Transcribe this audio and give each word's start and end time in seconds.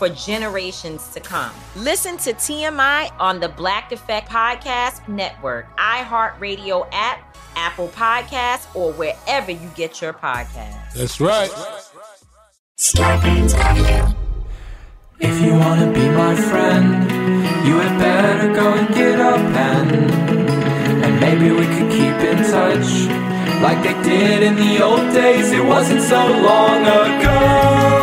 for 0.00 0.08
generations 0.08 1.08
to 1.08 1.20
come. 1.20 1.52
Listen 1.76 2.16
to 2.16 2.32
TMI 2.32 3.12
on 3.20 3.38
the 3.38 3.50
Black 3.50 3.92
Effect 3.92 4.30
Podcast 4.30 5.06
Network, 5.06 5.66
iHeartRadio 5.76 6.88
app, 6.90 7.36
Apple 7.54 7.88
Podcasts, 7.88 8.74
or 8.74 8.94
wherever 8.94 9.50
you 9.50 9.70
get 9.76 10.00
your 10.00 10.14
podcasts. 10.14 10.94
That's 10.94 11.20
right. 11.20 11.50
Scarpins 12.78 13.52
Avenue. 13.52 14.14
If 15.18 15.38
you 15.42 15.52
wanna 15.52 15.92
be 15.92 16.08
my 16.08 16.34
friend, 16.34 16.86
you 17.66 17.74
had 17.78 17.98
better 17.98 18.54
go 18.54 18.72
and 18.72 18.88
get 18.94 19.20
a 19.20 19.36
pen. 19.52 20.10
And 21.04 21.20
maybe 21.20 21.50
we 21.50 21.66
could 21.66 21.90
keep 21.92 22.16
in 22.30 22.38
touch 22.50 22.90
like 23.60 23.82
they 23.82 24.02
did 24.02 24.44
in 24.44 24.54
the 24.56 24.82
old 24.82 25.12
days. 25.12 25.52
It 25.52 25.62
wasn't 25.62 26.00
so 26.00 26.26
long 26.26 26.86
ago. 26.86 27.99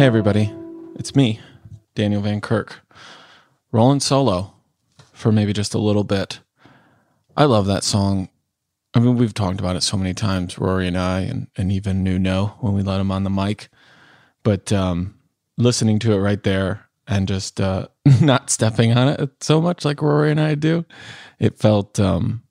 Hey, 0.00 0.06
everybody. 0.06 0.50
It's 0.94 1.14
me, 1.14 1.40
Daniel 1.94 2.22
Van 2.22 2.40
Kirk, 2.40 2.80
rolling 3.70 4.00
solo 4.00 4.54
for 5.12 5.30
maybe 5.30 5.52
just 5.52 5.74
a 5.74 5.78
little 5.78 6.04
bit. 6.04 6.40
I 7.36 7.44
love 7.44 7.66
that 7.66 7.84
song. 7.84 8.30
I 8.94 9.00
mean, 9.00 9.18
we've 9.18 9.34
talked 9.34 9.60
about 9.60 9.76
it 9.76 9.82
so 9.82 9.98
many 9.98 10.14
times, 10.14 10.56
Rory 10.58 10.88
and 10.88 10.96
I, 10.96 11.20
and, 11.20 11.48
and 11.54 11.70
even 11.70 12.02
Nuno 12.02 12.56
when 12.60 12.72
we 12.72 12.82
let 12.82 12.98
him 12.98 13.10
on 13.10 13.24
the 13.24 13.28
mic. 13.28 13.68
But 14.42 14.72
um, 14.72 15.18
listening 15.58 15.98
to 15.98 16.14
it 16.14 16.18
right 16.18 16.42
there 16.42 16.88
and 17.06 17.28
just 17.28 17.60
uh, 17.60 17.88
not 18.22 18.48
stepping 18.48 18.96
on 18.96 19.08
it 19.08 19.44
so 19.44 19.60
much 19.60 19.84
like 19.84 20.00
Rory 20.00 20.30
and 20.30 20.40
I 20.40 20.54
do, 20.54 20.86
it 21.38 21.58
felt 21.58 22.00
um, 22.00 22.42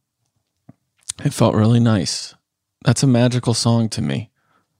it 1.25 1.33
felt 1.33 1.55
really 1.55 1.79
nice. 1.79 2.35
That's 2.85 3.01
a 3.01 3.07
magical 3.07 3.55
song 3.55 3.89
to 3.89 4.03
me. 4.03 4.29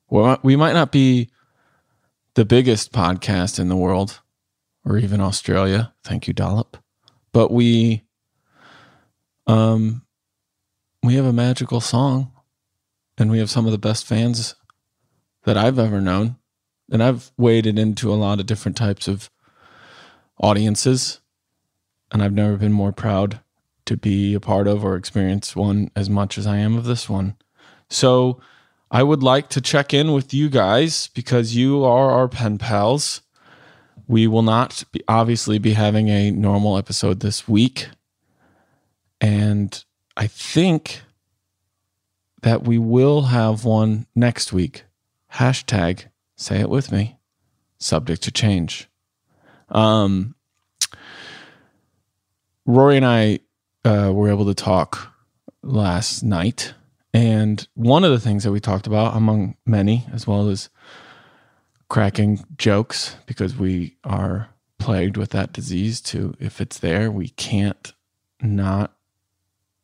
Well, 0.08 0.38
we 0.44 0.56
might 0.56 0.74
not 0.74 0.92
be 0.92 1.32
the 2.40 2.46
biggest 2.46 2.94
podcast 2.94 3.60
in 3.60 3.68
the 3.68 3.76
world 3.76 4.22
or 4.86 4.98
even 4.98 5.20
Australia. 5.20 5.94
Thank 6.06 6.26
you, 6.26 6.34
Dollop. 6.34 6.78
But 7.34 7.52
we 7.52 8.06
um 9.46 10.06
we 11.04 11.16
have 11.16 11.26
a 11.26 11.34
magical 11.34 11.82
song 11.82 12.32
and 13.18 13.30
we 13.30 13.40
have 13.40 13.50
some 13.50 13.66
of 13.66 13.74
the 13.74 13.78
best 13.78 14.06
fans 14.06 14.56
that 15.44 15.58
I've 15.58 15.78
ever 15.78 16.00
known. 16.00 16.38
And 16.90 17.04
I've 17.04 17.34
waded 17.38 17.78
into 17.78 18.10
a 18.10 18.16
lot 18.16 18.40
of 18.40 18.46
different 18.46 18.78
types 18.78 19.10
of 19.10 19.30
audiences 20.40 21.20
and 22.10 22.24
I've 22.24 22.32
never 22.32 22.56
been 22.56 22.72
more 22.72 22.94
proud 22.94 23.42
to 23.84 23.98
be 23.98 24.34
a 24.34 24.40
part 24.40 24.66
of 24.66 24.86
or 24.86 24.96
experience 24.96 25.58
one 25.58 25.92
as 25.94 26.10
much 26.10 26.38
as 26.38 26.48
I 26.48 26.60
am 26.60 26.78
of 26.78 26.86
this 26.86 27.10
one. 27.10 27.36
So 27.90 28.40
I 28.92 29.04
would 29.04 29.22
like 29.22 29.50
to 29.50 29.62
check 29.62 29.94
in 29.94 30.14
with 30.14 30.34
you 30.34 30.50
guys 30.50 31.10
because 31.10 31.56
you 31.56 31.84
are 31.84 32.10
our 32.12 32.28
pen 32.28 32.58
pals. 32.58 33.22
We 34.08 34.26
will 34.26 34.42
not 34.42 34.84
be, 34.92 35.04
obviously 35.08 35.60
be 35.60 35.74
having 35.74 36.10
a 36.10 36.32
normal 36.32 36.78
episode 36.78 37.20
this 37.20 37.48
week. 37.48 37.90
And 39.22 39.84
I 40.18 40.26
think 40.26 41.02
that 42.42 42.64
we 42.64 42.80
will 42.80 43.24
have 43.24 43.64
one 43.64 44.08
next 44.16 44.52
week. 44.52 44.86
Hashtag 45.34 46.06
say 46.36 46.60
it 46.60 46.70
with 46.70 46.92
me. 46.92 47.20
Subject 47.78 48.24
to 48.24 48.32
change. 48.32 48.90
Um, 49.70 50.34
Rory 52.66 52.98
and 52.98 53.06
I 53.06 53.40
uh, 53.86 54.12
were 54.14 54.30
able 54.30 54.46
to 54.46 54.56
talk 54.56 55.14
last 55.62 56.24
night. 56.24 56.74
And 57.14 57.68
one 57.74 58.04
of 58.04 58.12
the 58.12 58.20
things 58.20 58.44
that 58.44 58.52
we 58.52 58.60
talked 58.60 58.88
about, 58.88 59.16
among 59.16 59.56
many, 59.66 60.06
as 60.14 60.28
well 60.28 60.50
as 60.50 60.70
cracking 61.90 62.46
jokes, 62.58 63.16
because 63.26 63.58
we 63.58 63.98
are 64.04 64.50
plagued 64.78 65.18
with 65.18 65.32
that 65.32 65.52
disease, 65.52 66.02
too. 66.02 66.36
if 66.40 66.62
it's 66.62 66.80
there, 66.80 67.12
we 67.12 67.30
can't 67.30 67.94
not 68.42 68.94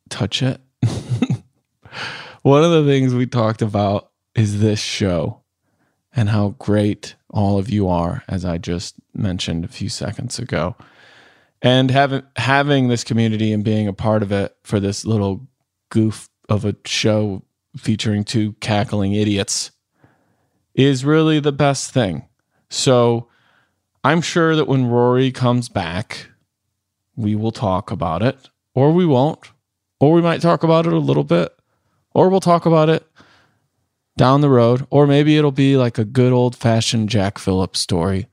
touch 0.10 0.44
it. 0.44 0.62
one 2.44 2.64
of 2.64 2.72
the 2.72 2.86
things 2.86 3.14
we 3.14 3.26
talked 3.26 3.62
about 3.62 4.12
is 4.36 4.60
this 4.60 4.80
show 4.80 5.42
and 6.16 6.30
how 6.30 6.50
great 6.60 7.16
all 7.30 7.58
of 7.58 7.70
you 7.70 7.90
are, 7.90 8.24
as 8.28 8.46
I 8.46 8.58
just 8.58 8.96
mentioned 9.14 9.66
a 9.66 9.70
few 9.70 9.90
seconds 9.90 10.40
ago. 10.40 10.76
And 11.62 11.90
having 11.90 12.24
having 12.36 12.88
this 12.88 13.04
community 13.04 13.52
and 13.52 13.64
being 13.64 13.88
a 13.88 13.94
part 13.94 14.22
of 14.22 14.32
it 14.32 14.56
for 14.64 14.80
this 14.80 15.06
little 15.06 15.48
goof 15.90 16.30
of 16.50 16.66
a 16.66 16.76
show 16.86 17.44
featuring 17.78 18.24
two 18.24 18.54
cackling 18.54 19.14
idiots 19.14 19.72
is 20.74 21.06
really 21.06 21.40
the 21.40 21.52
best 21.52 21.92
thing. 21.92 22.28
So 22.70 23.28
I'm 24.04 24.22
sure 24.22 24.56
that 24.56 24.68
when 24.68 24.88
Rory 24.88 25.32
comes 25.32 25.70
back, 25.70 26.30
we 27.16 27.36
will 27.36 27.52
talk 27.52 27.92
about 27.92 28.22
it, 28.22 28.50
or 28.74 28.92
we 28.92 29.06
won't, 29.06 29.52
or 30.00 30.14
we 30.14 30.22
might 30.22 30.42
talk 30.42 30.64
about 30.64 30.86
it 30.86 30.94
a 30.94 31.00
little 31.00 31.24
bit, 31.24 31.56
or 32.14 32.30
we'll 32.30 32.40
talk 32.40 32.66
about 32.66 32.90
it 32.90 33.08
down 34.18 34.42
the 34.42 34.50
road, 34.50 34.86
or 34.90 35.08
maybe 35.08 35.38
it'll 35.38 35.52
be 35.52 35.78
like 35.78 35.98
a 35.98 36.06
good 36.06 36.34
old 36.34 36.56
fashioned 36.56 37.10
Jack 37.10 37.38
Phillips 37.38 37.80
story. 37.80 38.28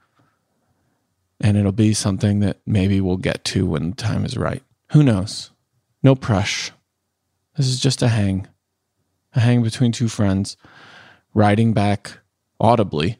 And 1.40 1.56
it'll 1.56 1.72
be 1.72 1.92
something 1.92 2.40
that 2.40 2.60
maybe 2.66 3.00
we'll 3.00 3.16
get 3.16 3.44
to 3.46 3.66
when 3.66 3.90
the 3.90 3.96
time 3.96 4.24
is 4.24 4.36
right. 4.36 4.62
Who 4.92 5.02
knows? 5.02 5.50
No 6.02 6.14
prush. 6.14 6.70
This 7.56 7.66
is 7.66 7.80
just 7.80 8.02
a 8.02 8.08
hang, 8.08 8.46
a 9.34 9.40
hang 9.40 9.62
between 9.62 9.92
two 9.92 10.08
friends, 10.08 10.56
writing 11.34 11.72
back 11.72 12.18
audibly 12.58 13.18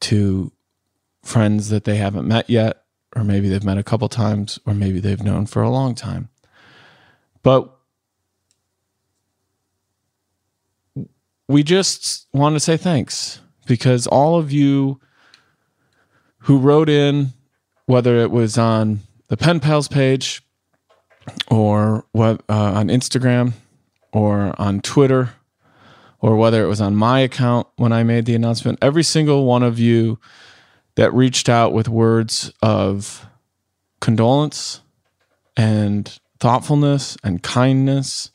to 0.00 0.52
friends 1.22 1.68
that 1.70 1.84
they 1.84 1.96
haven't 1.96 2.28
met 2.28 2.50
yet, 2.50 2.84
or 3.16 3.24
maybe 3.24 3.48
they've 3.48 3.64
met 3.64 3.78
a 3.78 3.82
couple 3.82 4.08
times, 4.08 4.58
or 4.66 4.74
maybe 4.74 5.00
they've 5.00 5.22
known 5.22 5.46
for 5.46 5.62
a 5.62 5.70
long 5.70 5.94
time. 5.94 6.28
But 7.42 7.74
we 11.48 11.62
just 11.62 12.28
want 12.32 12.54
to 12.54 12.60
say 12.60 12.76
thanks 12.76 13.40
because 13.66 14.06
all 14.06 14.38
of 14.38 14.52
you 14.52 15.00
who 16.44 16.58
wrote 16.58 16.88
in, 16.88 17.32
whether 17.86 18.16
it 18.18 18.30
was 18.30 18.56
on 18.56 19.00
the 19.28 19.36
Pen 19.36 19.58
Pals 19.58 19.88
page 19.88 20.42
or 21.48 22.04
what 22.12 22.42
uh, 22.48 22.72
on 22.74 22.88
Instagram 22.88 23.52
or 24.12 24.54
on 24.60 24.80
Twitter 24.80 25.30
or 26.20 26.36
whether 26.36 26.62
it 26.62 26.68
was 26.68 26.80
on 26.80 26.94
my 26.94 27.20
account 27.20 27.66
when 27.76 27.92
I 27.92 28.02
made 28.02 28.26
the 28.26 28.34
announcement, 28.34 28.78
every 28.82 29.02
single 29.02 29.46
one 29.46 29.62
of 29.62 29.78
you 29.78 30.18
that 30.96 31.12
reached 31.14 31.48
out 31.48 31.72
with 31.72 31.88
words 31.88 32.52
of 32.62 33.26
condolence 34.00 34.82
and 35.56 36.18
thoughtfulness 36.38 37.16
and 37.22 37.42
kindness 37.42 38.30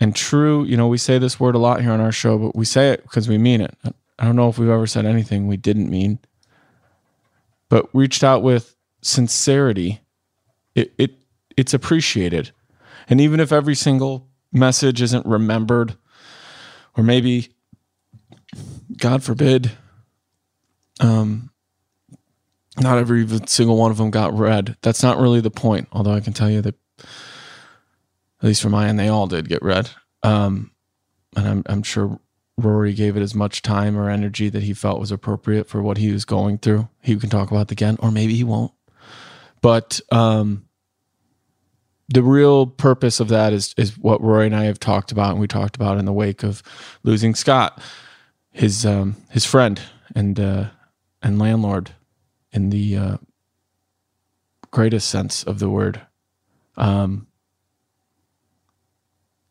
and 0.00 0.14
true, 0.14 0.64
you 0.64 0.76
know, 0.76 0.88
we 0.88 0.98
say 0.98 1.18
this 1.18 1.38
word 1.38 1.54
a 1.54 1.58
lot 1.58 1.80
here 1.80 1.92
on 1.92 2.00
our 2.00 2.12
show, 2.12 2.36
but 2.38 2.56
we 2.56 2.64
say 2.64 2.90
it 2.90 3.02
because 3.02 3.28
we 3.28 3.38
mean 3.38 3.60
it. 3.60 3.76
I 4.18 4.24
don't 4.24 4.36
know 4.36 4.48
if 4.48 4.58
we've 4.58 4.68
ever 4.68 4.86
said 4.86 5.06
anything 5.06 5.46
we 5.46 5.56
didn't 5.56 5.88
mean, 5.88 6.18
but 7.68 7.88
reached 7.92 8.24
out 8.24 8.42
with 8.42 8.76
sincerity. 9.02 10.00
It, 10.74 10.92
it 10.98 11.23
it's 11.56 11.74
appreciated. 11.74 12.52
And 13.08 13.20
even 13.20 13.40
if 13.40 13.52
every 13.52 13.74
single 13.74 14.28
message 14.52 15.02
isn't 15.02 15.26
remembered, 15.26 15.96
or 16.96 17.04
maybe, 17.04 17.48
God 18.96 19.22
forbid, 19.22 19.72
um, 21.00 21.50
not 22.78 22.98
every 22.98 23.26
single 23.46 23.76
one 23.76 23.90
of 23.90 23.98
them 23.98 24.10
got 24.10 24.36
read. 24.36 24.76
That's 24.82 25.02
not 25.02 25.18
really 25.18 25.40
the 25.40 25.50
point. 25.50 25.88
Although 25.92 26.12
I 26.14 26.20
can 26.20 26.32
tell 26.32 26.50
you 26.50 26.60
that, 26.62 26.74
at 26.98 28.44
least 28.44 28.62
for 28.62 28.68
my 28.68 28.88
end, 28.88 28.98
they 28.98 29.08
all 29.08 29.26
did 29.26 29.48
get 29.48 29.62
read. 29.62 29.90
Um, 30.22 30.72
and 31.36 31.48
I'm, 31.48 31.62
I'm 31.66 31.82
sure 31.82 32.20
Rory 32.56 32.92
gave 32.92 33.16
it 33.16 33.22
as 33.22 33.34
much 33.34 33.62
time 33.62 33.96
or 33.96 34.08
energy 34.08 34.48
that 34.48 34.62
he 34.62 34.74
felt 34.74 35.00
was 35.00 35.10
appropriate 35.10 35.68
for 35.68 35.82
what 35.82 35.98
he 35.98 36.12
was 36.12 36.24
going 36.24 36.58
through. 36.58 36.88
He 37.00 37.16
can 37.16 37.30
talk 37.30 37.50
about 37.50 37.62
it 37.62 37.72
again, 37.72 37.96
or 38.00 38.10
maybe 38.10 38.34
he 38.34 38.44
won't. 38.44 38.72
But 39.60 40.00
um, 40.12 40.63
the 42.08 42.22
real 42.22 42.66
purpose 42.66 43.20
of 43.20 43.28
that 43.28 43.52
is 43.52 43.74
is 43.76 43.98
what 43.98 44.22
Rory 44.22 44.46
and 44.46 44.56
I 44.56 44.64
have 44.64 44.78
talked 44.78 45.12
about, 45.12 45.32
and 45.32 45.40
we 45.40 45.46
talked 45.46 45.76
about 45.76 45.98
in 45.98 46.04
the 46.04 46.12
wake 46.12 46.42
of 46.42 46.62
losing 47.02 47.34
Scott, 47.34 47.80
his 48.50 48.84
um, 48.84 49.16
his 49.30 49.44
friend 49.44 49.80
and 50.14 50.38
uh, 50.38 50.66
and 51.22 51.38
landlord, 51.38 51.92
in 52.52 52.70
the 52.70 52.96
uh, 52.96 53.16
greatest 54.70 55.08
sense 55.08 55.42
of 55.44 55.58
the 55.58 55.70
word. 55.70 56.02
Um, 56.76 57.26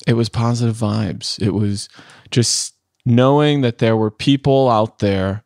it 0.05 0.13
was 0.13 0.29
positive 0.29 0.75
vibes. 0.75 1.41
It 1.41 1.51
was 1.51 1.89
just 2.29 2.75
knowing 3.05 3.61
that 3.61 3.79
there 3.79 3.97
were 3.97 4.11
people 4.11 4.69
out 4.69 4.99
there 4.99 5.43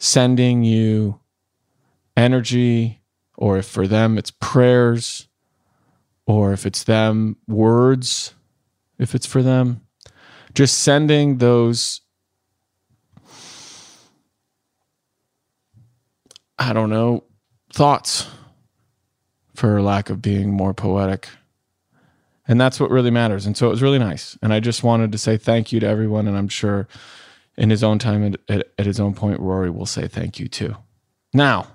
sending 0.00 0.62
you 0.62 1.20
energy, 2.16 3.00
or 3.36 3.58
if 3.58 3.66
for 3.66 3.86
them 3.86 4.16
it's 4.16 4.30
prayers 4.30 5.27
or 6.28 6.52
if 6.52 6.66
it's 6.66 6.84
them, 6.84 7.36
words, 7.48 8.34
if 8.98 9.14
it's 9.14 9.26
for 9.26 9.42
them, 9.42 9.80
just 10.54 10.80
sending 10.80 11.38
those, 11.38 12.02
I 16.58 16.74
don't 16.74 16.90
know, 16.90 17.24
thoughts 17.72 18.28
for 19.54 19.80
lack 19.80 20.10
of 20.10 20.20
being 20.20 20.52
more 20.52 20.74
poetic. 20.74 21.30
And 22.46 22.60
that's 22.60 22.78
what 22.78 22.90
really 22.90 23.10
matters. 23.10 23.46
And 23.46 23.56
so 23.56 23.66
it 23.66 23.70
was 23.70 23.82
really 23.82 23.98
nice. 23.98 24.36
And 24.42 24.52
I 24.52 24.60
just 24.60 24.82
wanted 24.82 25.12
to 25.12 25.18
say 25.18 25.38
thank 25.38 25.72
you 25.72 25.80
to 25.80 25.86
everyone. 25.86 26.28
And 26.28 26.36
I'm 26.36 26.48
sure 26.48 26.88
in 27.56 27.70
his 27.70 27.82
own 27.82 27.98
time, 27.98 28.22
at, 28.22 28.40
at, 28.50 28.68
at 28.78 28.86
his 28.86 29.00
own 29.00 29.14
point, 29.14 29.40
Rory 29.40 29.70
will 29.70 29.86
say 29.86 30.06
thank 30.06 30.38
you 30.38 30.46
too. 30.46 30.76
Now, 31.32 31.68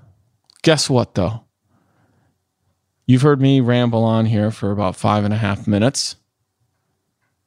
guess 0.61 0.91
what 0.91 1.15
though? 1.15 1.43
You've 3.05 3.21
heard 3.21 3.41
me 3.41 3.59
ramble 3.59 4.03
on 4.03 4.25
here 4.25 4.49
for 4.49 4.71
about 4.71 4.95
five 4.95 5.25
and 5.25 5.33
a 5.33 5.37
half 5.37 5.67
minutes, 5.67 6.15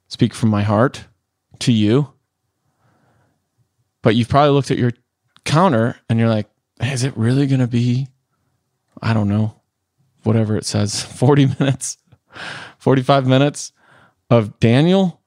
speak 0.09 0.35
from 0.35 0.51
my 0.51 0.63
heart 0.63 1.07
to 1.61 1.73
you. 1.73 2.13
But 4.03 4.15
you've 4.15 4.29
probably 4.29 4.51
looked 4.51 4.71
at 4.71 4.79
your 4.79 4.93
counter 5.45 5.97
and 6.09 6.19
you're 6.19 6.29
like, 6.29 6.49
is 6.81 7.05
it 7.05 7.17
really 7.17 7.47
going 7.47 7.61
to 7.61 7.67
be, 7.67 8.09
I 9.01 9.15
don't 9.15 9.29
know, 9.29 9.61
whatever 10.25 10.57
it 10.57 10.67
says, 10.67 11.03
40 11.03 11.47
minutes, 11.59 11.97
45 12.79 13.27
minutes 13.27 13.73
of 14.29 14.61
Daniel? 14.61 15.23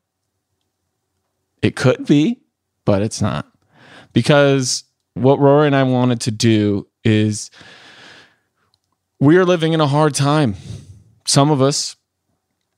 It 1.62 1.76
could 1.76 2.06
be, 2.06 2.40
but 2.86 3.02
it's 3.02 3.22
not. 3.22 3.48
Because 4.14 4.84
what 5.16 5.40
Rory 5.40 5.68
and 5.68 5.76
I 5.76 5.84
wanted 5.84 6.22
to 6.22 6.32
do 6.32 6.88
is 7.04 7.50
we 9.20 9.38
are 9.38 9.46
living 9.46 9.74
in 9.74 9.82
a 9.82 9.88
hard 9.88 10.14
time. 10.14 10.56
Some 11.26 11.52
of 11.52 11.62
us, 11.62 11.96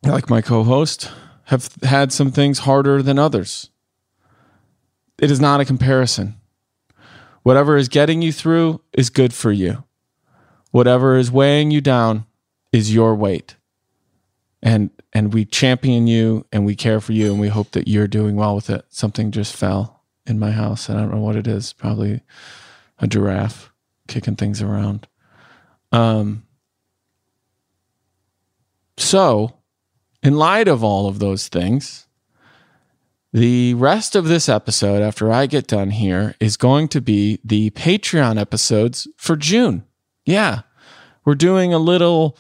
like 0.04 0.30
my 0.30 0.42
co 0.42 0.64
host, 0.64 1.12
have 1.46 1.70
had 1.84 2.12
some 2.12 2.32
things 2.32 2.60
harder 2.60 3.02
than 3.04 3.20
others. 3.20 3.70
It 5.20 5.30
is 5.30 5.40
not 5.40 5.62
a 5.62 5.66
comparison. 5.66 6.36
Whatever 7.44 7.78
is 7.78 7.90
getting 7.90 8.22
you 8.22 8.32
through 8.32 8.82
is 8.94 9.10
good 9.10 9.34
for 9.34 9.52
you. 9.52 9.84
Whatever 10.72 11.18
is 11.18 11.32
weighing 11.32 11.72
you 11.72 11.82
down 11.82 12.26
is 12.72 12.94
your 12.94 13.16
weight. 13.16 13.56
And 14.64 14.90
and 15.14 15.34
we 15.34 15.46
champion 15.46 16.08
you 16.08 16.46
and 16.52 16.66
we 16.66 16.76
care 16.76 17.02
for 17.02 17.14
you 17.14 17.32
and 17.32 17.40
we 17.40 17.50
hope 17.50 17.72
that 17.72 17.88
you're 17.88 18.08
doing 18.08 18.36
well 18.36 18.56
with 18.56 18.70
it. 18.70 18.86
Something 18.90 19.32
just 19.32 19.56
fell 19.56 20.04
in 20.26 20.40
my 20.40 20.52
house. 20.52 20.88
and 20.88 20.98
I 20.98 21.02
don't 21.02 21.16
know 21.16 21.22
what 21.22 21.36
it 21.36 21.48
is. 21.48 21.74
Probably 21.74 22.22
a 23.00 23.08
giraffe 23.08 23.72
kicking 24.08 24.36
things 24.36 24.62
around. 24.62 25.08
Um, 25.92 26.44
so, 28.98 29.58
in 30.24 30.36
light 30.36 30.68
of 30.68 30.84
all 30.84 31.08
of 31.08 31.20
those 31.20 31.48
things, 31.48 32.08
the 33.34 33.74
rest 33.76 34.16
of 34.16 34.26
this 34.26 34.50
episode, 34.50 35.02
after 35.02 35.32
I 35.32 35.46
get 35.46 35.68
done 35.68 35.92
here, 35.92 36.36
is 36.40 36.58
going 36.58 36.88
to 36.90 37.02
be 37.02 37.40
the 37.44 37.72
Patreon 37.72 38.40
episodes 38.40 39.08
for 39.18 39.36
June. 39.36 39.84
Yeah, 40.26 40.62
we're 41.26 41.36
doing 41.36 41.74
a 41.74 41.80
little 41.80 42.38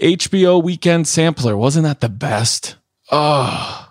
HBO 0.00 0.62
weekend 0.62 1.06
sampler. 1.06 1.56
Wasn't 1.56 1.84
that 1.84 2.00
the 2.00 2.08
best? 2.08 2.76
Oh, 3.12 3.90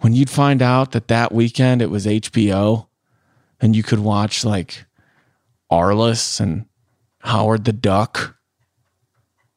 when 0.00 0.14
you'd 0.14 0.30
find 0.30 0.62
out 0.62 0.92
that 0.92 1.08
that 1.08 1.32
weekend 1.32 1.82
it 1.82 1.90
was 1.90 2.06
HBO 2.06 2.86
and 3.60 3.76
you 3.76 3.82
could 3.82 3.98
watch 3.98 4.44
like 4.44 4.86
Arliss 5.70 6.40
and 6.40 6.66
Howard 7.20 7.64
the 7.64 7.72
Duck, 7.72 8.36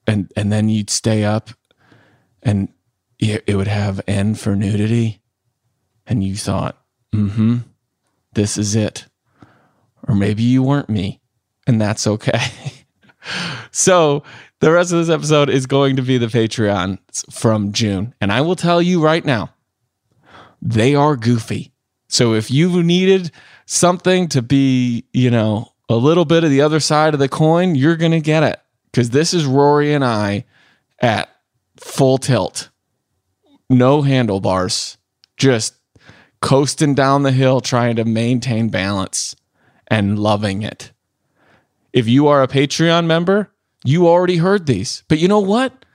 and 0.06 0.32
and 0.36 0.52
then 0.52 0.70
you'd 0.70 0.90
stay 0.90 1.24
up, 1.24 1.50
and 2.42 2.70
it 3.20 3.56
would 3.56 3.68
have 3.68 4.02
N 4.08 4.36
for 4.36 4.56
nudity, 4.56 5.22
and 6.06 6.24
you 6.24 6.36
thought, 6.36 6.78
mm-hmm, 7.14 7.58
this 8.34 8.58
is 8.58 8.76
it, 8.76 9.06
or 10.08 10.16
maybe 10.16 10.44
you 10.44 10.62
weren't 10.62 10.90
me, 10.90 11.22
and 11.66 11.80
that's 11.80 12.06
okay. 12.06 12.42
so 13.72 14.24
the 14.60 14.72
rest 14.72 14.92
of 14.92 15.00
this 15.00 15.14
episode 15.14 15.50
is 15.50 15.66
going 15.66 15.96
to 15.96 16.02
be 16.02 16.18
the 16.18 16.28
Patreon 16.28 17.00
from 17.32 17.72
June, 17.72 18.14
and 18.20 18.32
I 18.32 18.42
will 18.42 18.56
tell 18.56 18.82
you 18.82 19.02
right 19.02 19.24
now, 19.24 19.54
they 20.62 20.96
are 20.96 21.16
goofy. 21.16 21.74
So 22.10 22.34
if 22.34 22.52
you 22.52 22.84
needed 22.84 23.32
something 23.66 24.28
to 24.30 24.42
be, 24.42 25.06
you 25.14 25.32
know, 25.32 25.73
a 25.94 25.96
little 25.96 26.26
bit 26.26 26.44
of 26.44 26.50
the 26.50 26.62
other 26.62 26.80
side 26.80 27.14
of 27.14 27.20
the 27.20 27.30
coin, 27.30 27.76
you're 27.76 27.96
going 27.96 28.12
to 28.12 28.20
get 28.20 28.42
it. 28.42 28.60
Because 28.86 29.12
this 29.12 29.34
is 29.34 29.46
Rory 29.46 29.94
and 29.94 30.04
I 30.04 30.46
at 31.00 31.30
full 31.78 32.18
tilt, 32.18 32.70
no 33.70 34.02
handlebars, 34.02 34.98
just 35.38 35.76
coasting 36.42 36.96
down 36.96 37.22
the 37.22 37.32
hill, 37.32 37.62
trying 37.62 37.96
to 37.98 38.06
maintain 38.06 38.70
balance 38.70 39.36
and 39.88 40.18
loving 40.18 40.64
it. 40.64 40.92
If 41.92 42.08
you 42.08 42.28
are 42.28 42.42
a 42.42 42.48
Patreon 42.48 43.06
member, 43.06 43.52
you 43.84 44.08
already 44.08 44.38
heard 44.38 44.66
these. 44.66 45.04
But 45.08 45.20
you 45.20 45.28
know 45.28 45.40
what? 45.40 45.86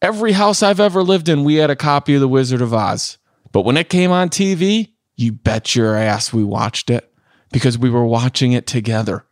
Every 0.00 0.32
house 0.32 0.62
I've 0.62 0.80
ever 0.80 1.02
lived 1.02 1.28
in, 1.28 1.44
we 1.44 1.56
had 1.56 1.68
a 1.68 1.76
copy 1.76 2.14
of 2.14 2.22
The 2.22 2.28
Wizard 2.28 2.62
of 2.62 2.72
Oz. 2.72 3.18
But 3.52 3.62
when 3.62 3.76
it 3.76 3.90
came 3.90 4.10
on 4.10 4.30
TV, 4.30 4.92
you 5.16 5.32
bet 5.32 5.74
your 5.76 5.94
ass 5.94 6.32
we 6.32 6.42
watched 6.42 6.88
it 6.88 7.09
because 7.52 7.78
we 7.78 7.90
were 7.90 8.04
watching 8.04 8.52
it 8.52 8.66
together. 8.66 9.24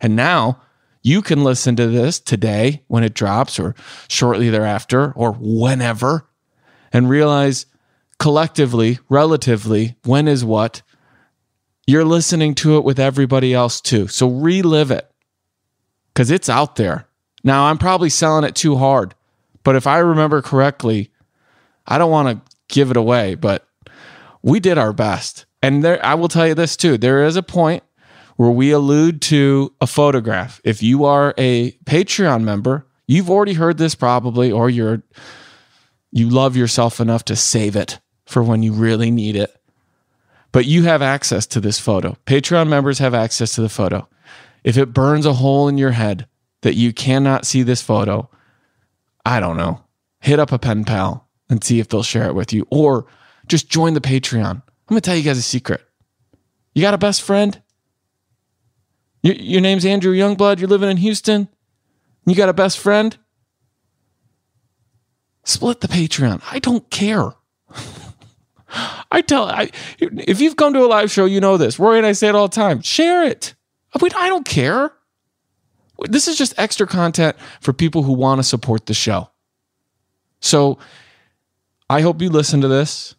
And 0.00 0.16
now 0.16 0.60
you 1.02 1.22
can 1.22 1.44
listen 1.44 1.76
to 1.76 1.86
this 1.86 2.18
today 2.18 2.82
when 2.88 3.04
it 3.04 3.14
drops 3.14 3.58
or 3.58 3.74
shortly 4.08 4.50
thereafter 4.50 5.12
or 5.12 5.32
whenever 5.38 6.26
and 6.92 7.08
realize 7.08 7.66
collectively, 8.18 8.98
relatively, 9.08 9.96
when 10.04 10.28
is 10.28 10.44
what. 10.44 10.82
You're 11.86 12.04
listening 12.04 12.54
to 12.56 12.78
it 12.78 12.84
with 12.84 12.98
everybody 12.98 13.52
else 13.52 13.80
too. 13.80 14.08
So 14.08 14.28
relive 14.28 14.90
it 14.90 15.10
because 16.12 16.30
it's 16.30 16.48
out 16.48 16.76
there. 16.76 17.06
Now, 17.42 17.66
I'm 17.66 17.76
probably 17.76 18.08
selling 18.08 18.44
it 18.44 18.54
too 18.54 18.76
hard, 18.76 19.14
but 19.64 19.76
if 19.76 19.86
I 19.86 19.98
remember 19.98 20.40
correctly, 20.40 21.10
I 21.86 21.98
don't 21.98 22.10
want 22.10 22.28
to 22.28 22.52
give 22.74 22.90
it 22.90 22.96
away, 22.96 23.34
but 23.34 23.68
we 24.42 24.60
did 24.60 24.78
our 24.78 24.94
best. 24.94 25.44
And 25.64 25.82
there, 25.82 26.04
I 26.04 26.12
will 26.12 26.28
tell 26.28 26.46
you 26.46 26.54
this 26.54 26.76
too. 26.76 26.98
There 26.98 27.24
is 27.24 27.36
a 27.36 27.42
point 27.42 27.82
where 28.36 28.50
we 28.50 28.70
allude 28.70 29.22
to 29.22 29.72
a 29.80 29.86
photograph. 29.86 30.60
If 30.62 30.82
you 30.82 31.06
are 31.06 31.32
a 31.38 31.72
Patreon 31.86 32.42
member, 32.42 32.86
you've 33.06 33.30
already 33.30 33.54
heard 33.54 33.78
this 33.78 33.94
probably, 33.94 34.52
or 34.52 34.68
you're 34.68 35.02
you 36.12 36.28
love 36.28 36.54
yourself 36.54 37.00
enough 37.00 37.24
to 37.24 37.34
save 37.34 37.76
it 37.76 37.98
for 38.26 38.42
when 38.42 38.62
you 38.62 38.74
really 38.74 39.10
need 39.10 39.36
it. 39.36 39.56
But 40.52 40.66
you 40.66 40.82
have 40.82 41.00
access 41.00 41.46
to 41.46 41.60
this 41.60 41.78
photo. 41.78 42.14
Patreon 42.26 42.68
members 42.68 42.98
have 42.98 43.14
access 43.14 43.54
to 43.54 43.62
the 43.62 43.70
photo. 43.70 44.06
If 44.64 44.76
it 44.76 44.92
burns 44.92 45.24
a 45.24 45.32
hole 45.32 45.66
in 45.66 45.78
your 45.78 45.92
head 45.92 46.26
that 46.60 46.74
you 46.74 46.92
cannot 46.92 47.46
see 47.46 47.62
this 47.62 47.80
photo, 47.80 48.28
I 49.24 49.40
don't 49.40 49.56
know. 49.56 49.82
Hit 50.20 50.38
up 50.38 50.52
a 50.52 50.58
pen 50.58 50.84
pal 50.84 51.26
and 51.48 51.64
see 51.64 51.80
if 51.80 51.88
they'll 51.88 52.02
share 52.02 52.26
it 52.26 52.34
with 52.34 52.52
you 52.52 52.66
or 52.70 53.06
just 53.46 53.70
join 53.70 53.94
the 53.94 54.02
Patreon. 54.02 54.60
I'm 54.86 54.94
going 54.94 55.00
to 55.00 55.06
tell 55.06 55.16
you 55.16 55.22
guys 55.22 55.38
a 55.38 55.42
secret. 55.42 55.82
You 56.74 56.82
got 56.82 56.94
a 56.94 56.98
best 56.98 57.22
friend? 57.22 57.60
Your, 59.22 59.34
your 59.34 59.60
name's 59.60 59.86
Andrew 59.86 60.14
Youngblood. 60.14 60.58
You're 60.58 60.68
living 60.68 60.90
in 60.90 60.98
Houston. 60.98 61.48
You 62.26 62.34
got 62.34 62.48
a 62.48 62.54
best 62.54 62.78
friend? 62.78 63.16
Split 65.44 65.80
the 65.80 65.88
Patreon. 65.88 66.42
I 66.50 66.58
don't 66.58 66.88
care. 66.90 67.32
I 69.10 69.20
tell 69.20 69.44
I 69.44 69.70
if 69.98 70.40
you've 70.40 70.56
come 70.56 70.72
to 70.72 70.84
a 70.84 70.88
live 70.88 71.10
show, 71.10 71.26
you 71.26 71.40
know 71.40 71.56
this. 71.56 71.78
Rory 71.78 71.98
and 71.98 72.06
I 72.06 72.12
say 72.12 72.28
it 72.28 72.34
all 72.34 72.48
the 72.48 72.54
time. 72.54 72.80
Share 72.80 73.24
it. 73.24 73.54
I 73.94 74.02
mean, 74.02 74.12
I 74.16 74.28
don't 74.28 74.46
care. 74.46 74.92
This 76.08 76.26
is 76.26 76.36
just 76.36 76.54
extra 76.58 76.86
content 76.86 77.36
for 77.60 77.72
people 77.72 78.02
who 78.02 78.12
want 78.12 78.40
to 78.40 78.42
support 78.42 78.86
the 78.86 78.94
show. 78.94 79.30
So 80.40 80.78
I 81.88 82.00
hope 82.00 82.20
you 82.20 82.30
listen 82.30 82.60
to 82.62 82.68
this. 82.68 83.14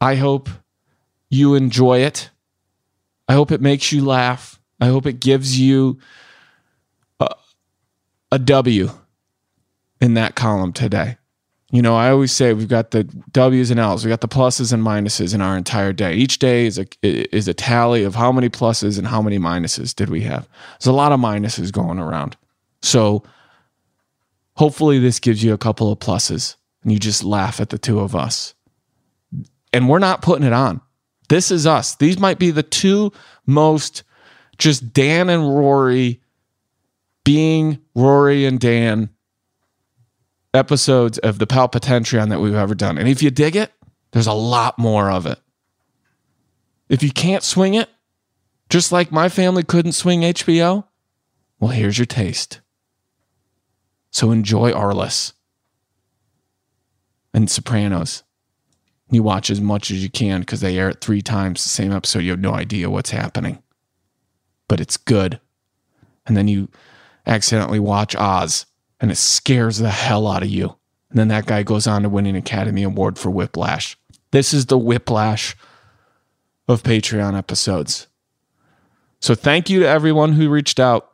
I 0.00 0.16
hope 0.16 0.50
you 1.30 1.54
enjoy 1.54 1.98
it. 1.98 2.30
I 3.28 3.34
hope 3.34 3.50
it 3.50 3.60
makes 3.60 3.92
you 3.92 4.04
laugh. 4.04 4.60
I 4.80 4.86
hope 4.86 5.06
it 5.06 5.20
gives 5.20 5.58
you 5.58 5.98
a, 7.20 7.34
a 8.30 8.38
W 8.38 8.90
in 10.00 10.14
that 10.14 10.34
column 10.34 10.72
today. 10.72 11.16
You 11.72 11.82
know, 11.82 11.96
I 11.96 12.10
always 12.10 12.30
say 12.30 12.52
we've 12.52 12.68
got 12.68 12.92
the 12.92 13.04
W's 13.32 13.72
and 13.72 13.80
L's, 13.80 14.04
we 14.04 14.08
got 14.08 14.20
the 14.20 14.28
pluses 14.28 14.72
and 14.72 14.84
minuses 14.84 15.34
in 15.34 15.40
our 15.40 15.56
entire 15.56 15.92
day. 15.92 16.14
Each 16.14 16.38
day 16.38 16.66
is 16.66 16.78
a 16.78 16.86
is 17.02 17.48
a 17.48 17.54
tally 17.54 18.04
of 18.04 18.14
how 18.14 18.30
many 18.30 18.48
pluses 18.48 18.98
and 18.98 19.06
how 19.06 19.20
many 19.20 19.38
minuses 19.38 19.94
did 19.94 20.08
we 20.08 20.20
have. 20.22 20.48
There's 20.78 20.86
a 20.86 20.92
lot 20.92 21.10
of 21.10 21.18
minuses 21.18 21.72
going 21.72 21.98
around. 21.98 22.36
So 22.82 23.24
hopefully 24.54 25.00
this 25.00 25.18
gives 25.18 25.42
you 25.42 25.52
a 25.52 25.58
couple 25.58 25.90
of 25.90 25.98
pluses 25.98 26.54
and 26.82 26.92
you 26.92 27.00
just 27.00 27.24
laugh 27.24 27.60
at 27.60 27.70
the 27.70 27.78
two 27.78 27.98
of 27.98 28.14
us. 28.14 28.54
And 29.72 29.88
we're 29.88 29.98
not 29.98 30.22
putting 30.22 30.46
it 30.46 30.52
on. 30.52 30.80
This 31.28 31.50
is 31.50 31.66
us. 31.66 31.94
These 31.96 32.18
might 32.18 32.38
be 32.38 32.50
the 32.50 32.62
two 32.62 33.12
most 33.46 34.02
just 34.58 34.92
Dan 34.92 35.28
and 35.28 35.54
Rory 35.54 36.20
being 37.24 37.80
Rory 37.94 38.44
and 38.44 38.60
Dan 38.60 39.10
episodes 40.54 41.18
of 41.18 41.38
the 41.38 41.46
Palpitentreon 41.46 42.30
that 42.30 42.40
we've 42.40 42.54
ever 42.54 42.74
done. 42.74 42.98
And 42.98 43.08
if 43.08 43.22
you 43.22 43.30
dig 43.30 43.56
it, 43.56 43.72
there's 44.12 44.26
a 44.26 44.32
lot 44.32 44.78
more 44.78 45.10
of 45.10 45.26
it. 45.26 45.38
If 46.88 47.02
you 47.02 47.10
can't 47.10 47.42
swing 47.42 47.74
it, 47.74 47.90
just 48.70 48.92
like 48.92 49.12
my 49.12 49.28
family 49.28 49.62
couldn't 49.62 49.92
swing 49.92 50.22
HBO, 50.22 50.84
well, 51.58 51.70
here's 51.70 51.98
your 51.98 52.06
taste. 52.06 52.60
So 54.10 54.30
enjoy 54.30 54.72
Arliss 54.72 55.32
and 57.34 57.50
Sopranos. 57.50 58.22
You 59.10 59.22
watch 59.22 59.50
as 59.50 59.60
much 59.60 59.90
as 59.90 60.02
you 60.02 60.10
can 60.10 60.40
because 60.40 60.60
they 60.60 60.78
air 60.78 60.88
it 60.88 61.00
three 61.00 61.22
times 61.22 61.62
the 61.62 61.68
same 61.68 61.92
episode. 61.92 62.20
You 62.20 62.32
have 62.32 62.40
no 62.40 62.54
idea 62.54 62.90
what's 62.90 63.10
happening, 63.10 63.62
but 64.68 64.80
it's 64.80 64.96
good. 64.96 65.40
And 66.26 66.36
then 66.36 66.48
you 66.48 66.68
accidentally 67.24 67.78
watch 67.78 68.16
Oz 68.16 68.66
and 69.00 69.10
it 69.10 69.16
scares 69.16 69.78
the 69.78 69.90
hell 69.90 70.26
out 70.26 70.42
of 70.42 70.48
you. 70.48 70.76
And 71.10 71.18
then 71.18 71.28
that 71.28 71.46
guy 71.46 71.62
goes 71.62 71.86
on 71.86 72.02
to 72.02 72.08
win 72.08 72.26
an 72.26 72.36
Academy 72.36 72.82
Award 72.82 73.18
for 73.18 73.30
Whiplash. 73.30 73.96
This 74.32 74.52
is 74.52 74.66
the 74.66 74.78
Whiplash 74.78 75.56
of 76.68 76.82
Patreon 76.82 77.38
episodes. 77.38 78.08
So 79.20 79.34
thank 79.34 79.70
you 79.70 79.80
to 79.80 79.88
everyone 79.88 80.32
who 80.32 80.50
reached 80.50 80.80
out. 80.80 81.12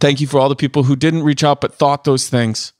Thank 0.00 0.20
you 0.20 0.26
for 0.26 0.38
all 0.38 0.48
the 0.48 0.56
people 0.56 0.84
who 0.84 0.96
didn't 0.96 1.24
reach 1.24 1.44
out 1.44 1.60
but 1.60 1.74
thought 1.74 2.04
those 2.04 2.28
things. 2.28 2.72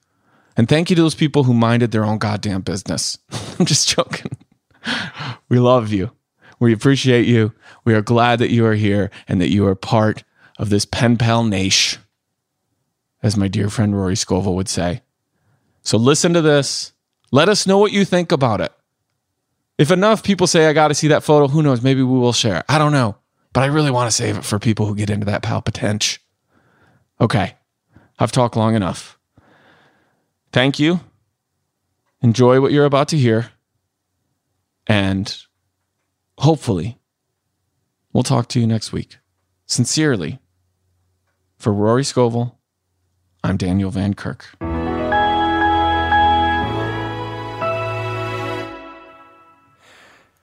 And 0.57 0.69
thank 0.69 0.91
you 0.91 0.97
to 0.97 1.03
those 1.03 1.15
people 1.17 1.45
who 1.45 1.55
minded 1.55 1.91
their 1.91 2.05
own 2.05 2.19
goddamn 2.19 2.63
business. 2.63 3.19
I'm 3.59 3.67
just 3.67 3.89
joking. 3.89 4.33
We 5.49 5.59
love 5.59 5.93
you. 5.93 6.11
We 6.61 6.73
appreciate 6.73 7.27
you. 7.27 7.53
We 7.85 7.95
are 7.95 8.03
glad 8.03 8.39
that 8.39 8.51
you 8.51 8.65
are 8.67 8.75
here 8.75 9.11
and 9.29 9.41
that 9.41 9.51
you 9.51 9.67
are 9.67 9.75
part 9.75 10.25
of 10.59 10.71
this 10.71 10.85
pen 10.85 11.17
pal 11.17 11.45
nation 11.45 12.01
as 13.23 13.37
my 13.37 13.49
dear 13.49 13.69
friend 13.69 13.97
Rory 13.97 14.17
Scovel 14.17 14.55
would 14.55 14.69
say. 14.69 15.03
So 15.83 15.99
listen 15.99 16.33
to 16.35 16.43
this. 16.43 16.93
Let 17.31 17.49
us 17.49 17.67
know 17.67 17.79
what 17.79 17.93
you 17.93 18.05
think 18.05 18.33
about 18.33 18.61
it. 18.61 18.73
If 19.77 19.91
enough 19.91 20.23
people 20.23 20.47
say, 20.47 20.67
I 20.67 20.73
got 20.73 20.89
to 20.89 20.95
see 20.95 21.09
that 21.09 21.25
photo, 21.25 21.49
who 21.49 21.63
knows? 21.63 21.83
Maybe 21.83 22.03
we 22.03 22.19
will 22.19 22.33
share. 22.33 22.65
I 22.69 22.79
don't 22.79 22.93
know. 22.93 23.17
But 23.53 23.63
I 23.63 23.67
really 23.67 23.91
want 23.91 24.11
to 24.11 24.17
save 24.17 24.39
it 24.39 24.45
for 24.45 24.59
people 24.59 24.87
who 24.87 24.95
get 24.95 25.11
into 25.11 25.27
that 25.27 25.43
palpitanch. 25.43 26.19
Okay. 27.21 27.55
I've 28.19 28.33
talked 28.33 28.57
long 28.57 28.75
enough. 28.75 29.19
Thank 30.53 30.79
you. 30.79 31.01
Enjoy 32.21 32.61
what 32.61 32.73
you're 32.73 32.85
about 32.85 33.09
to 33.09 33.19
hear. 33.19 33.51
And 34.87 35.37
hopefully, 36.39 36.99
we'll 38.13 38.23
talk 38.23 38.49
to 38.49 38.61
you 38.61 38.67
next 38.67 38.93
week. 38.93 39.19
Sincerely, 39.67 40.41
for 41.57 41.73
Rory 41.73 42.05
Scovel 42.05 42.59
I'm 43.47 43.59
Daniel 43.59 43.91
Van 43.91 44.15
Kirk. 44.15 44.49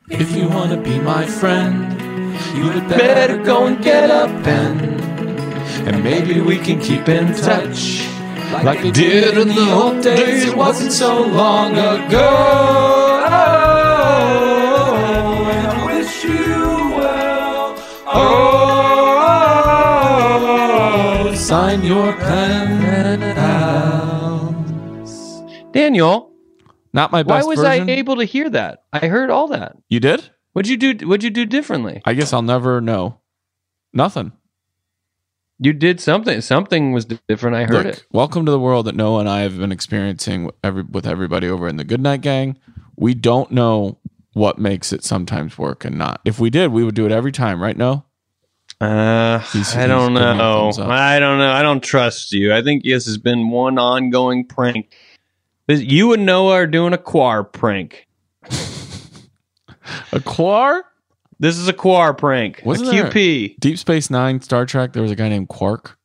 If 0.07 0.37
you 0.37 0.47
want 0.47 0.71
to 0.71 0.77
be 0.77 0.99
my 0.99 1.25
friend, 1.25 1.93
you 2.55 2.69
had 2.69 2.87
better 2.87 3.41
go 3.41 3.65
and 3.65 3.83
get 3.83 4.11
a 4.11 4.27
pen. 4.43 5.01
And 5.87 6.03
maybe 6.03 6.41
we 6.41 6.59
can 6.59 6.79
keep 6.79 7.09
in 7.09 7.33
touch 7.33 8.07
like 8.53 8.83
we 8.83 8.91
did 8.91 9.35
in 9.35 9.47
the 9.47 9.71
old 9.71 10.03
days. 10.03 10.45
It 10.45 10.55
wasn't 10.55 10.91
so 10.91 11.23
long 11.23 11.71
ago. 11.71 13.70
Oh, 21.23 21.33
sign 21.35 21.83
your 21.83 22.13
pen 22.13 23.19
pals. 23.35 25.11
Daniel, 25.71 26.31
Not 26.93 27.11
my 27.11 27.23
best. 27.23 27.45
why 27.45 27.49
was 27.49 27.59
version. 27.59 27.89
I 27.89 27.93
able 27.93 28.17
to 28.17 28.23
hear 28.25 28.49
that? 28.49 28.83
I 28.93 29.07
heard 29.07 29.29
all 29.29 29.47
that. 29.49 29.77
You 29.89 29.99
did? 29.99 30.29
What'd 30.53 30.69
you 30.69 30.77
do? 30.77 31.07
What'd 31.07 31.23
you 31.23 31.29
do 31.29 31.45
differently? 31.45 32.01
I 32.05 32.13
guess 32.13 32.33
I'll 32.33 32.41
never 32.41 32.81
know. 32.81 33.19
Nothing. 33.93 34.33
You 35.59 35.73
did 35.73 36.01
something. 36.01 36.41
Something 36.41 36.91
was 36.91 37.05
different. 37.05 37.55
I 37.55 37.63
heard 37.65 37.85
Look, 37.85 37.85
it. 37.85 38.05
welcome 38.11 38.45
to 38.45 38.51
the 38.51 38.59
world 38.59 38.87
that 38.87 38.95
Noah 38.95 39.19
and 39.21 39.29
I 39.29 39.41
have 39.41 39.57
been 39.59 39.71
experiencing 39.71 40.45
with 40.45 40.55
every, 40.63 40.81
with 40.83 41.05
everybody 41.07 41.47
over 41.47 41.67
in 41.67 41.75
the 41.77 41.83
Goodnight 41.83 42.21
Gang. 42.21 42.57
We 42.97 43.13
don't 43.13 43.51
know 43.51 43.99
what 44.33 44.57
makes 44.57 44.93
it 44.93 45.03
sometimes 45.03 45.57
work 45.57 45.83
and 45.85 45.97
not. 45.97 46.21
If 46.25 46.39
we 46.39 46.49
did, 46.49 46.71
we 46.71 46.83
would 46.83 46.95
do 46.95 47.05
it 47.05 47.11
every 47.11 47.31
time, 47.31 47.61
right? 47.61 47.75
No. 47.75 48.05
Uh, 48.79 49.39
He's- 49.39 49.75
I 49.75 49.85
don't 49.87 50.13
know. 50.13 50.71
I 50.79 51.19
don't 51.19 51.37
know. 51.37 51.51
I 51.51 51.61
don't 51.61 51.83
trust 51.83 52.31
you. 52.31 52.53
I 52.53 52.61
think 52.63 52.83
this 52.83 53.05
has 53.05 53.17
been 53.17 53.49
one 53.49 53.77
ongoing 53.77 54.45
prank. 54.47 54.93
You 55.67 56.13
and 56.13 56.25
Noah 56.25 56.53
are 56.53 56.67
doing 56.67 56.93
a 56.93 56.97
quar 56.97 57.43
prank. 57.43 58.07
A 60.13 60.19
Quar? 60.19 60.83
This 61.39 61.57
is 61.57 61.67
a 61.67 61.73
quar 61.73 62.13
prank. 62.13 62.61
Wasn't 62.63 62.89
a 62.89 62.91
QP. 62.91 63.59
Deep 63.59 63.77
Space 63.79 64.09
Nine, 64.09 64.39
Star 64.41 64.65
Trek. 64.65 64.93
There 64.93 65.01
was 65.01 65.11
a 65.11 65.15
guy 65.15 65.27
named 65.27 65.49
Quark, 65.49 65.97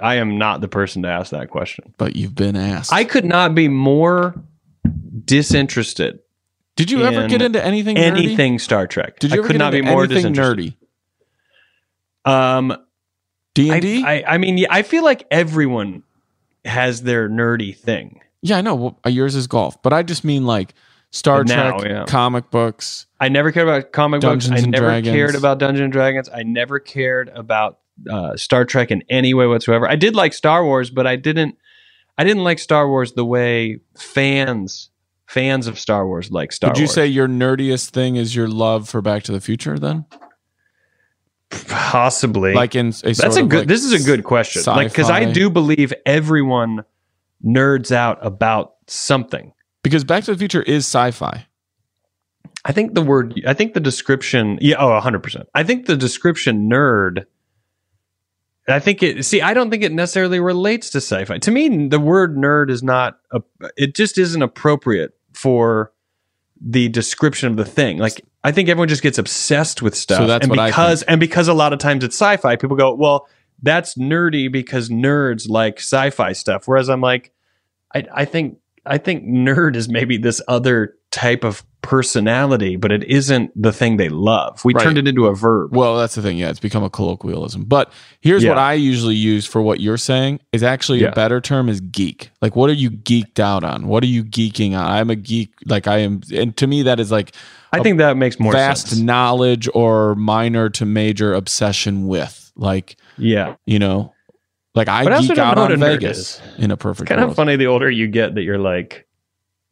I 0.00 0.16
am 0.16 0.38
not 0.38 0.60
the 0.60 0.68
person 0.68 1.02
to 1.02 1.08
ask 1.08 1.30
that 1.30 1.50
question. 1.50 1.94
but 1.98 2.16
you've 2.16 2.34
been 2.34 2.56
asked. 2.56 2.92
I 2.92 3.04
could 3.04 3.24
not 3.24 3.54
be 3.54 3.68
more 3.68 4.34
disinterested. 5.24 6.18
Did 6.76 6.90
you 6.90 7.04
ever 7.04 7.28
get 7.28 7.42
into 7.42 7.64
anything? 7.64 7.96
nerdy? 7.96 8.06
anything 8.06 8.58
Star 8.58 8.86
Trek. 8.86 9.18
Did 9.18 9.30
you 9.30 9.36
I 9.36 9.38
ever 9.38 9.46
could 9.46 9.52
get 9.54 9.58
not 9.58 9.72
be 9.72 9.78
into 9.78 9.90
more 9.90 10.04
anything 10.04 10.34
nerdy? 10.34 10.74
Um, 12.24 12.76
D 13.54 13.70
I, 13.70 13.74
and 13.74 13.82
D. 13.82 14.04
I, 14.04 14.34
I 14.34 14.38
mean, 14.38 14.58
yeah, 14.58 14.68
I 14.70 14.82
feel 14.82 15.04
like 15.04 15.26
everyone 15.30 16.02
has 16.64 17.02
their 17.02 17.28
nerdy 17.28 17.76
thing. 17.76 18.20
Yeah, 18.42 18.58
I 18.58 18.60
know. 18.60 18.74
Well, 18.74 18.98
yours 19.06 19.34
is 19.34 19.46
golf, 19.46 19.82
but 19.82 19.92
I 19.92 20.02
just 20.02 20.24
mean 20.24 20.44
like 20.46 20.74
Star 21.10 21.44
Now, 21.44 21.78
Trek, 21.78 21.90
yeah. 21.90 22.04
comic 22.06 22.50
books. 22.50 23.06
I 23.20 23.28
never 23.28 23.52
cared 23.52 23.68
about 23.68 23.92
comic 23.92 24.20
Dungeons 24.20 24.50
books. 24.50 24.64
I 24.64 24.66
never 24.66 24.86
Dragons. 24.86 25.14
cared 25.14 25.34
about 25.36 25.58
Dungeons 25.58 25.84
and 25.84 25.92
Dragons. 25.92 26.28
I 26.28 26.42
never 26.42 26.80
cared 26.80 27.28
about 27.28 27.78
uh, 28.10 28.36
Star 28.36 28.64
Trek 28.64 28.90
in 28.90 29.04
any 29.08 29.32
way 29.32 29.46
whatsoever. 29.46 29.88
I 29.88 29.94
did 29.96 30.16
like 30.16 30.32
Star 30.32 30.64
Wars, 30.64 30.90
but 30.90 31.06
I 31.06 31.16
didn't. 31.16 31.56
I 32.18 32.24
didn't 32.24 32.44
like 32.44 32.58
Star 32.58 32.88
Wars 32.88 33.12
the 33.12 33.24
way 33.24 33.78
fans 33.96 34.90
fans 35.26 35.66
of 35.66 35.78
Star 35.78 36.06
Wars 36.06 36.30
like 36.30 36.52
Star 36.52 36.70
Would 36.70 36.78
you 36.78 36.84
Wars. 36.84 36.94
say 36.94 37.06
your 37.06 37.28
nerdiest 37.28 37.90
thing 37.90 38.16
is 38.16 38.34
your 38.36 38.48
love 38.48 38.88
for 38.88 39.00
Back 39.02 39.22
to 39.24 39.32
the 39.32 39.40
Future? 39.40 39.78
Then, 39.78 40.04
possibly? 41.50 42.54
like 42.54 42.74
in 42.74 42.88
a 42.88 43.12
That's 43.12 43.36
a 43.36 43.42
good. 43.42 43.60
like 43.60 43.68
this 43.68 43.84
is 43.84 43.92
a 43.92 44.04
good 44.04 44.24
question. 44.24 44.62
Like 44.66 44.88
because 44.90 45.10
I 45.10 45.24
do 45.30 45.50
believe 45.50 45.92
everyone 46.06 46.84
nerds 47.44 47.92
out 47.92 48.18
about 48.24 48.74
something. 48.86 49.52
because 49.82 50.04
Back 50.04 50.24
to 50.24 50.32
the 50.32 50.38
Future 50.38 50.62
is 50.62 50.84
sci-fi. 50.86 51.46
I 52.66 52.72
think 52.72 52.94
the 52.94 53.02
word, 53.02 53.38
I 53.46 53.52
think 53.52 53.74
the 53.74 53.80
description, 53.80 54.58
yeah, 54.62 54.76
oh, 54.78 54.98
100%. 54.98 55.44
I 55.54 55.62
think 55.64 55.84
the 55.84 55.96
description 55.96 56.70
nerd, 56.70 57.26
I 58.66 58.78
think 58.80 59.02
it, 59.02 59.24
see, 59.24 59.42
I 59.42 59.52
don't 59.52 59.70
think 59.70 59.82
it 59.82 59.92
necessarily 59.92 60.40
relates 60.40 60.90
to 60.90 60.98
sci 60.98 61.24
fi. 61.26 61.38
To 61.38 61.50
me, 61.50 61.88
the 61.88 62.00
word 62.00 62.36
nerd 62.36 62.70
is 62.70 62.82
not, 62.82 63.18
a, 63.30 63.42
it 63.76 63.94
just 63.94 64.16
isn't 64.16 64.40
appropriate 64.40 65.12
for 65.32 65.92
the 66.60 66.88
description 66.88 67.50
of 67.50 67.56
the 67.56 67.64
thing. 67.64 67.98
Like, 67.98 68.24
I 68.42 68.52
think 68.52 68.68
everyone 68.68 68.88
just 68.88 69.02
gets 69.02 69.18
obsessed 69.18 69.82
with 69.82 69.94
stuff. 69.94 70.18
So 70.18 70.26
that's 70.26 70.44
and 70.44 70.50
what 70.50 70.58
I 70.58 70.68
because, 70.68 71.02
and 71.02 71.20
because 71.20 71.48
a 71.48 71.54
lot 71.54 71.72
of 71.72 71.78
times 71.78 72.04
it's 72.04 72.16
sci 72.16 72.38
fi, 72.38 72.56
people 72.56 72.76
go, 72.76 72.94
well, 72.94 73.26
that's 73.62 73.96
nerdy 73.96 74.50
because 74.50 74.88
nerds 74.88 75.48
like 75.48 75.78
sci 75.78 76.10
fi 76.10 76.32
stuff. 76.32 76.66
Whereas 76.66 76.88
I'm 76.88 77.00
like, 77.02 77.32
I, 77.94 78.04
I 78.12 78.24
think, 78.24 78.58
I 78.86 78.98
think 78.98 79.24
nerd 79.24 79.76
is 79.76 79.88
maybe 79.88 80.16
this 80.16 80.40
other 80.48 80.94
type 81.10 81.44
of 81.44 81.64
personality, 81.84 82.76
but 82.76 82.90
it 82.92 83.04
isn't 83.04 83.50
the 83.60 83.72
thing 83.72 83.96
they 83.96 84.08
love. 84.08 84.64
We 84.64 84.74
Right. 84.74 84.82
turned 84.82 84.98
it 84.98 85.06
into 85.08 85.26
a 85.26 85.34
verb. 85.34 85.76
Well, 85.76 85.96
that's 85.98 86.14
the 86.14 86.22
thing. 86.22 86.38
Yeah, 86.38 86.50
it's 86.50 86.60
become 86.60 86.82
a 86.82 86.90
colloquialism. 86.90 87.64
But 87.64 87.92
here's 88.20 88.42
Yeah. 88.42 88.50
what 88.50 88.58
I 88.58 88.74
usually 88.74 89.14
use 89.14 89.46
for 89.46 89.62
what 89.62 89.80
you're 89.80 89.96
saying 89.98 90.40
is 90.52 90.62
actually 90.62 91.02
Yeah. 91.02 91.08
a 91.08 91.12
better 91.12 91.40
term 91.40 91.68
is 91.68 91.80
geek. 91.80 92.30
Like, 92.42 92.56
what 92.56 92.70
are 92.70 92.74
you 92.74 92.90
geeked 92.90 93.38
out 93.38 93.64
on? 93.64 93.86
What 93.86 94.02
are 94.02 94.08
you 94.08 94.24
geeking 94.24 94.72
on? 94.76 94.86
I'm 94.90 95.10
a 95.10 95.16
geek. 95.16 95.50
Like, 95.66 95.86
I 95.86 95.98
am. 95.98 96.20
And 96.34 96.56
to 96.56 96.66
me, 96.66 96.82
that 96.82 97.00
is 97.00 97.10
like 97.12 97.32
I 97.72 97.80
think 97.80 97.98
that 97.98 98.16
makes 98.16 98.38
more 98.38 98.52
vast 98.52 98.88
sense. 98.88 99.00
knowledge 99.00 99.68
or 99.74 100.14
minor 100.14 100.68
to 100.70 100.84
major 100.84 101.34
obsession 101.34 102.06
with. 102.06 102.52
Like, 102.56 102.96
Yeah. 103.18 103.54
you 103.66 103.78
know, 103.80 104.12
like 104.76 104.88
I 104.88 105.02
But 105.04 105.12
I 105.12 105.20
geek 105.20 105.34
don't 105.34 105.40
out 105.40 105.58
on 105.58 105.78
Vegas 105.80 106.40
in 106.58 106.70
a 106.70 106.76
perfect 106.76 107.10
It's 107.10 107.16
kind 107.16 107.28
of 107.28 107.34
funny 107.36 107.56
the 107.56 107.66
older 107.66 107.90
you 107.90 108.06
get 108.06 108.34
that 108.36 108.42
you're 108.42 108.58
like, 108.58 109.06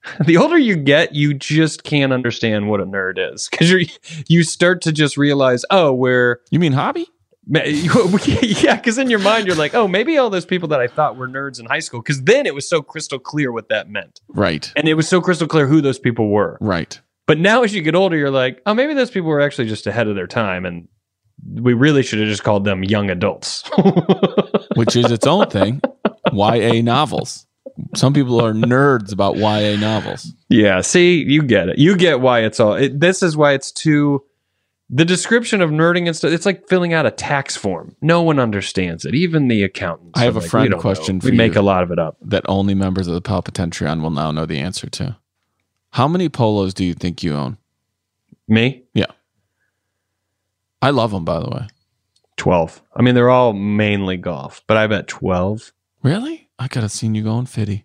the 0.26 0.36
older 0.36 0.58
you 0.58 0.76
get, 0.76 1.14
you 1.14 1.34
just 1.34 1.84
can't 1.84 2.12
understand 2.12 2.68
what 2.68 2.80
a 2.80 2.84
nerd 2.86 3.14
is 3.34 3.48
because 3.48 3.70
you 3.70 3.86
you 4.28 4.42
start 4.42 4.82
to 4.82 4.92
just 4.92 5.16
realize, 5.16 5.64
oh, 5.70 5.92
we're 5.92 6.40
You 6.50 6.58
mean 6.58 6.72
hobby? 6.72 7.06
yeah, 7.48 8.76
because 8.76 8.98
in 8.98 9.10
your 9.10 9.18
mind 9.18 9.46
you're 9.48 9.56
like, 9.56 9.74
oh, 9.74 9.88
maybe 9.88 10.16
all 10.16 10.30
those 10.30 10.46
people 10.46 10.68
that 10.68 10.80
I 10.80 10.86
thought 10.86 11.16
were 11.16 11.26
nerds 11.26 11.58
in 11.58 11.66
high 11.66 11.80
school, 11.80 12.00
because 12.00 12.22
then 12.22 12.46
it 12.46 12.54
was 12.54 12.68
so 12.68 12.82
crystal 12.82 13.18
clear 13.18 13.50
what 13.50 13.68
that 13.68 13.88
meant, 13.90 14.20
Right. 14.28 14.72
and 14.76 14.88
it 14.88 14.94
was 14.94 15.08
so 15.08 15.20
crystal 15.20 15.48
clear 15.48 15.66
who 15.66 15.80
those 15.80 15.98
people 15.98 16.28
were. 16.28 16.56
Right. 16.60 17.00
But 17.26 17.38
now, 17.38 17.62
as 17.64 17.74
you 17.74 17.82
get 17.82 17.94
older, 17.96 18.16
you're 18.16 18.30
like, 18.30 18.60
oh, 18.66 18.74
maybe 18.74 18.94
those 18.94 19.10
people 19.10 19.28
were 19.28 19.40
actually 19.40 19.66
just 19.66 19.86
ahead 19.88 20.06
of 20.06 20.14
their 20.14 20.26
time, 20.28 20.64
and 20.64 20.86
we 21.44 21.72
really 21.74 22.02
should 22.04 22.20
have 22.20 22.28
just 22.28 22.44
called 22.44 22.64
them 22.64 22.84
young 22.84 23.10
adults. 23.10 23.68
Which 24.76 24.94
is 24.96 25.10
its 25.10 25.26
own 25.26 25.48
thing. 25.50 25.80
YA 26.32 26.80
novels. 26.82 27.46
Some 27.94 28.12
people 28.12 28.40
are 28.40 28.52
nerds 28.52 29.12
about 29.12 29.36
YA 29.36 29.76
novels. 29.76 30.32
yeah, 30.48 30.80
see, 30.80 31.22
you 31.22 31.42
get 31.42 31.68
it. 31.68 31.78
You 31.78 31.96
get 31.96 32.20
why 32.20 32.40
it's 32.40 32.60
all. 32.60 32.74
It, 32.74 32.98
this 33.00 33.22
is 33.22 33.36
why 33.36 33.52
it's 33.52 33.70
too. 33.72 34.24
The 34.94 35.04
description 35.06 35.62
of 35.62 35.70
nerding 35.70 36.06
and 36.06 36.14
stuff, 36.14 36.32
it's 36.32 36.44
like 36.44 36.68
filling 36.68 36.92
out 36.92 37.06
a 37.06 37.10
tax 37.10 37.56
form. 37.56 37.96
No 38.02 38.20
one 38.22 38.38
understands 38.38 39.06
it, 39.06 39.14
even 39.14 39.48
the 39.48 39.62
accountants. 39.62 40.20
I 40.20 40.24
have 40.24 40.36
a 40.36 40.40
like, 40.40 40.50
friend 40.50 40.74
question 40.78 41.16
know. 41.16 41.20
for 41.20 41.30
We 41.30 41.36
make 41.36 41.54
you." 41.54 41.60
a 41.60 41.62
lot 41.62 41.82
of 41.82 41.90
it 41.90 41.98
up. 41.98 42.18
that 42.22 42.44
only 42.46 42.74
members 42.74 43.06
of 43.08 43.14
the 43.14 43.22
Palpitentreon 43.22 44.02
will 44.02 44.10
now 44.10 44.30
know 44.32 44.44
the 44.44 44.58
answer 44.58 44.90
to. 44.90 45.16
How 45.92 46.08
many 46.08 46.28
polos 46.28 46.74
do 46.74 46.84
you 46.84 46.92
think 46.94 47.22
you 47.22 47.32
own? 47.34 47.56
Me, 48.48 48.82
Yeah. 48.92 49.06
I 50.82 50.90
love 50.90 51.12
them, 51.12 51.24
by 51.24 51.38
the 51.38 51.48
way. 51.48 51.66
12. 52.36 52.82
I 52.96 53.02
mean, 53.02 53.14
they're 53.14 53.30
all 53.30 53.52
mainly 53.52 54.16
golf, 54.16 54.62
but 54.66 54.76
I 54.76 54.86
bet 54.88 55.06
12. 55.06 55.72
Really? 56.02 56.41
I 56.58 56.68
could 56.68 56.82
have 56.82 56.92
seen 56.92 57.14
you 57.14 57.22
going 57.22 57.46
fitty. 57.46 57.84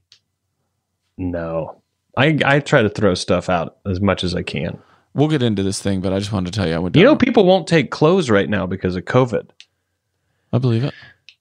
No. 1.17 1.81
I, 2.15 2.37
I 2.45 2.59
try 2.59 2.81
to 2.81 2.89
throw 2.89 3.13
stuff 3.13 3.49
out 3.49 3.77
as 3.85 4.01
much 4.01 4.23
as 4.23 4.33
I 4.35 4.43
can. 4.43 4.79
We'll 5.13 5.27
get 5.27 5.43
into 5.43 5.63
this 5.63 5.81
thing, 5.81 6.01
but 6.01 6.13
I 6.13 6.19
just 6.19 6.31
wanted 6.31 6.51
to 6.51 6.57
tell 6.59 6.67
you 6.67 6.75
I 6.75 6.79
went 6.79 6.95
You 6.95 7.03
down. 7.03 7.13
know, 7.13 7.17
people 7.17 7.45
won't 7.45 7.67
take 7.67 7.91
clothes 7.91 8.29
right 8.29 8.49
now 8.49 8.65
because 8.67 8.95
of 8.95 9.05
COVID. 9.05 9.49
I 10.53 10.57
believe 10.59 10.83
it. 10.83 10.93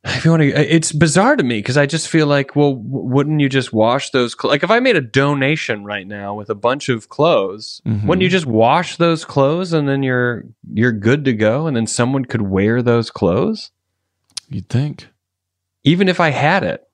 If 0.05 0.25
you 0.25 0.31
want 0.31 0.43
to, 0.43 0.49
it's 0.75 0.93
bizarre 0.93 1.35
to 1.35 1.43
me 1.43 1.59
because 1.59 1.77
I 1.77 1.85
just 1.87 2.09
feel 2.09 2.27
like, 2.29 2.55
well, 2.55 2.75
wouldn't 2.77 3.41
you 3.41 3.49
just 3.49 3.73
wash 3.73 4.11
those? 4.11 4.37
Cl- 4.41 4.51
like, 4.53 4.63
if 4.63 4.71
I 4.71 4.79
made 4.81 4.97
a 4.97 5.01
donation 5.01 5.85
right 5.85 6.07
now 6.07 6.35
with 6.35 6.49
a 6.49 6.55
bunch 6.55 6.89
of 6.89 7.09
clothes, 7.09 7.81
Mhm. 7.85 8.05
wouldn't 8.07 8.23
you 8.23 8.29
just 8.29 8.47
wash 8.47 8.97
those 8.97 9.25
clothes 9.25 9.73
and 9.73 9.89
then 9.89 10.03
you're 10.05 10.45
you're 10.73 10.93
good 10.93 11.25
to 11.25 11.33
go? 11.33 11.67
And 11.67 11.77
then 11.77 11.87
someone 11.89 12.25
could 12.25 12.43
wear 12.43 12.83
those 12.83 13.11
clothes, 13.11 13.73
You'd 14.49 14.69
think. 14.69 15.09
even 15.83 16.09
if 16.09 16.21
I 16.21 16.31
had 16.31 16.63
it. 16.63 16.86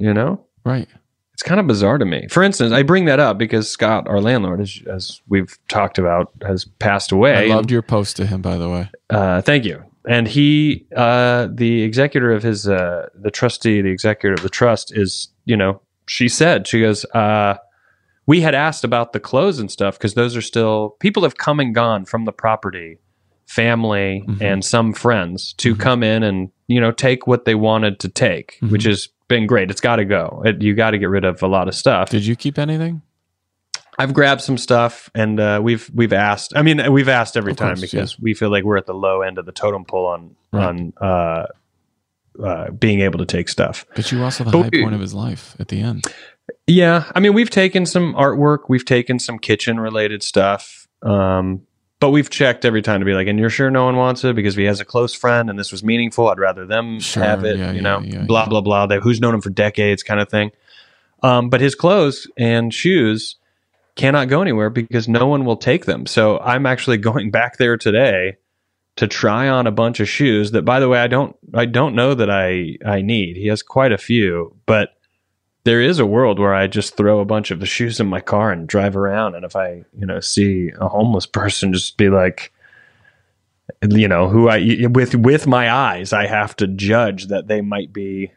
You 0.00 0.14
know, 0.14 0.40
Right. 0.64 0.88
it's 1.34 1.42
kind 1.42 1.60
of 1.60 1.66
bizarre 1.66 1.98
to 1.98 2.04
me. 2.06 2.26
For 2.30 2.42
instance, 2.42 2.72
I 2.72 2.82
bring 2.82 3.04
that 3.04 3.20
up 3.20 3.36
because 3.38 3.70
Scott, 3.70 4.08
our 4.08 4.20
landlord, 4.20 4.60
as, 4.60 4.80
as 4.90 5.20
we've 5.28 5.56
talked 5.68 5.98
about, 5.98 6.32
has 6.46 6.64
passed 6.64 7.12
away. 7.12 7.50
I 7.50 7.54
loved 7.54 7.70
your 7.70 7.82
post 7.82 8.16
to 8.16 8.26
him, 8.26 8.40
by 8.42 8.56
the 8.56 8.68
way. 8.68 8.90
Uh, 9.10 9.42
thank 9.42 9.64
you. 9.64 9.82
And 10.08 10.26
he, 10.26 10.86
uh, 10.96 11.48
the 11.52 11.82
executor 11.82 12.32
of 12.32 12.42
his, 12.42 12.66
uh, 12.66 13.08
the 13.14 13.30
trustee, 13.30 13.82
the 13.82 13.90
executor 13.90 14.32
of 14.32 14.42
the 14.42 14.48
trust 14.48 14.96
is, 14.96 15.28
you 15.44 15.56
know, 15.56 15.82
she 16.06 16.26
said, 16.28 16.66
she 16.66 16.80
goes, 16.80 17.04
uh, 17.14 17.56
we 18.26 18.40
had 18.40 18.54
asked 18.54 18.82
about 18.84 19.12
the 19.12 19.20
clothes 19.20 19.58
and 19.58 19.70
stuff 19.70 19.98
because 19.98 20.14
those 20.14 20.34
are 20.36 20.40
still, 20.42 20.96
people 21.00 21.22
have 21.24 21.36
come 21.36 21.60
and 21.60 21.74
gone 21.74 22.06
from 22.06 22.24
the 22.24 22.32
property, 22.32 22.98
family 23.46 24.24
Mhm. 24.26 24.40
and 24.40 24.64
some 24.64 24.92
friends 24.94 25.52
to 25.54 25.74
Mhm. 25.74 25.80
come 25.80 26.02
in 26.02 26.22
and, 26.22 26.50
you 26.68 26.80
know, 26.80 26.92
take 26.92 27.26
what 27.26 27.44
they 27.44 27.54
wanted 27.54 27.98
to 28.00 28.08
take, 28.08 28.58
Mhm. 28.62 28.70
which 28.70 28.84
has 28.84 29.08
been 29.30 29.46
great. 29.46 29.70
It's 29.70 29.80
got 29.80 29.96
to 29.96 30.04
go. 30.04 30.42
It, 30.44 30.60
you 30.60 30.74
got 30.74 30.90
to 30.90 30.98
get 30.98 31.06
rid 31.08 31.24
of 31.24 31.42
a 31.42 31.46
lot 31.46 31.66
of 31.68 31.74
stuff. 31.74 32.10
Did 32.10 32.26
you 32.26 32.36
keep 32.36 32.58
anything? 32.58 33.00
I've 33.98 34.12
grabbed 34.12 34.40
some 34.42 34.56
stuff 34.58 35.10
and 35.14 35.40
uh, 35.40 35.60
we've 35.62 35.90
we've 35.94 36.12
asked. 36.12 36.52
I 36.56 36.62
mean, 36.62 36.92
we've 36.92 37.08
asked 37.08 37.36
every 37.36 37.52
Of 37.52 37.58
time 37.58 37.68
course, 37.76 37.80
because 37.80 38.18
we 38.20 38.34
feel 38.34 38.50
like 38.50 38.64
we're 38.64 38.76
at 38.76 38.86
the 38.86 38.94
low 38.94 39.22
end 39.22 39.38
of 39.38 39.46
the 39.46 39.52
totem 39.52 39.84
pole 39.86 40.06
on 40.06 40.36
Right. 40.52 40.66
on 40.66 40.92
uh, 41.00 41.46
uh, 42.42 42.70
being 42.72 43.00
able 43.00 43.18
to 43.18 43.26
take 43.26 43.48
stuff. 43.48 43.86
But 43.94 44.10
you 44.12 44.22
also 44.22 44.44
the 44.44 44.50
But 44.50 44.62
high 44.62 44.68
we- 44.72 44.82
point 44.82 44.94
of 44.94 45.00
his 45.00 45.14
life 45.14 45.54
at 45.58 45.68
the 45.68 45.80
end. 45.80 46.04
Yeah, 46.66 47.10
I 47.14 47.20
mean, 47.20 47.34
we've 47.34 47.50
taken 47.50 47.84
some 47.86 48.14
artwork, 48.14 48.60
we've 48.68 48.84
taken 48.84 49.18
some 49.18 49.38
kitchen 49.38 49.78
related 49.80 50.22
stuff, 50.22 50.88
um, 51.02 51.62
but 52.00 52.10
we've 52.10 52.30
checked 52.30 52.64
every 52.64 52.82
time 52.82 53.00
to 53.00 53.06
be 53.06 53.12
like, 53.12 53.28
and 53.28 53.38
you're 53.38 53.50
sure 53.50 53.70
no 53.70 53.84
one 53.84 53.96
wants 53.96 54.24
it 54.24 54.34
because 54.34 54.54
if 54.54 54.58
he 54.58 54.64
has 54.64 54.80
a 54.80 54.84
close 54.84 55.14
friend 55.14 55.48
and 55.50 55.58
this 55.58 55.70
was 55.70 55.84
meaningful, 55.84 56.28
I'd 56.28 56.38
rather 56.38 56.66
them 56.66 56.98
Sure, 57.00 57.22
have 57.22 57.44
it. 57.44 57.58
yeah, 57.58 57.72
you 57.72 57.82
know, 57.82 58.00
yeah, 58.00 58.22
blah 58.24 58.42
yeah. 58.44 58.48
blah 58.48 58.60
blah. 58.62 58.86
They, 58.86 58.98
who's 58.98 59.20
known 59.20 59.34
him 59.34 59.40
for 59.42 59.50
decades, 59.50 60.02
kind 60.02 60.18
of 60.20 60.28
thing. 60.28 60.50
Um, 61.22 61.50
but 61.50 61.60
his 61.60 61.74
clothes 61.74 62.26
and 62.38 62.72
shoes 62.72 63.36
cannot 63.96 64.28
go 64.28 64.40
anywhere 64.40 64.70
because 64.70 65.08
no 65.08 65.26
one 65.26 65.44
will 65.44 65.58
take 65.58 65.84
them. 65.84 66.06
So 66.06 66.38
I'm 66.38 66.64
actually 66.66 66.96
going 67.10 67.30
back 67.30 67.58
there 67.58 67.76
today 67.76 68.38
to 68.96 69.06
try 69.06 69.48
on 69.48 69.66
a 69.66 69.70
bunch 69.70 70.00
of 70.00 70.08
shoes 70.08 70.50
that 70.52 70.62
by 70.64 70.80
the 70.80 70.88
way 70.88 70.98
I 70.98 71.06
don't 71.06 71.36
I 71.54 71.66
don't 71.66 71.94
know 71.94 72.14
that 72.14 72.30
I 72.30 72.76
I 72.84 73.02
need. 73.02 73.36
He 73.36 73.46
has 73.48 73.62
quite 73.62 73.92
a 73.92 73.98
few, 73.98 74.56
but 74.66 74.90
there 75.64 75.80
is 75.80 75.98
a 75.98 76.06
world 76.06 76.38
where 76.38 76.54
I 76.54 76.66
just 76.66 76.96
throw 76.96 77.20
a 77.20 77.24
bunch 77.24 77.50
of 77.50 77.60
the 77.60 77.66
shoes 77.66 78.00
in 78.00 78.06
my 78.06 78.20
car 78.20 78.50
and 78.50 78.66
drive 78.66 78.96
around 78.96 79.34
and 79.34 79.44
if 79.44 79.56
I, 79.56 79.84
you 79.98 80.06
know, 80.06 80.20
see 80.20 80.70
a 80.78 80.88
homeless 80.88 81.26
person 81.40 81.72
just 81.72 81.96
be 81.96 82.08
like 82.08 82.52
you 83.88 84.08
know, 84.08 84.28
who 84.28 84.48
I 84.48 84.86
with 84.90 85.14
with 85.14 85.46
my 85.46 85.70
eyes 85.70 86.12
I 86.12 86.26
have 86.26 86.56
to 86.56 86.66
judge 86.66 87.26
that 87.26 87.46
they 87.46 87.60
might 87.60 87.92
be 87.92 88.32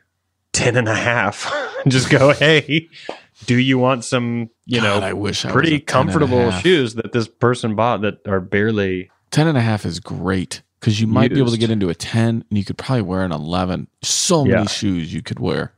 10 0.53 0.77
and 0.77 0.87
a 0.87 0.95
half. 0.95 1.51
just 1.87 2.09
go, 2.09 2.31
"Hey, 2.31 2.87
do 3.45 3.57
you 3.57 3.77
want 3.77 4.05
some, 4.05 4.49
you 4.65 4.79
God, 4.79 5.01
know, 5.01 5.07
I 5.07 5.13
wish 5.13 5.43
I 5.45 5.51
pretty 5.51 5.69
10 5.69 5.73
and 5.73 5.81
a 5.81 5.85
comfortable 5.85 6.51
shoes 6.51 6.95
that 6.95 7.11
this 7.11 7.27
person 7.27 7.75
bought 7.75 8.01
that 8.01 8.25
are 8.27 8.39
barely 8.39 9.09
10 9.31 9.47
and 9.47 9.57
a 9.57 9.61
half 9.61 9.85
is 9.85 9.99
great 9.99 10.61
because 10.79 11.01
you 11.01 11.07
might 11.07 11.33
be 11.33 11.39
able 11.39 11.51
to 11.51 11.57
get 11.57 11.71
into 11.71 11.89
a 11.89 11.95
10 11.95 12.45
and 12.49 12.57
you 12.57 12.63
could 12.63 12.77
probably 12.77 13.01
wear 13.01 13.23
an 13.23 13.31
11. 13.31 13.87
So 14.03 14.45
many 14.45 14.67
shoes 14.67 15.13
you 15.13 15.21
could 15.21 15.39
wear. 15.39 15.73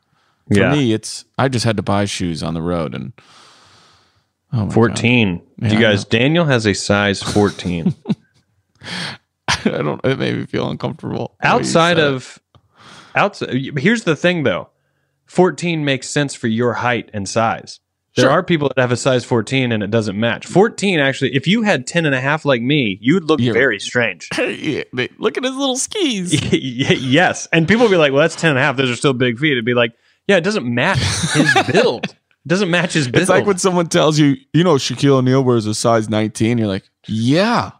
For 0.53 0.59
yeah. 0.59 0.71
me, 0.73 0.93
it's 0.93 1.25
I 1.37 1.47
just 1.47 1.65
had 1.65 1.77
to 1.77 1.83
buy 1.83 2.05
shoes 2.05 2.43
on 2.43 2.53
the 2.53 2.61
road 2.61 2.93
and 2.93 3.13
oh 4.53 4.57
my 4.57 4.65
God. 4.65 4.73
14. 4.73 5.41
Yeah, 5.57 5.69
Do 5.69 5.75
you 5.75 5.81
guys, 5.81 6.05
Daniel 6.05 6.45
has 6.45 6.65
a 6.65 6.73
size 6.73 7.23
14. 7.23 7.93
I 9.47 9.55
don't 9.63 10.03
it 10.05 10.19
made 10.19 10.37
me 10.37 10.45
feel 10.45 10.69
uncomfortable. 10.69 11.35
the 11.41 11.47
way 11.47 11.51
you 11.53 11.55
outside 11.59 11.99
of, 11.99 12.39
outside, 13.15 13.77
here's 13.77 14.03
the 14.03 14.15
thing 14.15 14.43
though 14.43 14.69
14 15.25 15.83
makes 15.83 16.07
sense 16.09 16.35
for 16.35 16.47
your 16.47 16.73
height 16.73 17.09
and 17.13 17.27
size. 17.27 17.79
There 18.15 18.25
Sure. 18.25 18.31
are 18.31 18.43
people 18.43 18.69
that 18.69 18.79
have 18.79 18.91
a 18.93 18.97
size 18.97 19.25
14 19.25 19.73
and 19.73 19.83
it 19.83 19.91
doesn't 19.91 20.17
match. 20.17 20.45
14 20.45 20.99
actually, 20.99 21.35
if 21.35 21.47
you 21.47 21.63
had 21.63 21.85
10 21.85 22.05
and 22.05 22.15
a 22.15 22.21
half 22.21 22.45
like 22.45 22.61
me, 22.61 22.97
you'd 23.01 23.23
look 23.25 23.41
very 23.41 23.79
strange. 23.79 24.29
Yeah, 24.37 24.83
look 25.17 25.37
at 25.37 25.43
his 25.43 25.55
little 25.55 25.75
skis. 25.75 26.41
yes. 26.53 27.47
And 27.51 27.67
people 27.67 27.83
will 27.85 27.91
be 27.91 27.97
like, 27.97 28.13
well, 28.13 28.21
that's 28.21 28.35
10 28.35 28.51
and 28.51 28.59
a 28.59 28.61
half. 28.61 28.77
Those 28.77 28.89
are 28.89 28.95
still 28.95 29.13
big 29.13 29.37
feet. 29.37 29.51
It'd 29.53 29.65
be 29.65 29.73
like, 29.73 29.93
yeah, 30.27 30.37
it 30.37 30.43
doesn't 30.43 30.65
match 30.65 30.99
his 31.33 31.53
build. 31.71 32.05
It 32.05 32.47
doesn't 32.47 32.69
match 32.69 32.93
his 32.93 33.07
build. 33.07 33.21
It's 33.21 33.29
like 33.29 33.45
when 33.45 33.57
someone 33.57 33.87
tells 33.87 34.19
you, 34.19 34.35
you 34.53 34.63
know, 34.63 34.75
Shaquille 34.75 35.17
O'Neal 35.17 35.43
wears 35.43 35.65
a 35.65 35.73
size 35.73 36.09
19. 36.09 36.57
You're 36.57 36.67
like, 36.67 36.89
yeah. 37.07 37.71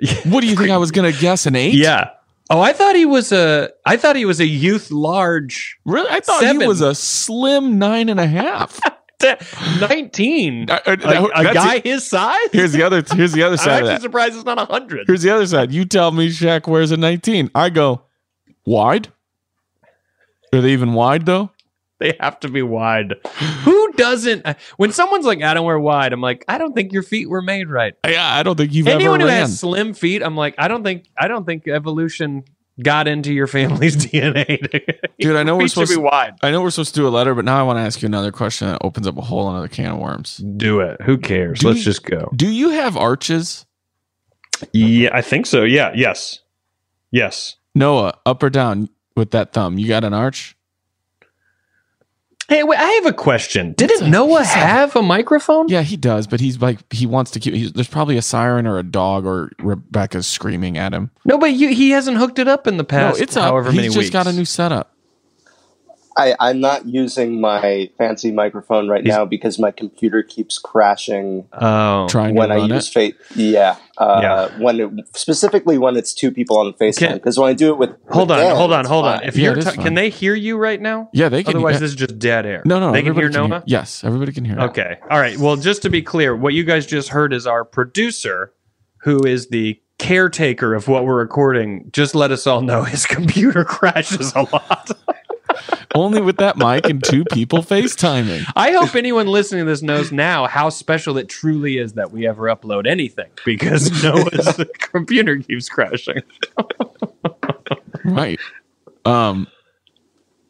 What 0.24 0.40
do 0.40 0.48
you 0.48 0.56
think 0.56 0.70
I 0.70 0.76
was 0.76 0.90
going 0.90 1.12
to 1.12 1.18
guess? 1.18 1.46
An 1.46 1.54
eight? 1.56 1.74
yeah. 1.74 2.10
Oh, 2.50 2.60
I 2.60 2.74
thought 2.74 2.94
he 2.94 3.06
was 3.06 3.32
a. 3.32 3.70
I 3.86 3.96
thought 3.96 4.16
he 4.16 4.26
was 4.26 4.38
a 4.38 4.46
youth 4.46 4.90
large. 4.90 5.78
Really? 5.86 6.10
I 6.10 6.20
thought 6.20 6.44
he 6.44 6.66
was 6.66 6.82
a 6.82 6.94
slim 6.94 7.78
nine 7.78 8.10
and 8.10 8.20
a 8.20 8.26
half. 8.26 8.78
Nineteen. 9.80 10.68
Uh, 10.68 10.78
uh, 10.84 10.96
A, 11.34 11.40
a 11.40 11.54
guy 11.54 11.76
it. 11.76 11.84
his 11.84 12.06
size. 12.06 12.36
Here's 12.52 12.72
the 12.72 12.82
other. 12.82 13.02
Here's 13.14 13.32
the 13.32 13.42
other 13.42 13.56
side 13.56 13.82
I'm 13.84 13.88
actually 13.88 14.02
surprised 14.02 14.34
it's 14.36 14.44
not 14.44 14.58
a 14.58 14.66
hundred. 14.66 15.06
Here's 15.06 15.22
the 15.22 15.30
other 15.30 15.46
side. 15.46 15.72
You 15.72 15.86
tell 15.86 16.10
me 16.10 16.28
Shaq 16.28 16.66
wears 16.66 16.90
a 16.90 16.98
19. 16.98 17.50
I 17.54 17.70
go 17.70 18.02
wide. 18.66 19.08
Are 20.52 20.60
they 20.60 20.72
even 20.72 20.92
wide 20.92 21.24
though? 21.24 21.50
They 22.00 22.16
have 22.20 22.40
to 22.40 22.48
be 22.48 22.60
wide. 22.60 23.14
Who 23.62 23.92
doesn't? 23.92 24.44
When 24.76 24.90
someone's 24.92 25.24
like, 25.24 25.42
"I 25.42 25.54
don't 25.54 25.64
wear 25.64 25.78
wide," 25.78 26.12
I'm 26.12 26.20
like, 26.20 26.44
"I 26.48 26.58
don't 26.58 26.74
think 26.74 26.92
your 26.92 27.04
feet 27.04 27.30
were 27.30 27.40
made 27.40 27.68
right." 27.70 27.94
Yeah, 28.06 28.34
I 28.34 28.42
don't 28.42 28.56
think 28.56 28.72
you've 28.74 28.88
Anyone 28.88 29.20
who 29.20 29.26
ran. 29.26 29.42
has 29.42 29.60
slim 29.60 29.94
feet, 29.94 30.20
I'm 30.22 30.36
like, 30.36 30.56
I 30.58 30.66
don't 30.68 30.82
think, 30.82 31.06
I 31.16 31.28
don't 31.28 31.46
think 31.46 31.68
evolution 31.68 32.42
got 32.82 33.06
into 33.06 33.32
your 33.32 33.46
family's 33.46 33.96
DNA. 34.06 34.58
Dude, 35.20 35.36
I 35.36 35.44
know 35.44 35.56
we're 35.56 35.68
supposed 35.68 35.92
to 35.92 35.98
be 35.98 36.02
wide. 36.02 36.34
I 36.42 36.50
know 36.50 36.60
we're 36.62 36.70
supposed 36.70 36.94
to 36.96 37.00
do 37.00 37.06
a 37.06 37.10
letter, 37.10 37.32
but 37.32 37.44
now 37.44 37.60
I 37.60 37.62
want 37.62 37.76
to 37.76 37.82
ask 37.82 38.02
you 38.02 38.06
another 38.06 38.32
question 38.32 38.66
that 38.66 38.78
opens 38.82 39.06
up 39.06 39.16
a 39.16 39.22
whole 39.22 39.48
another 39.48 39.68
can 39.68 39.92
of 39.92 39.98
worms. 39.98 40.38
Do 40.38 40.80
it. 40.80 41.00
Who 41.02 41.16
cares? 41.16 41.60
Do 41.60 41.68
Let's 41.68 41.78
you- 41.78 41.84
just 41.84 42.02
go. 42.04 42.28
Do 42.34 42.50
you 42.50 42.70
have 42.70 42.96
arches? 42.96 43.64
Yeah, 44.72 45.10
I 45.12 45.22
think 45.22 45.46
so. 45.46 45.62
Yeah. 45.62 45.92
Yes. 45.94 46.40
Yes. 47.12 47.54
Noah, 47.74 48.18
up 48.26 48.42
or 48.42 48.50
down 48.50 48.88
with 49.16 49.30
that 49.30 49.52
thumb? 49.52 49.78
You 49.78 49.86
got 49.86 50.02
an 50.02 50.12
arch? 50.12 50.56
Hey, 52.48 52.62
wait, 52.62 52.78
I 52.78 52.84
have 52.84 53.06
a 53.06 53.12
question. 53.12 53.72
Didn't 53.72 54.10
Noah 54.10 54.44
have 54.44 54.94
a 54.96 55.02
microphone? 55.02 55.68
Yeah, 55.68 55.82
he 55.82 55.96
does, 55.96 56.26
but 56.26 56.40
he's 56.40 56.60
like 56.60 56.80
he 56.92 57.06
wants 57.06 57.30
to 57.32 57.40
keep. 57.40 57.54
He's, 57.54 57.72
there's 57.72 57.88
probably 57.88 58.16
a 58.16 58.22
siren 58.22 58.66
or 58.66 58.78
a 58.78 58.82
dog 58.82 59.24
or 59.26 59.50
Rebecca's 59.60 60.26
screaming 60.26 60.76
at 60.76 60.92
him. 60.92 61.10
No, 61.24 61.38
but 61.38 61.52
you, 61.52 61.68
he 61.74 61.90
hasn't 61.90 62.18
hooked 62.18 62.38
it 62.38 62.46
up 62.48 62.66
in 62.66 62.76
the 62.76 62.84
past. 62.84 63.18
no, 63.18 63.22
it's 63.22 63.34
however 63.34 63.68
up. 63.70 63.74
many 63.74 63.86
He's 63.88 63.94
just 63.94 64.04
weeks. 64.04 64.10
got 64.12 64.26
a 64.26 64.32
new 64.32 64.44
setup. 64.44 64.93
I, 66.16 66.34
I'm 66.38 66.60
not 66.60 66.86
using 66.86 67.40
my 67.40 67.90
fancy 67.98 68.30
microphone 68.30 68.88
right 68.88 69.02
He's- 69.04 69.16
now 69.16 69.24
because 69.24 69.58
my 69.58 69.70
computer 69.70 70.22
keeps 70.22 70.58
crashing 70.58 71.48
Oh, 71.52 72.06
Trying 72.08 72.34
when 72.36 72.50
to 72.50 72.54
I 72.54 72.58
run 72.58 72.70
use 72.70 72.88
it. 72.88 72.92
Fate. 72.92 73.16
Yeah, 73.34 73.76
uh, 73.98 74.20
Yeah. 74.22 74.58
when 74.62 74.80
it, 74.80 74.90
specifically 75.16 75.76
when 75.78 75.96
it's 75.96 76.14
two 76.14 76.30
people 76.30 76.58
on 76.58 76.72
FaceTime. 76.74 76.98
Can- 76.98 77.12
Because 77.14 77.38
when 77.38 77.50
I 77.50 77.54
do 77.54 77.70
it 77.70 77.78
with 77.78 77.90
hold 78.10 78.28
with 78.28 78.38
on, 78.38 78.44
Dan, 78.44 78.56
hold 78.56 78.72
on, 78.72 78.84
hold 78.84 79.04
on. 79.06 79.22
If 79.24 79.36
Yeah, 79.36 79.44
you're, 79.44 79.52
it 79.54 79.58
is 79.58 79.64
ta- 79.64 79.70
fine. 79.72 79.84
can 79.84 79.94
they 79.94 80.08
hear 80.10 80.34
you 80.34 80.56
right 80.56 80.80
now? 80.80 81.08
Yeah, 81.12 81.28
they 81.28 81.42
can. 81.42 81.56
Otherwise, 81.56 81.74
yeah. 81.74 81.78
this 81.80 81.90
is 81.90 81.96
just 81.96 82.18
dead 82.18 82.46
air. 82.46 82.62
no, 82.64 82.78
no, 82.78 82.92
they 82.92 83.00
can 83.02 83.08
everybody 83.10 83.34
hear 83.36 83.48
Noah. 83.48 83.62
Yes, 83.66 84.04
everybody 84.04 84.32
can 84.32 84.44
hear. 84.44 84.58
it. 84.58 84.62
Okay. 84.62 84.98
All 85.10 85.18
right. 85.18 85.36
Well, 85.36 85.56
just 85.56 85.82
to 85.82 85.90
be 85.90 86.02
clear, 86.02 86.36
what 86.36 86.54
you 86.54 86.62
guys 86.64 86.86
just 86.86 87.08
heard 87.08 87.32
is 87.32 87.46
our 87.46 87.64
producer, 87.64 88.52
who 88.98 89.24
is 89.26 89.48
the 89.48 89.80
caretaker 89.98 90.74
of 90.74 90.86
what 90.88 91.04
we're 91.04 91.16
recording, 91.18 91.88
just 91.92 92.14
let 92.14 92.30
us 92.30 92.46
all 92.46 92.60
know 92.60 92.82
his 92.84 93.04
computer 93.16 93.64
crashes 93.64 94.32
a 94.34 94.42
lot. 94.52 94.90
Only 95.94 96.20
with 96.20 96.36
that 96.38 96.56
mic 96.56 96.86
and 96.88 97.02
two 97.02 97.24
people 97.32 97.60
FaceTiming. 97.60 98.44
I 98.56 98.72
hope 98.72 98.94
anyone 98.94 99.26
listening 99.26 99.64
to 99.64 99.70
this 99.70 99.82
knows 99.82 100.12
now 100.12 100.46
how 100.46 100.68
special 100.68 101.16
it 101.18 101.28
truly 101.28 101.78
is 101.78 101.94
that 101.94 102.10
we 102.12 102.26
ever 102.26 102.44
upload 102.44 102.86
anything 102.86 103.30
because 103.44 103.90
Noah's 104.04 104.60
computer 104.78 105.38
keeps 105.38 105.68
crashing. 105.68 106.22
Right. 108.04 108.38
Um. 109.04 109.46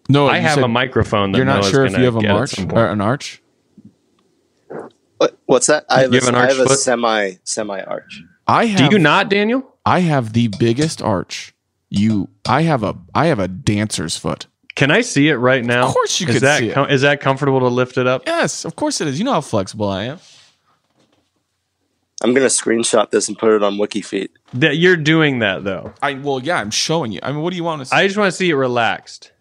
No, 0.08 0.28
I 0.28 0.38
have 0.38 0.58
a 0.58 0.68
microphone 0.68 1.32
that 1.32 1.38
You're 1.38 1.46
not 1.46 1.62
Noah's 1.62 1.70
sure 1.70 1.84
if 1.86 1.96
you 1.96 2.04
have 2.04 2.16
a 2.16 2.22
march 2.22 2.58
or 2.58 2.86
an 2.86 3.00
arch. 3.00 3.42
What- 5.18 5.38
What's 5.46 5.68
that? 5.68 5.86
I 5.88 6.02
have, 6.02 6.12
You 6.12 6.18
a, 6.20 6.24
have 6.24 6.28
an 6.28 6.34
I 6.34 6.40
arch 6.48 6.56
have 6.56 6.66
a 6.70 6.76
semi 6.76 7.32
semi 7.44 7.80
arch. 7.80 8.22
I 8.46 8.74
Do 8.74 8.84
you 8.90 8.98
not, 8.98 9.30
Daniel? 9.30 9.74
I 9.86 10.00
have 10.00 10.32
the 10.32 10.48
biggest 10.48 11.00
arch. 11.00 11.54
You. 11.88 12.28
I 12.46 12.62
have 12.62 12.82
a. 12.82 12.96
I 13.14 13.26
have 13.26 13.38
a 13.38 13.48
dancer's 13.48 14.16
foot. 14.16 14.46
Can 14.76 14.90
I 14.90 15.02
see 15.02 15.28
it 15.28 15.36
right 15.36 15.64
now? 15.64 15.86
Of 15.86 15.94
course 15.94 16.20
you 16.20 16.26
is 16.26 16.34
can 16.34 16.42
that 16.42 16.58
see 16.58 16.70
it. 16.70 16.74
com- 16.74 16.90
is 16.90 17.02
that 17.02 17.20
comfortable 17.20 17.60
to 17.60 17.68
lift 17.68 17.96
it 17.96 18.06
up? 18.06 18.22
Yes, 18.26 18.64
of 18.64 18.74
course 18.76 19.00
it 19.00 19.06
is. 19.08 19.18
You 19.18 19.24
know 19.24 19.32
how 19.32 19.40
flexible 19.40 19.88
I 19.88 20.04
am. 20.04 20.18
I'm 22.22 22.32
gonna 22.32 22.46
screenshot 22.46 23.10
this 23.10 23.28
and 23.28 23.38
put 23.38 23.50
it 23.54 23.62
on 23.62 23.74
WikiFeet. 23.76 24.28
That 24.54 24.76
you're 24.78 24.96
doing 24.96 25.40
that 25.40 25.62
though. 25.64 25.92
I 26.02 26.14
well, 26.14 26.40
yeah, 26.40 26.56
I'm 26.58 26.70
showing 26.70 27.12
you. 27.12 27.20
I 27.22 27.30
mean, 27.32 27.42
what 27.42 27.50
do 27.50 27.56
you 27.56 27.64
want 27.64 27.80
to 27.82 27.86
see? 27.86 27.94
I 27.94 28.06
just 28.06 28.16
want 28.18 28.30
to 28.30 28.36
see 28.36 28.50
it 28.50 28.54
relaxed. 28.54 29.32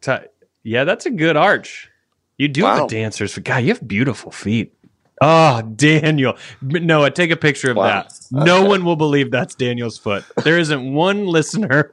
Ti- 0.00 0.26
Yeah, 0.62 0.84
that's 0.84 1.06
a 1.06 1.10
good 1.10 1.36
arch. 1.36 1.90
You 2.36 2.48
do 2.48 2.64
have 2.64 2.78
Wow. 2.80 2.86
a 2.86 2.88
dancer's 2.88 3.32
foot. 3.34 3.44
God, 3.44 3.58
you 3.64 3.68
have 3.68 3.86
beautiful 3.86 4.30
feet. 4.30 4.74
Oh, 5.20 5.62
Daniel. 5.62 6.36
Noah, 6.62 7.10
take 7.10 7.32
a 7.32 7.36
picture 7.36 7.70
of 7.72 7.76
Wow. 7.78 7.86
that. 7.86 8.12
No 8.30 8.58
Okay. 8.60 8.68
one 8.68 8.84
will 8.84 8.94
believe 8.96 9.30
that's 9.32 9.54
Daniel's 9.56 9.98
foot. 9.98 10.24
There 10.44 10.58
isn't 10.58 10.92
one 10.94 11.26
listener. 11.26 11.92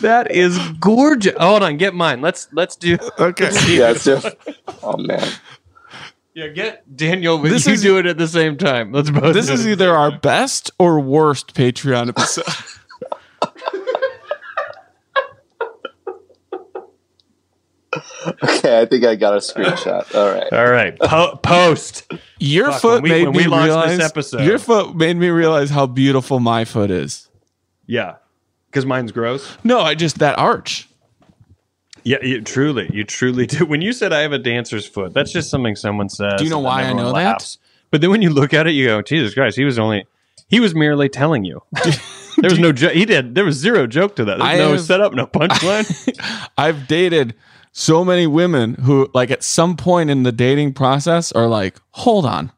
That 0.00 0.30
is 0.30 0.58
gorgeous. 0.80 1.34
Hold 1.38 1.62
on, 1.62 1.76
get 1.76 1.94
mine. 1.94 2.20
Let's 2.20 2.48
let's 2.52 2.76
do 2.76 2.98
okay. 3.18 3.50
Yeah, 3.68 3.90
it's 3.90 4.04
just, 4.04 4.26
oh 4.82 4.96
man. 4.96 5.26
Yeah, 6.34 6.48
get 6.48 6.96
Daniel. 6.96 7.38
This 7.38 7.66
you 7.66 7.72
is- 7.74 7.82
do 7.82 7.98
it 7.98 8.06
at 8.06 8.16
the 8.18 8.28
same 8.28 8.56
time. 8.56 8.92
Let's 8.92 9.10
both. 9.10 9.34
This 9.34 9.46
do 9.48 9.52
is 9.54 9.66
it. 9.66 9.72
either 9.72 9.94
our 9.94 10.16
best 10.18 10.70
or 10.78 11.00
worst 11.00 11.54
Patreon 11.54 12.08
episode. 12.08 12.44
Okay, 18.44 18.80
I 18.80 18.86
think 18.86 19.04
I 19.04 19.16
got 19.16 19.34
a 19.34 19.38
screenshot. 19.38 20.14
All 20.14 20.30
right. 20.32 20.52
All 20.52 20.70
right, 20.70 20.96
po- 21.00 21.36
post. 21.42 22.12
Your 22.38 22.70
Fuck, 22.72 22.80
foot 22.82 23.02
when 23.02 23.02
we- 23.02 23.08
made 23.10 23.24
when 23.24 23.36
me 23.36 23.42
we 23.44 23.46
launched 23.48 23.66
this 23.66 23.88
realize. 23.90 24.00
episode. 24.00 24.44
Your 24.44 24.58
foot 24.58 24.94
made 24.94 25.16
me 25.16 25.28
realize 25.28 25.70
how 25.70 25.86
beautiful 25.86 26.38
my 26.38 26.64
foot 26.64 26.90
is. 26.90 27.28
Yeah, 27.86 28.16
because 28.70 28.86
mine's 28.86 29.12
gross. 29.12 29.56
No, 29.64 29.80
I 29.80 29.94
just 29.94 30.18
that 30.20 30.38
arch. 30.38 30.88
Yeah, 32.02 32.18
you, 32.22 32.40
truly, 32.40 32.88
you 32.92 33.04
truly 33.04 33.46
do. 33.46 33.66
When 33.66 33.82
you 33.82 33.92
said 33.92 34.12
I 34.12 34.20
have 34.20 34.32
a 34.32 34.38
dancer's 34.38 34.86
foot, 34.86 35.12
that's 35.12 35.32
just 35.32 35.50
something 35.50 35.76
someone 35.76 36.08
says. 36.08 36.34
Do 36.38 36.44
you 36.44 36.50
know 36.50 36.58
why 36.60 36.80
I 36.80 36.84
everyone 36.84 37.04
know 37.04 37.12
that? 37.12 37.56
But 37.90 38.00
then 38.00 38.10
when 38.10 38.22
you 38.22 38.30
look 38.30 38.54
at 38.54 38.66
it, 38.66 38.70
you 38.70 38.86
go, 38.86 39.02
Jesus 39.02 39.34
Christ, 39.34 39.56
he 39.58 39.64
was 39.64 39.78
only, 39.78 40.06
he 40.48 40.60
was 40.60 40.74
merely 40.74 41.08
telling 41.08 41.44
you. 41.44 41.60
there 42.38 42.48
was 42.50 42.58
no 42.58 42.72
joke. 42.72 42.92
He 42.92 43.04
did. 43.04 43.34
There 43.34 43.44
was 43.44 43.56
zero 43.56 43.86
joke 43.86 44.16
to 44.16 44.24
that. 44.24 44.38
There's 44.38 44.48
I 44.50 44.56
no 44.56 44.72
have- 44.72 44.80
setup, 44.80 45.12
no 45.12 45.26
punchline. 45.26 46.48
I've 46.58 46.86
dated 46.86 47.34
so 47.72 48.04
many 48.04 48.26
women 48.26 48.74
who, 48.74 49.10
like, 49.12 49.30
at 49.30 49.42
some 49.42 49.76
point 49.76 50.08
in 50.08 50.22
the 50.22 50.32
dating 50.32 50.72
process, 50.74 51.32
are 51.32 51.46
like, 51.48 51.76
"Hold 51.90 52.24
on, 52.24 52.50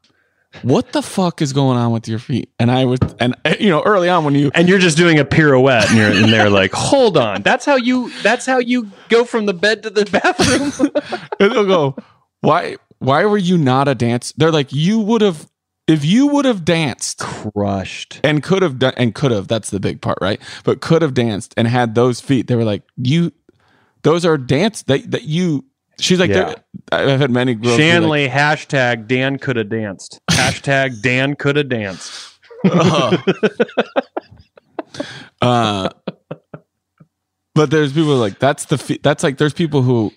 what 0.61 0.91
the 0.93 1.01
fuck 1.01 1.41
is 1.41 1.53
going 1.53 1.77
on 1.77 1.91
with 1.91 2.07
your 2.07 2.19
feet?" 2.19 2.49
And 2.59 2.71
I 2.71 2.85
was, 2.85 2.99
and 3.19 3.35
you 3.59 3.69
know, 3.69 3.81
early 3.83 4.09
on 4.09 4.23
when 4.23 4.35
you, 4.35 4.51
and 4.53 4.69
you're 4.69 4.79
just 4.79 4.97
doing 4.97 5.19
a 5.19 5.25
pirouette, 5.25 5.89
and 5.89 5.97
you're 5.97 6.11
and 6.11 6.31
they're 6.31 6.49
like, 6.49 6.71
hold 6.73 7.17
on, 7.17 7.41
that's 7.41 7.65
how 7.65 7.75
you, 7.75 8.11
that's 8.21 8.45
how 8.45 8.59
you 8.59 8.89
go 9.09 9.25
from 9.25 9.45
the 9.45 9.53
bed 9.53 9.83
to 9.83 9.89
the 9.89 10.05
bathroom. 10.05 10.91
and 11.39 11.51
they'll 11.51 11.65
go, 11.65 11.95
"Why? 12.41 12.77
Why 12.99 13.25
were 13.25 13.37
you 13.37 13.57
not 13.57 13.87
a 13.87 13.95
dance?" 13.95 14.33
They're 14.37 14.51
like, 14.51 14.71
"You 14.71 14.99
would 14.99 15.21
have." 15.21 15.49
If 15.85 16.05
you 16.05 16.27
would 16.27 16.45
have 16.45 16.63
danced 16.63 17.19
Crushed. 17.19 18.21
and 18.23 18.41
could 18.41 18.61
have 18.61 18.79
done 18.79 18.93
and 18.95 19.13
could 19.13 19.31
have, 19.31 19.49
that's 19.49 19.69
the 19.69 19.81
big 19.81 20.01
part, 20.01 20.17
right? 20.21 20.39
But 20.63 20.79
could 20.79 21.01
have 21.01 21.13
danced 21.13 21.53
and 21.57 21.67
had 21.67 21.93
those 21.93 22.21
feet, 22.21 22.47
they 22.47 22.55
were 22.55 22.63
like, 22.63 22.83
you, 22.95 23.33
those 24.03 24.25
are 24.25 24.37
dance 24.37 24.83
that, 24.83 25.11
that 25.11 25.23
you, 25.23 25.65
she's 25.99 26.19
like, 26.19 26.29
Yeah. 26.29 26.55
I've 26.91 27.19
had 27.19 27.31
many 27.31 27.53
girls. 27.55 27.77
be 27.77 27.83
like, 27.83 27.91
Shanley 27.91 28.27
hashtag 28.29 29.07
Dan 29.07 29.37
could 29.39 29.55
have 29.55 29.69
danced. 29.69 30.19
Hashtag 30.31 31.01
Dan 31.01 31.35
could 31.35 31.55
have 31.55 31.69
danced. 31.69 32.29
uh, 35.41 35.89
but 37.55 37.71
there's 37.71 37.93
people 37.93 38.15
like 38.17 38.39
that's 38.39 38.65
the 38.65 38.77
feet. 38.77 39.03
That's 39.03 39.23
like 39.23 39.37
there's 39.37 39.53
people 39.53 39.81
who 39.81 40.11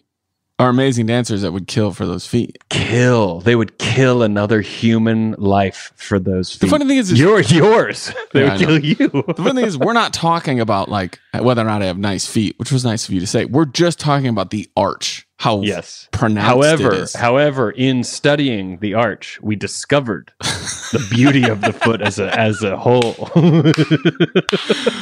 are 0.59 0.69
amazing 0.71 1.05
dancers 1.07 1.43
that 1.43 1.53
would 1.53 1.67
kill 1.67 1.93
for 1.93 2.07
those 2.07 2.27
feet. 2.27 2.57
Kill. 2.71 3.41
They 3.41 3.55
would 3.57 3.77
kill 3.79 4.23
another 4.23 4.62
human 4.62 5.33
life 5.33 5.93
for 5.97 6.19
those 6.19 6.51
feet. 6.51 6.61
The 6.62 6.67
funny 6.69 6.87
thing 6.87 6.97
is, 6.97 7.11
is 7.12 7.19
You're 7.21 7.41
yours. 7.43 8.11
They 8.33 8.45
Yeah, 8.45 8.53
would 8.53 8.61
kill 8.61 8.79
you. 8.85 8.97
the 8.97 9.35
funny 9.37 9.55
thing 9.61 9.65
is, 9.67 9.77
we're 9.77 9.93
not 9.93 10.15
talking 10.15 10.61
about 10.61 10.89
like 10.89 11.19
whether 11.39 11.61
or 11.61 11.67
not 11.67 11.83
I 11.83 11.87
have 11.87 11.99
nice 11.99 12.27
feet, 12.27 12.59
which 12.59 12.73
was 12.73 12.85
nice 12.85 13.07
of 13.07 13.12
you 13.12 13.21
to 13.21 13.27
say. 13.27 13.45
We're 13.45 13.67
just 13.67 13.99
talking 14.01 14.29
about 14.29 14.51
the 14.51 14.69
arch, 14.77 15.26
how 15.38 15.62
Yes. 15.62 16.09
pronounced 16.12 16.46
However, 16.49 16.94
it 16.94 17.01
is. 17.01 17.14
however, 17.14 17.70
in 17.70 18.05
studying 18.05 18.79
the 18.79 18.94
arch, 18.94 19.38
we 19.42 19.57
discovered 19.57 20.33
the 20.40 21.07
beauty 21.11 21.44
of 21.49 21.61
the 21.61 21.72
foot 21.72 22.01
as 22.01 22.18
a 22.18 22.35
as 22.38 22.62
a 22.62 22.77
whole. 22.77 23.31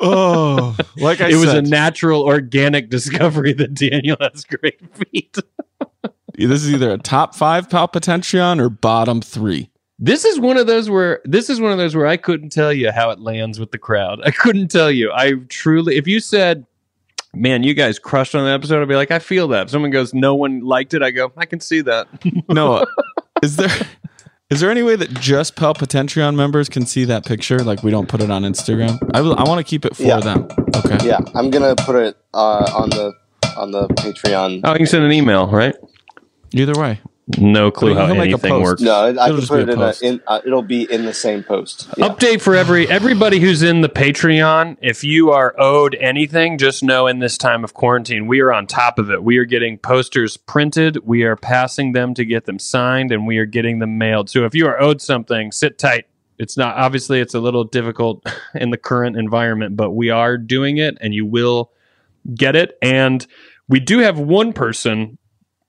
oh, 0.00 0.76
like 0.96 1.20
I 1.20 1.30
said. 1.30 1.32
it 1.32 1.36
was 1.36 1.52
a 1.52 1.62
natural, 1.62 2.22
organic 2.22 2.90
discovery 2.90 3.52
that 3.54 3.74
Daniel 3.74 4.16
has 4.20 4.44
great 4.44 4.80
feet. 4.96 5.36
this 6.34 6.64
is 6.64 6.72
either 6.72 6.90
a 6.90 6.98
top 6.98 7.34
five 7.34 7.70
palpitation 7.70 8.60
or 8.60 8.68
bottom 8.68 9.20
three. 9.20 9.70
This 9.98 10.24
is 10.24 10.40
one 10.40 10.56
of 10.56 10.66
those 10.66 10.90
where 10.90 11.20
this 11.24 11.48
is 11.48 11.60
one 11.60 11.72
of 11.72 11.78
those 11.78 11.94
where 11.94 12.06
I 12.06 12.16
couldn't 12.16 12.50
tell 12.50 12.72
you 12.72 12.90
how 12.90 13.10
it 13.10 13.20
lands 13.20 13.60
with 13.60 13.70
the 13.70 13.78
crowd. 13.78 14.20
I 14.24 14.30
couldn't 14.32 14.68
tell 14.68 14.90
you. 14.90 15.12
I 15.12 15.34
truly, 15.48 15.96
if 15.96 16.06
you 16.08 16.18
said, 16.20 16.66
"Man, 17.34 17.62
you 17.62 17.74
guys 17.74 17.98
crushed 17.98 18.34
on 18.34 18.44
the 18.44 18.50
episode," 18.50 18.80
I'd 18.82 18.88
be 18.88 18.94
like, 18.96 19.10
"I 19.10 19.18
feel 19.18 19.48
that." 19.48 19.62
If 19.64 19.70
someone 19.70 19.90
goes, 19.90 20.12
"No 20.14 20.34
one 20.34 20.60
liked 20.60 20.94
it," 20.94 21.02
I 21.02 21.10
go, 21.10 21.32
"I 21.36 21.46
can 21.46 21.60
see 21.60 21.80
that." 21.82 22.06
Noah, 22.48 22.86
is 23.42 23.56
there 23.56 23.70
Is 24.50 24.60
there 24.60 24.70
any 24.70 24.82
way 24.82 24.94
that 24.94 25.10
just 25.14 25.56
Palpatentreon 25.56 26.36
members 26.36 26.68
can 26.68 26.84
see 26.86 27.04
that 27.06 27.24
picture? 27.24 27.58
Like 27.60 27.82
we 27.82 27.90
don't 27.90 28.08
put 28.08 28.20
it 28.20 28.30
on 28.30 28.42
Instagram. 28.42 28.98
I, 29.14 29.20
will- 29.22 29.36
I 29.38 29.42
want 29.44 29.58
to 29.58 29.64
keep 29.68 29.84
it 29.84 29.96
for 29.96 30.02
Yeah. 30.02 30.20
them. 30.20 30.48
Okay. 30.76 30.98
Yeah, 31.06 31.18
I'm 31.34 31.50
gonna 31.50 31.74
put 31.74 31.96
it 31.96 32.16
uh, 32.34 32.70
on 32.76 32.90
the 32.90 33.12
on 33.56 33.70
the 33.70 33.88
Patreon. 33.88 34.60
Oh, 34.64 34.72
you 34.72 34.78
can 34.78 34.86
send 34.86 35.04
an 35.04 35.12
email, 35.12 35.46
right? 35.48 35.74
Either 36.52 36.74
way. 36.80 37.00
No 37.38 37.70
clue 37.70 37.94
He'll 37.94 38.00
how 38.00 38.06
make 38.08 38.18
a 38.18 38.22
anything 38.22 38.50
post. 38.50 38.62
works. 38.62 38.82
No, 38.82 38.92
I 38.92 39.08
It'll 39.08 39.26
can 39.26 39.36
just 39.36 39.48
put 39.48 39.60
it 39.60 39.70
in, 39.70 39.80
a, 39.80 39.94
in 40.02 40.20
uh, 40.26 40.40
it'll 40.44 40.60
be 40.62 40.82
in 40.92 41.06
the 41.06 41.14
same 41.14 41.42
post. 41.42 41.88
Yeah. 41.96 42.08
Update 42.08 42.42
for 42.42 42.54
every 42.54 42.86
everybody 42.90 43.40
who's 43.40 43.62
in 43.62 43.80
the 43.80 43.88
Patreon. 43.88 44.76
If 44.82 45.04
you 45.04 45.30
are 45.30 45.54
owed 45.58 45.94
anything, 45.94 46.58
just 46.58 46.82
know 46.82 47.06
in 47.06 47.20
this 47.20 47.38
time 47.38 47.64
of 47.64 47.72
quarantine, 47.72 48.26
we 48.26 48.40
are 48.40 48.52
on 48.52 48.66
top 48.66 48.98
of 48.98 49.10
it. 49.10 49.24
We 49.24 49.38
are 49.38 49.46
getting 49.46 49.78
posters 49.78 50.36
printed, 50.36 50.98
we 51.06 51.22
are 51.22 51.34
passing 51.34 51.92
them 51.92 52.12
to 52.12 52.26
get 52.26 52.44
them 52.44 52.58
signed, 52.58 53.10
and 53.10 53.26
we 53.26 53.38
are 53.38 53.46
getting 53.46 53.78
them 53.78 53.96
mailed. 53.96 54.28
So 54.28 54.44
if 54.44 54.54
you 54.54 54.66
are 54.66 54.78
owed 54.80 55.00
something, 55.00 55.50
sit 55.50 55.78
tight. 55.78 56.04
It's 56.38 56.58
not 56.58 56.76
obviously 56.76 57.20
it's 57.20 57.34
a 57.34 57.40
little 57.40 57.64
difficult 57.64 58.22
in 58.54 58.68
the 58.68 58.76
current 58.76 59.16
environment, 59.16 59.76
but 59.76 59.92
we 59.92 60.10
are 60.10 60.36
doing 60.36 60.76
it, 60.76 60.98
and 61.00 61.14
you 61.14 61.24
will 61.24 61.72
get 62.34 62.54
it. 62.54 62.76
And 62.82 63.26
we 63.66 63.80
do 63.80 64.00
have 64.00 64.18
one 64.18 64.52
person 64.52 65.16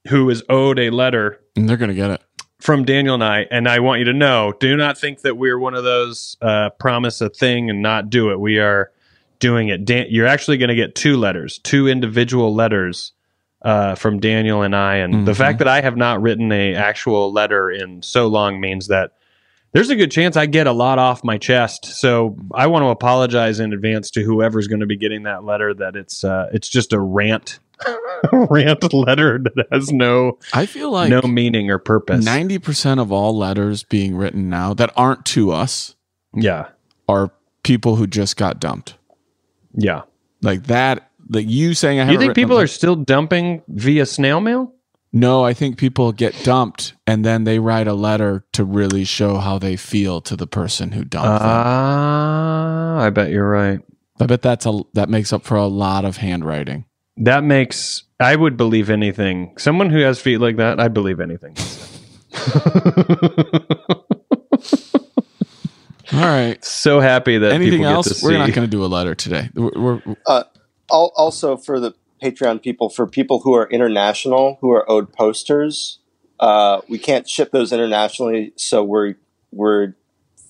who 0.09 0.29
is 0.29 0.43
owed 0.49 0.79
a 0.79 0.89
letter 0.89 1.41
And 1.55 1.67
they're 1.69 1.77
gonna 1.77 1.93
get 1.93 2.11
it. 2.11 2.21
from 2.59 2.83
Daniel 2.85 3.15
and 3.15 3.23
I, 3.23 3.45
and 3.51 3.67
I 3.67 3.79
want 3.79 3.99
you 3.99 4.05
to 4.05 4.13
know: 4.13 4.53
do 4.59 4.75
not 4.77 4.97
think 4.97 5.21
that 5.21 5.37
we're 5.37 5.59
one 5.59 5.73
of 5.75 5.83
those 5.83 6.37
uh, 6.41 6.69
promise 6.79 7.21
a 7.21 7.29
thing 7.29 7.69
and 7.69 7.81
not 7.81 8.09
do 8.09 8.31
it. 8.31 8.39
We 8.39 8.59
are 8.59 8.91
doing 9.39 9.67
it. 9.67 9.83
Dan- 9.85 10.07
you're 10.09 10.27
actually 10.27 10.57
going 10.57 10.69
to 10.69 10.75
get 10.75 10.95
two 10.95 11.17
letters, 11.17 11.59
two 11.59 11.87
individual 11.87 12.55
letters 12.55 13.11
uh, 13.61 13.93
from 13.95 14.19
Daniel 14.19 14.61
and 14.61 14.75
I. 14.75 14.95
And 14.97 15.27
the 15.27 15.33
Mhm. 15.33 15.37
fact 15.37 15.59
that 15.59 15.67
I 15.67 15.81
have 15.81 15.97
not 15.97 16.21
written 16.21 16.51
a 16.51 16.75
actual 16.75 17.31
letter 17.33 17.69
in 17.69 18.01
so 18.01 18.27
long 18.27 18.59
means 18.61 18.87
that 18.87 19.11
there's 19.73 19.89
a 19.89 19.95
good 19.95 20.09
chance 20.11 20.37
I 20.37 20.45
get 20.45 20.67
a 20.67 20.71
lot 20.71 20.99
off 20.99 21.23
my 21.23 21.37
chest. 21.37 21.85
So 21.85 22.37
I 22.53 22.67
want 22.67 22.83
to 22.83 22.87
apologize 22.89 23.59
in 23.59 23.73
advance 23.73 24.09
to 24.11 24.21
whoever's 24.23 24.67
going 24.67 24.79
to 24.79 24.85
be 24.85 24.95
getting 24.97 25.23
that 25.23 25.43
letter. 25.43 25.73
That 25.73 25.95
it's 25.97 26.23
uh, 26.23 26.47
it's 26.53 26.69
just 26.69 26.93
a 26.93 26.99
rant. 26.99 27.59
rant 28.31 28.93
letter 28.93 29.39
that 29.39 29.67
has 29.71 29.91
no 29.91 30.37
I 30.53 30.65
feel 30.65 30.91
like 30.91 31.09
no 31.09 31.21
meaning 31.23 31.69
or 31.69 31.77
purpose. 31.79 32.23
ninety 32.23 32.57
percent 32.59 32.99
of 32.99 33.11
all 33.11 33.35
letters 33.37 33.83
being 33.83 34.15
written 34.15 34.49
now 34.49 34.73
that 34.73 34.91
aren't 34.95 35.25
to 35.27 35.51
us 35.51 35.95
Yeah. 36.33 36.67
are 37.07 37.31
people 37.63 37.95
who 37.95 38.07
just 38.07 38.37
got 38.37 38.59
dumped. 38.59 38.95
Yeah. 39.73 40.03
Like 40.41 40.63
that. 40.67 41.09
Like 41.29 41.47
you 41.47 41.73
saying, 41.73 41.99
I 41.99 42.11
You 42.11 42.19
think 42.19 42.35
people 42.35 42.59
are 42.59 42.67
still 42.67 42.95
dumping 42.95 43.63
via 43.67 44.05
snail 44.05 44.39
mail? 44.39 44.71
No, 45.11 45.43
I 45.43 45.53
think 45.53 45.77
people 45.77 46.11
get 46.11 46.35
dumped 46.43 46.93
and 47.07 47.23
then 47.25 47.45
they 47.45 47.57
write 47.57 47.87
a 47.87 47.93
letter 47.93 48.45
to 48.53 48.63
really 48.65 49.05
show 49.05 49.37
how 49.37 49.57
they 49.57 49.75
feel 49.77 50.21
to 50.21 50.35
the 50.35 50.45
person 50.45 50.91
who 50.91 51.03
dumped 51.05 51.39
them. 51.39 51.49
Ah, 51.51 52.99
I 52.99 53.09
bet 53.09 53.31
you're 53.31 53.49
right. 53.49 53.79
I 54.19 54.25
bet 54.27 54.41
that's 54.41 54.65
a 54.65 54.81
that 54.93 55.09
makes 55.09 55.33
up 55.33 55.43
for 55.43 55.55
a 55.57 55.67
lot 55.67 56.05
of 56.05 56.17
handwriting. 56.17 56.85
That 57.17 57.43
makes 57.43 58.03
I 58.19 58.35
would 58.35 58.57
believe 58.57 58.89
anything. 58.89 59.53
Someone 59.57 59.89
who 59.89 59.99
has 60.01 60.19
feet 60.19 60.37
like 60.39 60.57
that, 60.57 60.79
I 60.79 60.87
believe 60.89 61.19
anything. 61.19 61.55
All 66.13 66.21
right. 66.21 66.63
so 66.63 66.99
happy 66.99 67.37
that 67.39 67.51
Anything 67.51 67.79
people 67.79 67.93
else? 67.93 68.07
get 68.07 68.17
to 68.19 68.25
We're 68.25 68.31
see. 68.33 68.37
not 68.37 68.53
going 68.53 68.67
to 68.67 68.71
do 68.71 68.83
a 68.85 68.87
letter 68.87 69.15
today. 69.15 69.49
We're, 69.53 69.71
we're 69.75 70.15
Uh, 70.27 70.43
also 70.89 71.57
for 71.57 71.79
the 71.79 71.93
Patreon 72.21 72.61
people, 72.61 72.89
for 72.89 73.07
people 73.07 73.39
who 73.39 73.53
are 73.55 73.67
international 73.69 74.57
who 74.61 74.71
are 74.71 74.89
owed 74.89 75.11
posters, 75.11 75.99
uh, 76.39 76.81
we 76.87 76.97
can't 76.97 77.27
ship 77.27 77.51
those 77.51 77.71
internationally, 77.73 78.53
so 78.55 78.83
we're 78.83 79.15
we're 79.51 79.93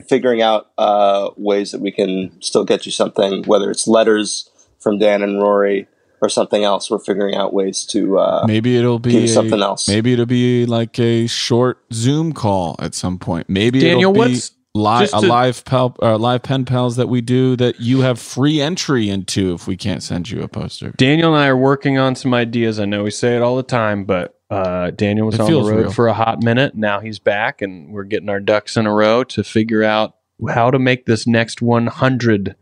figuring 0.10 0.41
out 0.41 0.67
uh, 0.78 1.30
ways 1.38 1.71
that 1.71 1.80
we 1.82 1.91
can 1.91 2.32
still 2.41 2.65
get 2.65 2.86
you 2.86 2.91
something, 2.91 3.43
whether 3.45 3.71
it's 3.71 3.88
letters 3.88 4.49
from 4.80 4.99
Dan 4.99 5.23
and 5.23 5.41
Rory 5.41 5.88
or 6.21 6.30
something 6.30 6.63
else. 6.63 6.89
We're 6.89 6.99
figuring 6.99 7.36
out 7.36 7.54
ways 7.54 7.84
to 7.88 8.17
uh, 8.19 8.45
maybe 8.47 8.78
it'll 8.78 8.99
be 8.99 9.12
do 9.12 9.23
a- 9.23 9.28
something 9.28 9.62
else. 9.62 9.88
Maybe 9.88 10.13
it'll 10.13 10.25
be 10.25 10.65
like 10.65 10.99
a 10.99 11.28
short 11.28 11.80
Zoom 11.93 12.34
call 12.34 12.75
at 12.80 12.93
some 12.95 13.17
point. 13.19 13.49
Maybe 13.49 13.80
Daniel, 13.80 14.12
it'll 14.12 14.13
be 14.25 14.32
what's- 14.32 14.51
live 14.73 15.10
a 15.13 15.21
to- 15.21 15.28
live 15.28 15.63
pal, 15.65 15.95
uh, 16.01 16.17
live 16.17 16.43
pen 16.43 16.65
pals 16.65 16.97
that 16.97 17.08
we 17.08 17.21
do 17.21 17.56
that 17.56 17.80
you 17.80 18.01
have 18.01 18.19
free 18.19 18.60
entry 18.60 19.10
into 19.10 19.54
if 19.54 19.67
we 19.67 19.78
can't 19.78 20.04
send 20.04 20.30
you 20.30 20.41
a 20.43 20.47
poster. 20.49 20.89
Daniel 20.97 21.34
and 21.34 21.41
I 21.43 21.47
are 21.47 21.56
working 21.58 21.97
on 21.97 22.13
some 22.15 22.34
ideas. 22.34 22.78
I 22.80 22.86
know 22.86 23.04
we 23.04 23.12
say 23.12 23.36
it 23.38 23.41
all 23.41 23.56
the 23.56 23.63
time, 23.63 24.04
but 24.04 24.38
uh, 24.49 24.91
Daniel 24.91 25.28
was 25.28 25.36
It 25.36 25.41
on 25.41 25.49
the 25.51 25.58
road 25.62 25.78
real. 25.84 25.91
for 25.91 26.08
a 26.08 26.13
hot 26.13 26.43
minute. 26.43 26.75
Now 26.75 26.99
he's 26.99 27.19
back, 27.19 27.62
and 27.62 27.93
we're 27.93 28.04
getting 28.04 28.28
our 28.30 28.39
ducks 28.41 28.75
in 28.78 28.86
a 28.86 28.93
row 28.93 29.23
to 29.23 29.43
figure 29.45 29.82
out 29.84 30.15
how 30.49 30.69
to 30.69 30.78
make 30.78 31.06
this 31.06 31.25
next 31.25 31.62
100, 31.62 32.56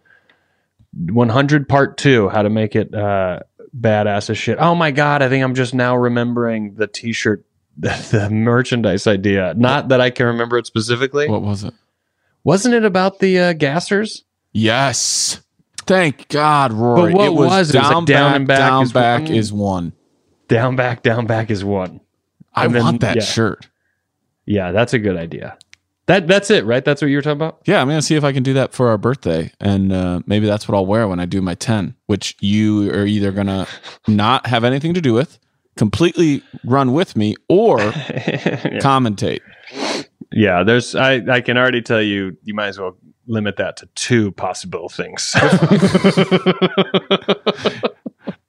100 0.93 1.67
part 1.67 1.97
two, 1.97 2.29
how 2.29 2.41
to 2.43 2.49
make 2.49 2.75
it 2.75 2.93
uh, 2.93 3.39
badass 3.77 4.29
as 4.29 4.37
shit. 4.37 4.57
Oh 4.59 4.75
my 4.75 4.91
God, 4.91 5.21
I 5.21 5.29
think 5.29 5.43
I'm 5.43 5.55
just 5.55 5.73
now 5.73 5.95
remembering 5.95 6.75
the 6.75 6.87
t 6.87 7.13
shirt, 7.13 7.45
the, 7.77 7.89
the 8.11 8.29
merchandise 8.29 9.07
idea. 9.07 9.53
Not 9.57 9.89
that 9.89 10.01
I 10.01 10.09
can 10.09 10.27
remember 10.27 10.57
it 10.57 10.65
specifically. 10.67 11.27
What 11.29 11.41
was 11.41 11.63
it? 11.63 11.73
Wasn't 12.43 12.73
it 12.73 12.83
about 12.85 13.19
the 13.19 13.39
uh, 13.39 13.53
gassers? 13.53 14.23
Yes. 14.51 15.41
Thank 15.85 16.27
God, 16.29 16.71
Rory. 16.73 17.11
But 17.11 17.17
what 17.17 17.25
it 17.27 17.33
was, 17.33 17.49
was 17.49 17.69
it? 17.69 17.75
It 17.75 17.79
was 17.79 17.89
down, 17.89 17.93
like 17.95 18.05
down 18.05 18.31
back, 18.31 18.35
and 18.35 18.47
back 18.47 18.57
down 18.59 18.83
is 18.83 18.93
back 18.93 19.21
one? 19.23 19.31
is 19.33 19.53
one. 19.53 19.93
Down, 20.47 20.75
back, 20.75 21.03
down, 21.03 21.25
back 21.25 21.49
is 21.51 21.63
one. 21.63 22.01
I 22.53 22.65
And 22.65 22.75
then- 22.75 22.83
want 22.83 23.01
that 23.01 23.15
yeah. 23.17 23.21
shirt. 23.23 23.69
Yeah, 24.45 24.71
that's 24.71 24.93
a 24.93 24.99
good 24.99 25.15
idea. 25.17 25.57
That 26.07 26.27
that's 26.27 26.51
it, 26.51 26.65
right? 26.65 26.83
That's 26.83 27.01
what 27.01 27.09
you 27.09 27.17
were 27.17 27.21
talking 27.21 27.37
about. 27.37 27.61
Yeah, 27.65 27.81
I'm 27.81 27.87
gonna 27.87 28.01
see 28.01 28.15
if 28.15 28.25
I 28.25 28.33
can 28.33 28.43
do 28.43 28.53
that 28.53 28.73
for 28.73 28.89
our 28.89 28.97
birthday, 28.97 29.51
and 29.61 29.93
uh, 29.93 30.19
maybe 30.25 30.45
that's 30.45 30.67
what 30.67 30.75
I'll 30.75 30.85
wear 30.85 31.07
when 31.07 31.21
I 31.21 31.25
do 31.25 31.41
my 31.41 31.55
ten. 31.55 31.95
Which 32.07 32.35
you 32.41 32.91
are 32.91 33.05
either 33.05 33.31
gonna 33.31 33.67
not 34.07 34.47
have 34.47 34.65
anything 34.65 34.93
to 34.95 35.01
do 35.01 35.13
with, 35.13 35.39
completely 35.77 36.43
run 36.65 36.91
with 36.91 37.15
me, 37.15 37.35
or 37.47 37.77
commentate. 38.81 39.39
Yeah, 40.33 40.63
there's. 40.63 40.93
I 40.93 41.21
I 41.31 41.39
can 41.39 41.57
already 41.57 41.81
tell 41.81 42.01
you. 42.01 42.35
You 42.43 42.53
might 42.53 42.67
as 42.67 42.79
well 42.79 42.97
limit 43.27 43.55
that 43.55 43.77
to 43.77 43.85
two 43.95 44.33
possible 44.33 44.89
things. 44.89 45.33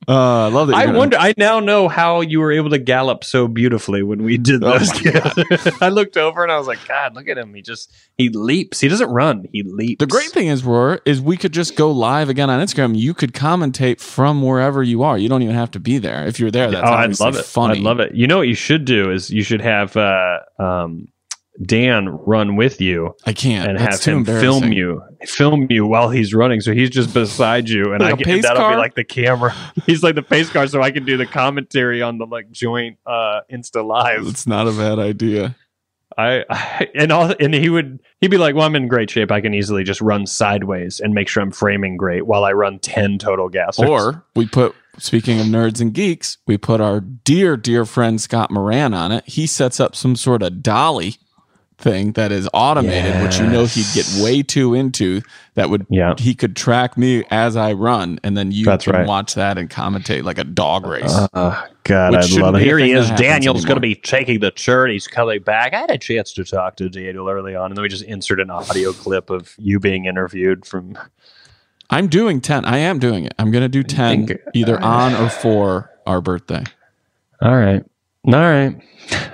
Uh, 0.08 0.46
I 0.46 0.48
love 0.48 0.68
that. 0.68 0.76
I 0.76 0.86
gonna- 0.86 0.98
wonder. 0.98 1.16
I 1.18 1.34
now 1.36 1.60
know 1.60 1.88
how 1.88 2.20
you 2.20 2.40
were 2.40 2.52
able 2.52 2.70
to 2.70 2.78
gallop 2.78 3.24
so 3.24 3.48
beautifully 3.48 4.02
when 4.02 4.22
we 4.22 4.38
did 4.38 4.62
Oh 4.64 4.78
those. 4.78 4.92
together. 4.92 5.44
I 5.80 5.88
looked 5.88 6.16
over 6.16 6.42
and 6.42 6.52
I 6.52 6.58
was 6.58 6.66
like, 6.66 6.86
God, 6.86 7.14
look 7.14 7.28
at 7.28 7.38
him. 7.38 7.54
He 7.54 7.62
just 7.62 7.92
he 8.16 8.28
leaps. 8.28 8.80
He 8.80 8.88
doesn't 8.88 9.10
run. 9.10 9.46
He 9.52 9.62
leaps. 9.62 10.00
The 10.00 10.06
great 10.06 10.30
thing 10.30 10.48
is, 10.48 10.64
Roar, 10.64 11.00
is 11.04 11.20
we 11.20 11.36
could 11.36 11.52
just 11.52 11.76
go 11.76 11.90
live 11.90 12.28
again 12.28 12.50
on 12.50 12.64
Instagram. 12.64 12.96
You 12.96 13.14
could 13.14 13.32
commentate 13.32 14.00
from 14.00 14.42
wherever 14.42 14.82
you 14.82 15.02
are. 15.02 15.16
You 15.16 15.28
don't 15.28 15.42
even 15.42 15.54
have 15.54 15.70
to 15.72 15.80
be 15.80 15.98
there. 15.98 16.26
If 16.26 16.38
you're 16.40 16.50
there, 16.50 16.70
that's 16.70 16.86
oh, 16.88 16.92
I'd 16.92 17.20
love 17.20 17.36
it. 17.36 17.44
funny. 17.44 17.78
I'd 17.78 17.82
love 17.82 18.00
it. 18.00 18.14
You 18.14 18.26
know 18.26 18.38
what 18.38 18.48
you 18.48 18.54
should 18.54 18.84
do 18.84 19.10
is 19.10 19.30
you 19.30 19.42
should 19.42 19.60
have 19.62 19.96
uh, 19.96 20.38
um, 20.58 21.08
Dan 21.62 22.08
run 22.08 22.56
with 22.56 22.80
you. 22.80 23.14
I 23.24 23.32
can't. 23.32 23.68
and 23.70 23.78
That's 23.78 24.04
have 24.04 24.14
him 24.16 24.24
film 24.24 24.72
you, 24.72 25.02
film 25.24 25.68
you 25.70 25.86
while 25.86 26.10
he's 26.10 26.34
running. 26.34 26.60
So 26.60 26.72
he's 26.72 26.90
just 26.90 27.14
beside 27.14 27.68
you, 27.68 27.92
and 27.92 28.02
Like 28.02 28.14
I 28.14 28.16
get 28.16 28.42
that'll 28.42 28.56
car? 28.62 28.72
be 28.72 28.76
like 28.76 28.94
the 28.94 29.04
camera. 29.04 29.54
He's 29.86 30.02
like 30.02 30.14
the 30.16 30.22
pace 30.22 30.50
car, 30.50 30.66
so 30.66 30.82
I 30.82 30.90
can 30.90 31.04
do 31.04 31.16
the 31.16 31.26
commentary 31.26 32.02
on 32.02 32.18
the 32.18 32.26
like 32.26 32.50
joint 32.50 32.98
uh, 33.06 33.40
Insta 33.52 33.84
live. 33.86 34.26
It's 34.26 34.46
not 34.46 34.66
a 34.66 34.72
bad 34.72 34.98
idea. 34.98 35.54
I, 36.16 36.44
I 36.48 36.88
and 36.94 37.10
all 37.12 37.34
and 37.40 37.52
he 37.54 37.68
would 37.68 38.00
he'd 38.20 38.30
be 38.30 38.38
like, 38.38 38.54
"Well, 38.54 38.64
I'm 38.64 38.76
in 38.76 38.88
great 38.88 39.10
shape. 39.10 39.30
I 39.30 39.40
can 39.40 39.54
easily 39.54 39.84
just 39.84 40.00
run 40.00 40.26
sideways 40.26 41.00
and 41.00 41.14
make 41.14 41.28
sure 41.28 41.42
I'm 41.42 41.50
framing 41.50 41.96
great 41.96 42.26
while 42.26 42.44
I 42.44 42.52
run 42.52 42.78
ten 42.78 43.18
total 43.18 43.48
gas." 43.48 43.78
Or 43.78 44.24
we 44.36 44.46
put, 44.46 44.74
speaking 44.98 45.40
of 45.40 45.46
nerds 45.46 45.80
and 45.80 45.92
geeks, 45.92 46.38
we 46.46 46.56
put 46.56 46.80
our 46.80 47.00
dear, 47.00 47.56
dear 47.56 47.84
friend 47.84 48.20
Scott 48.20 48.50
Moran 48.50 48.94
on 48.94 49.10
it. 49.12 49.24
He 49.26 49.46
sets 49.46 49.80
up 49.80 49.96
some 49.96 50.14
sort 50.14 50.42
of 50.42 50.62
dolly 50.62 51.16
thing 51.78 52.12
that 52.12 52.32
is 52.32 52.48
automated, 52.52 53.22
which 53.22 53.38
you 53.38 53.46
know 53.46 53.66
he'd 53.66 53.86
get 53.94 54.06
way 54.22 54.42
too 54.42 54.74
into. 54.74 55.20
That 55.54 55.70
would, 55.70 55.86
yeah, 55.88 56.14
he 56.18 56.34
could 56.34 56.56
track 56.56 56.96
me 56.96 57.24
as 57.30 57.56
I 57.56 57.72
run, 57.72 58.18
and 58.24 58.36
then 58.36 58.50
you 58.52 58.64
That's 58.64 58.84
can 58.84 58.94
right. 58.94 59.06
watch 59.06 59.34
that 59.34 59.58
and 59.58 59.68
commentate 59.70 60.24
like 60.24 60.38
a 60.38 60.44
dog 60.44 60.86
race. 60.86 61.14
Uh, 61.32 61.66
God, 61.84 62.14
I 62.14 62.26
love 62.40 62.56
it. 62.56 62.62
Here 62.62 62.78
he 62.78 62.92
is. 62.92 63.10
Daniel's 63.10 63.64
going 63.64 63.76
to 63.76 63.80
be 63.80 63.94
taking 63.94 64.40
the 64.40 64.50
turn. 64.50 64.90
He's 64.90 65.06
coming 65.06 65.42
back. 65.42 65.74
I 65.74 65.80
had 65.80 65.90
a 65.90 65.98
chance 65.98 66.32
to 66.32 66.44
talk 66.44 66.76
to 66.76 66.88
Daniel 66.88 67.28
early 67.28 67.54
on, 67.54 67.70
and 67.70 67.76
then 67.76 67.82
we 67.82 67.88
just 67.88 68.04
insert 68.04 68.40
an 68.40 68.50
audio 68.50 68.92
clip 68.92 69.30
of 69.30 69.54
you 69.58 69.78
being 69.78 70.06
interviewed 70.06 70.64
from. 70.64 70.96
I'm 71.90 72.08
doing 72.08 72.40
10. 72.40 72.64
I 72.64 72.78
am 72.78 72.98
doing 72.98 73.26
it. 73.26 73.34
I'm 73.38 73.50
going 73.50 73.62
to 73.62 73.68
do 73.68 73.82
10 73.82 74.26
think- 74.26 74.40
either 74.54 74.80
on 74.80 75.14
or 75.14 75.28
for 75.30 75.90
our 76.06 76.20
birthday. 76.20 76.64
All 77.42 77.54
right. 77.54 77.84
All 78.26 78.32
right. 78.32 78.80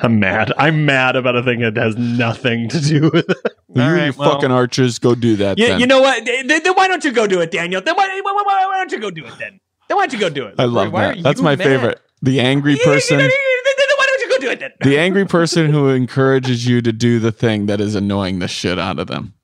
I'm 0.02 0.18
mad. 0.18 0.52
I'm 0.56 0.84
mad 0.84 1.14
about 1.14 1.36
a 1.36 1.42
thing 1.42 1.60
that 1.60 1.76
has 1.76 1.96
nothing 1.96 2.68
to 2.70 2.80
do 2.80 3.02
with 3.12 3.30
it. 3.30 3.36
you 3.74 3.82
right, 3.82 4.06
your 4.06 4.14
well. 4.14 4.32
fucking 4.32 4.50
archers 4.50 4.98
go 4.98 5.14
do 5.14 5.36
that. 5.36 5.58
You, 5.58 5.68
then. 5.68 5.80
you 5.80 5.86
know 5.86 6.00
what? 6.00 6.24
Then, 6.24 6.48
then 6.48 6.74
why 6.74 6.88
don't 6.88 7.04
you 7.04 7.12
go 7.12 7.26
do 7.26 7.40
it, 7.40 7.52
Daniel? 7.52 7.80
Then 7.80 7.94
why, 7.94 8.08
why, 8.24 8.32
why, 8.32 8.66
why 8.66 8.76
don't 8.78 8.90
you 8.90 8.98
go 9.00 9.10
do 9.10 9.24
it 9.24 9.38
then? 9.38 9.60
Then 9.88 9.96
why 9.96 10.06
don't 10.06 10.12
you 10.12 10.18
go 10.18 10.28
do 10.28 10.46
it? 10.46 10.54
I 10.58 10.64
love 10.64 10.92
Why 10.92 11.06
are 11.06 11.14
that. 11.14 11.22
That's 11.22 11.40
my 11.40 11.56
mad? 11.56 11.64
favorite. 11.64 12.00
The 12.22 12.40
angry 12.40 12.76
person. 12.76 13.18
Then 13.18 13.30
why 13.30 14.06
don't 14.06 14.20
you 14.20 14.28
go 14.28 14.38
do 14.38 14.50
it. 14.50 14.60
Then? 14.60 14.70
The 14.82 14.98
angry 14.98 15.26
person 15.26 15.70
who 15.70 15.88
encourages 15.88 16.66
you 16.66 16.82
to 16.82 16.92
do 16.92 17.18
the 17.18 17.32
thing 17.32 17.66
that 17.66 17.80
is 17.80 17.94
annoying 17.94 18.40
the 18.40 18.48
shit 18.48 18.78
out 18.78 18.98
of 18.98 19.06
them. 19.06 19.34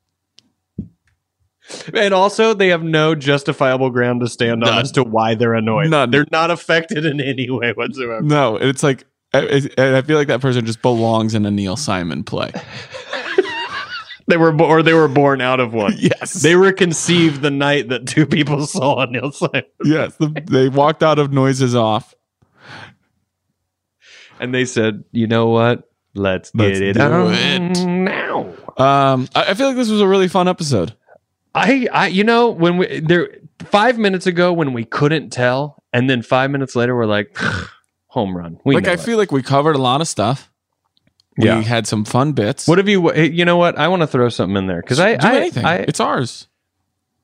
And 1.93 2.13
also, 2.13 2.53
they 2.53 2.69
have 2.69 2.83
no 2.83 3.13
justifiable 3.13 3.89
ground 3.89 4.21
to 4.21 4.27
stand 4.27 4.63
on 4.63 4.69
None. 4.69 4.81
as 4.83 4.91
to 4.93 5.03
why 5.03 5.35
they're 5.35 5.53
annoyed. 5.53 5.89
None. 5.89 6.11
They're 6.11 6.25
not 6.31 6.49
affected 6.49 7.05
in 7.05 7.19
any 7.19 7.49
way 7.49 7.73
whatsoever. 7.73 8.21
No, 8.21 8.55
it's 8.55 8.83
like 8.83 9.05
I, 9.33 9.61
I 9.77 9.97
I 9.97 10.01
feel 10.01 10.17
like 10.17 10.27
that 10.29 10.41
person 10.41 10.65
just 10.65 10.81
belongs 10.81 11.35
in 11.35 11.45
a 11.45 11.51
Neil 11.51 11.75
Simon 11.77 12.23
play. 12.23 12.51
They 14.29 14.35
were, 14.35 14.51
bo- 14.51 14.65
or 14.65 14.83
they 14.83 14.93
were 14.93 15.07
born 15.07 15.39
out 15.39 15.61
of 15.61 15.73
one. 15.73 15.93
Yes. 15.97 16.33
They 16.33 16.57
were 16.57 16.73
conceived 16.73 17.41
the 17.41 17.49
night 17.49 17.87
that 17.87 18.07
two 18.07 18.25
people 18.25 18.67
saw 18.67 19.05
Neil 19.09 19.31
Simon, 19.31 19.63
Yes, 19.85 20.17
the, 20.17 20.27
they 20.49 20.67
walked 20.67 21.01
out 21.01 21.17
of 21.17 21.31
noises 21.31 21.75
off. 21.75 22.13
and 24.39 24.53
they 24.53 24.65
said, 24.65 25.05
"You 25.13 25.27
know 25.27 25.47
what? 25.47 25.89
Let's, 26.13 26.51
Let's 26.53 26.79
get 26.79 26.89
it 26.89 26.93
do 26.97 27.29
it." 27.29 27.85
now." 27.87 28.39
Um, 28.77 29.29
I, 29.33 29.51
I 29.51 29.53
feel 29.53 29.67
like 29.67 29.77
this 29.77 29.89
was 29.89 30.01
a 30.01 30.07
really 30.07 30.27
fun 30.27 30.49
episode. 30.49 30.93
I, 31.55 31.87
I, 31.93 32.07
you 32.07 32.25
know, 32.25 32.49
when 32.49 32.75
we 32.77 32.99
there 32.99 33.29
five 33.59 33.97
minutes 33.97 34.27
ago 34.27 34.51
when 34.51 34.73
we 34.73 34.83
couldn't 34.83 35.29
tell, 35.29 35.81
and 35.93 36.09
then 36.09 36.21
five 36.21 36.51
minutes 36.51 36.75
later 36.75 36.95
we're 36.97 37.05
like, 37.05 37.35
home 38.17 38.35
run. 38.35 38.59
We 38.65 38.75
like 38.75 38.87
I 38.87 38.93
it. 38.93 38.99
feel 38.99 39.17
like 39.17 39.31
we 39.31 39.43
covered 39.43 39.75
a 39.75 39.81
lot 39.81 40.01
of 40.01 40.07
stuff. 40.07 40.51
Yeah. 41.37 41.59
We 41.59 41.65
had 41.65 41.85
some 41.85 42.03
fun 42.03 42.33
bits. 42.33 42.67
What 42.67 42.79
have 42.79 42.89
you? 42.89 43.13
You 43.13 43.45
know 43.45 43.57
what? 43.57 43.77
I 43.77 43.87
want 43.89 44.01
to 44.01 44.07
throw 44.07 44.27
something 44.29 44.57
in 44.57 44.65
there 44.67 44.81
because 44.81 44.99
I, 44.99 45.11
I, 45.19 45.35
anything? 45.37 45.65
I, 45.65 45.75
it's 45.77 45.99
ours. 45.99 46.47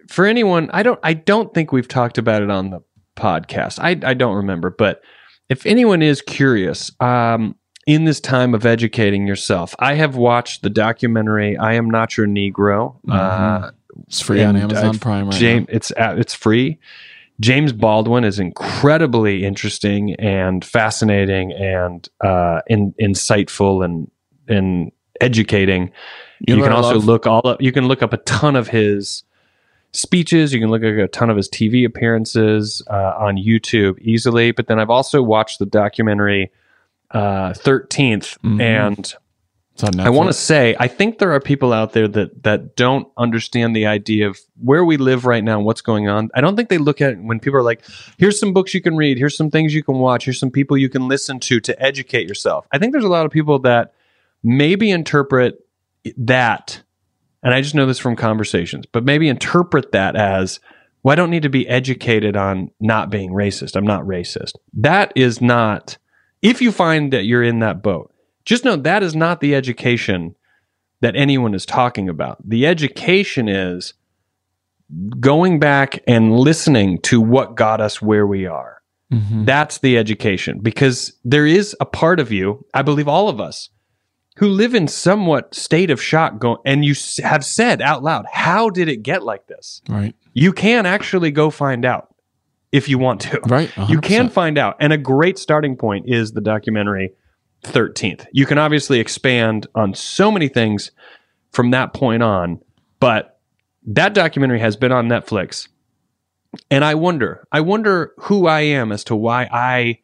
for 0.08 0.26
anyone, 0.26 0.70
I 0.72 0.84
don't, 0.84 1.00
I 1.02 1.14
don't 1.14 1.52
think 1.54 1.72
we've 1.72 1.88
talked 1.88 2.18
about 2.20 2.44
it 2.44 2.52
on 2.52 2.70
the 2.70 2.82
podcast. 3.16 3.80
I, 3.80 3.98
I 4.08 4.14
don't 4.14 4.36
remember, 4.36 4.70
but 4.70 5.02
if 5.50 5.66
anyone 5.66 6.02
is 6.04 6.22
curious, 6.22 6.92
um, 7.00 7.56
in 7.88 8.06
this 8.06 8.20
time 8.22 8.54
of 8.54 8.66
educating 8.66 9.26
yourself, 9.28 9.74
I 9.80 9.96
have 9.96 10.16
watched 10.16 10.62
the 10.62 10.70
documentary 10.70 11.58
"I 11.58 11.74
Am 11.74 11.90
Not 11.90 12.16
Your 12.16 12.28
Negro." 12.28 12.96
Uh, 13.10 13.72
It's 14.08 14.22
free 14.22 14.44
on 14.44 14.56
Amazon 14.56 14.86
I've- 14.86 15.00
Prime 15.00 15.26
right 15.26 15.34
James, 15.40 15.66
it's 15.70 15.92
uh, 15.92 16.16
it's 16.18 16.34
free. 16.34 16.80
James 17.40 17.74
Baldwin 17.74 18.24
is 18.24 18.40
incredibly 18.40 19.44
interesting 19.44 20.16
and 20.16 20.64
fascinating 20.64 21.52
and 21.52 22.08
uh, 22.22 22.62
in, 22.68 22.94
insightful 23.02 23.84
and 23.84 24.10
and 24.48 24.92
educating. 25.22 25.92
You 26.46 26.58
You, 26.58 26.64
can 26.64 26.72
also 26.74 26.96
love? 26.96 27.06
look 27.06 27.28
all 27.28 27.48
up. 27.48 27.62
You 27.62 27.72
can 27.72 27.88
look 27.88 28.04
up 28.04 28.14
a 28.14 28.18
ton 28.18 28.56
of 28.56 28.68
his 28.68 29.24
speeches. 29.94 30.54
You 30.54 30.60
can 30.60 30.70
look 30.70 30.84
at 30.84 30.98
a 30.98 31.08
ton 31.08 31.30
of 31.30 31.38
his 31.38 31.50
TV 31.50 31.86
appearances 31.86 32.82
uh, 32.90 33.14
on 33.18 33.38
YouTube 33.38 33.98
easily. 34.00 34.52
But 34.52 34.68
then 34.68 34.80
I've 34.80 34.90
also 34.90 35.22
watched 35.24 35.60
the 35.60 35.66
documentary 35.66 36.52
uh, 37.12 37.54
13th 37.54 38.38
Mhm. 38.44 38.62
and 38.62 39.00
It's 39.00 39.14
on 39.14 39.22
I 39.82 40.12
want 40.12 40.30
to 40.30 40.34
say, 40.34 40.76
I 40.80 40.88
think 40.88 41.18
there 41.18 41.32
are 41.34 41.40
people 41.40 41.74
out 41.74 41.94
there 41.94 42.08
that 42.08 42.44
that 42.44 42.76
don't 42.76 43.08
understand 43.18 43.76
the 43.76 43.88
idea 43.88 44.28
of 44.28 44.40
where 44.62 44.86
we 44.86 44.98
live 44.98 45.26
right 45.26 45.44
now, 45.44 45.58
and 45.58 45.66
what's 45.66 45.82
going 45.82 46.08
on. 46.08 46.30
I 46.36 46.42
don't 46.42 46.56
think 46.56 46.70
they 46.70 46.78
look 46.78 47.02
at 47.02 47.14
it 47.14 47.20
when 47.20 47.40
people 47.40 47.58
are 47.58 47.64
like, 47.64 47.84
"Here's 48.18 48.40
some 48.40 48.54
books 48.54 48.76
you 48.76 48.82
can 48.82 48.96
read. 48.96 49.18
Here's 49.18 49.36
some 49.36 49.50
things 49.50 49.74
you 49.74 49.84
can 49.84 49.98
watch. 49.98 50.26
Here's 50.26 50.40
some 50.40 50.52
people 50.52 50.78
you 50.78 50.90
can 50.90 51.08
listen 51.08 51.40
to 51.42 51.60
to 51.62 51.82
educate 51.82 52.28
yourself." 52.28 52.68
I 52.72 52.78
think 52.78 52.92
there's 52.92 53.04
a 53.04 53.10
lot 53.10 53.26
of 53.26 53.32
people 53.32 53.60
that 53.60 53.94
maybe 54.44 54.92
interpret 54.92 55.56
that, 56.18 56.84
and 57.42 57.54
I 57.54 57.62
just 57.62 57.74
know 57.74 57.88
this 57.88 58.00
from 58.00 58.16
conversations, 58.16 58.86
but 58.92 59.04
maybe 59.04 59.28
interpret 59.28 59.92
that 59.92 60.16
as, 60.16 60.60
"Well, 61.02 61.14
I 61.14 61.16
don't 61.16 61.32
need 61.32 61.44
to 61.44 61.50
be 61.50 61.68
educated 61.68 62.38
on 62.38 62.70
not 62.80 63.10
being 63.10 63.32
racist. 63.32 63.76
I'm 63.76 63.88
not 63.88 64.04
racist." 64.04 64.54
That 64.74 65.12
is 65.16 65.42
not. 65.42 65.98
If 66.44 66.62
you 66.62 66.72
find 66.72 67.12
that 67.12 67.26
you're 67.26 67.44
in 67.44 67.60
that 67.60 67.82
boat, 67.82 68.13
just 68.46 68.66
know 68.66 68.76
that 68.76 69.04
is 69.04 69.16
not 69.16 69.40
the 69.40 69.56
education 69.56 70.36
that 71.02 71.16
anyone 71.16 71.54
is 71.54 71.66
talking 71.66 72.10
about. 72.10 72.38
The 72.48 72.66
education 72.66 73.48
is 73.48 73.94
going 75.20 75.60
back 75.60 76.00
and 76.08 76.38
listening 76.38 77.00
to 77.02 77.20
what 77.20 77.56
got 77.56 77.82
us 77.82 78.02
where 78.02 78.28
we 78.28 78.46
are. 78.46 78.78
Mhm. 79.12 79.46
That's 79.46 79.80
the 79.80 79.98
education 79.98 80.60
because 80.62 81.18
there 81.24 81.46
is 81.46 81.76
a 81.80 81.86
part 81.86 82.20
of 82.20 82.32
you, 82.32 82.66
I 82.74 82.82
believe 82.82 83.08
all 83.08 83.30
of 83.30 83.40
us, 83.40 83.70
who 84.38 84.48
live 84.48 84.74
in 84.74 84.88
somewhat 84.88 85.54
state 85.54 85.92
of 85.92 86.02
shock 86.02 86.40
going 86.40 86.58
and 86.66 86.84
you 86.84 86.96
have 87.24 87.46
said 87.46 87.82
out 87.82 88.02
loud, 88.02 88.26
how 88.32 88.70
did 88.70 88.88
it 88.90 89.04
get 89.04 89.24
like 89.24 89.48
this? 89.48 89.82
Right. 89.88 90.16
You 90.34 90.52
can 90.54 90.86
actually 90.86 91.32
go 91.32 91.50
find 91.50 91.86
out 91.86 92.14
if 92.72 92.90
you 92.90 92.98
want 92.98 93.22
to. 93.22 93.40
Right. 93.46 93.72
You 93.88 94.00
can 94.00 94.30
find 94.30 94.58
out. 94.58 94.76
And 94.80 94.92
a 94.92 94.98
great 94.98 95.38
starting 95.38 95.76
point 95.76 96.06
is 96.08 96.32
the 96.32 96.42
documentary 96.42 97.12
13th. 97.64 98.26
You 98.32 98.46
can 98.46 98.58
obviously 98.58 99.00
expand 99.00 99.68
on 99.76 99.94
so 99.94 100.32
many 100.32 100.48
things 100.48 100.92
from 101.52 101.72
that 101.72 101.94
point 101.94 102.24
on, 102.24 102.62
but 103.00 103.40
that 103.86 104.14
documentary 104.14 104.60
has 104.60 104.76
been 104.76 104.92
on 104.92 105.08
Netflix. 105.08 105.68
And 106.70 106.86
I 106.86 106.96
wonder, 106.96 107.48
I 107.52 107.62
wonder 107.62 108.14
who 108.18 108.48
I 108.48 108.62
am 108.62 108.92
as 108.92 109.04
to 109.06 109.16
why 109.16 109.48
I 109.52 110.00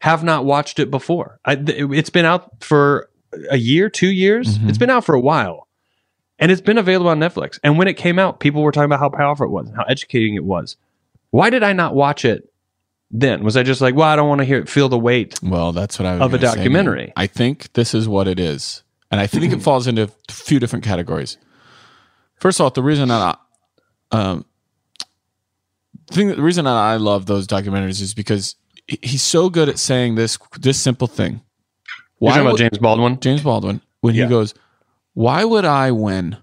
have 0.00 0.24
not 0.24 0.44
watched 0.44 0.78
it 0.78 0.90
before. 0.90 1.38
I, 1.44 1.56
it's 1.66 2.10
been 2.10 2.24
out 2.24 2.62
for 2.62 3.08
a 3.50 3.56
year, 3.56 3.88
two 3.88 4.08
years. 4.10 4.58
Mhm. 4.58 4.68
It's 4.68 4.78
been 4.78 4.90
out 4.90 5.04
for 5.04 5.14
a 5.14 5.20
while. 5.20 5.68
And 6.38 6.50
it's 6.50 6.60
been 6.60 6.78
available 6.78 7.08
on 7.10 7.20
Netflix. 7.20 7.58
And 7.62 7.78
when 7.78 7.86
it 7.88 7.94
came 7.94 8.18
out, 8.18 8.40
people 8.40 8.62
were 8.62 8.72
talking 8.72 8.86
about 8.86 8.98
how 8.98 9.08
powerful 9.08 9.46
it 9.46 9.50
was 9.50 9.68
and 9.68 9.76
how 9.76 9.84
educating 9.84 10.34
it 10.34 10.44
was. 10.44 10.76
Why 11.30 11.48
did 11.48 11.62
I 11.62 11.72
not 11.72 11.94
watch 11.94 12.24
it 12.24 12.52
then? 13.14 13.42
Was 13.44 13.56
I 13.56 13.62
just 13.62 13.80
like, 13.80 13.94
well, 13.94 14.08
I 14.08 14.16
don't 14.16 14.28
want 14.28 14.40
to 14.40 14.44
hear 14.44 14.58
it, 14.58 14.68
feel 14.68 14.88
the 14.90 14.98
weight? 14.98 15.38
Well, 15.42 15.72
that's 15.72 15.98
what 15.98 16.04
I 16.06 16.14
was 16.14 16.20
Of 16.22 16.34
a 16.34 16.38
gonna 16.38 16.50
say, 16.50 16.56
documentary. 16.56 17.12
I 17.16 17.26
think 17.26 17.72
this 17.72 17.94
is 17.94 18.06
what 18.08 18.26
it 18.28 18.38
is, 18.40 18.82
and 19.10 19.20
I 19.20 19.26
think 19.26 19.52
it 19.52 19.62
falls 19.62 19.86
into 19.86 20.02
a 20.28 20.32
few 20.32 20.58
different 20.60 20.84
categories. 20.84 21.38
First 22.36 22.58
of 22.60 22.64
all, 22.64 22.70
the 22.70 22.82
reason 22.82 23.08
that 23.08 23.38
I, 24.12 24.16
um, 24.16 24.44
thing 26.10 26.28
the 26.28 26.42
reason 26.42 26.64
that 26.64 26.74
I 26.76 26.96
love 26.96 27.26
those 27.26 27.46
documentaries 27.46 28.00
is 28.02 28.14
because 28.14 28.56
he's 28.86 29.22
so 29.22 29.48
good 29.48 29.68
at 29.68 29.78
saying 29.78 30.16
this 30.16 30.38
this 30.58 30.78
simple 30.80 31.06
thing. 31.06 31.40
You're 32.20 32.30
talking 32.30 32.40
about 32.42 32.52
would- 32.52 32.58
James 32.58 32.78
Baldwin? 32.78 33.20
James 33.20 33.42
Baldwin 33.42 33.80
when 34.00 34.14
Yeah. 34.14 34.24
he 34.24 34.28
goes, 34.30 34.54
"Why 35.14 35.44
would 35.44 35.64
I 35.64 35.90
win?" 35.90 36.36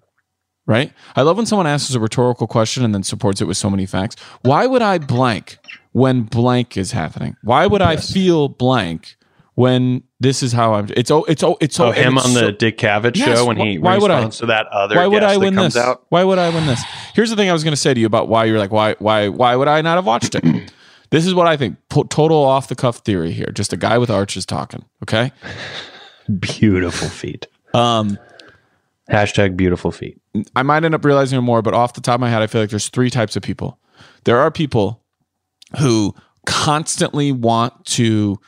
Right? 0.68 0.94
I 1.16 1.24
love 1.24 1.38
when 1.38 1.46
someone 1.46 1.68
asks 1.68 1.94
a 1.94 2.00
rhetorical 2.00 2.48
question 2.48 2.86
and 2.86 2.94
then 2.94 3.04
supports 3.04 3.42
it 3.42 3.46
with 3.46 3.58
so 3.58 3.70
many 3.70 3.86
facts. 3.86 4.16
Why 4.44 4.68
would 4.68 4.82
I 4.82 5.00
blank 5.00 5.58
when 5.92 6.24
blank 6.24 6.78
is 6.78 6.92
happening? 6.92 7.36
Why 7.44 7.68
would 7.68 7.82
I 7.82 7.96
feel 7.98 8.48
blank 8.50 9.18
when 9.56 10.04
this 10.20 10.42
is 10.44 10.54
how 10.54 10.74
I'm? 10.76 10.88
It's 10.96 11.12
oh, 11.12 11.24
it's 11.26 11.44
oh, 11.44 11.58
it's 11.60 11.80
Oh, 11.80 11.88
oh, 11.88 11.92
him 11.92 12.18
it's 12.18 12.26
on 12.26 12.34
the 12.34 12.52
Dick 12.52 12.78
Cavett 12.78 13.16
Yes, 13.16 13.38
show 13.40 13.46
when 13.46 13.58
wh- 13.58 13.64
he 13.64 13.78
why 13.78 13.98
would 13.98 14.12
I? 14.12 14.16
responds 14.18 14.38
to 14.40 14.46
that 14.48 14.68
other 14.68 14.96
Why 14.96 15.08
would 15.08 15.22
guest 15.22 15.34
I 15.34 15.38
win 15.38 15.56
this? 15.56 15.76
out. 15.78 16.06
Why 16.10 16.24
would 16.24 16.40
I 16.40 16.50
win 16.50 16.66
this? 16.66 16.82
Here's 17.14 17.30
the 17.30 17.36
thing 17.36 17.50
I 17.50 17.54
was 17.54 17.64
going 17.64 17.74
to 17.74 17.78
say 17.82 17.94
to 17.94 18.00
you 18.00 18.06
about 18.06 18.28
why 18.30 18.46
you're 18.46 18.60
like 18.60 18.72
why 18.72 18.96
why 19.00 19.28
why 19.30 19.56
would 19.56 19.68
I 19.68 19.82
not 19.82 19.96
have 19.96 20.06
watched 20.06 20.36
it? 20.36 20.44
this 21.10 21.26
is 21.26 21.34
what 21.34 21.48
I 21.48 21.58
think. 21.58 21.78
Total 21.90 22.38
off 22.44 22.68
the 22.70 22.76
cuff 22.76 22.98
theory 23.00 23.32
here. 23.34 23.52
Just 23.54 23.74
a 23.74 23.78
guy 23.78 23.98
with 23.98 24.10
arches 24.10 24.46
talking. 24.46 24.86
Okay. 25.04 25.32
Beautiful 26.40 27.10
feet. 27.10 27.48
Um, 27.74 28.18
Hashtag 29.10 29.58
beautiful 29.58 29.92
feet. 29.92 30.22
I 30.56 30.64
might 30.64 30.86
end 30.86 30.96
up 30.96 31.04
realizing 31.04 31.42
more, 31.44 31.62
but 31.62 31.74
off 31.74 31.94
the 31.94 32.02
top 32.02 32.16
of 32.16 32.22
my 32.22 32.30
head, 32.30 32.42
I 32.42 32.48
feel 32.48 32.62
like 32.62 32.70
there's 32.70 32.88
three 32.88 33.10
types 33.10 33.36
of 33.36 33.44
people. 33.44 33.78
There 34.24 34.38
are 34.40 34.50
people 34.52 35.01
who 35.80 36.14
constantly 36.46 37.32
want 37.32 37.86
to 37.86 38.40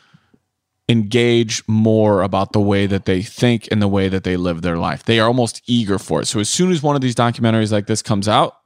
engage 0.89 1.63
more 1.67 2.21
about 2.21 2.51
the 2.51 2.59
way 2.59 2.85
that 2.85 3.05
they 3.05 3.21
think 3.21 3.67
and 3.71 3.81
the 3.81 3.87
way 3.87 4.09
that 4.09 4.23
they 4.23 4.35
live 4.35 4.61
their 4.61 4.77
life. 4.77 5.03
They 5.03 5.19
are 5.19 5.27
almost 5.27 5.61
eager 5.65 5.97
for 5.97 6.21
it. 6.21 6.25
So 6.25 6.39
as 6.39 6.49
soon 6.49 6.71
as 6.71 6.83
one 6.83 6.95
of 6.95 7.01
these 7.01 7.15
documentaries 7.15 7.71
like 7.71 7.87
this 7.87 8.01
comes 8.01 8.27
out, 8.27 8.57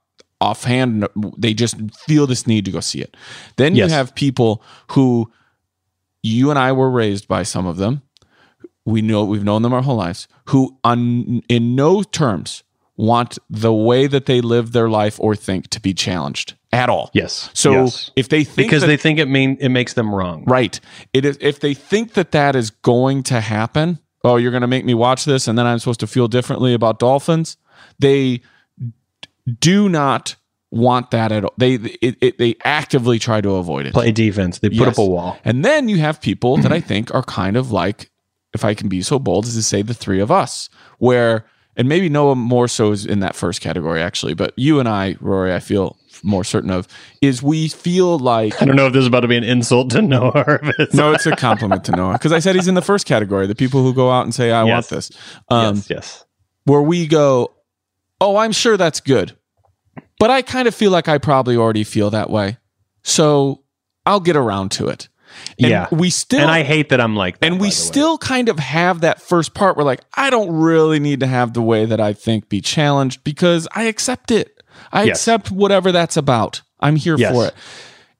offhand, 0.41 1.08
they 1.38 1.54
just 1.54 1.76
feel 2.08 2.26
this 2.28 2.48
need 2.48 2.65
to 2.65 2.72
go 2.72 2.80
see 2.80 3.02
it. 3.02 3.15
Then 3.58 3.76
Yes. 3.76 3.89
you 3.89 3.96
have 3.96 4.15
people 4.15 4.63
who 4.91 5.32
you 6.24 6.50
and 6.50 6.58
I 6.60 6.72
were 6.72 6.89
raised 6.89 7.28
by 7.28 7.43
some 7.43 7.65
of 7.65 7.78
them 7.78 8.02
we 8.88 9.02
know 9.02 9.26
we've 9.26 9.43
known 9.43 9.62
them 9.62 9.74
our 9.74 9.82
whole 9.82 9.98
lives 9.98 10.28
who 10.46 10.78
on 10.84 11.41
in 11.50 11.76
no 11.76 12.02
terms 12.02 12.63
want 12.96 13.38
the 13.50 13.74
way 13.74 14.08
that 14.08 14.26
they 14.26 14.39
live 14.41 14.72
their 14.72 14.89
life 14.89 15.20
or 15.20 15.36
think 15.36 15.67
to 15.70 15.82
be 15.82 15.93
challenged 15.93 16.56
at 16.78 16.90
all 16.90 17.10
Yes. 17.13 17.50
so 17.54 17.72
Yes. 17.72 18.12
if 18.16 18.30
they 18.30 18.44
think 18.44 18.68
because 18.70 18.82
that- 18.82 18.88
they 18.88 18.98
think 18.98 19.18
it 19.20 19.28
mean 19.28 19.58
it 19.60 19.70
makes 19.70 19.94
them 19.94 20.13
wrong. 20.13 20.44
right 20.48 20.80
it 21.14 21.24
is 21.26 21.38
if 21.41 21.60
they 21.60 21.74
think 21.74 22.14
that 22.14 22.32
that 22.32 22.56
is 22.56 22.70
going 22.70 23.24
to 23.24 23.41
happen 23.41 23.99
oh 24.24 24.36
you're 24.38 24.51
going 24.51 24.62
to 24.70 24.74
make 24.76 24.86
me 24.86 24.93
watch 24.93 25.26
this 25.26 25.47
and 25.47 25.58
then 25.58 25.66
i'm 25.66 25.80
supposed 25.80 25.99
to 26.01 26.08
feel 26.08 26.28
differently 26.28 26.74
about 26.74 26.99
dolphins 26.99 27.58
they 27.99 28.41
do 29.60 29.88
not 29.89 30.36
want 30.70 31.12
that 31.12 31.32
at 31.32 31.43
all 31.45 31.54
they 31.58 31.76
it, 31.76 32.18
it, 32.22 32.38
they 32.38 32.56
actively 32.66 33.18
try 33.20 33.39
to 33.39 33.51
avoid 33.51 33.86
it 33.86 33.93
Play 33.93 34.12
defense. 34.12 34.60
They 34.60 34.70
put 34.70 34.80
Yes. 34.80 34.88
up 34.89 34.97
a 34.97 35.06
wall. 35.06 35.38
and 35.45 35.64
then 35.64 35.88
you 35.88 35.97
have 35.97 36.20
people 36.22 36.58
that 36.58 36.74
I 36.74 36.82
think 36.91 37.14
are 37.16 37.24
kind 37.24 37.56
of 37.56 37.72
like, 37.72 38.12
if 38.54 38.66
I 38.66 38.74
can 38.74 38.89
be 38.89 39.01
so 39.01 39.18
bold 39.18 39.45
as 39.45 39.56
to 39.56 39.64
say, 39.64 39.82
the 39.82 39.93
three 39.93 40.20
of 40.20 40.30
us, 40.32 40.70
where 40.99 41.45
and 41.78 41.88
maybe 41.88 42.09
Noah 42.09 42.36
more 42.36 42.67
so 42.67 42.91
is 42.91 43.05
in 43.05 43.19
that 43.21 43.36
first 43.36 43.61
category 43.61 44.01
actually, 44.01 44.34
but 44.34 44.53
you 44.57 44.80
and 44.80 44.89
I, 44.89 45.15
Rory, 45.21 45.53
I 45.53 45.59
feel 45.59 45.97
more 46.23 46.43
certain 46.43 46.71
of 46.71 46.88
is 47.21 47.43
we 47.43 47.67
feel 47.67 48.17
like 48.17 48.59
I 48.61 48.65
don't 48.65 48.75
know 48.75 48.88
if 48.88 48.93
this 48.93 49.01
is 49.01 49.07
about 49.07 49.19
to 49.21 49.28
be 49.28 49.38
an 49.38 49.43
insult 49.43 49.91
to 49.91 50.01
Noah. 50.01 50.43
Or 50.47 50.59
it's 50.80 50.93
no, 50.93 51.13
it's 51.13 51.25
a 51.25 51.36
compliment 51.36 51.86
to 51.86 51.91
Noah 51.91 52.13
because 52.13 52.32
I 52.32 52.39
said 52.39 52.55
he's 52.55 52.67
in 52.67 52.73
the 52.73 52.82
first 52.82 53.05
category, 53.05 53.47
the 53.47 53.55
people 53.55 53.84
who 53.84 53.93
go 53.93 54.09
out 54.09 54.23
and 54.23 54.34
say, 54.34 54.51
"I 54.51 54.63
want 54.63 54.89
this." 54.89 55.11
Um, 55.49 55.75
yes, 55.75 55.89
yes. 55.89 56.25
where 56.65 56.82
we 56.82 57.07
go, 57.07 57.53
"Oh, 58.19 58.38
I'm 58.38 58.51
sure 58.51 58.78
that's 58.78 58.99
good," 58.99 59.38
but 60.19 60.32
I 60.32 60.41
kind 60.41 60.67
of 60.67 60.75
feel 60.75 60.91
like 60.91 61.07
I 61.07 61.19
probably 61.19 61.55
already 61.55 61.84
feel 61.84 62.09
that 62.09 62.30
way, 62.30 62.57
so 63.03 63.63
I'll 64.05 64.19
get 64.19 64.36
around 64.36 64.71
to 64.71 64.88
it. 64.88 65.09
And 65.60 65.70
yeah. 65.72 65.88
we 65.92 66.10
still, 66.10 66.42
and 66.42 66.52
I 66.52 66.64
hate 66.64 66.90
that 66.90 67.02
I'm 67.02 67.16
like 67.16 67.40
that, 67.40 67.46
and 67.46 67.60
we 67.60 67.72
still 67.72 68.18
kind 68.18 68.50
of 68.50 68.60
have 68.60 69.02
that 69.02 69.22
first 69.22 69.54
part 69.54 69.76
where 69.76 69.86
like 69.86 70.02
I 70.16 70.30
don't 70.30 70.52
really 70.52 71.00
need 71.00 71.20
to 71.22 71.28
have 71.28 71.54
the 71.54 71.62
way 71.62 71.86
that 71.86 72.00
I 72.00 72.14
think 72.14 72.50
be 72.50 72.62
challenged 72.62 73.24
because 73.24 73.68
I 73.74 73.84
accept 73.84 74.32
it. 74.32 74.62
I 74.92 75.04
Yes. 75.04 75.18
accept 75.18 75.52
whatever 75.52 75.92
that's 75.92 76.18
about. 76.18 76.62
I'm 76.80 76.96
here 76.96 77.18
Yes. 77.18 77.34
for 77.34 77.48
it. 77.48 77.54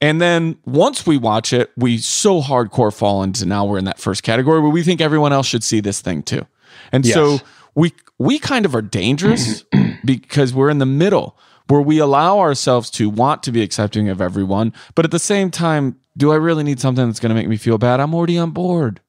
And 0.02 0.22
then 0.22 0.58
once 0.66 1.08
we 1.08 1.18
watch 1.18 1.54
it, 1.54 1.72
we 1.76 1.98
so 1.98 2.42
hardcore 2.42 2.94
fall 2.94 3.24
into 3.24 3.46
now 3.46 3.66
we're 3.66 3.80
in 3.80 3.86
that 3.86 4.00
first 4.00 4.24
category 4.24 4.60
where 4.62 4.70
we 4.70 4.84
think 4.84 5.02
everyone 5.02 5.34
else 5.34 5.48
should 5.48 5.64
see 5.64 5.80
this 5.80 6.02
thing 6.02 6.24
too. 6.24 6.46
And 6.92 7.06
so 7.06 7.40
we 7.76 7.94
we 8.20 8.40
kind 8.40 8.66
of 8.66 8.76
are 8.76 8.82
dangerous 8.82 9.64
because 10.06 10.54
we're 10.54 10.70
in 10.70 10.80
the 10.80 10.86
middle 10.86 11.38
where 11.68 11.82
we 11.82 12.00
allow 12.00 12.40
ourselves 12.40 12.90
to 12.92 13.10
want 13.10 13.44
to 13.44 13.52
be 13.52 13.62
accepting 13.62 14.08
of 14.10 14.22
everyone, 14.22 14.74
but 14.96 15.04
at 15.04 15.12
the 15.12 15.20
same 15.20 15.52
time, 15.52 15.98
do 16.18 16.32
I 16.32 16.36
really 16.36 16.64
need 16.64 16.80
something 16.80 17.06
that's 17.06 17.20
going 17.20 17.30
to 17.30 17.36
make 17.36 17.48
me 17.48 17.58
feel 17.58 17.78
bad? 17.78 18.00
I'm 18.00 18.14
already 18.16 18.38
on 18.38 18.52
board. 18.52 19.00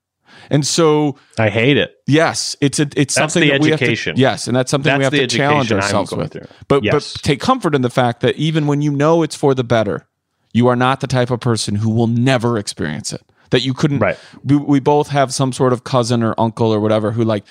And 0.51 0.65
so 0.67 1.17
I 1.39 1.49
hate 1.49 1.77
it. 1.79 1.97
Yes, 2.07 2.55
it's 2.61 2.79
a 2.79 2.83
it's 2.95 3.15
That's 3.15 3.33
something 3.33 3.49
the 3.49 3.55
that 3.55 3.61
we 3.63 3.71
have 3.71 3.79
to- 3.81 3.85
education. 3.87 4.15
yes, 4.17 4.47
and 4.47 4.55
that's 4.57 4.71
something 4.71 4.97
we 4.97 5.03
have 5.05 5.13
to 5.13 5.27
challenge 5.27 5.73
ourselves 5.73 6.13
with. 6.15 6.33
through. 6.33 6.47
But 6.69 6.85
Yes. 6.85 7.15
but 7.15 7.23
take 7.23 7.41
comfort 7.41 7.75
in 7.75 7.83
the 7.83 7.91
fact 7.91 8.21
that 8.21 8.37
even 8.37 8.67
when 8.67 8.81
you 8.83 8.93
know 8.93 9.23
it's 9.23 9.35
for 9.35 9.55
the 9.55 9.65
better, 9.65 10.07
you 10.53 10.69
are 10.69 10.77
not 10.77 11.01
the 11.01 11.07
type 11.07 11.31
of 11.31 11.41
person 11.41 11.77
who 11.77 11.91
will 11.91 12.07
never 12.07 12.57
experience 12.59 13.13
it. 13.13 13.23
That 13.51 13.63
you 13.63 13.73
couldn't. 13.75 13.99
Right. 14.01 14.19
We, 14.45 14.57
we 14.57 14.81
both 14.81 15.09
have 15.09 15.33
some 15.33 15.53
sort 15.53 15.73
of 15.73 15.83
cousin 15.85 16.23
or 16.23 16.35
uncle 16.39 16.71
or 16.73 16.79
whatever 16.81 17.11
who 17.13 17.25
like 17.25 17.45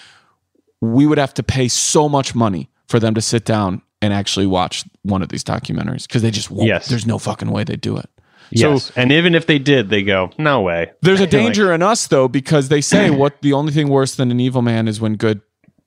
we 0.82 1.06
would 1.08 1.18
have 1.18 1.34
to 1.36 1.44
pay 1.44 1.68
so 1.68 2.08
much 2.08 2.36
money 2.36 2.70
for 2.88 3.00
them 3.00 3.16
to 3.16 3.22
sit 3.22 3.44
down 3.46 3.82
and 4.02 4.14
actually 4.14 4.46
watch 4.46 4.84
one 5.02 5.24
of 5.24 5.30
these 5.30 5.44
documentaries 5.44 6.08
because 6.08 6.22
they 6.22 6.32
just 6.32 6.52
won't. 6.52 6.68
Yes. 6.68 6.88
There's 6.88 7.08
no 7.08 7.18
fucking 7.18 7.50
way 7.50 7.64
they 7.64 7.76
do 7.76 7.98
it. 7.98 8.10
Yes. 8.52 8.86
So 8.86 8.94
and 8.96 9.12
even 9.12 9.36
if 9.36 9.46
they 9.48 9.60
did, 9.60 9.90
they 9.90 10.04
go, 10.04 10.32
no 10.38 10.62
way. 10.62 10.92
there's 11.02 11.20
a 11.20 11.24
Like, 11.28 11.32
danger 11.32 11.74
in 11.74 11.82
us 11.82 12.08
though 12.08 12.28
because 12.28 12.70
they 12.70 12.82
say 12.82 13.10
what 13.10 13.42
the 13.42 13.54
only 13.54 13.72
thing 13.74 13.90
worse 13.90 14.16
than 14.16 14.32
an 14.32 14.40
evil 14.40 14.62
man 14.62 14.88
is 14.88 15.00
when 15.02 15.16
good 15.16 15.42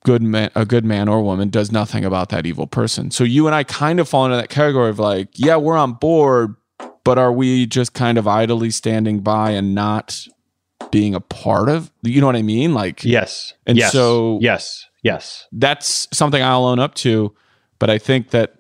good 0.05 0.23
man 0.23 0.51
a 0.55 0.65
good 0.65 0.85
man 0.85 1.09
or 1.09 1.23
woman 1.23 1.51
does 1.51 1.71
nothing 1.73 2.05
about 2.05 2.29
that 2.31 2.47
evil 2.47 2.67
person. 2.67 3.11
So 3.11 3.25
you 3.25 3.47
and 3.47 3.55
I 3.55 3.65
kind 3.65 4.01
of 4.01 4.09
fall 4.09 4.25
into 4.27 4.37
that 4.37 4.49
category 4.49 4.91
of 4.91 4.99
like, 4.99 5.29
yeah, 5.35 5.57
we're 5.57 5.77
on 5.77 5.95
board, 5.95 6.55
but 7.05 7.19
are 7.19 7.33
we 7.33 7.67
just 7.67 7.93
kind 7.95 8.19
of 8.19 8.27
idly 8.27 8.71
standing 8.71 9.21
by 9.21 9.51
and 9.51 9.75
not 9.75 10.27
being 10.91 11.15
a 11.15 11.21
part 11.21 11.69
of? 11.69 11.91
You 12.03 12.21
know 12.21 12.27
what 12.27 12.37
I 12.37 12.43
mean? 12.43 12.75
Like 12.75 13.05
yes. 13.05 13.53
And 13.67 13.77
yes. 13.79 13.93
so- 13.93 14.39
yes. 14.41 14.87
Yes. 15.03 15.47
that's 15.51 16.09
something 16.13 16.43
I'll 16.43 16.67
own 16.67 16.79
up 16.79 16.95
to, 16.97 17.35
but 17.79 17.89
I 17.89 17.97
think 17.97 18.31
that 18.31 18.57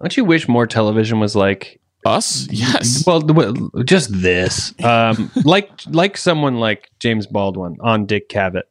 Don't 0.00 0.16
you 0.16 0.24
wish 0.24 0.46
more 0.46 0.64
television 0.64 1.18
was 1.18 1.34
like 1.34 1.80
us, 2.06 2.46
yes. 2.50 3.04
Well, 3.06 3.20
way- 3.20 3.82
just 3.84 4.08
this, 4.12 4.72
um, 4.84 5.30
like 5.44 5.70
like 5.88 6.16
someone 6.16 6.56
like 6.60 6.88
James 7.00 7.26
Baldwin 7.26 7.76
on 7.80 8.06
Dick 8.06 8.28
Cavett. 8.28 8.64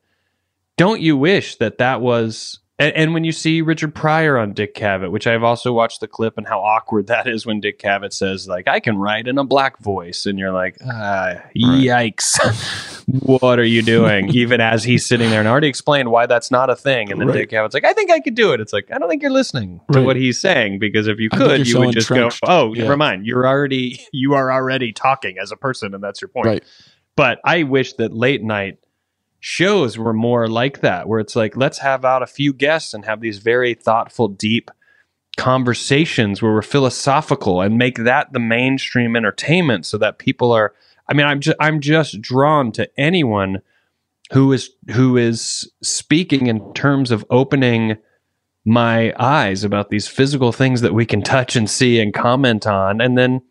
Don't 0.77 1.01
you 1.01 1.15
wish 1.17 1.57
that 1.57 1.77
that 1.77 2.01
was? 2.01 2.59
And, 2.77 2.93
and 2.93 3.13
when 3.13 3.23
you 3.23 3.31
see 3.31 3.61
Richard 3.61 3.95
Pryor 3.95 4.37
on 4.37 4.51
Dick 4.51 4.75
Cavett, 4.75 5.09
which 5.09 5.27
I've 5.27 5.43
also 5.43 5.71
watched 5.71 6.01
the 6.01 6.09
clip, 6.09 6.37
and 6.37 6.45
how 6.45 6.59
awkward 6.59 7.07
that 7.13 7.25
is 7.27 7.45
when 7.45 7.61
Dick 7.61 7.79
Cavett 7.79 8.11
says 8.11 8.47
like, 8.49 8.67
"I 8.67 8.79
can 8.81 8.97
write 8.97 9.27
in 9.27 9.37
a 9.37 9.45
black 9.45 9.79
voice," 9.79 10.25
and 10.25 10.37
you're 10.37 10.51
like, 10.51 10.77
ah, 10.85 11.35
"Yikes, 11.55 13.05
what 13.07 13.59
are 13.59 13.63
you 13.63 13.81
doing?" 13.81 14.29
Even 14.33 14.59
as 14.59 14.83
he's 14.83 15.05
sitting 15.07 15.29
there 15.29 15.39
and 15.39 15.47
already 15.47 15.67
explained 15.69 16.11
why 16.11 16.25
that's 16.25 16.51
not 16.51 16.69
a 16.69 16.75
thing, 16.75 17.11
and 17.11 17.21
then 17.21 17.29
Right. 17.29 17.37
Dick 17.37 17.51
Cavett's 17.51 17.73
like, 17.73 17.85
"I 17.85 17.93
think 17.93 18.11
I 18.11 18.19
could 18.19 18.35
do 18.35 18.51
it." 18.51 18.59
It's 18.59 18.73
like 18.73 18.89
I 18.93 18.97
don't 18.97 19.09
think 19.09 19.21
you're 19.21 19.31
listening 19.31 19.79
to 19.93 19.99
Right. 19.99 20.05
what 20.05 20.15
he's 20.17 20.39
saying 20.41 20.79
because 20.79 21.07
if 21.07 21.17
you 21.19 21.29
could, 21.29 21.65
you're 21.65 21.65
so 21.65 21.79
would 21.79 21.93
just 21.93 22.11
entrenched. 22.11 22.41
go, 22.41 22.47
"Oh, 22.51 22.73
Yeah. 22.73 22.83
never 22.83 22.97
mind. 22.97 23.25
You're 23.25 23.47
already 23.47 24.01
you 24.11 24.33
are 24.33 24.51
already 24.51 24.91
talking 24.91 25.37
as 25.41 25.51
a 25.51 25.55
person, 25.55 25.93
and 25.93 26.03
that's 26.03 26.21
your 26.21 26.27
point." 26.29 26.63
But 27.15 27.39
I 27.45 27.63
wish 27.63 27.93
that 27.93 28.11
late 28.11 28.43
night 28.43 28.79
shows 29.47 29.95
were 29.95 30.11
more 30.11 30.47
like 30.47 30.81
that, 30.81 31.07
where 31.07 31.19
it's 31.19 31.35
like, 31.35 31.55
let's 31.55 31.77
have 31.77 32.03
out 32.03 32.23
a 32.23 32.27
few 32.27 32.51
guests 32.51 32.95
and 32.95 33.05
have 33.05 33.21
these 33.21 33.37
very 33.37 33.75
thoughtful, 33.75 34.27
deep 34.27 34.71
conversations 35.37 36.41
where 36.41 36.51
we're 36.51 36.63
philosophical 36.63 37.61
and 37.61 37.77
make 37.77 37.97
that 37.97 38.33
the 38.33 38.39
mainstream 38.39 39.15
entertainment 39.15 39.85
so 39.85 39.99
that 39.99 40.17
people 40.17 40.51
are 40.51 40.73
I 41.07 41.13
mean, 41.13 41.27
I'm 41.27 41.41
just 41.41 41.57
I'm 41.59 41.79
just 41.79 42.19
drawn 42.21 42.71
to 42.71 42.89
anyone 42.99 43.61
who 44.33 44.51
is 44.51 44.71
who 44.91 45.15
is 45.15 45.71
speaking 45.83 46.47
in 46.47 46.73
terms 46.73 47.11
of 47.11 47.23
opening 47.29 47.97
my 48.65 49.13
eyes 49.19 49.63
about 49.63 49.91
these 49.91 50.07
physical 50.07 50.51
things 50.51 50.81
that 50.81 50.95
we 50.95 51.05
can 51.05 51.21
touch 51.21 51.55
and 51.55 51.69
see 51.69 51.99
and 51.99 52.15
comment 52.15 52.65
on. 52.65 52.99
And 52.99 53.15
then 53.15 53.43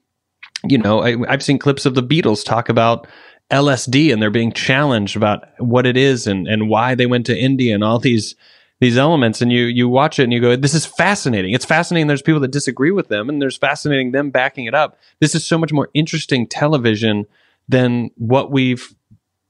you 0.67 0.79
know 0.79 1.03
I, 1.03 1.17
i've 1.29 1.43
seen 1.43 1.59
clips 1.59 1.85
of 1.85 1.95
the 1.95 2.03
beatles 2.03 2.45
talk 2.45 2.69
about 2.69 3.07
lsd 3.55 4.13
and 4.13 4.21
they're 4.21 4.31
being 4.31 4.53
challenged 4.53 5.17
about 5.17 5.45
what 5.59 5.87
it 5.87 5.97
is 5.97 6.27
and, 6.27 6.47
and 6.47 6.69
why 6.69 6.95
they 6.95 7.07
went 7.07 7.27
to 7.27 7.39
india 7.39 7.75
and 7.75 7.85
all 7.85 7.99
these 7.99 8.35
these 8.81 8.99
elements. 8.99 9.41
And 9.41 9.53
you 9.53 9.65
you 9.65 9.89
watch 9.89 10.19
it 10.19 10.25
and 10.25 10.33
you 10.33 10.41
go 10.41 10.57
this 10.57 10.75
is 10.75 10.87
fascinating. 10.87 11.53
It's 11.53 11.65
fascinating 11.65 12.07
there's 12.07 12.23
people 12.23 12.41
that 12.41 12.51
disagree 12.51 12.91
with 12.91 13.09
them 13.09 13.29
and 13.29 13.41
there's 13.41 13.57
fascinating 13.57 14.13
them 14.13 14.31
backing 14.31 14.67
it 14.67 14.75
up. 14.75 14.99
This 15.21 15.35
is 15.35 15.45
so 15.45 15.59
much 15.59 15.73
more 15.73 15.89
interesting 15.95 16.47
television 16.47 17.27
than 17.69 18.11
what 18.17 18.51
we've 18.51 18.95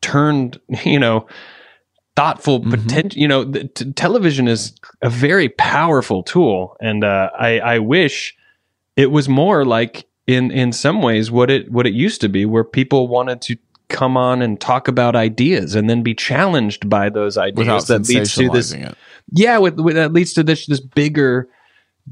turned 0.00 0.60
you 0.84 0.98
know 0.98 1.26
thoughtful 2.16 2.60
potential 2.60 3.20
you 3.20 3.26
know 3.26 3.42
the, 3.42 3.64
t- 3.64 3.92
television 3.92 4.46
is 4.46 4.74
a 5.02 5.10
very 5.10 5.48
powerful 5.48 6.22
tool. 6.22 6.76
And 6.80 7.04
uh, 7.04 7.30
i 7.38 7.58
i 7.60 7.78
wish 7.78 8.36
it 8.96 9.10
was 9.10 9.28
more 9.28 9.64
like 9.64 10.06
in 10.26 10.50
in 10.50 10.72
some 10.72 11.02
ways 11.02 11.30
what 11.30 11.50
it 11.50 11.70
what 11.72 11.86
it 11.86 11.92
used 11.92 12.20
to 12.20 12.28
be 12.28 12.46
where 12.46 12.64
people 12.64 13.08
wanted 13.08 13.40
to 13.42 13.56
come 13.88 14.16
on 14.16 14.42
and 14.42 14.60
talk 14.60 14.88
about 14.88 15.14
ideas 15.14 15.74
and 15.74 15.88
then 15.88 16.02
be 16.02 16.14
challenged 16.14 16.88
by 16.88 17.08
those 17.08 17.36
ideas 17.36 17.58
Without 17.58 17.86
that 17.88 18.08
leads 18.08 18.34
to 18.34 18.48
this 18.48 18.72
it. 18.72 18.96
yeah 19.30 19.58
with, 19.58 19.78
with 19.78 19.94
that 19.94 20.12
leads 20.12 20.32
to 20.34 20.42
this 20.42 20.66
this 20.66 20.80
bigger 20.80 21.48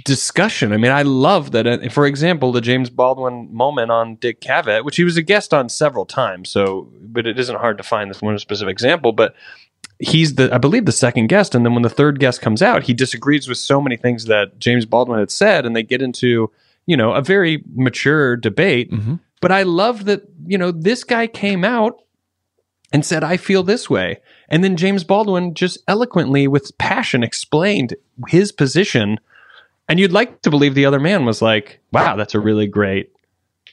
discussion 0.05 0.73
i 0.73 0.77
mean 0.77 0.91
i 0.91 1.03
love 1.03 1.51
that 1.53 1.67
uh, 1.67 1.89
for 1.91 2.07
example 2.07 2.51
the 2.51 2.63
james 2.63 2.89
baldwin 2.89 3.53
moment 3.55 3.91
on 3.91 4.17
dick 4.17 4.41
cavett 4.41 4.85
which 4.85 4.97
he 4.97 5.05
was 5.05 5.17
a 5.17 5.23
guest 5.23 5.53
on 5.53 5.69
several 5.69 6.07
times 6.07 6.49
so 6.51 6.91
but 7.03 7.27
it 7.27 7.39
isn't 7.39 7.57
hard 7.57 7.77
to 7.77 7.83
find 7.83 8.09
this 8.09 8.23
one 8.23 8.39
specific 8.39 8.73
example 8.73 9.13
but 9.13 9.35
he's 9.99 10.37
the 10.37 10.53
i 10.55 10.59
believe 10.59 10.87
the 10.87 10.93
second 10.93 11.27
guest 11.27 11.55
and 11.55 11.65
then 11.65 11.75
when 11.75 11.83
the 11.83 11.91
third 11.91 12.19
guest 12.21 12.41
comes 12.41 12.63
out 12.63 12.83
he 12.83 12.95
disagrees 12.95 13.49
with 13.49 13.59
so 13.59 13.83
many 13.83 13.97
things 13.97 14.25
that 14.25 14.59
james 14.59 14.87
baldwin 14.87 15.19
had 15.19 15.31
said 15.31 15.67
and 15.67 15.77
they 15.77 15.83
get 15.83 16.01
into 16.01 16.51
you 16.87 16.97
know 16.97 17.13
a 17.13 17.23
very 17.23 17.63
mature 17.75 18.37
debate. 18.37 18.91
Mm-hmm. 18.91 19.15
but 19.41 19.53
i 19.53 19.63
love 19.63 20.05
that 20.05 20.23
you 20.47 20.59
know 20.59 20.71
this 20.71 21.05
guy 21.05 21.27
came 21.27 21.65
out 21.65 22.03
and 22.93 23.05
said 23.05 23.25
i 23.25 23.37
feel 23.37 23.63
this 23.63 23.89
way. 23.89 24.21
And 24.49 24.63
then 24.63 24.77
james 24.77 25.05
baldwin 25.05 25.55
just 25.55 25.79
eloquently 25.89 26.47
with 26.47 26.77
passion 26.79 27.23
explained 27.23 27.95
his 28.29 28.53
position. 28.53 29.19
And 29.89 29.99
you'd 29.99 30.13
like 30.13 30.43
to 30.43 30.51
believe 30.51 30.75
the 30.75 30.87
other 30.87 31.01
man 31.01 31.25
was 31.25 31.41
like 31.43 31.81
wow 31.93 32.17
that's 32.17 32.35
a 32.35 32.41
really 32.41 32.67
great 32.67 33.13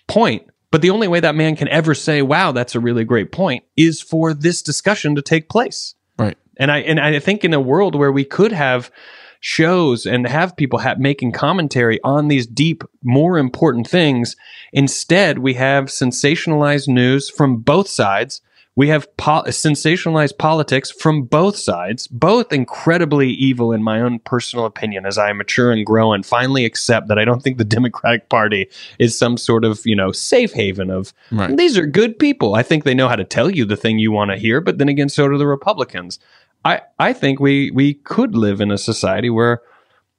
point. 0.08 0.44
But 0.72 0.82
the 0.82 0.92
only 0.92 1.08
way 1.08 1.20
that 1.20 1.36
man 1.36 1.56
can 1.56 1.68
ever 1.68 1.94
say 1.96 2.22
wow 2.22 2.52
that's 2.52 2.76
a 2.76 2.80
really 2.80 3.04
great 3.04 3.32
point 3.32 3.64
is 3.76 4.02
for 4.02 4.34
this 4.34 4.62
discussion 4.62 5.16
to 5.16 5.22
take 5.22 5.50
place. 5.50 5.96
Right. 6.18 6.38
and 6.58 6.72
I 6.72 6.80
and 6.80 7.00
I 7.00 7.20
think 7.20 7.44
in 7.44 7.54
a 7.54 7.60
world 7.62 7.96
where 7.96 8.12
we 8.12 8.24
could 8.26 8.52
have 8.52 8.92
shows 9.40 10.06
and 10.06 10.28
have 10.28 10.56
people 10.58 10.80
ha- 10.80 10.96
making 10.98 11.32
commentary 11.32 12.00
on 12.04 12.28
these 12.28 12.46
deep, 12.48 12.84
more 13.04 13.38
important 13.38 13.88
things, 13.88 14.36
instead 14.74 15.40
we 15.40 15.54
have 15.56 15.86
sensationalized 15.86 16.88
news 16.88 17.30
from 17.30 17.58
both 17.58 17.88
sides. 17.88 18.42
We 18.76 18.88
have 18.90 19.18
po- 19.18 19.44
sensationalized 19.48 20.38
politics 20.38 20.90
from 20.90 21.24
both 21.24 21.58
sides, 21.58 22.08
both 22.08 22.54
incredibly 22.54 23.30
evil 23.30 23.74
in 23.74 23.84
my 23.84 24.00
own 24.00 24.20
personal 24.20 24.64
opinion 24.64 25.06
as 25.06 25.18
I 25.18 25.34
mature 25.34 25.72
and 25.74 25.86
grow 25.86 26.14
and 26.14 26.26
finally 26.26 26.64
accept 26.64 27.10
that 27.10 27.20
I 27.20 27.26
don't 27.26 27.42
think 27.44 27.58
the 27.58 27.66
Democratic 27.80 28.30
Party 28.30 28.70
is 28.98 29.18
some 29.18 29.36
sort 29.36 29.66
of, 29.66 29.82
you 29.84 29.98
know, 29.98 30.14
safe 30.14 30.54
haven 30.54 30.90
of 30.90 31.14
Right. 31.30 31.58
these 31.58 31.78
are 31.78 31.86
good 31.86 32.18
people. 32.20 32.56
I 32.56 32.64
think 32.64 32.86
they 32.86 32.94
know 32.94 33.10
how 33.10 33.18
to 33.18 33.26
tell 33.26 33.50
you 33.50 33.66
the 33.66 33.76
thing 33.76 34.00
you 34.00 34.14
want 34.14 34.32
to 34.32 34.38
hear, 34.38 34.62
but 34.62 34.78
then 34.78 34.88
again, 34.88 35.10
so 35.10 35.28
do 35.28 35.38
the 35.38 35.48
Republicans. 35.48 36.18
I, 36.66 36.82
I 37.00 37.14
think 37.14 37.40
we 37.40 37.72
we 37.72 37.94
could 37.94 38.36
live 38.36 38.62
in 38.62 38.72
a 38.72 38.78
society 38.78 39.30
where 39.30 39.62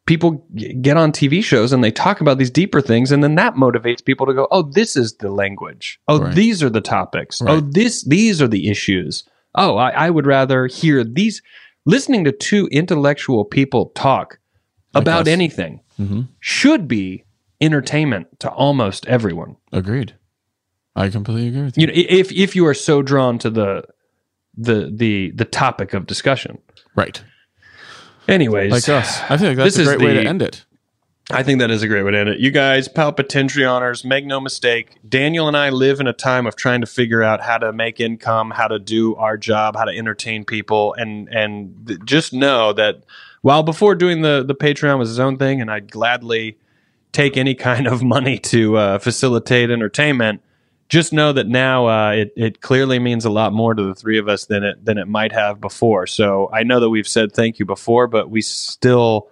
people 0.06 0.46
g- 0.54 0.72
get 0.74 0.96
on 0.96 1.12
TV 1.12 1.44
shows 1.44 1.72
and 1.72 1.84
they 1.84 1.90
talk 1.90 2.20
about 2.20 2.38
these 2.38 2.50
deeper 2.50 2.80
things, 2.80 3.12
and 3.12 3.22
then 3.22 3.34
that 3.36 3.54
motivates 3.54 4.04
people 4.04 4.26
to 4.26 4.32
go, 4.34 4.48
"Oh, 4.50 4.62
this 4.62 4.96
is 4.96 5.14
the 5.18 5.30
language. 5.30 6.00
Oh, 6.08 6.20
Right. 6.20 6.34
these 6.34 6.62
are 6.62 6.70
the 6.70 6.80
topics. 6.80 7.40
Oh, 7.46 7.60
this 7.60 8.04
these 8.04 8.40
are 8.40 8.48
the 8.48 8.68
issues. 8.70 9.24
Oh, 9.54 9.76
I, 9.76 9.90
I 9.90 10.10
would 10.10 10.26
rather 10.26 10.66
hear 10.66 11.04
these." 11.04 11.42
listening 11.86 12.24
to 12.24 12.30
two 12.32 12.68
intellectual 12.70 13.42
people 13.42 13.86
talk 13.94 14.38
about 14.94 15.22
us. 15.22 15.28
anything 15.28 15.80
Mm-hmm. 15.98 16.22
should 16.40 16.86
be 16.88 17.24
entertainment 17.60 18.26
to 18.40 18.50
almost 18.50 19.06
everyone. 19.06 19.56
Agreed. 19.72 20.14
I 20.96 21.08
completely 21.08 21.48
agree 21.48 21.62
with 21.62 21.76
you. 21.78 21.82
You 21.82 21.86
know, 21.86 21.92
if 21.94 22.32
if 22.32 22.54
you 22.56 22.66
are 22.66 22.74
so 22.74 23.02
drawn 23.02 23.38
to 23.38 23.50
the 23.50 23.84
the 24.60 24.90
the 24.92 25.30
the 25.32 25.44
topic 25.44 25.94
of 25.94 26.06
discussion. 26.06 26.58
Right. 26.94 27.22
Anyways, 28.28 28.70
Like 28.70 28.88
us. 28.88 29.20
I 29.28 29.36
think 29.36 29.56
that's 29.56 29.76
this 29.76 29.88
a 29.88 29.96
great 29.96 30.06
way 30.06 30.14
to 30.14 30.28
end 30.28 30.42
it. 30.42 30.64
I 31.32 31.42
think 31.44 31.60
that 31.60 31.70
is 31.70 31.82
a 31.82 31.88
great 31.88 32.02
way 32.02 32.10
to 32.10 32.18
end 32.18 32.28
it. 32.28 32.40
You 32.40 32.50
guys, 32.50 32.88
Palpatentryoners, 32.88 34.04
make 34.04 34.26
no 34.26 34.40
mistake. 34.40 34.98
Daniel 35.08 35.46
and 35.46 35.56
I 35.56 35.70
live 35.70 36.00
in 36.00 36.06
a 36.08 36.12
time 36.12 36.46
of 36.46 36.56
trying 36.56 36.80
to 36.80 36.88
figure 36.88 37.22
out 37.22 37.40
how 37.40 37.58
to 37.58 37.72
make 37.72 38.00
income, 38.00 38.50
how 38.50 38.66
to 38.66 38.78
do 38.80 39.14
our 39.14 39.36
job, 39.36 39.76
how 39.76 39.84
to 39.84 39.96
entertain 39.96 40.44
people, 40.44 40.94
and 40.94 41.28
and 41.28 41.86
th- 41.86 42.00
just 42.04 42.32
know 42.32 42.72
that 42.72 43.04
while 43.42 43.62
before 43.62 43.94
doing 43.94 44.22
the 44.22 44.44
the 44.46 44.54
Patreon 44.54 44.98
was 44.98 45.08
his 45.08 45.20
own 45.20 45.38
thing, 45.38 45.60
and 45.60 45.70
I'd 45.70 45.90
gladly 45.90 46.58
take 47.12 47.36
any 47.36 47.54
kind 47.54 47.86
of 47.86 48.02
money 48.02 48.38
to 48.38 48.76
uh, 48.76 48.98
facilitate 48.98 49.70
entertainment. 49.70 50.42
Just 50.90 51.12
know 51.12 51.32
that 51.32 51.46
now 51.46 51.86
uh, 51.86 52.10
it 52.10 52.32
it 52.36 52.60
clearly 52.60 52.98
means 52.98 53.24
a 53.24 53.30
lot 53.30 53.52
more 53.52 53.74
to 53.74 53.82
the 53.82 53.94
three 53.94 54.18
of 54.18 54.28
us 54.28 54.46
than 54.46 54.64
it 54.64 54.84
than 54.84 54.98
it 54.98 55.06
might 55.06 55.32
have 55.32 55.60
before. 55.60 56.06
So 56.06 56.50
I 56.52 56.64
know 56.64 56.80
that 56.80 56.90
we've 56.90 57.08
said 57.08 57.32
thank 57.32 57.58
you 57.58 57.64
before, 57.64 58.08
but 58.08 58.28
we 58.28 58.42
still 58.42 59.30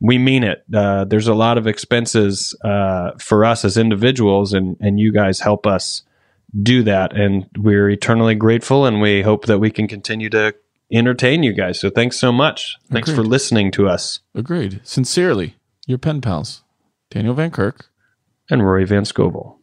we 0.00 0.18
mean 0.18 0.44
it. 0.44 0.64
Uh, 0.72 1.04
there's 1.04 1.28
a 1.28 1.34
lot 1.34 1.58
of 1.58 1.66
expenses 1.66 2.56
uh, 2.64 3.10
for 3.18 3.44
us 3.44 3.64
as 3.64 3.76
individuals, 3.76 4.52
and 4.52 4.76
and 4.80 4.98
you 5.00 5.12
guys 5.12 5.40
help 5.40 5.66
us 5.66 6.02
do 6.62 6.82
that, 6.84 7.14
and 7.16 7.46
we're 7.56 7.90
eternally 7.90 8.34
grateful, 8.34 8.86
and 8.86 9.00
we 9.00 9.22
hope 9.22 9.46
that 9.46 9.58
we 9.58 9.70
can 9.70 9.88
continue 9.88 10.30
to 10.30 10.54
entertain 10.92 11.42
you 11.42 11.52
guys. 11.52 11.78
So 11.78 11.90
thanks 11.90 12.18
so 12.18 12.32
much. 12.32 12.76
Thanks 12.90 13.12
for 13.12 13.22
listening 13.22 13.70
to 13.72 13.88
us. 13.88 14.20
Agreed. 14.34 14.80
Sincerely, 14.84 15.56
your 15.86 15.98
pen 15.98 16.20
pals, 16.20 16.62
Daniel 17.10 17.34
Van 17.34 17.50
Kirk. 17.50 17.86
And 18.52 18.64
Rory 18.64 18.84
Van 18.84 19.04
Scovel. 19.04 19.59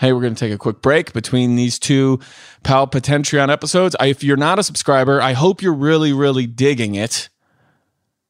Hey, 0.00 0.12
we're 0.12 0.20
going 0.20 0.34
to 0.34 0.40
take 0.40 0.52
a 0.52 0.58
quick 0.58 0.82
break 0.82 1.12
between 1.12 1.54
these 1.54 1.78
two 1.78 2.18
Palpatentreon 2.64 3.50
episodes. 3.50 3.94
I, 4.00 4.06
if 4.06 4.24
you're 4.24 4.36
not 4.36 4.58
a 4.58 4.64
subscriber, 4.64 5.20
I 5.20 5.34
hope 5.34 5.62
you're 5.62 5.72
really, 5.72 6.12
really 6.12 6.46
digging 6.46 6.96
it. 6.96 7.28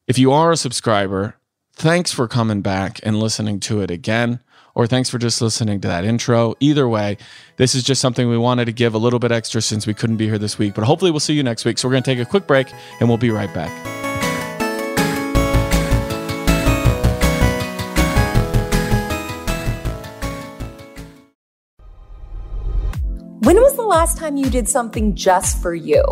If 0.07 0.19
you 0.19 0.31
are 0.31 0.53
a 0.53 0.57
subscriber, 0.59 1.37
thanks 1.73 2.13
for 2.13 2.29
coming 2.29 2.61
back 2.61 3.01
and 3.03 3.19
listening 3.19 3.61
to 3.61 3.81
it 3.81 3.91
again, 3.91 4.41
or 4.75 4.87
thanks 4.87 5.09
for 5.09 5.19
just 5.19 5.41
listening 5.41 5.81
to 5.81 5.89
that 5.89 6.05
intro. 6.05 6.55
Either 6.61 6.87
way, 6.87 7.17
this 7.57 7.75
is 7.75 7.83
just 7.83 8.03
something 8.03 8.29
we 8.29 8.37
wanted 8.37 8.67
to 8.67 8.73
give 8.73 8.93
a 8.93 8.99
little 8.99 9.19
bit 9.19 9.33
extra 9.33 9.63
since 9.63 9.87
we 9.87 9.95
couldn't 9.95 10.19
be 10.19 10.27
here 10.27 10.39
this 10.39 10.59
week, 10.59 10.75
but 10.75 10.85
hopefully 10.85 11.11
we'll 11.11 11.21
see 11.21 11.35
you 11.35 11.43
next 11.43 11.65
week. 11.65 11.79
So 11.79 11.89
we're 11.89 11.93
going 11.93 12.03
to 12.03 12.15
take 12.15 12.25
a 12.25 12.29
quick 12.29 12.47
break 12.47 12.71
and 13.01 13.09
we'll 13.09 13.17
be 13.17 13.31
right 13.31 13.53
back. 13.55 14.04
When 23.45 23.61
was 23.61 23.77
the 23.77 23.83
last 23.83 24.17
time 24.17 24.39
you 24.39 24.49
did 24.49 24.71
something 24.71 25.15
just 25.15 25.61
for 25.61 25.75
you? 25.75 26.03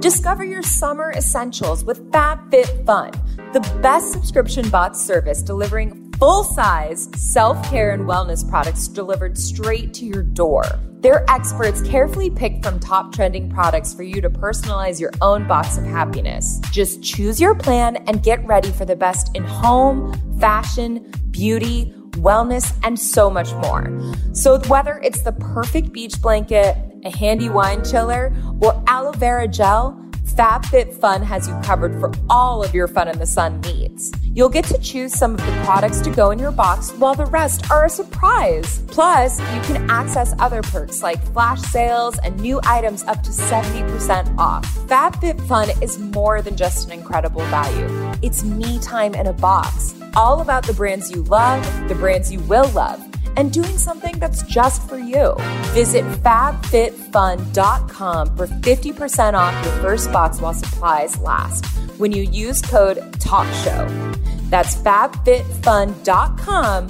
Discover 0.00 0.46
your 0.46 0.62
summer 0.62 1.12
essentials 1.14 1.84
with 1.84 2.10
FabFitFun, 2.10 3.52
the 3.52 3.60
best 3.82 4.12
subscription 4.12 4.70
box 4.70 4.98
service 4.98 5.42
delivering 5.42 6.10
full-size 6.12 7.10
self-care 7.16 7.90
and 7.90 8.04
wellness 8.04 8.48
products 8.48 8.88
delivered 8.88 9.36
straight 9.36 9.92
to 9.92 10.06
your 10.06 10.22
door. 10.22 10.64
Their 11.00 11.30
experts 11.30 11.82
carefully 11.82 12.30
pick 12.30 12.64
from 12.64 12.80
top 12.80 13.14
trending 13.14 13.50
products 13.50 13.92
for 13.92 14.02
you 14.02 14.22
to 14.22 14.30
personalize 14.30 14.98
your 14.98 15.12
own 15.20 15.46
box 15.46 15.76
of 15.76 15.84
happiness. 15.84 16.62
Just 16.70 17.02
choose 17.02 17.38
your 17.38 17.54
plan 17.54 17.98
and 18.06 18.22
get 18.22 18.42
ready 18.46 18.70
for 18.70 18.86
the 18.86 18.96
best 18.96 19.36
in 19.36 19.44
home, 19.44 20.14
fashion, 20.40 21.12
beauty, 21.30 21.92
wellness, 22.24 22.74
and 22.82 22.98
so 22.98 23.30
much 23.30 23.52
more. 23.54 23.86
So, 24.32 24.58
whether 24.66 24.98
it's 25.04 25.22
the 25.22 25.32
perfect 25.32 25.92
beach 25.92 26.20
blanket, 26.20 26.76
a 27.04 27.16
handy 27.16 27.48
wine 27.48 27.84
chiller, 27.84 28.34
or 28.60 28.82
aloe 28.86 29.12
vera 29.12 29.46
gel, 29.46 30.03
FabFitFun 30.24 31.22
has 31.22 31.46
you 31.46 31.54
covered 31.62 31.98
for 32.00 32.10
all 32.28 32.64
of 32.64 32.74
your 32.74 32.88
fun 32.88 33.08
in 33.08 33.18
the 33.18 33.26
sun 33.26 33.60
needs. 33.60 34.12
You'll 34.24 34.48
get 34.48 34.64
to 34.64 34.78
choose 34.78 35.12
some 35.12 35.34
of 35.34 35.38
the 35.38 35.62
products 35.64 36.00
to 36.00 36.10
go 36.10 36.30
in 36.32 36.38
your 36.38 36.50
box 36.50 36.90
while 36.92 37.14
the 37.14 37.26
rest 37.26 37.70
are 37.70 37.84
a 37.84 37.88
surprise. 37.88 38.82
Plus, 38.88 39.38
you 39.38 39.60
can 39.62 39.88
access 39.88 40.34
other 40.40 40.62
perks 40.62 41.02
like 41.02 41.22
flash 41.32 41.60
sales 41.60 42.18
and 42.18 42.40
new 42.40 42.58
items 42.64 43.04
up 43.04 43.22
to 43.22 43.30
70% 43.30 44.36
off. 44.38 44.64
FabFitFun 44.88 45.80
is 45.82 45.98
more 45.98 46.42
than 46.42 46.56
just 46.56 46.86
an 46.86 46.92
incredible 46.92 47.42
value. 47.42 47.86
It's 48.22 48.42
me 48.42 48.80
time 48.80 49.14
in 49.14 49.28
a 49.28 49.32
box. 49.32 49.94
All 50.16 50.40
about 50.40 50.66
the 50.66 50.72
brands 50.72 51.10
you 51.10 51.22
love, 51.24 51.62
the 51.88 51.94
brands 51.94 52.32
you 52.32 52.40
will 52.40 52.68
love, 52.70 53.00
and 53.36 53.52
doing 53.52 53.76
something 53.78 54.18
that's 54.18 54.42
just 54.42 54.82
for 54.88 54.98
you. 54.98 55.34
Visit 55.72 56.04
fabfitfun.com 56.22 58.36
for 58.36 58.46
50% 58.46 59.34
off 59.34 59.64
your 59.64 59.74
first 59.74 60.10
box 60.12 60.40
while 60.40 60.54
supplies 60.54 61.18
last 61.18 61.66
when 61.98 62.12
you 62.12 62.22
use 62.22 62.62
code 62.62 62.98
TALKSHOW. 63.20 64.14
That's 64.50 64.76
fabfitfun.com, 64.76 66.88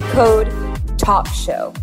code 0.00 0.48
TALKSHOW. 0.98 1.74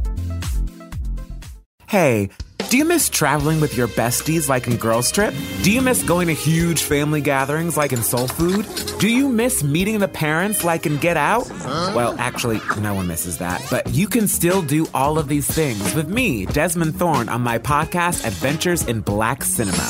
Hey, 1.87 2.29
do 2.69 2.77
you 2.77 2.85
miss 2.85 3.09
traveling 3.09 3.59
with 3.59 3.77
your 3.77 3.87
besties 3.87 4.49
like 4.49 4.67
in 4.67 4.77
Girls 4.77 5.11
Trip? 5.11 5.33
Do 5.61 5.71
you 5.71 5.81
miss 5.81 6.03
going 6.03 6.27
to 6.27 6.33
huge 6.33 6.81
family 6.81 7.21
gatherings 7.21 7.77
like 7.77 7.93
in 7.93 8.01
Soul 8.03 8.27
Food? 8.27 8.65
Do 8.99 9.07
you 9.09 9.29
miss 9.29 9.63
meeting 9.63 9.99
the 9.99 10.07
parents 10.07 10.63
like 10.63 10.85
in 10.85 10.97
Get 10.97 11.17
Out? 11.17 11.49
Well, 11.95 12.15
actually, 12.17 12.61
no 12.79 12.93
one 12.93 13.07
misses 13.07 13.37
that. 13.37 13.65
But 13.69 13.89
you 13.89 14.07
can 14.07 14.27
still 14.27 14.61
do 14.61 14.87
all 14.93 15.17
of 15.17 15.27
these 15.27 15.47
things 15.47 15.93
with 15.93 16.07
me, 16.07 16.45
Desmond 16.47 16.95
Thorne, 16.95 17.29
on 17.29 17.41
my 17.41 17.59
podcast, 17.59 18.25
Adventures 18.25 18.87
in 18.87 19.01
Black 19.01 19.43
Cinema. 19.43 19.89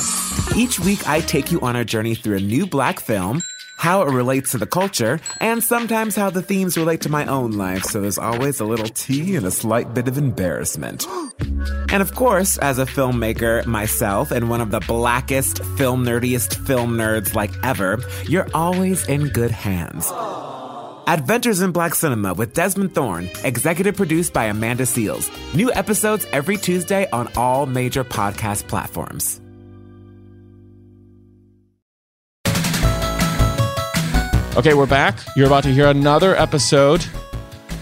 Each 0.55 0.79
week, 0.79 1.07
I 1.07 1.21
take 1.21 1.51
you 1.51 1.61
on 1.61 1.75
a 1.75 1.85
journey 1.85 2.15
through 2.15 2.37
a 2.37 2.41
new 2.41 2.65
black 2.65 2.99
film 2.99 3.41
how 3.83 4.01
it 4.01 4.13
relates 4.13 4.51
to 4.51 4.57
the 4.57 4.65
culture, 4.65 5.19
and 5.41 5.61
sometimes 5.61 6.15
how 6.15 6.29
the 6.29 6.41
themes 6.41 6.77
relate 6.77 7.01
to 7.01 7.09
my 7.09 7.25
own 7.25 7.51
life, 7.51 7.83
so 7.83 7.99
there's 7.99 8.17
always 8.17 8.61
a 8.61 8.65
little 8.65 8.87
tea 8.87 9.35
and 9.35 9.45
a 9.45 9.51
slight 9.51 9.93
bit 9.93 10.07
of 10.07 10.17
embarrassment. 10.17 11.05
And 11.91 12.01
of 12.01 12.15
course, 12.15 12.57
as 12.59 12.79
a 12.79 12.85
filmmaker 12.85 13.65
myself 13.65 14.31
and 14.31 14.49
one 14.49 14.61
of 14.61 14.71
the 14.71 14.79
blackest, 14.79 15.61
film 15.77 16.05
nerdiest 16.05 16.65
film 16.65 16.95
nerds 16.95 17.35
like 17.35 17.51
ever, 17.61 17.99
you're 18.23 18.47
always 18.53 19.05
in 19.09 19.27
good 19.27 19.51
hands. 19.51 20.09
Adventures 21.05 21.59
in 21.59 21.73
Black 21.73 21.93
Cinema 21.93 22.33
with 22.33 22.53
Desmond 22.53 22.95
Thorne, 22.95 23.29
executive 23.43 23.97
produced 23.97 24.31
by 24.31 24.45
Amanda 24.45 24.85
Seales. 24.85 25.29
New 25.53 25.73
episodes 25.73 26.25
every 26.31 26.55
Tuesday 26.55 27.09
on 27.11 27.29
all 27.35 27.65
major 27.65 28.05
podcast 28.05 28.65
platforms. 28.69 29.42
Okay, 34.55 34.75
we're 34.75 34.85
back. 34.85 35.17
You're 35.35 35.47
about 35.47 35.63
to 35.63 35.73
hear 35.73 35.87
another 35.87 36.35
episode 36.35 37.03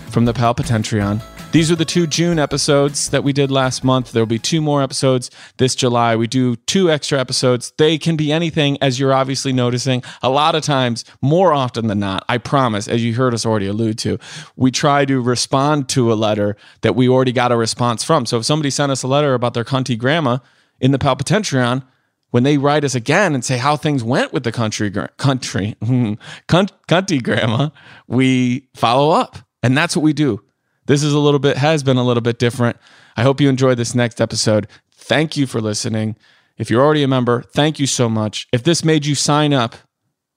from 0.08 0.24
the 0.24 0.32
Palpatentreon. 0.32 1.22
These 1.52 1.70
are 1.70 1.76
the 1.76 1.84
two 1.84 2.08
June 2.08 2.40
episodes 2.40 3.10
that 3.10 3.26
we 3.26 3.34
did 3.34 3.52
last 3.52 3.84
month. 3.84 4.14
There'll 4.14 4.26
be 4.26 4.40
two 4.40 4.62
more 4.62 4.82
episodes 4.82 5.30
this 5.58 5.76
July. 5.76 6.16
We 6.16 6.28
do 6.28 6.56
two 6.56 6.90
extra 6.90 7.20
episodes. 7.20 7.74
They 7.78 7.98
can 7.98 8.16
be 8.16 8.32
anything, 8.32 8.78
as 8.82 9.02
you're 9.02 9.14
obviously 9.14 9.52
noticing. 9.52 10.02
A 10.22 10.30
lot 10.30 10.56
of 10.56 10.64
times, 10.64 11.04
more 11.22 11.52
often 11.52 11.88
than 11.88 12.00
not, 12.00 12.24
I 12.30 12.38
promise, 12.38 12.88
as 12.88 13.04
you 13.04 13.16
heard 13.16 13.34
us 13.34 13.46
already 13.46 13.68
allude 13.68 13.98
to, 14.00 14.18
we 14.56 14.72
try 14.72 15.04
to 15.04 15.20
respond 15.20 15.90
to 15.90 16.14
a 16.14 16.16
letter 16.16 16.56
that 16.84 16.96
we 16.96 17.10
already 17.10 17.34
got 17.34 17.52
a 17.52 17.58
response 17.58 18.02
from. 18.02 18.26
So 18.26 18.38
if 18.38 18.46
somebody 18.46 18.70
sent 18.70 18.94
us 18.94 19.04
a 19.04 19.08
letter 19.10 19.34
about 19.34 19.56
their 19.56 19.66
cunty 19.66 19.98
grandma 19.98 20.38
in 20.80 20.92
the 20.92 21.00
Palpatentreon, 21.00 21.84
when 22.32 22.44
they 22.44 22.58
write 22.58 22.84
us 22.84 22.96
again 22.96 23.34
and 23.36 23.46
say 23.46 23.58
how 23.58 23.78
things 23.78 24.04
went 24.04 24.34
with 24.34 24.44
the 24.44 24.52
country 24.52 24.92
country 25.18 25.76
country 26.48 27.20
grandma, 27.20 27.70
we 28.08 28.68
follow 28.76 29.12
up, 29.12 29.38
and 29.62 29.78
that's 29.78 29.96
what 29.96 30.04
we 30.04 30.14
do. 30.14 30.42
This 30.88 31.04
is 31.04 31.14
a 31.14 31.20
little 31.20 31.40
bit 31.40 31.58
has 31.58 31.84
been 31.84 31.98
a 31.98 32.04
little 32.04 32.22
bit 32.22 32.40
different. 32.40 32.78
I 33.16 33.24
hope 33.24 33.40
you 33.40 33.50
enjoy 33.50 33.76
this 33.76 33.94
next 33.94 34.20
episode. 34.20 34.68
Thank 34.94 35.38
you 35.38 35.46
for 35.46 35.62
listening. 35.62 36.16
If 36.58 36.70
you're 36.70 36.84
already 36.84 37.04
a 37.04 37.08
member, 37.08 37.44
thank 37.54 37.80
you 37.80 37.88
so 37.88 38.10
much. 38.10 38.48
If 38.52 38.64
this 38.64 38.84
made 38.84 39.06
you 39.06 39.16
sign 39.16 39.54
up, 39.54 39.76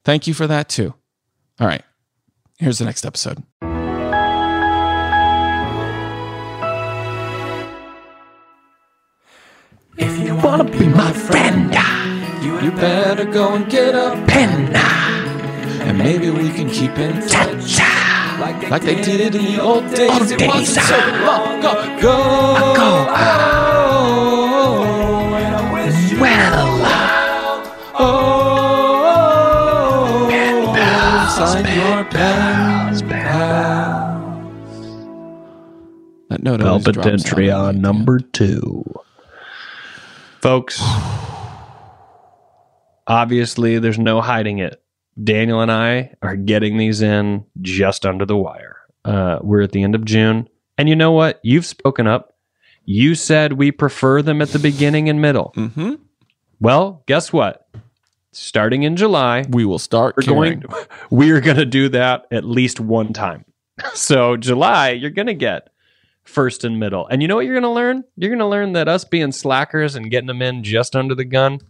thank 0.04 0.26
you 0.26 0.34
for 0.34 0.46
that 0.46 0.68
too. 0.68 0.94
All 1.60 1.66
right, 1.66 1.82
here's 2.58 2.78
the 2.78 2.84
next 2.84 3.06
episode. 3.06 3.42
wanna 10.44 10.64
be 10.64 10.86
my 10.86 11.12
friend? 11.12 11.74
You 12.62 12.70
better 12.72 13.24
go 13.24 13.54
and 13.54 13.68
get 13.70 13.94
a 13.94 14.22
pen. 14.26 14.76
And 15.86 15.96
maybe 15.98 16.28
we 16.30 16.50
can 16.50 16.68
keep 16.68 16.98
in 16.98 17.26
touch. 17.26 17.78
Like 18.70 18.82
they, 18.82 18.96
did, 18.96 19.04
did 19.04 19.34
in 19.34 19.44
the 19.44 19.60
old 19.62 19.84
days. 19.94 20.30
It 20.32 20.38
days. 20.38 20.48
wasn't 20.48 20.86
so 20.86 20.96
long 21.24 21.58
ago. 21.58 21.70
ago. 22.00 23.06
Oh, 23.16 24.80
well. 26.20 26.80
Oh, 27.96 28.66
pen 30.30 30.66
pals, 30.74 31.36
sign 31.36 31.64
pen 31.64 32.04
pals, 32.06 33.02
pen 33.02 33.10
pals. 33.10 34.24
That 36.28 36.42
note 36.42 36.60
Velvet 36.60 37.06
entry 37.06 37.50
on 37.50 37.80
number 37.80 38.18
two. 38.20 38.84
Folks, 40.44 40.78
obviously, 43.06 43.78
there's 43.78 43.98
no 43.98 44.20
hiding 44.20 44.58
it. 44.58 44.82
Daniel 45.22 45.62
and 45.62 45.72
I 45.72 46.16
are 46.20 46.36
getting 46.36 46.76
these 46.76 47.00
in 47.00 47.46
just 47.62 48.04
under 48.04 48.26
the 48.26 48.36
wire. 48.36 48.76
Uh, 49.06 49.38
we're 49.40 49.62
at 49.62 49.72
the 49.72 49.82
end 49.82 49.94
of 49.94 50.04
June. 50.04 50.46
And 50.76 50.86
you 50.86 50.96
know 50.96 51.12
what? 51.12 51.40
You've 51.42 51.64
spoken 51.64 52.06
up. 52.06 52.36
You 52.84 53.14
said 53.14 53.54
we 53.54 53.72
prefer 53.72 54.20
them 54.20 54.42
at 54.42 54.50
the 54.50 54.58
beginning 54.58 55.08
and 55.08 55.18
middle. 55.18 55.54
Mm-hmm. 55.56 55.94
Well, 56.60 57.04
guess 57.06 57.32
what? 57.32 57.66
Starting 58.32 58.82
in 58.82 58.96
July, 58.96 59.46
We 59.48 59.64
will 59.64 59.78
start 59.78 60.14
we're 60.18 60.24
caring. 60.24 60.60
going 60.60 60.84
we're 61.10 61.40
going 61.40 61.56
to 61.56 61.64
do 61.64 61.88
that 61.88 62.26
at 62.30 62.44
least 62.44 62.80
one 62.80 63.14
time. 63.14 63.46
So 63.94 64.36
July, 64.36 64.90
you're 64.90 65.08
going 65.08 65.28
to 65.28 65.32
get 65.32 65.70
first 66.24 66.64
and 66.64 66.80
middle. 66.80 67.06
And 67.06 67.22
you 67.22 67.28
know 67.28 67.36
what 67.36 67.44
you're 67.44 67.54
going 67.54 67.62
to 67.62 67.70
learn? 67.70 68.04
You're 68.16 68.30
going 68.30 68.38
to 68.38 68.46
learn 68.46 68.72
that 68.72 68.88
us 68.88 69.04
being 69.04 69.32
slackers 69.32 69.94
and 69.94 70.10
getting 70.10 70.26
them 70.26 70.42
in 70.42 70.62
just 70.64 70.96
under 70.96 71.14
the 71.14 71.24
gun 71.24 71.60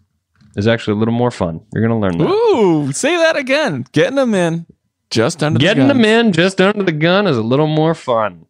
is 0.57 0.67
actually 0.67 0.95
a 0.95 0.99
little 0.99 1.15
more 1.15 1.31
fun. 1.31 1.61
You're 1.73 1.87
going 1.87 2.01
to 2.01 2.07
learn 2.07 2.19
that. 2.19 2.31
Ooh, 2.31 2.93
say 2.93 3.17
that 3.17 3.37
again. 3.37 3.87
Getting 3.93 4.17
them 4.17 4.35
in 4.35 4.67
just 5.11 5.43
under 5.43 5.59
Getting 5.59 5.89
the 5.89 5.95
them 5.95 6.05
in 6.05 6.33
just 6.33 6.61
under 6.61 6.83
the 6.83 6.93
gun 6.93 7.27
is 7.27 7.37
a 7.37 7.43
little 7.43 7.67
more 7.67 7.95
fun. 7.95 8.47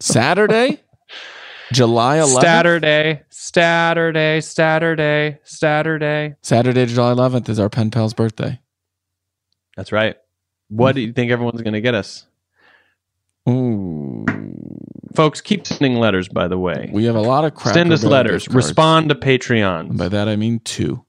Saturday, 0.00 0.80
July 1.72 2.18
11th. 2.18 2.40
Saturday, 2.40 3.22
Saturday, 3.30 4.40
Saturday, 4.40 5.38
Saturday. 5.44 6.34
Saturday, 6.42 6.86
July 6.86 7.12
11th 7.14 7.48
is 7.48 7.58
our 7.58 7.70
pen 7.70 7.90
pal's 7.90 8.14
birthday. 8.14 8.60
That's 9.76 9.92
right. 9.92 10.16
What 10.68 10.94
do 10.94 11.00
you 11.00 11.12
think 11.12 11.30
everyone's 11.30 11.62
going 11.62 11.74
to 11.74 11.80
get 11.80 11.94
us? 11.94 12.26
Ooh. 13.48 14.24
Folks, 15.14 15.40
keep 15.40 15.66
sending 15.66 15.96
letters, 15.96 16.28
by 16.28 16.48
the 16.48 16.58
way. 16.58 16.90
We 16.92 17.04
have 17.04 17.14
a 17.14 17.20
lot 17.20 17.44
of 17.44 17.54
crap. 17.54 17.74
Send 17.74 17.92
us 17.92 18.02
letters. 18.02 18.48
Respond 18.48 19.10
to 19.10 19.14
Patreon. 19.14 19.96
By 19.96 20.08
that 20.08 20.28
I 20.28 20.36
mean 20.36 20.60
two. 20.60 21.04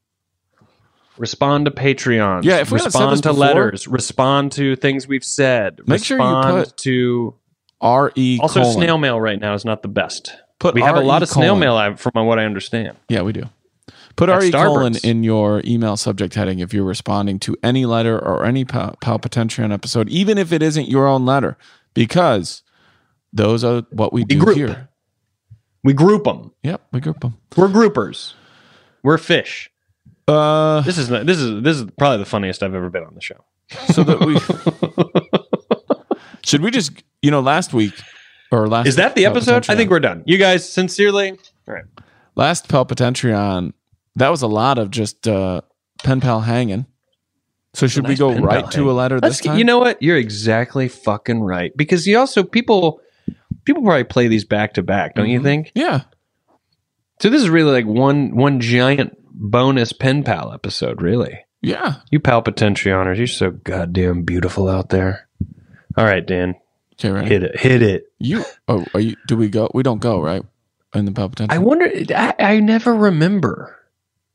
Respond 1.17 1.65
to 1.65 1.71
Patreon. 1.71 2.43
Yeah, 2.43 2.57
if 2.57 2.71
we 2.71 2.75
respond 2.79 3.23
to 3.23 3.29
before- 3.29 3.39
letters. 3.39 3.87
Respond 3.87 4.51
to 4.53 4.75
things 4.75 5.07
we've 5.07 5.23
said. 5.23 5.79
Make 5.87 6.03
sure 6.03 6.19
you 6.19 6.41
put 6.43 6.75
to 6.77 7.35
R 7.81 8.11
E 8.15 8.37
also 8.41 8.61
colon. 8.61 8.73
snail 8.75 8.97
mail 8.97 9.19
right 9.19 9.39
now 9.39 9.53
is 9.53 9.63
not 9.65 9.81
the 9.81 9.87
best. 9.87 10.35
Put 10.59 10.75
we 10.75 10.81
have 10.81 10.97
a 10.97 10.99
RE 11.01 11.05
lot 11.05 11.23
of 11.23 11.29
snail 11.29 11.55
mail 11.55 11.95
from 11.95 12.25
what 12.25 12.37
I 12.37 12.45
understand. 12.45 12.97
Yeah, 13.09 13.21
we 13.21 13.31
do. 13.31 13.43
Put 14.15 14.29
At 14.29 14.41
RE 14.41 14.51
colon 14.51 14.95
in 15.03 15.23
your 15.23 15.61
email 15.65 15.97
subject 15.97 16.35
heading 16.35 16.59
if 16.59 16.73
you're 16.73 16.85
responding 16.85 17.39
to 17.39 17.55
any 17.63 17.85
letter 17.85 18.17
or 18.17 18.45
any 18.45 18.63
pal- 18.65 18.95
Palpitentian 19.01 19.71
episode, 19.73 20.09
even 20.09 20.37
if 20.37 20.53
it 20.53 20.61
isn't 20.61 20.87
your 20.87 21.05
own 21.07 21.25
letter, 21.25 21.57
because 21.95 22.61
those 23.33 23.63
are 23.63 23.81
what 23.89 24.13
we 24.13 24.23
do 24.23 24.39
group. 24.39 24.55
here. 24.55 24.89
We 25.83 25.93
group 25.93 26.25
them. 26.25 26.51
Yep, 26.61 26.81
we 26.91 26.99
group 26.99 27.19
them. 27.21 27.37
We're 27.57 27.69
groupers. 27.69 28.33
We're 29.03 29.17
fish. 29.17 29.71
Uh, 30.27 30.81
This 30.81 30.97
is 30.99 31.09
this 31.09 31.39
is 31.39 31.63
this 31.63 31.77
is 31.77 31.85
probably 31.97 32.19
the 32.19 32.25
funniest 32.25 32.61
I've 32.61 32.75
ever 32.75 32.89
been 32.89 33.03
on 33.03 33.15
the 33.15 33.21
show. 33.21 33.43
so 33.93 34.03
that 34.03 34.19
we 34.21 34.37
should 36.45 36.61
we 36.61 36.71
just 36.71 37.03
you 37.21 37.31
know 37.31 37.39
last 37.41 37.73
week 37.73 37.93
or 38.51 38.67
last 38.67 38.87
Is 38.87 38.95
that 38.97 39.15
the 39.15 39.25
episode? 39.25 39.69
I 39.69 39.75
think 39.75 39.89
we're 39.89 39.99
done. 39.99 40.23
You 40.25 40.37
guys, 40.37 40.67
sincerely, 40.67 41.31
all 41.67 41.73
right. 41.73 41.85
last 42.35 42.67
Palpitentian 42.67 43.73
that 44.15 44.29
was 44.29 44.41
a 44.41 44.47
lot 44.47 44.77
of 44.77 44.91
just 44.91 45.27
uh, 45.27 45.61
pen 46.03 46.21
pal 46.21 46.41
hanging. 46.41 46.85
So 47.75 47.87
should 47.87 48.07
we 48.07 48.15
go 48.15 48.33
right 48.33 48.69
to 48.71 48.89
a 48.89 48.93
letter 48.93 49.19
Let's 49.19 49.37
this 49.39 49.45
time? 49.45 49.57
You 49.57 49.63
know 49.65 49.79
what? 49.79 50.01
You're 50.01 50.17
exactly 50.17 50.87
fucking 50.87 51.41
right. 51.41 51.75
Because 51.75 52.07
you 52.07 52.17
also 52.17 52.43
people 52.43 53.01
people 53.65 53.83
probably 53.83 54.03
play 54.05 54.27
these 54.27 54.45
back 54.45 54.73
to 54.75 54.83
back, 54.83 55.15
don't 55.15 55.29
you 55.29 55.39
Mhm. 55.39 55.43
think? 55.43 55.71
Yeah. 55.75 56.01
So 57.21 57.29
this 57.29 57.41
is 57.41 57.49
really 57.49 57.71
like 57.71 57.85
one 57.85 58.35
one 58.35 58.59
giant 58.59 59.17
bonus 59.31 59.91
pen 59.93 60.23
pal 60.23 60.53
episode, 60.53 61.01
really. 61.01 61.39
Yeah. 61.61 61.95
You 62.11 62.19
palpitentianers, 62.19 63.17
you're 63.17 63.27
so 63.27 63.51
goddamn 63.51 64.23
beautiful 64.23 64.67
out 64.69 64.89
there. 64.89 65.27
All 65.97 66.05
right, 66.05 66.25
Dan. 66.25 66.55
Okay, 66.93 67.09
ready? 67.11 67.27
Hit 67.27 67.43
it. 67.43 67.59
Hit 67.59 67.81
it. 67.81 68.03
You 68.19 68.43
oh 68.67 68.85
are 68.93 68.99
you 68.99 69.15
do 69.27 69.35
we 69.35 69.49
go 69.49 69.69
we 69.73 69.83
don't 69.83 69.99
go, 70.01 70.21
right? 70.21 70.43
In 70.93 71.03
the 71.03 71.11
Palpitentian. 71.11 71.51
I 71.51 71.57
wonder 71.57 71.91
I, 72.15 72.33
I 72.39 72.59
never 72.61 72.93
remember. 72.95 73.75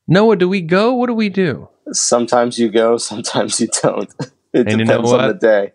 Noah, 0.07 0.37
do 0.37 0.47
we 0.49 0.61
go? 0.61 0.95
What 0.95 1.07
do 1.07 1.15
we 1.15 1.31
do? 1.31 1.69
Sometimes 1.93 2.59
you 2.59 2.69
go, 2.71 2.97
sometimes 2.97 3.61
you 3.61 3.69
don't. 3.83 4.13
It 4.53 4.67
And 4.67 4.81
you 4.81 4.85
depends 4.87 5.11
know 5.13 5.19
on 5.21 5.29
the 5.29 5.35
day. 5.35 5.73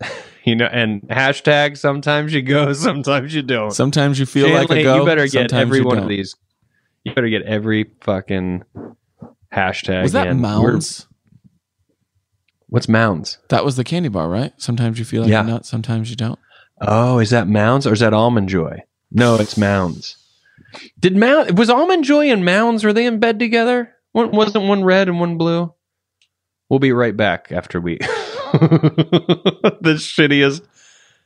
You 0.44 0.56
know, 0.56 0.66
and 0.66 1.00
hashtag 1.08 1.78
sometimes 1.78 2.34
you 2.34 2.42
go, 2.42 2.72
sometimes 2.74 3.34
you 3.34 3.40
don't. 3.42 3.70
Sometimes 3.70 4.18
you 4.18 4.26
feel 4.26 4.50
like 4.50 4.68
a 4.70 4.82
go. 4.82 4.96
You 5.00 5.06
better 5.06 5.26
get 5.26 5.54
every 5.54 5.80
one 5.80 5.94
don't. 5.96 6.02
of 6.04 6.08
these. 6.10 6.36
You 7.02 7.14
better 7.14 7.30
get 7.30 7.42
every 7.42 7.90
fucking 8.02 8.62
hashtag. 9.50 10.02
Was 10.02 10.12
that 10.12 10.26
in. 10.26 10.40
mounds? 10.42 11.06
We're- 11.08 11.10
What's 12.68 12.88
mounds? 12.88 13.38
That 13.48 13.64
was 13.64 13.76
the 13.76 13.84
candy 13.84 14.08
bar, 14.10 14.28
right? 14.28 14.52
Sometimes 14.58 14.98
you 14.98 15.04
feel 15.04 15.22
like 15.22 15.30
Yeah. 15.30 15.44
a 15.44 15.46
nut, 15.46 15.64
sometimes 15.66 16.10
you 16.10 16.16
don't. 16.16 16.38
Oh, 16.80 17.18
is 17.20 17.30
that 17.30 17.48
mounds 17.48 17.86
or 17.86 17.92
is 17.92 18.00
that 18.00 18.12
almond 18.12 18.48
joy? 18.48 18.82
No, 19.12 19.36
it's 19.36 19.56
mounds. 19.56 20.16
Did 20.98 21.16
mound 21.16 21.56
was 21.56 21.70
almond 21.70 22.04
joy 22.04 22.30
and 22.30 22.44
mounds? 22.44 22.84
Were 22.84 22.92
they 22.92 23.06
in 23.06 23.20
bed 23.20 23.38
together? 23.38 23.94
One, 24.14 24.30
wasn't 24.30 24.66
one 24.66 24.84
red 24.84 25.08
and 25.08 25.18
one 25.18 25.36
blue? 25.38 25.74
We'll 26.70 26.78
be 26.78 26.92
right 26.92 27.16
back 27.16 27.50
after 27.50 27.80
we. 27.80 27.98
the 28.52 29.96
shittiest. 29.98 30.62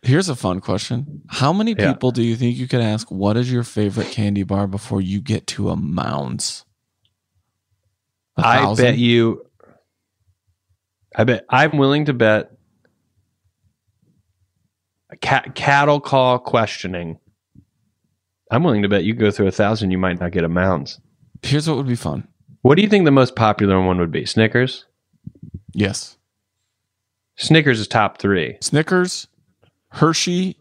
Here's 0.00 0.30
a 0.30 0.34
fun 0.34 0.60
question. 0.62 1.20
How 1.28 1.52
many 1.52 1.74
Yeah. 1.78 1.92
people 1.92 2.12
do 2.12 2.22
you 2.22 2.34
think 2.34 2.56
you 2.56 2.66
could 2.66 2.80
ask 2.80 3.10
what 3.10 3.36
is 3.36 3.52
your 3.52 3.62
favorite 3.62 4.10
candy 4.10 4.42
bar 4.42 4.66
before 4.66 5.02
you 5.02 5.20
get 5.20 5.46
to 5.48 5.68
a 5.68 5.76
mounds? 5.76 6.64
A 8.38 8.46
I 8.46 8.74
bet 8.74 8.96
you. 8.96 9.44
I 11.14 11.24
bet 11.24 11.44
I'm 11.50 11.76
willing 11.76 12.06
to 12.06 12.14
bet. 12.14 12.52
A 15.10 15.16
cat, 15.18 15.54
cattle 15.54 16.00
call 16.00 16.38
questioning. 16.38 17.18
I'm 18.50 18.62
willing 18.64 18.80
to 18.82 18.88
bet 18.88 19.04
you 19.04 19.12
go 19.12 19.30
through 19.30 19.48
a 19.48 19.52
thousand, 19.52 19.90
you 19.90 19.98
might 19.98 20.18
not 20.20 20.32
get 20.32 20.44
a 20.44 20.48
mounds. 20.48 20.98
Here's 21.42 21.68
what 21.68 21.76
would 21.76 21.86
be 21.86 21.96
fun. 21.96 22.26
What 22.62 22.76
do 22.76 22.82
you 22.82 22.88
think 22.88 23.04
the 23.04 23.10
most 23.10 23.36
popular 23.36 23.80
one 23.80 23.98
would 23.98 24.10
be? 24.12 24.24
Snickers. 24.26 24.84
Yes. 25.72 26.16
Snickers 27.36 27.78
is 27.80 27.86
top 27.88 28.18
three. 28.18 28.58
Snickers, 28.60 29.28
Hershey, 29.90 30.56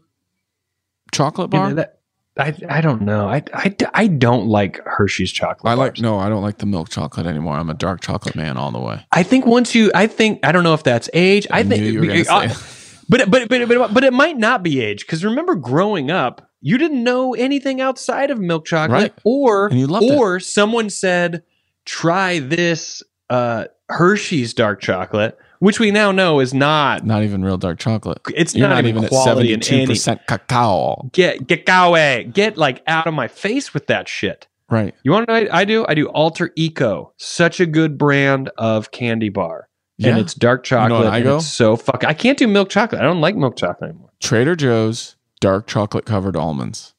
chocolate 1.12 1.50
bar. 1.50 1.64
You 1.64 1.68
know, 1.70 1.74
that- 1.76 1.94
I 2.40 2.54
I 2.68 2.80
don't 2.82 3.02
know. 3.02 3.28
I, 3.28 3.42
I, 3.52 3.74
I 3.94 4.06
don't 4.06 4.46
like 4.46 4.78
Hershey's 4.86 5.32
chocolate. 5.32 5.68
I 5.68 5.74
like 5.74 5.94
bars. 5.94 6.00
no, 6.02 6.20
I 6.20 6.28
don't 6.28 6.40
like 6.40 6.58
the 6.58 6.66
milk 6.66 6.88
chocolate 6.88 7.26
anymore. 7.26 7.54
I'm 7.56 7.68
a 7.68 7.74
dark 7.74 8.00
chocolate 8.00 8.36
man 8.36 8.56
all 8.56 8.70
the 8.70 8.78
way. 8.78 9.04
I 9.10 9.24
think 9.24 9.44
once 9.44 9.74
you, 9.74 9.90
I 9.92 10.06
think 10.06 10.38
I 10.46 10.52
don't 10.52 10.62
know 10.62 10.74
if 10.74 10.84
that's 10.84 11.10
age. 11.12 11.48
I, 11.50 11.58
I 11.58 11.62
think, 11.64 11.82
knew 11.82 11.90
you 11.90 11.98
were 12.00 12.06
gonna 12.06 12.20
uh, 12.44 12.48
say 12.48 13.02
but, 13.08 13.28
but 13.28 13.48
but 13.48 13.66
but 13.66 13.92
but 13.92 14.04
it 14.04 14.12
might 14.12 14.36
not 14.38 14.62
be 14.62 14.80
age 14.80 15.00
because 15.00 15.24
remember 15.24 15.56
growing 15.56 16.12
up, 16.12 16.48
you 16.60 16.78
didn't 16.78 17.02
know 17.02 17.34
anything 17.34 17.80
outside 17.80 18.30
of 18.30 18.38
milk 18.38 18.66
chocolate, 18.66 19.00
Right. 19.00 19.12
or 19.24 19.66
And 19.66 19.80
you 19.80 19.88
loved 19.88 20.04
it. 20.06 20.16
or 20.16 20.38
someone 20.38 20.90
said, 20.90 21.42
try 21.88 22.38
this 22.38 23.02
uh, 23.30 23.64
Hershey's 23.88 24.54
dark 24.54 24.80
chocolate, 24.80 25.38
which 25.58 25.80
we 25.80 25.90
now 25.90 26.12
know 26.12 26.40
is 26.40 26.52
not. 26.54 27.04
Not 27.04 27.22
even 27.22 27.44
real 27.44 27.56
dark 27.56 27.78
chocolate. 27.78 28.20
It's 28.34 28.54
not, 28.54 28.68
not, 28.68 28.78
even 28.80 28.88
even 28.90 29.04
at 29.04 29.10
quality 29.10 29.52
in 29.52 29.62
seventy 29.62 29.86
two 29.86 29.92
percent 29.92 30.20
cacao. 30.28 31.08
Get 31.12 31.46
get 31.46 31.64
away. 31.68 32.30
Get 32.32 32.56
like 32.56 32.82
out 32.86 33.06
of 33.06 33.14
my 33.14 33.26
face 33.26 33.74
with 33.74 33.86
that 33.86 34.08
shit. 34.08 34.46
Right. 34.70 34.94
You 35.02 35.12
want 35.12 35.26
to 35.26 35.32
know 35.32 35.40
what 35.40 35.54
I 35.54 35.64
do? 35.64 35.86
I 35.88 35.94
do 35.94 36.08
Alter 36.08 36.52
Eco. 36.54 37.14
Such 37.16 37.58
a 37.58 37.66
good 37.66 37.96
brand 37.96 38.50
of 38.58 38.90
candy 38.90 39.30
bar. 39.30 39.68
Yeah. 39.96 40.10
And 40.10 40.18
it's 40.18 40.34
dark 40.34 40.70
You 40.70 40.76
know 40.76 40.88
chocolate. 40.88 41.12
I 41.12 41.22
go? 41.22 41.36
It's 41.36 41.46
so 41.46 41.74
fuck. 41.74 42.04
I 42.04 42.12
can't 42.12 42.38
do 42.38 42.46
milk 42.46 42.68
chocolate. 42.68 43.00
I 43.00 43.04
don't 43.04 43.22
like 43.22 43.34
milk 43.34 43.56
chocolate 43.56 43.90
anymore. 43.90 44.10
Trader 44.20 44.54
Joe's 44.54 45.16
dark 45.40 45.66
chocolate 45.66 46.04
covered 46.04 46.36
almonds. 46.36 46.94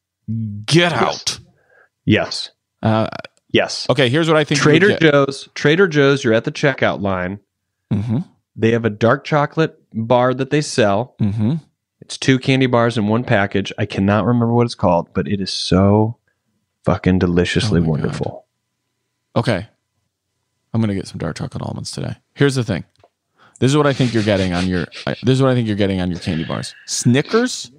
Get 0.66 0.92
out. 0.94 1.40
Yes. 2.06 2.50
Uh, 2.82 3.08
Yes. 3.52 3.88
okay, 3.90 4.10
here's 4.10 4.28
what 4.28 4.38
I 4.38 4.44
think. 4.44 4.60
Trader 4.62 4.98
Joe's. 5.00 5.50
Trader 5.56 5.88
Joe's. 5.88 6.24
You're 6.24 6.34
at 6.34 6.44
the 6.44 6.52
checkout 6.52 7.02
line. 7.02 7.40
Mm-hmm. 7.92 8.20
They 8.56 8.72
have 8.72 8.86
a 8.86 8.90
dark 8.92 9.24
chocolate 9.24 9.80
bar 9.94 10.34
that 10.36 10.50
they 10.52 10.62
sell. 10.62 11.16
Mm-hmm. 11.20 11.56
It's 12.02 12.18
two 12.18 12.38
candy 12.40 12.68
bars 12.68 12.98
in 12.98 13.08
one 13.08 13.24
package. 13.24 13.74
I 13.78 13.86
cannot 13.86 14.26
remember 14.26 14.54
what 14.54 14.66
it's 14.66 14.76
called, 14.76 15.10
but 15.14 15.28
it 15.28 15.42
is 15.42 15.52
so 15.52 16.18
fucking 16.86 17.20
deliciously 17.20 17.80
Oh 17.80 17.82
my 17.82 17.86
God. 17.88 17.92
wonderful. 17.92 18.46
Okay. 19.36 19.68
I'm 20.74 20.82
gonna 20.82 20.94
get 20.94 21.08
some 21.08 21.18
dark 21.18 21.38
chocolate 21.38 21.64
almonds 21.64 21.92
today. 21.92 22.16
Here's 22.36 22.54
the 22.56 22.64
thing. 22.64 22.84
This 23.60 23.72
is 23.72 23.78
what 23.78 23.88
I 23.88 23.94
think 23.94 24.14
you're 24.14 24.24
getting 24.24 24.54
on 24.54 24.68
your. 24.68 24.86
This 25.24 25.34
is 25.34 25.42
what 25.42 25.50
I 25.52 25.56
think 25.56 25.66
you're 25.68 25.76
getting 25.76 26.00
on 26.00 26.12
your 26.12 26.20
candy 26.20 26.44
bars: 26.46 26.76
Snickers, 26.86 27.72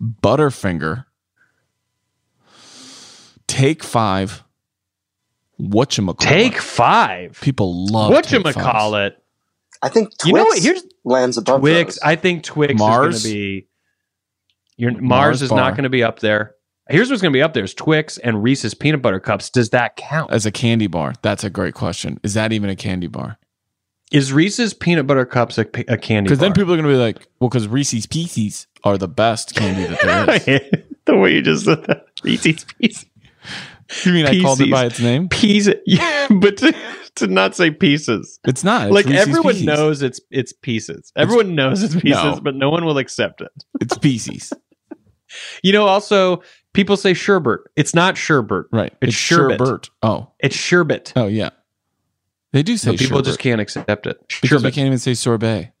Butterfinger, 0.00 1.04
Take 3.46 3.82
Five, 3.82 4.44
whatchamacallit. 5.60 6.18
Take 6.18 6.58
five. 6.58 7.38
People 7.40 7.86
love 7.86 8.10
What 8.10 8.30
you 8.32 8.42
Fives. 8.42 8.56
call 8.56 8.94
it? 8.96 9.16
I 9.82 9.88
think 9.88 10.10
Twix 10.10 10.26
You 10.26 10.32
know 10.34 10.44
what? 10.44 10.58
Here's 10.62 10.82
lands 11.04 11.36
above 11.38 11.60
Twix. 11.60 11.94
those. 11.96 11.98
I 12.02 12.16
think 12.16 12.44
Twix 12.44 12.74
Mars? 12.74 13.16
is 13.16 13.22
going 13.24 13.34
to 13.34 13.38
be. 13.40 13.68
Your 14.76 14.92
Mars, 14.92 15.02
Mars 15.02 15.42
is 15.42 15.48
bar. 15.50 15.58
not 15.58 15.70
going 15.72 15.84
to 15.84 15.90
be 15.90 16.02
up 16.02 16.20
there. 16.20 16.54
Here's 16.88 17.10
what's 17.10 17.22
going 17.22 17.32
to 17.32 17.36
be 17.36 17.42
up 17.42 17.52
there: 17.54 17.64
is 17.64 17.74
Twix 17.74 18.18
and 18.18 18.42
Reese's 18.42 18.74
peanut 18.74 19.02
butter 19.02 19.20
cups. 19.20 19.50
Does 19.50 19.70
that 19.70 19.96
count? 19.96 20.32
As 20.32 20.46
a 20.46 20.50
candy 20.50 20.86
bar, 20.88 21.14
that's 21.22 21.44
a 21.44 21.50
great 21.50 21.74
question. 21.74 22.18
Is 22.22 22.34
that 22.34 22.52
even 22.52 22.70
a 22.70 22.76
candy 22.76 23.06
bar? 23.06 23.38
Is 24.10 24.32
Reese's 24.32 24.74
peanut 24.74 25.06
butter 25.06 25.24
cups 25.24 25.56
a, 25.58 25.62
a 25.88 25.96
candy? 25.96 26.28
Because 26.28 26.38
then 26.38 26.52
people 26.52 26.72
are 26.74 26.76
going 26.76 26.86
to 26.88 26.92
be 26.92 26.98
like, 26.98 27.26
well, 27.40 27.48
because 27.48 27.66
Reese's 27.66 28.04
Pieces 28.06 28.66
are 28.84 28.98
the 28.98 29.08
best 29.08 29.54
candy 29.54 29.86
that 29.86 30.00
there 30.46 30.56
is. 30.56 30.84
the 31.06 31.16
way 31.16 31.34
you 31.34 31.42
just 31.42 31.64
said 31.64 31.84
that. 31.86 32.06
Reese's 32.22 32.64
Pieces. 32.78 33.06
You 34.04 34.12
mean 34.12 34.26
I 34.26 34.40
called 34.40 34.60
it 34.60 34.70
by 34.70 34.86
its 34.86 35.00
name? 35.00 35.28
Pieces. 35.28 35.74
Yeah, 35.86 36.28
but 36.30 36.56
to, 36.58 36.74
to 37.16 37.26
not 37.26 37.54
say 37.54 37.70
pieces. 37.70 38.38
It's 38.44 38.64
not. 38.64 38.86
It's 38.86 38.94
like 38.94 39.06
Reese's 39.06 39.28
everyone 39.28 39.52
Pieces. 39.54 39.66
knows 39.66 40.02
it's 40.02 40.20
it's 40.30 40.52
pieces. 40.52 41.12
Everyone 41.16 41.54
knows 41.54 41.82
it's 41.82 41.94
pieces, 41.94 42.22
No. 42.22 42.40
but 42.42 42.54
no 42.54 42.70
one 42.70 42.84
will 42.84 42.98
accept 42.98 43.40
it. 43.40 43.50
It's 43.80 43.96
Pieces. 43.98 44.52
You 45.62 45.72
know, 45.72 45.86
also 45.86 46.42
people 46.74 46.94
say 46.98 47.14
sherbet. 47.14 47.60
It's 47.74 47.94
not 47.94 48.18
sherbet. 48.18 48.66
Right. 48.70 48.92
It's, 49.00 49.14
sherbet. 49.14 49.58
sherbet. 49.66 49.90
Oh. 50.02 50.30
It's 50.38 50.54
sherbet. 50.54 51.14
Oh, 51.16 51.26
yeah. 51.26 51.48
They 52.52 52.62
do 52.62 52.76
say 52.76 52.90
But 52.90 52.98
people 52.98 53.16
sherbet. 53.18 53.24
just 53.24 53.38
can't 53.38 53.58
accept 53.58 54.06
it. 54.06 54.18
Because 54.42 54.62
we 54.62 54.70
can't 54.70 54.86
even 54.88 54.98
say 54.98 55.14
sorbet. 55.14 55.72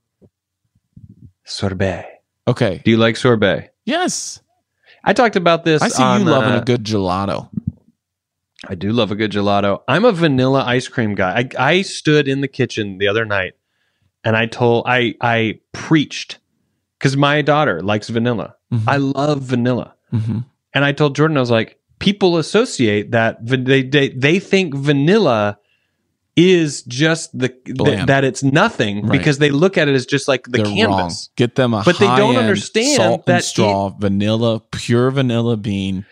Sorbet. 1.44 2.06
Okay. 2.48 2.80
Do 2.82 2.90
you 2.90 2.96
like 2.96 3.16
sorbet? 3.16 3.70
Yes. 3.84 4.40
I 5.04 5.12
talked 5.12 5.36
about 5.36 5.64
this. 5.64 5.82
I 5.82 5.88
see 5.88 6.02
on, 6.02 6.20
you 6.20 6.26
loving 6.30 6.52
uh, 6.52 6.60
a 6.62 6.64
good 6.64 6.84
gelato. 6.84 7.50
I 8.68 8.74
do 8.74 8.92
love 8.92 9.10
a 9.10 9.16
good 9.16 9.32
gelato. 9.32 9.82
I'm 9.88 10.04
a 10.04 10.12
vanilla 10.12 10.62
ice 10.64 10.86
cream 10.88 11.14
guy. 11.14 11.48
I, 11.58 11.70
I 11.74 11.82
stood 11.82 12.28
in 12.28 12.40
the 12.42 12.48
kitchen 12.48 12.98
the 12.98 13.08
other 13.08 13.24
night 13.24 13.54
and 14.24 14.36
I 14.36 14.46
told 14.46 14.84
I 14.86 15.14
I 15.20 15.58
preached 15.72 16.38
because 16.98 17.16
my 17.16 17.42
daughter 17.42 17.80
likes 17.82 18.08
vanilla. 18.08 18.54
Mhm. 18.72 18.84
I 18.86 18.96
love 18.98 19.42
vanilla, 19.42 19.94
hmm 20.10 20.38
and 20.74 20.84
I 20.86 20.92
told 20.92 21.14
Jordan 21.16 21.36
I 21.36 21.40
was 21.40 21.50
like, 21.50 21.78
people 21.98 22.38
associate 22.38 23.10
that 23.10 23.38
they 23.44 23.82
they 23.82 24.08
they 24.10 24.38
think 24.38 24.74
vanilla 24.74 25.58
is 26.34 26.82
just 26.84 27.36
the 27.38 27.48
th- 27.50 28.06
that 28.06 28.24
it's 28.24 28.42
nothing 28.42 29.02
Right. 29.02 29.18
because 29.18 29.36
they 29.38 29.50
look 29.50 29.76
at 29.76 29.88
it 29.88 29.94
as 29.94 30.06
just 30.06 30.28
like 30.28 30.44
the 30.44 30.62
They're 30.62 30.64
canvas. 30.64 30.86
wrong. 30.88 31.10
Get 31.36 31.56
them 31.56 31.74
a 31.74 31.82
But 31.84 31.98
they 31.98 32.06
don't 32.06 32.36
understand 32.36 32.96
Salt 32.96 33.28
& 33.34 33.40
Straw 33.42 33.90
vanilla, 33.90 34.60
pure 34.70 35.10
vanilla 35.10 35.58
bean. 35.58 36.06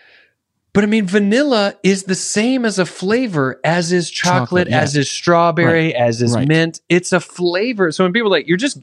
But 0.73 0.85
I 0.85 0.87
mean, 0.87 1.05
vanilla 1.07 1.75
is 1.83 2.05
the 2.05 2.15
same 2.15 2.65
as 2.65 2.79
a 2.79 2.87
flavor 2.87 3.61
as 3.65 3.91
is 3.91 4.09
chocolate, 4.09 4.41
Chocolate, 4.41 4.69
yeah. 4.71 4.81
as 4.81 4.97
is 4.97 5.11
strawberry, 5.11 5.95
as 5.95 6.23
is 6.23 6.35
Right. 6.35 6.47
mint. 6.47 6.81
It's 6.89 7.13
a 7.13 7.19
flavor. 7.19 7.91
So 7.91 8.05
when 8.05 8.13
people 8.13 8.29
are 8.29 8.39
like, 8.39 8.47
you're 8.47 8.57
just, 8.57 8.79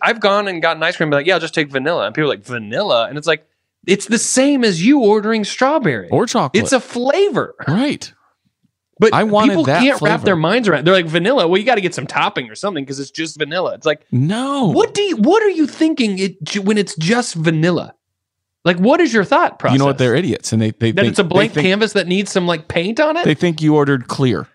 I've 0.00 0.20
gone 0.20 0.48
and 0.48 0.62
gotten 0.62 0.82
ice 0.82 0.96
cream, 0.96 1.08
and 1.08 1.10
be 1.12 1.16
like, 1.16 1.26
yeah, 1.26 1.34
I'll 1.34 1.40
just 1.40 1.54
take 1.54 1.68
vanilla. 1.70 2.06
And 2.06 2.14
people 2.14 2.30
are 2.30 2.34
like, 2.34 2.44
vanilla. 2.44 3.06
And 3.08 3.18
it's 3.18 3.26
like, 3.26 3.46
it's 3.86 4.06
the 4.06 4.18
same 4.18 4.64
as 4.64 4.84
you 4.84 5.00
ordering 5.00 5.44
strawberry 5.44 6.08
or 6.10 6.24
chocolate. 6.26 6.62
It's 6.62 6.72
a 6.72 6.80
flavor. 6.80 7.54
Right. 7.68 8.12
But 8.98 9.14
I 9.14 9.24
wanted 9.24 9.52
people 9.52 9.64
can't 9.64 10.00
wrap 10.02 10.22
their 10.22 10.36
minds 10.36 10.68
around. 10.68 10.86
They're 10.86 10.92
like 10.92 11.06
vanilla. 11.06 11.48
Well, 11.48 11.58
you 11.58 11.64
got 11.64 11.76
to 11.76 11.80
get 11.80 11.94
some 11.94 12.06
topping 12.06 12.50
or 12.50 12.54
something 12.54 12.84
because 12.84 13.00
it's 13.00 13.10
just 13.10 13.38
vanilla. 13.38 13.72
It's 13.74 13.86
like 13.86 14.04
No. 14.12 14.66
what 14.72 14.92
do 14.92 15.00
you, 15.02 15.16
what 15.16 15.42
are 15.42 15.48
you 15.48 15.66
thinking 15.66 16.18
it 16.18 16.58
when 16.64 16.76
it's 16.76 16.94
just 16.96 17.34
vanilla? 17.34 17.94
Like 18.64 18.78
what 18.78 19.00
is 19.00 19.12
your 19.12 19.24
thought 19.24 19.58
process? 19.58 19.74
You 19.74 19.78
know 19.78 19.86
what? 19.86 19.98
They're 19.98 20.14
idiots, 20.14 20.52
and 20.52 20.60
they 20.60 20.70
they 20.72 20.92
that 20.92 21.02
think, 21.02 21.10
it's 21.10 21.18
a 21.18 21.24
blank 21.24 21.52
think, 21.52 21.66
canvas 21.66 21.94
that 21.94 22.06
needs 22.06 22.30
some 22.30 22.46
like 22.46 22.68
paint 22.68 23.00
on 23.00 23.16
it. 23.16 23.24
They 23.24 23.34
think 23.34 23.62
you 23.62 23.74
ordered 23.74 24.08
clear. 24.08 24.46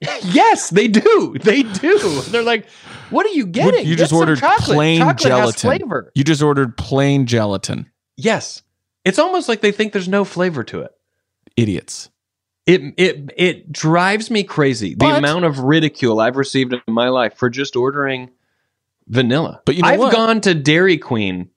yes, 0.22 0.70
they 0.70 0.88
do. 0.88 1.36
They 1.42 1.62
do. 1.62 2.20
They're 2.22 2.42
like, 2.42 2.66
what 3.10 3.26
are 3.26 3.30
you 3.30 3.46
getting? 3.46 3.86
You 3.86 3.96
Get 3.96 4.04
just 4.04 4.12
ordered 4.12 4.38
chocolate. 4.38 4.76
plain 4.76 5.00
chocolate 5.00 5.18
gelatin. 5.18 5.60
Flavor. 5.78 6.12
You 6.14 6.24
just 6.24 6.42
ordered 6.42 6.76
plain 6.76 7.26
gelatin. 7.26 7.90
Yes, 8.16 8.62
it's 9.04 9.18
almost 9.18 9.48
like 9.48 9.60
they 9.60 9.72
think 9.72 9.92
there's 9.92 10.08
no 10.08 10.24
flavor 10.24 10.64
to 10.64 10.80
it. 10.80 10.92
Idiots. 11.56 12.10
It 12.66 12.94
it 12.96 13.30
it 13.36 13.72
drives 13.72 14.30
me 14.30 14.44
crazy 14.44 14.94
the 14.94 15.06
amount 15.06 15.44
of 15.44 15.58
ridicule 15.58 16.20
I've 16.20 16.36
received 16.36 16.72
in 16.72 16.80
my 16.86 17.08
life 17.08 17.34
for 17.34 17.50
just 17.50 17.74
ordering 17.74 18.30
vanilla. 19.08 19.60
But 19.64 19.76
you 19.76 19.82
know 19.82 19.88
I've 19.88 19.98
what? 19.98 20.12
gone 20.12 20.40
to 20.42 20.54
Dairy 20.54 20.98
Queen, 20.98 21.50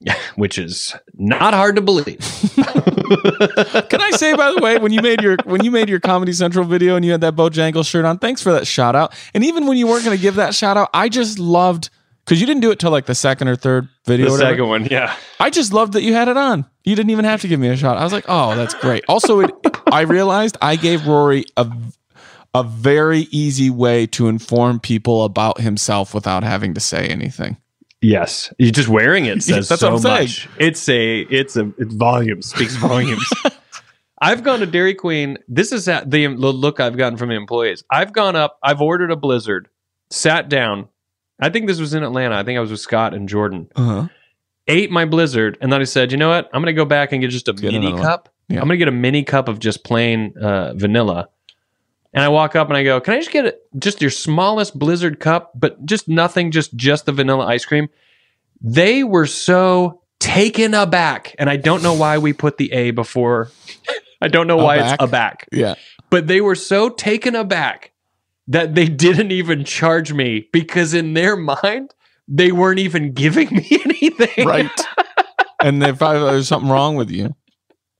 which 0.36 0.58
is 0.58 0.94
not 1.14 1.54
hard 1.54 1.76
to 1.76 1.82
believe. 1.82 2.06
Can 2.56 4.00
I 4.00 4.12
say, 4.14 4.34
by 4.34 4.52
the 4.52 4.60
way, 4.62 4.78
when 4.78 4.92
you 4.92 5.02
made 5.02 5.22
your 5.22 5.36
when 5.44 5.64
you 5.64 5.70
made 5.70 5.88
your 5.88 6.00
Comedy 6.00 6.32
Central 6.32 6.64
video 6.64 6.96
and 6.96 7.04
you 7.04 7.12
had 7.12 7.20
that 7.22 7.34
Bojangles 7.34 7.88
shirt 7.88 8.04
on, 8.04 8.18
thanks 8.18 8.42
for 8.42 8.52
that 8.52 8.66
shout 8.66 8.94
out. 8.94 9.14
And 9.34 9.44
even 9.44 9.66
when 9.66 9.76
you 9.76 9.86
weren't 9.86 10.04
going 10.04 10.16
to 10.16 10.22
give 10.22 10.36
that 10.36 10.54
shout 10.54 10.76
out, 10.76 10.90
I 10.94 11.08
just 11.08 11.38
loved 11.38 11.90
because 12.24 12.40
you 12.40 12.46
didn't 12.46 12.60
do 12.60 12.70
it 12.70 12.78
till 12.78 12.90
like 12.90 13.06
the 13.06 13.14
second 13.14 13.48
or 13.48 13.56
third 13.56 13.88
video. 14.04 14.26
the 14.26 14.34
or 14.34 14.38
second 14.38 14.68
one, 14.68 14.84
yeah. 14.84 15.16
I 15.40 15.50
just 15.50 15.72
loved 15.72 15.94
that 15.94 16.02
you 16.02 16.14
had 16.14 16.28
it 16.28 16.36
on. 16.36 16.66
You 16.84 16.94
didn't 16.94 17.10
even 17.10 17.24
have 17.24 17.40
to 17.40 17.48
give 17.48 17.58
me 17.58 17.68
a 17.68 17.76
shot. 17.76 17.96
I 17.96 18.04
was 18.04 18.12
like, 18.12 18.26
oh, 18.28 18.54
that's 18.54 18.74
great. 18.74 19.04
Also, 19.08 19.40
it, 19.40 19.50
I 19.90 20.02
realized 20.02 20.56
I 20.60 20.76
gave 20.76 21.06
Rory 21.06 21.44
a 21.56 21.70
a 22.54 22.62
very 22.62 23.28
easy 23.30 23.70
way 23.70 24.06
to 24.06 24.26
inform 24.28 24.80
people 24.80 25.24
about 25.24 25.60
himself 25.60 26.14
without 26.14 26.42
having 26.42 26.74
to 26.74 26.80
say 26.80 27.06
anything. 27.06 27.58
Yes, 28.00 28.52
you're 28.58 28.70
just 28.70 28.88
wearing 28.88 29.26
it 29.26 29.42
says 29.42 29.68
That's 29.68 29.80
so 29.80 29.90
what 29.90 29.96
I'm 29.96 30.02
saying. 30.02 30.22
much. 30.22 30.48
It's 30.58 30.88
a 30.88 31.20
it's 31.22 31.56
a 31.56 31.72
it 31.78 31.88
volumes 31.88 32.50
speaks 32.50 32.76
volumes. 32.76 33.28
I've 34.20 34.42
gone 34.42 34.60
to 34.60 34.66
Dairy 34.66 34.94
Queen. 34.94 35.38
This 35.48 35.72
is 35.72 35.84
the, 35.84 36.02
the 36.06 36.28
look 36.28 36.80
I've 36.80 36.96
gotten 36.96 37.16
from 37.16 37.28
the 37.28 37.36
employees. 37.36 37.84
I've 37.90 38.12
gone 38.12 38.36
up. 38.36 38.58
I've 38.62 38.80
ordered 38.80 39.10
a 39.10 39.16
Blizzard. 39.16 39.68
Sat 40.10 40.48
down. 40.48 40.88
I 41.40 41.50
think 41.50 41.68
this 41.68 41.78
was 41.78 41.94
in 41.94 42.02
Atlanta. 42.02 42.36
I 42.36 42.42
think 42.42 42.56
I 42.56 42.60
was 42.60 42.70
with 42.70 42.80
Scott 42.80 43.14
and 43.14 43.28
Jordan. 43.28 43.68
Uh-huh. 43.76 44.08
Ate 44.66 44.90
my 44.90 45.04
Blizzard, 45.04 45.56
and 45.60 45.72
then 45.72 45.80
I 45.80 45.84
said, 45.84 46.10
you 46.12 46.18
know 46.18 46.28
what? 46.28 46.46
I'm 46.52 46.60
going 46.60 46.66
to 46.66 46.72
go 46.74 46.84
back 46.84 47.12
and 47.12 47.22
get 47.22 47.30
just 47.30 47.48
a 47.48 47.52
Get 47.52 47.72
mini 47.72 47.92
cup. 47.92 48.28
Yeah. 48.48 48.60
I'm 48.60 48.66
going 48.66 48.78
to 48.78 48.84
get 48.84 48.88
a 48.88 48.92
mini 48.92 49.22
cup 49.22 49.48
of 49.48 49.60
just 49.60 49.84
plain 49.84 50.36
uh, 50.36 50.74
vanilla. 50.74 51.28
And 52.14 52.24
I 52.24 52.28
walk 52.28 52.56
up 52.56 52.68
and 52.68 52.76
I 52.76 52.84
go, 52.84 53.00
"Can 53.00 53.14
I 53.14 53.18
just 53.18 53.30
get 53.30 53.44
a, 53.46 53.56
just 53.78 54.00
your 54.00 54.10
smallest 54.10 54.78
Blizzard 54.78 55.20
cup, 55.20 55.52
but 55.54 55.84
just 55.84 56.08
nothing, 56.08 56.50
just 56.50 56.74
just 56.74 57.06
the 57.06 57.12
vanilla 57.12 57.46
ice 57.46 57.64
cream?" 57.64 57.88
They 58.60 59.04
were 59.04 59.26
so 59.26 60.02
taken 60.18 60.74
aback, 60.74 61.34
and 61.38 61.48
I 61.50 61.56
don't 61.56 61.82
know 61.82 61.94
why 61.94 62.18
we 62.18 62.32
put 62.32 62.56
the 62.56 62.72
A 62.72 62.90
before. 62.90 63.50
I 64.20 64.28
don't 64.28 64.46
know 64.48 64.56
why 64.56 64.76
Aback? 64.76 64.94
it's 64.94 65.02
aback, 65.04 65.48
Yeah. 65.52 65.74
but 66.10 66.26
they 66.26 66.40
were 66.40 66.56
so 66.56 66.88
taken 66.88 67.36
aback 67.36 67.92
that 68.48 68.74
they 68.74 68.86
didn't 68.86 69.30
even 69.30 69.64
charge 69.64 70.12
me 70.12 70.48
because 70.52 70.92
in 70.94 71.14
their 71.14 71.36
mind 71.36 71.94
they 72.26 72.50
weren't 72.50 72.80
even 72.80 73.12
giving 73.12 73.48
me 73.54 73.68
anything. 73.84 74.44
Right. 74.46 74.70
and 75.62 75.80
if 75.84 76.02
I, 76.02 76.14
thought 76.14 76.30
there's 76.32 76.48
something 76.48 76.68
wrong 76.70 76.96
with 76.96 77.10
you. 77.10 77.36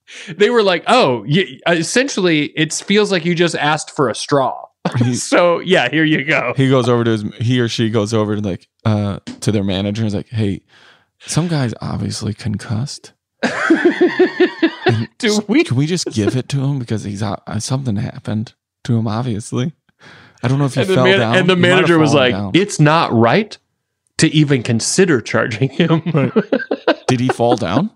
They 0.37 0.51
were 0.51 0.63
like, 0.63 0.85
"Oh, 0.87 1.25
you, 1.25 1.59
essentially, 1.67 2.47
it 2.57 2.73
feels 2.73 3.13
like 3.13 3.25
you 3.25 3.35
just 3.35 3.55
asked 3.57 3.91
for 3.95 4.09
a 4.09 4.15
straw." 4.15 4.65
So 5.15 5.59
yeah, 5.61 5.89
here 5.91 6.05
you 6.05 6.25
go. 6.25 6.55
he 6.57 6.69
goes 6.71 6.89
over 6.89 7.05
to 7.05 7.11
his 7.11 7.23
he 7.41 7.61
or 7.61 7.69
she 7.69 7.91
goes 7.91 8.15
over 8.15 8.37
to 8.37 8.41
like 8.43 8.69
uh 8.85 9.19
to 9.41 9.53
their 9.53 9.65
manager 9.65 10.03
and 10.03 10.07
is 10.07 10.15
like 10.15 10.29
hey 10.29 10.63
some 11.21 11.49
guy's 11.49 11.75
obviously 11.83 12.33
concussed 12.33 13.13
Do 15.19 15.41
we? 15.49 15.65
can 15.65 15.77
we 15.77 15.87
just 15.87 16.07
give 16.13 16.37
it 16.37 16.49
to 16.51 16.61
him 16.65 16.79
because 16.79 17.05
he's 17.05 17.23
uh, 17.23 17.37
something 17.59 17.97
happened 17.97 18.55
to 18.85 18.97
him 18.97 19.07
obviously 19.07 19.73
i 20.43 20.49
don't 20.49 20.59
know 20.59 20.65
if 20.65 20.75
he 20.75 20.81
And 20.83 20.91
fell 20.91 21.05
man- 21.05 21.19
down 21.19 21.37
and 21.37 21.51
the 21.51 21.55
He 21.57 21.61
manager 21.61 21.99
was 21.99 22.15
like, 22.15 22.33
down. 22.33 22.53
"It's 22.55 22.81
not 22.81 23.13
right 23.13 23.57
to 24.19 24.29
even 24.29 24.63
consider 24.63 25.21
charging 25.21 25.69
him." 25.71 26.01
did 27.09 27.21
he 27.21 27.29
fall 27.29 27.57
down 27.57 27.91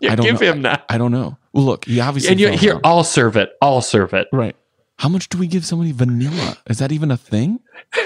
Yeah, 0.00 0.12
I 0.12 0.14
don't 0.16 0.26
give 0.26 0.40
know. 0.40 0.46
him 0.52 0.62
that. 0.62 0.84
i 0.88 0.98
don't 0.98 1.12
know 1.12 1.36
well 1.52 1.64
look 1.64 1.84
he 1.86 2.00
obviously 2.00 2.30
And 2.32 2.40
you 2.40 2.50
here. 2.50 2.80
I'll 2.84 3.04
serve 3.04 3.36
it. 3.36 3.50
I'll 3.62 3.80
serve 3.82 4.12
it. 4.12 4.28
right 4.32 4.56
how 4.98 5.08
much 5.08 5.28
do 5.28 5.38
we 5.38 5.46
give 5.46 5.64
somebody 5.64 5.92
vanilla 5.92 6.56
is 6.68 6.78
that 6.78 6.92
even 6.92 7.10
a 7.10 7.16
thing 7.16 7.60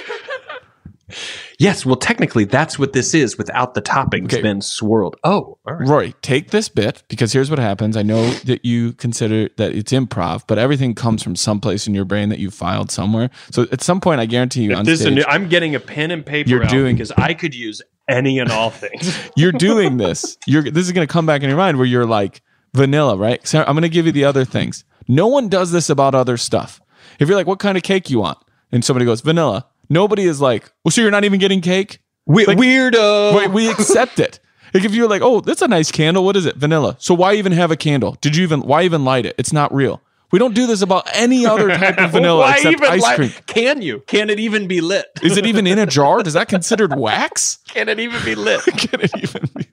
Yes, 1.59 1.85
well, 1.87 1.97
technically, 1.97 2.45
that's 2.45 2.79
what 2.79 2.93
this 2.93 3.15
is 3.15 3.37
without 3.39 3.73
the 3.75 3.81
toppings 3.83 4.27
Okay. 4.27 4.43
then 4.43 4.61
swirled. 4.61 5.17
Oh, 5.25 5.59
all 5.67 5.75
right. 5.75 5.89
Rory, 5.89 6.15
take 6.23 6.51
this 6.51 6.69
bit 6.69 7.03
because 7.09 7.33
here's 7.33 7.49
what 7.51 7.59
happens. 7.59 7.97
I 7.97 8.03
know 8.03 8.31
that 8.45 8.65
you 8.65 8.93
consider 8.93 9.49
that 9.57 9.73
it's 9.75 9.91
improv, 9.91 10.45
but 10.47 10.59
everything 10.59 10.95
comes 10.95 11.23
from 11.23 11.35
someplace 11.35 11.87
in 11.89 11.95
your 11.95 12.05
brain 12.05 12.29
that 12.29 12.39
you 12.39 12.51
filed 12.51 12.91
somewhere. 12.93 13.31
So 13.51 13.67
at 13.73 13.81
some 13.83 14.01
point, 14.01 14.21
I 14.21 14.27
guarantee 14.27 14.63
you 14.65 14.73
If 14.73 14.79
on 14.79 14.85
this 14.85 15.01
is 15.01 15.07
a 15.07 15.09
stage, 15.09 15.15
new- 15.17 15.25
I'm 15.27 15.49
getting 15.49 15.75
a 15.75 15.81
pen 15.81 16.11
and 16.11 16.25
paper 16.25 16.49
You're 16.51 16.65
out 16.65 16.71
doing- 16.71 16.95
because 16.95 17.11
I 17.13 17.33
could 17.35 17.55
use 17.55 17.81
any 18.09 18.39
and 18.39 18.51
all 18.51 18.71
things. 18.71 19.17
you're 19.37 19.53
doing 19.53 19.97
this. 19.97 20.37
You're 20.47 20.63
this 20.63 20.87
is 20.87 20.93
going 20.93 21.07
to 21.07 21.13
come 21.13 21.27
back 21.27 21.43
in 21.43 21.49
your 21.49 21.59
mind 21.59 21.77
where 21.77 21.87
you're 21.87 22.07
like 22.07 22.43
vanilla, 22.75 23.17
right? 23.17 23.47
So 23.47 23.61
I'm 23.61 23.75
going 23.75 23.83
to 23.83 23.89
give 23.89 24.07
you 24.07 24.13
the 24.13 24.25
other 24.25 24.45
things. 24.45 24.85
No 25.07 25.27
one 25.27 25.49
does 25.49 25.73
this 25.73 25.89
about 25.91 26.15
other 26.15 26.37
stuff. 26.37 26.81
If 27.19 27.29
you're 27.29 27.37
like, 27.37 27.47
what 27.47 27.59
kind 27.59 27.77
of 27.77 27.83
cake 27.83 28.11
you 28.11 28.21
want, 28.21 28.39
and 28.73 28.85
somebody 28.85 29.07
goes 29.07 29.21
vanilla, 29.21 29.67
nobody 29.89 30.25
is 30.25 30.41
like, 30.41 30.71
well, 30.85 30.91
so 30.93 31.01
you're 31.01 31.11
not 31.11 31.25
even 31.25 31.41
getting 31.41 31.61
cake. 31.61 32.01
We- 32.27 32.47
Like- 32.47 32.59
weirdo. 32.59 33.35
Wait, 33.35 33.51
we 33.51 33.71
accept 33.71 34.19
it. 34.19 34.39
Like 34.75 34.85
if 34.85 34.95
you're 34.95 35.09
like, 35.09 35.23
oh, 35.23 35.41
that's 35.41 35.63
a 35.63 35.69
nice 35.69 35.91
candle. 35.91 36.25
What 36.25 36.37
is 36.37 36.45
it? 36.45 36.57
Vanilla. 36.57 36.97
So 36.99 37.15
why 37.15 37.35
even 37.35 37.53
have 37.53 37.71
a 37.71 37.77
candle? 37.77 38.19
Did 38.21 38.37
you 38.37 38.43
even 38.43 38.61
why 38.61 38.83
even 38.83 39.03
light 39.05 39.25
it? 39.25 39.35
It's 39.39 39.53
not 39.53 39.73
real. 39.75 40.03
We 40.31 40.39
don't 40.39 40.55
do 40.55 40.67
this 40.67 40.83
about 40.83 41.09
any 41.15 41.47
other 41.47 41.69
type 41.69 41.99
of 41.99 42.11
vanilla 42.13 42.41
Why 42.41 42.57
except 42.57 42.73
even 42.75 42.89
ice 42.91 43.15
cream. 43.15 43.33
Can 43.47 43.81
you? 43.81 44.01
Can 44.07 44.29
it 44.29 44.39
even 44.39 44.69
be 44.69 44.81
lit? 44.81 45.07
Is 45.23 45.37
it 45.37 45.47
even 45.47 45.67
in 45.67 45.79
a 45.79 45.87
jar? 45.87 46.21
Is 46.21 46.35
that 46.35 46.49
considered 46.49 46.99
wax? 46.99 47.59
Can 47.69 47.89
it 47.89 47.99
even 47.99 48.23
be 48.25 48.35
lit? 48.35 48.61
Can 48.65 49.01
it 49.01 49.11
even 49.17 49.49
be? 49.57 49.67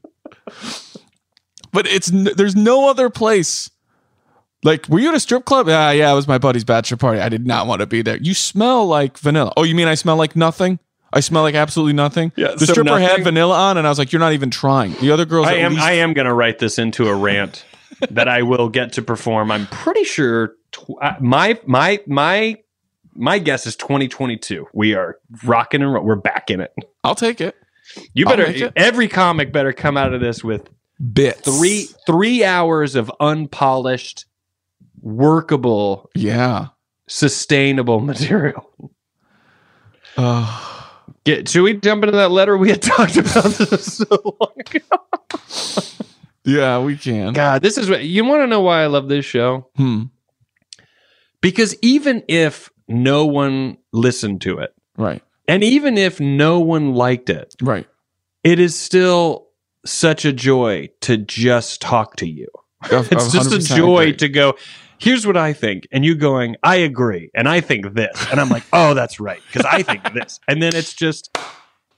But 1.74 1.88
it's 1.88 2.10
there's 2.12 2.56
no 2.56 2.90
other 2.90 3.10
place. 3.10 3.70
Like, 4.64 4.88
were 4.88 5.00
you 5.00 5.10
at 5.10 5.16
a 5.16 5.20
strip 5.20 5.46
club? 5.46 5.68
Yeah, 5.68 5.92
yeah, 5.92 6.12
it 6.12 6.16
was 6.16 6.28
my 6.28 6.38
buddy's 6.38 6.64
bachelor 6.64 6.98
party. 6.98 7.20
I 7.20 7.30
did 7.30 7.46
not 7.46 7.68
want 7.68 7.82
to 7.82 7.86
be 7.86 8.02
there. 8.02 8.18
You 8.18 8.34
smell 8.34 8.88
like 8.88 9.18
vanilla. 9.18 9.52
Oh, 9.58 9.64
you 9.64 9.76
mean 9.76 9.88
I 9.88 9.96
smell 9.96 10.16
like 10.16 10.36
nothing? 10.36 10.80
I 11.14 11.20
smell 11.20 11.44
like 11.44 11.54
absolutely 11.56 11.94
nothing. 11.94 12.32
Yeah, 12.36 12.54
the 12.58 12.66
so 12.66 12.74
stripper 12.74 12.98
had 13.00 13.24
vanilla 13.24 13.56
on, 13.56 13.78
and 13.78 13.86
I 13.86 13.90
was 13.90 14.00
like, 14.00 14.12
"You're 14.12 14.20
not 14.22 14.34
even 14.34 14.50
trying." 14.50 14.94
The 15.02 15.12
other 15.12 15.26
girls, 15.26 15.48
I 15.48 15.56
am. 15.56 15.74
least- 15.74 15.84
I 15.84 15.94
am 15.94 16.14
going 16.14 16.26
to 16.26 16.34
write 16.34 16.60
this 16.60 16.80
into 16.80 17.08
a 17.08 17.16
rant 17.16 17.66
that 18.12 18.28
I 18.28 18.42
will 18.42 18.70
get 18.70 18.94
to 18.94 19.02
perform. 19.02 19.52
I'm 19.52 19.68
pretty 19.68 20.04
sure 20.04 20.56
tw- 20.72 21.02
uh, 21.02 21.16
my 21.20 21.60
my 21.66 22.00
my 22.08 22.58
my 23.14 23.40
guess 23.40 23.66
is 23.66 23.76
2022. 23.76 24.68
We 24.74 24.94
are 24.94 25.18
rocking 25.44 25.82
and 25.82 25.94
ro- 25.94 26.02
we're 26.04 26.16
back 26.16 26.50
in 26.50 26.60
it. 26.62 26.74
I'll 27.04 27.16
take 27.16 27.40
it. 27.42 27.56
You 28.14 28.26
better. 28.26 28.46
it. 28.46 28.74
Every 28.76 29.08
comic 29.08 29.52
better 29.54 29.72
come 29.72 29.96
out 29.98 30.14
of 30.14 30.20
this 30.22 30.44
with 30.44 30.70
bits. 31.14 31.42
three 31.42 31.88
three 32.06 32.44
hours 32.44 32.96
of 32.96 33.12
unpolished, 33.20 34.26
workable, 35.02 36.10
yeah, 36.16 36.68
sustainable 37.08 38.00
material. 38.00 38.72
Uh, 40.18 40.72
Get, 41.26 41.50
should 41.50 41.64
we 41.64 41.74
jump 41.74 42.04
into 42.04 42.16
that 42.18 42.30
letter 42.32 42.56
we 42.58 42.70
had 42.70 42.82
talked 42.84 43.18
about 43.18 43.44
this 43.46 43.98
so 43.98 44.36
long 44.40 44.54
ago? 44.58 46.05
Yeah, 46.46 46.80
we 46.80 46.98
can. 46.98 47.34
God, 47.34 47.62
this 47.62 47.78
is 47.78 47.90
what 47.90 48.04
you 48.04 48.24
want 48.26 48.42
to 48.44 48.48
know 48.48 48.62
why 48.62 48.84
I 48.84 48.88
love 48.88 49.08
this 49.10 49.26
show. 49.26 49.68
Hmm. 49.76 50.04
Because 51.42 51.76
even 51.82 52.24
if 52.28 52.72
no 52.88 53.26
one 53.26 53.78
listened 53.94 54.42
to 54.42 54.60
it, 54.60 54.74
Right. 54.98 55.22
and 55.48 55.64
even 55.64 55.98
if 55.98 56.20
no 56.20 56.60
one 56.60 56.94
liked 56.94 57.30
it, 57.30 57.54
Right. 57.62 57.88
it 58.44 58.60
is 58.60 58.78
still 58.80 59.48
such 59.86 60.26
a 60.26 60.34
joy 60.34 60.90
to 61.02 61.18
just 61.18 61.82
talk 61.82 62.16
to 62.18 62.28
you. 62.28 62.48
It's 62.92 63.32
just 63.32 63.52
a 63.52 63.60
joy 63.60 64.02
agree. 64.02 64.16
to 64.18 64.30
go, 64.30 64.56
here's 64.98 65.26
what 65.28 65.38
I 65.38 65.54
think. 65.54 65.88
And 65.92 66.04
you 66.06 66.16
going, 66.16 66.56
I 66.64 66.78
agree. 66.78 67.30
And 67.36 67.48
I 67.48 67.62
think 67.62 67.94
this. 67.94 68.26
And 68.32 68.40
I'm 68.40 68.50
like, 68.50 68.64
oh, 68.74 68.94
that's 68.94 69.20
right. 69.20 69.42
Because 69.48 69.66
I 69.66 69.82
think 69.84 70.14
this. 70.14 70.40
And 70.48 70.62
then 70.62 70.76
it's 70.76 70.94
just 70.94 71.36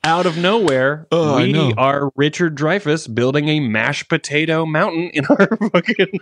out 0.07 0.25
of 0.25 0.37
nowhere, 0.37 1.05
Oh, 1.11 1.35
we 1.37 1.73
are 1.77 2.09
Richard 2.15 2.55
Dreyfuss 2.57 3.13
building 3.13 3.49
a 3.49 3.59
mashed 3.59 4.07
potato 4.07 4.65
mountain 4.65 5.09
in 5.13 5.25
our 5.25 5.47
fucking 5.71 6.19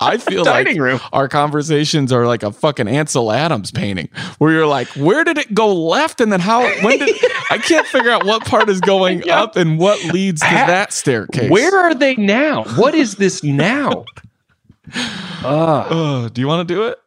I 0.00 0.16
feel 0.18 0.42
dining 0.44 0.74
like 0.74 0.82
room. 0.82 1.00
our 1.12 1.28
conversations 1.28 2.12
are 2.12 2.26
like 2.26 2.42
a 2.42 2.50
fucking 2.52 2.88
Ansel 2.88 3.30
Adams 3.30 3.70
painting, 3.70 4.08
where 4.38 4.52
you're 4.52 4.66
like, 4.66 4.88
"Where 4.88 5.22
did 5.24 5.38
it 5.38 5.54
go 5.54 5.72
left?" 5.74 6.20
And 6.20 6.32
then 6.32 6.40
how? 6.40 6.62
When 6.82 6.98
did? 6.98 7.16
I 7.50 7.58
can't 7.58 7.86
figure 7.86 8.10
out 8.10 8.24
what 8.26 8.44
part 8.44 8.68
is 8.68 8.80
going 8.80 9.28
up 9.30 9.56
and 9.56 9.78
what 9.78 10.02
leads 10.12 10.40
to 10.40 10.46
Ha- 10.46 10.66
that 10.66 10.92
staircase. 10.92 11.50
Where 11.50 11.76
are 11.78 11.94
they 11.94 12.16
now? 12.16 12.64
What 12.76 12.94
is 12.94 13.14
this 13.14 13.42
now? 13.44 14.04
Ah. 14.94 15.86
Oh, 15.90 16.28
do 16.28 16.40
you 16.40 16.46
want 16.48 16.66
to 16.68 16.74
do 16.74 16.86
it? 16.88 16.98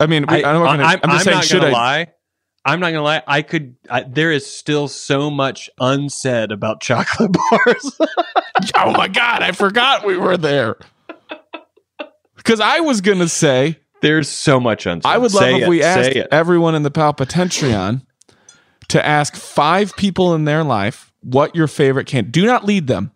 I 0.00 0.06
mean, 0.06 0.24
we, 0.28 0.42
I, 0.42 0.54
am 0.54 0.62
not 0.62 0.64
gonna, 0.76 0.82
I'm, 0.82 1.00
I'm 1.04 1.10
just 1.10 1.24
saying, 1.24 1.36
not 1.36 1.44
should 1.44 1.60
gonna 1.60 1.68
I? 1.74 1.78
lie. 1.78 2.12
I'm 2.64 2.80
not 2.80 2.90
gonna 2.90 3.02
lie. 3.02 3.22
I 3.26 3.42
could. 3.42 3.76
I, 3.90 4.02
there 4.02 4.32
is 4.32 4.46
still 4.46 4.88
so 4.88 5.30
much 5.30 5.68
unsaid 5.78 6.50
about 6.50 6.80
chocolate 6.80 7.32
bars. 7.50 8.00
Oh 8.76 8.92
my 8.92 9.08
god, 9.08 9.42
I 9.42 9.50
forgot 9.50 10.06
we 10.06 10.16
were 10.16 10.36
there. 10.36 10.76
Because 12.36 12.60
I 12.60 12.80
was 12.80 13.00
gonna 13.00 13.28
say, 13.28 13.80
There's 14.00 14.28
so 14.28 14.60
much 14.60 14.86
unsaid. 14.86 15.10
I 15.10 15.18
would 15.18 15.34
love 15.34 15.42
Say 15.42 15.56
if 15.56 15.62
it, 15.62 15.68
we 15.68 15.82
asked 15.82 16.16
everyone 16.30 16.76
in 16.76 16.84
the 16.84 16.90
Palpatentreon 16.90 18.02
to 18.88 19.04
ask 19.04 19.34
five 19.34 19.96
people 19.96 20.34
in 20.34 20.44
their 20.44 20.62
life 20.62 21.12
what 21.20 21.56
your 21.56 21.66
favorite 21.66 22.06
candy. 22.06 22.30
Do 22.30 22.46
not 22.46 22.64
lead 22.64 22.86
them. 22.86 23.10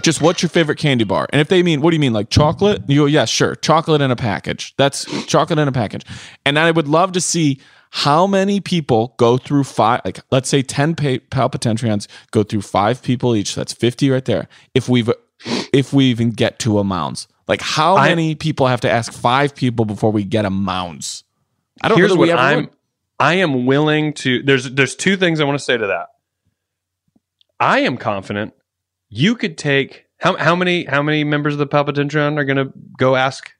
Just 0.00 0.22
what's 0.22 0.42
your 0.42 0.50
favorite 0.50 0.78
candy 0.78 1.04
bar? 1.04 1.26
And 1.32 1.40
if 1.40 1.48
they 1.48 1.62
mean, 1.64 1.80
what 1.80 1.90
do 1.90 1.96
you 1.96 2.00
mean, 2.00 2.12
like 2.12 2.30
chocolate? 2.30 2.82
You 2.86 3.00
go, 3.00 3.06
yeah, 3.06 3.24
sure, 3.24 3.56
chocolate 3.56 4.00
in 4.00 4.12
a 4.12 4.16
package. 4.16 4.74
That's 4.76 5.04
chocolate 5.26 5.58
in 5.58 5.66
a 5.66 5.72
package. 5.72 6.04
And 6.46 6.56
I 6.58 6.70
would 6.70 6.86
love 6.86 7.12
to 7.12 7.20
see 7.20 7.60
how 7.90 8.26
many 8.26 8.60
people 8.60 9.14
go 9.18 9.38
through 9.38 9.64
five, 9.64 10.00
like 10.04 10.20
let's 10.30 10.48
say 10.48 10.62
ten 10.62 10.94
pa- 10.94 11.18
Palpatentreons 11.30 12.06
go 12.30 12.42
through 12.42 12.62
five 12.62 13.02
people 13.02 13.34
each. 13.34 13.54
That's 13.54 13.72
fifty 13.72 14.10
right 14.10 14.24
there. 14.24 14.48
If 14.74 14.88
we've 14.88 15.10
if 15.72 15.92
we 15.92 16.06
even 16.06 16.30
get 16.30 16.58
to 16.60 16.78
a 16.78 16.84
mounds, 16.84 17.28
like 17.46 17.60
how 17.60 17.96
I- 17.96 18.08
many 18.08 18.34
people 18.34 18.66
have 18.66 18.80
to 18.82 18.90
ask 18.90 19.12
five 19.12 19.54
people 19.54 19.84
before 19.84 20.12
we 20.12 20.24
get 20.24 20.44
a 20.44 20.50
mounds? 20.50 21.24
I 21.82 21.88
don't 21.88 21.98
Here's 21.98 22.10
know 22.14 22.16
what 22.20 22.30
I'm. 22.30 22.56
would. 22.56 22.68
I 23.20 23.34
am 23.34 23.66
willing 23.66 24.12
to. 24.14 24.42
There's 24.42 24.70
there's 24.70 24.94
two 24.94 25.16
things 25.16 25.40
I 25.40 25.44
want 25.44 25.58
to 25.58 25.64
say 25.64 25.76
to 25.76 25.86
that. 25.88 26.08
I 27.60 27.80
am 27.80 27.96
confident 27.96 28.54
you 29.08 29.34
could 29.34 29.56
take 29.58 30.04
how 30.18 30.36
how 30.36 30.54
many 30.54 30.84
how 30.84 31.02
many 31.02 31.24
members 31.24 31.54
of 31.54 31.58
the 31.58 31.66
Palpatentron 31.66 32.36
are 32.38 32.44
going 32.44 32.56
to 32.58 32.72
go 32.98 33.16
ask. 33.16 33.50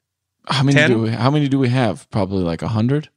How 0.46 0.62
many 0.62 0.74
10? 0.76 0.90
do 0.90 0.98
we? 1.02 1.10
How 1.10 1.30
many 1.30 1.48
do 1.48 1.58
we 1.58 1.68
have? 1.68 2.08
Probably 2.10 2.42
like 2.42 2.62
a 2.62 2.68
hundred. 2.68 3.08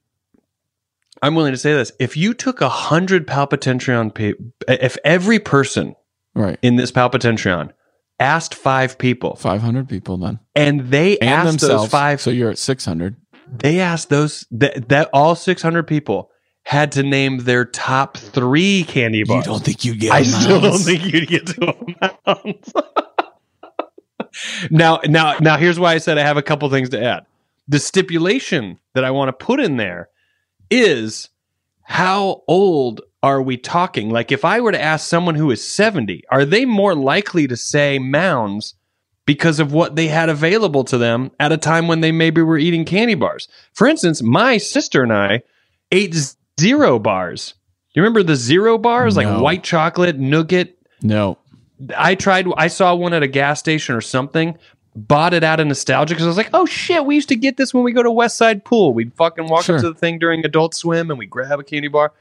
I'm 1.22 1.34
willing 1.34 1.52
to 1.52 1.58
say 1.58 1.72
this: 1.72 1.92
if 2.00 2.16
you 2.16 2.34
took 2.34 2.60
a 2.60 2.68
hundred 2.68 3.26
Palpatentron, 3.26 4.12
pa- 4.14 4.42
if 4.72 4.96
every 5.04 5.38
person 5.38 5.94
Right, 6.34 6.58
in 6.62 6.76
this 6.76 6.90
Palpatentron 6.90 7.70
asked 8.18 8.54
five 8.54 8.98
people, 8.98 9.36
five 9.36 9.60
hundred 9.62 9.88
people 9.88 10.16
then, 10.16 10.40
and 10.54 10.88
they 10.90 11.18
and 11.18 11.30
asked 11.30 11.46
themselves. 11.60 11.84
those 11.84 11.90
five, 11.90 12.20
So 12.20 12.30
you're 12.30 12.50
at 12.50 12.58
six 12.58 12.84
hundred. 12.84 13.16
they 13.50 13.80
asked 13.80 14.08
those 14.08 14.46
that, 14.50 14.88
that 14.88 15.10
all 15.12 15.34
600 15.34 15.86
people 15.86 16.30
had 16.64 16.92
to 16.92 17.02
name 17.02 17.38
their 17.38 17.64
top 17.66 18.16
three 18.16 18.84
candy 18.88 19.24
bars. 19.24 19.44
You 19.46 19.52
don't 19.52 19.62
think 19.64 19.84
you 19.84 19.94
get? 19.94 20.12
I 20.12 20.22
still 20.22 20.60
don't 20.60 20.78
think 20.78 21.04
you'd 21.12 21.28
get 21.28 21.46
to 21.48 21.68
a 21.68 22.12
Mounds. 22.26 22.72
now, 24.70 25.00
now, 25.06 25.36
now, 25.40 25.56
here's 25.56 25.78
why 25.78 25.92
I 25.94 25.98
said 25.98 26.18
I 26.18 26.22
have 26.22 26.36
a 26.36 26.42
couple 26.42 26.68
things 26.70 26.88
to 26.90 27.02
add. 27.02 27.26
The 27.68 27.78
stipulation 27.78 28.78
that 28.94 29.04
I 29.04 29.10
want 29.10 29.28
to 29.28 29.32
put 29.44 29.60
in 29.60 29.76
there 29.76 30.08
is 30.72 31.28
how 31.82 32.42
old 32.48 33.02
are 33.22 33.42
we 33.42 33.56
talking? 33.56 34.10
Like, 34.10 34.32
if 34.32 34.44
I 34.44 34.60
were 34.60 34.72
to 34.72 34.82
ask 34.82 35.06
someone 35.06 35.34
who 35.34 35.50
is 35.50 35.66
70, 35.66 36.24
are 36.30 36.44
they 36.44 36.64
more 36.64 36.94
likely 36.94 37.46
to 37.46 37.56
say 37.56 37.98
mounds 37.98 38.74
because 39.26 39.60
of 39.60 39.72
what 39.72 39.94
they 39.94 40.08
had 40.08 40.28
available 40.28 40.82
to 40.84 40.98
them 40.98 41.30
at 41.38 41.52
a 41.52 41.56
time 41.56 41.86
when 41.86 42.00
they 42.00 42.10
maybe 42.10 42.42
were 42.42 42.58
eating 42.58 42.84
candy 42.84 43.14
bars? 43.14 43.48
For 43.74 43.86
instance, 43.86 44.22
my 44.22 44.58
sister 44.58 45.02
and 45.02 45.12
I 45.12 45.42
ate 45.92 46.16
zero 46.58 46.98
bars. 46.98 47.54
You 47.94 48.02
remember 48.02 48.22
the 48.22 48.36
zero 48.36 48.78
bars, 48.78 49.16
like 49.16 49.40
white 49.40 49.62
chocolate, 49.62 50.18
nougat, 50.18 50.74
No, 51.02 51.36
I 51.96 52.14
tried. 52.14 52.46
I 52.56 52.68
saw 52.68 52.94
one 52.94 53.12
at 53.12 53.22
a 53.22 53.28
gas 53.28 53.58
station 53.58 53.94
or 53.94 54.00
something. 54.00 54.56
Bought 54.94 55.32
it 55.32 55.42
out 55.42 55.58
of 55.58 55.66
nostalgia 55.66 56.14
because 56.14 56.26
I 56.26 56.28
was 56.28 56.36
like, 56.36 56.50
"Oh 56.52 56.66
shit, 56.66 57.06
we 57.06 57.14
used 57.14 57.28
to 57.30 57.36
get 57.36 57.56
this 57.56 57.72
when 57.72 57.82
we 57.82 57.92
go 57.92 58.02
to 58.02 58.10
West 58.10 58.36
Side 58.36 58.64
Pool. 58.64 58.92
We'd 58.92 59.14
fucking 59.14 59.46
walk 59.48 59.64
Sure. 59.64 59.76
up 59.76 59.82
to 59.82 59.88
the 59.88 59.98
thing 59.98 60.18
during 60.18 60.44
Adult 60.44 60.74
Swim 60.74 61.10
and 61.10 61.18
we 61.18 61.24
grab 61.26 61.58
a 61.58 61.64
candy 61.64 61.88
bar, 61.88 62.12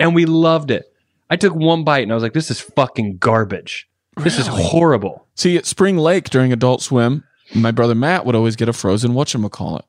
and 0.00 0.14
we 0.14 0.26
loved 0.26 0.70
it." 0.70 0.92
I 1.30 1.36
took 1.36 1.54
one 1.54 1.84
bite 1.84 2.02
and 2.02 2.10
I 2.10 2.14
was 2.14 2.22
like, 2.22 2.32
"This 2.32 2.50
is 2.50 2.60
fucking 2.60 3.18
garbage. 3.18 3.88
This 4.16 4.38
is 4.38 4.46
horrible." 4.48 5.26
See, 5.36 5.56
at 5.56 5.66
Spring 5.66 5.96
Lake 5.98 6.28
during 6.30 6.52
Adult 6.52 6.82
Swim, 6.82 7.22
my 7.54 7.70
brother 7.70 7.94
Matt 7.94 8.26
would 8.26 8.34
always 8.34 8.56
get 8.56 8.68
a 8.68 8.72
frozen 8.72 9.12
whatchamacallit. 9.12 9.82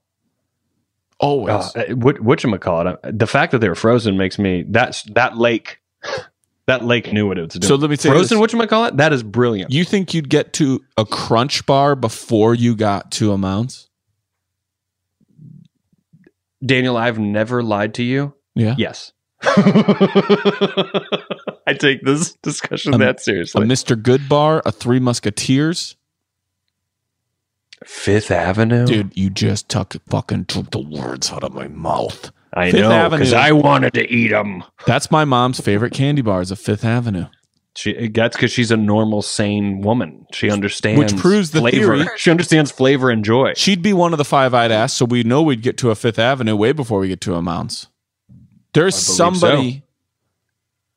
Always. 1.19 1.75
Uh, 1.75 1.85
what 1.95 2.19
what 2.19 2.43
you 2.43 2.57
call 2.59 2.88
it? 2.88 2.99
The 3.17 3.25
fact 3.27 3.51
that 3.51 3.59
they 3.59 3.69
were 3.69 3.75
frozen 3.75 4.17
makes 4.17 4.38
me 4.38 4.63
that's 4.67 5.03
that 5.13 5.38
lake. 5.38 5.79
That 6.68 6.84
lake 6.84 7.11
knew 7.13 7.26
what 7.28 7.38
it 7.38 7.41
was 7.43 7.53
doing. 7.53 7.68
So 7.68 7.76
let 7.76 7.89
me 7.89 7.95
say 7.95 8.09
frozen. 8.09 8.36
this. 8.36 8.39
What 8.39 8.51
you 8.51 8.68
call 8.68 8.86
it? 8.86 8.97
That 8.97 9.13
is 9.13 9.24
brilliant. 9.24 9.72
you 9.72 9.86
think 9.86 10.13
you'd 10.13 10.30
get 10.30 10.51
to 10.53 10.84
a 10.97 11.05
crunch 11.05 11.65
bar 11.65 11.95
before 11.95 12.53
you 12.53 12.76
got 12.76 13.09
to 13.13 13.32
a 13.32 13.38
mounds? 13.38 13.89
Daniel, 16.65 16.97
I've 16.97 17.20
never 17.20 17.63
lied 17.63 17.93
to 17.95 18.03
you. 18.03 18.34
Yeah. 18.53 18.76
Yes. 18.78 19.13
I 21.68 21.74
take 21.80 22.01
this 22.03 22.34
discussion 22.41 22.95
Um, 22.95 22.99
that 22.99 23.22
seriously. 23.22 23.63
A. 23.63 23.65
Mr. 23.65 23.95
Goodbar, 24.01 24.61
a 24.65 24.72
Three 24.72 24.99
Musketeers. 24.99 25.95
Fifth 27.86 28.32
Avenue, 28.32 28.88
Dude, 28.88 29.15
you 29.15 29.30
just 29.30 29.70
took 29.70 29.95
fucking 30.09 30.45
took 30.45 30.72
the 30.72 30.80
words 30.80 31.32
out 31.32 31.43
of 31.43 31.53
my 31.53 31.68
mouth. 31.68 32.32
I 32.57 32.71
Fifth 32.71 32.81
know 32.81 33.09
because 33.09 33.33
I 33.33 33.51
wanted 33.51 33.93
to 33.93 34.11
eat 34.11 34.29
them. 34.29 34.63
That's 34.85 35.11
my 35.11 35.25
mom's 35.25 35.59
favorite 35.59 35.93
candy 35.93 36.21
bars 36.21 36.49
of 36.51 36.59
Fifth 36.59 36.83
Avenue. 36.83 37.27
She 37.75 38.07
that's 38.07 38.35
because 38.35 38.51
she's 38.51 38.71
a 38.71 38.77
normal, 38.77 39.21
sane 39.21 39.81
woman. 39.81 40.25
She 40.33 40.49
understands, 40.49 40.97
which 41.13 41.21
proves 41.21 41.51
the 41.51 41.59
flavor. 41.59 41.97
theory. 41.97 42.17
She 42.17 42.31
understands 42.31 42.71
flavor 42.71 43.11
and 43.11 43.23
joy. 43.23 43.53
She'd 43.55 43.83
be 43.83 43.93
one 43.93 44.13
of 44.13 44.17
the 44.17 44.25
five 44.25 44.55
I'd 44.55 44.71
ask, 44.71 44.97
so 44.97 45.05
we 45.05 45.21
know 45.23 45.43
we'd 45.43 45.61
get 45.61 45.77
to 45.77 45.91
a 45.91 45.95
Fifth 45.95 46.17
Avenue 46.17 46.55
way 46.55 46.71
before 46.71 46.99
we 46.99 47.07
get 47.07 47.21
to 47.21 47.35
a 47.35 47.41
Mounds. 47.43 47.87
There's 48.73 48.95
somebody 48.95 49.83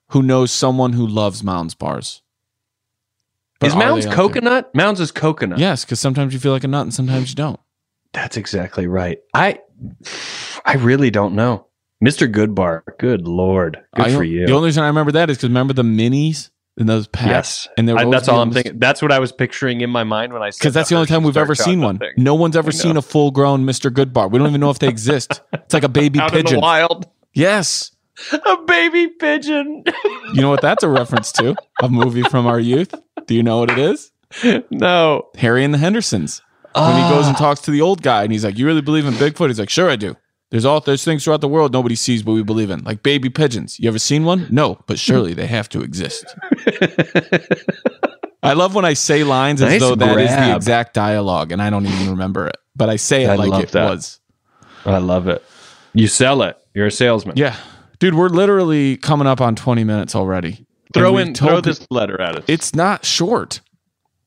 who 0.08 0.22
knows 0.22 0.50
someone 0.50 0.94
who 0.94 1.06
loves 1.06 1.44
Mounds 1.44 1.74
bars. 1.74 2.22
But 3.58 3.68
is 3.68 3.76
Mounds 3.76 4.06
there? 4.06 4.14
coconut? 4.14 4.74
Mounds 4.74 5.00
is 5.00 5.12
coconut. 5.12 5.58
Yes, 5.58 5.84
because 5.84 6.00
sometimes 6.00 6.32
you 6.32 6.40
feel 6.40 6.52
like 6.52 6.64
a 6.64 6.68
nut 6.68 6.82
and 6.82 6.94
sometimes 6.94 7.28
you 7.28 7.34
don't. 7.36 7.60
That's 8.12 8.38
exactly 8.38 8.86
right. 8.86 9.18
I 9.34 9.60
I 10.64 10.74
really 10.74 11.10
don't 11.10 11.34
know. 11.34 11.66
Mr. 12.04 12.30
Goodbar, 12.32 12.82
good 12.98 13.28
lord. 13.28 13.78
Good 13.94 14.06
I- 14.06 14.14
for 14.14 14.24
you. 14.24 14.46
The 14.46 14.52
only 14.54 14.66
reason 14.68 14.82
I 14.82 14.86
remember 14.86 15.12
that 15.12 15.28
is 15.30 15.36
because 15.36 15.50
remember 15.50 15.74
the 15.74 15.82
minis 15.82 16.50
in 16.78 16.86
those 16.86 17.06
packs? 17.06 17.26
yes. 17.28 17.68
And 17.76 17.90
I- 17.90 18.08
that's 18.08 18.28
all 18.28 18.40
I'm 18.40 18.52
thinking. 18.52 18.78
That's 18.78 19.02
what 19.02 19.12
I 19.12 19.18
was 19.18 19.32
picturing 19.32 19.82
in 19.82 19.90
my 19.90 20.04
mind 20.04 20.32
when 20.32 20.42
I 20.42 20.48
Because 20.50 20.72
that's 20.72 20.88
the 20.88 20.94
only 20.96 21.08
time 21.08 21.22
we've 21.22 21.36
ever 21.36 21.54
seen 21.54 21.80
one. 21.82 21.98
Thing. 21.98 22.12
No 22.16 22.34
one's 22.34 22.56
ever 22.56 22.72
seen 22.72 22.96
a 22.96 23.02
full 23.02 23.30
grown 23.30 23.64
Mr. 23.66 23.90
Goodbar. 23.90 24.30
We 24.30 24.38
don't 24.38 24.48
even 24.48 24.60
know 24.60 24.70
if 24.70 24.78
they 24.78 24.88
exist. 24.88 25.42
It's 25.52 25.74
like 25.74 25.84
a 25.84 25.88
baby 25.90 26.18
Out 26.20 26.32
in 26.32 26.38
the 26.38 26.44
pigeon. 26.44 26.60
wild. 26.60 27.06
Yes. 27.34 27.90
A 28.32 28.56
baby 28.66 29.08
pigeon. 29.08 29.84
You 30.34 30.42
know 30.42 30.50
what 30.50 30.60
that's 30.62 30.82
a 30.84 30.88
reference 30.88 31.32
to? 31.32 31.54
A 31.82 31.88
movie 31.88 32.22
from 32.22 32.46
our 32.46 32.60
youth. 32.60 32.94
Do 33.26 33.34
you 33.34 33.42
know 33.42 33.58
what 33.58 33.70
it 33.70 33.78
is? 33.78 34.12
no. 34.70 35.28
Harry 35.36 35.64
and 35.64 35.72
the 35.74 35.78
Hendersons. 35.78 36.42
When 36.74 36.96
he 36.96 37.02
goes 37.10 37.26
and 37.26 37.36
Ah. 37.36 37.38
talks 37.38 37.60
to 37.62 37.70
the 37.70 37.80
old 37.80 38.02
guy 38.02 38.22
and 38.22 38.32
he's 38.32 38.44
like, 38.44 38.58
You 38.58 38.66
really 38.66 38.80
believe 38.80 39.06
in 39.06 39.14
Bigfoot? 39.14 39.48
He's 39.48 39.58
like, 39.58 39.70
Sure, 39.70 39.90
I 39.90 39.96
do. 39.96 40.16
There's 40.50 40.64
all 40.64 40.80
there's 40.80 41.04
things 41.04 41.24
throughout 41.24 41.40
the 41.40 41.48
world 41.48 41.72
nobody 41.72 41.94
sees 41.94 42.22
but 42.22 42.32
we 42.32 42.42
believe 42.42 42.70
in. 42.70 42.82
Like 42.84 43.02
baby 43.02 43.30
pigeons. 43.30 43.78
You 43.78 43.88
ever 43.88 43.98
seen 43.98 44.24
one? 44.24 44.46
No, 44.50 44.80
but 44.86 44.98
surely 44.98 45.32
they 45.34 45.46
have 45.46 45.68
to 45.70 45.80
exist. 45.80 46.24
I 48.42 48.54
love 48.54 48.74
when 48.74 48.84
I 48.84 48.94
say 48.94 49.22
lines 49.22 49.60
as 49.62 49.70
Nice 49.70 49.80
though 49.80 49.94
that 49.96 50.18
is 50.18 50.30
the 50.30 50.56
exact 50.56 50.94
dialogue 50.94 51.52
and 51.52 51.60
I 51.60 51.70
don't 51.70 51.86
even 51.86 52.10
remember 52.10 52.46
it. 52.46 52.56
But 52.74 52.88
I 52.88 52.96
say 52.96 53.24
it 53.24 53.30
I 53.30 53.36
like 53.36 53.64
it 53.64 53.72
that. 53.72 53.90
was. 53.90 54.20
I 54.86 54.98
love 54.98 55.28
it. 55.28 55.44
You 55.92 56.06
sell 56.08 56.42
it. 56.42 56.56
You're 56.74 56.86
a 56.86 56.90
salesman. 56.90 57.36
Yeah. 57.36 57.56
Dude, 57.98 58.14
we're 58.14 58.28
literally 58.28 58.96
coming 58.96 59.26
up 59.26 59.40
on 59.42 59.56
20 59.56 59.84
minutes 59.84 60.14
already. 60.14 60.66
Throw 60.94 61.18
in 61.18 61.34
throw 61.34 61.60
this 61.60 61.86
letter 61.90 62.18
at 62.20 62.36
us. 62.38 62.44
It's 62.48 62.74
not 62.74 63.04
short. 63.04 63.60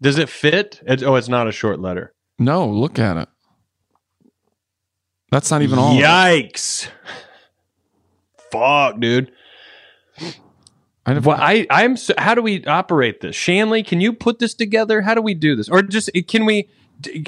Does 0.01 0.17
it 0.19 0.29
fit? 0.29 0.79
It's, 0.85 1.01
oh, 1.01 1.15
it's 1.15 1.29
not 1.29 1.47
a 1.47 1.51
short 1.51 1.79
letter. 1.79 2.13
No, 2.39 2.67
look 2.67 2.99
at 2.99 3.17
it. 3.17 3.29
That's 5.31 5.49
not 5.49 5.61
even 5.61 5.79
all. 5.79 5.95
Yikes. 5.95 6.87
Fuck, 8.51 8.99
dude. 8.99 9.31
I, 11.05 11.17
well, 11.19 11.37
I, 11.39 11.65
I'm. 11.69 11.97
So, 11.97 12.13
how 12.17 12.35
do 12.35 12.41
we 12.41 12.63
operate 12.65 13.21
this? 13.21 13.35
Shanley, 13.35 13.83
can 13.83 13.99
you 13.99 14.13
put 14.13 14.39
this 14.39 14.53
together? 14.53 15.01
How 15.01 15.15
do 15.15 15.21
we 15.21 15.33
do 15.33 15.55
this? 15.55 15.69
Or 15.69 15.81
just 15.81 16.11
can 16.27 16.45
we, 16.45 16.69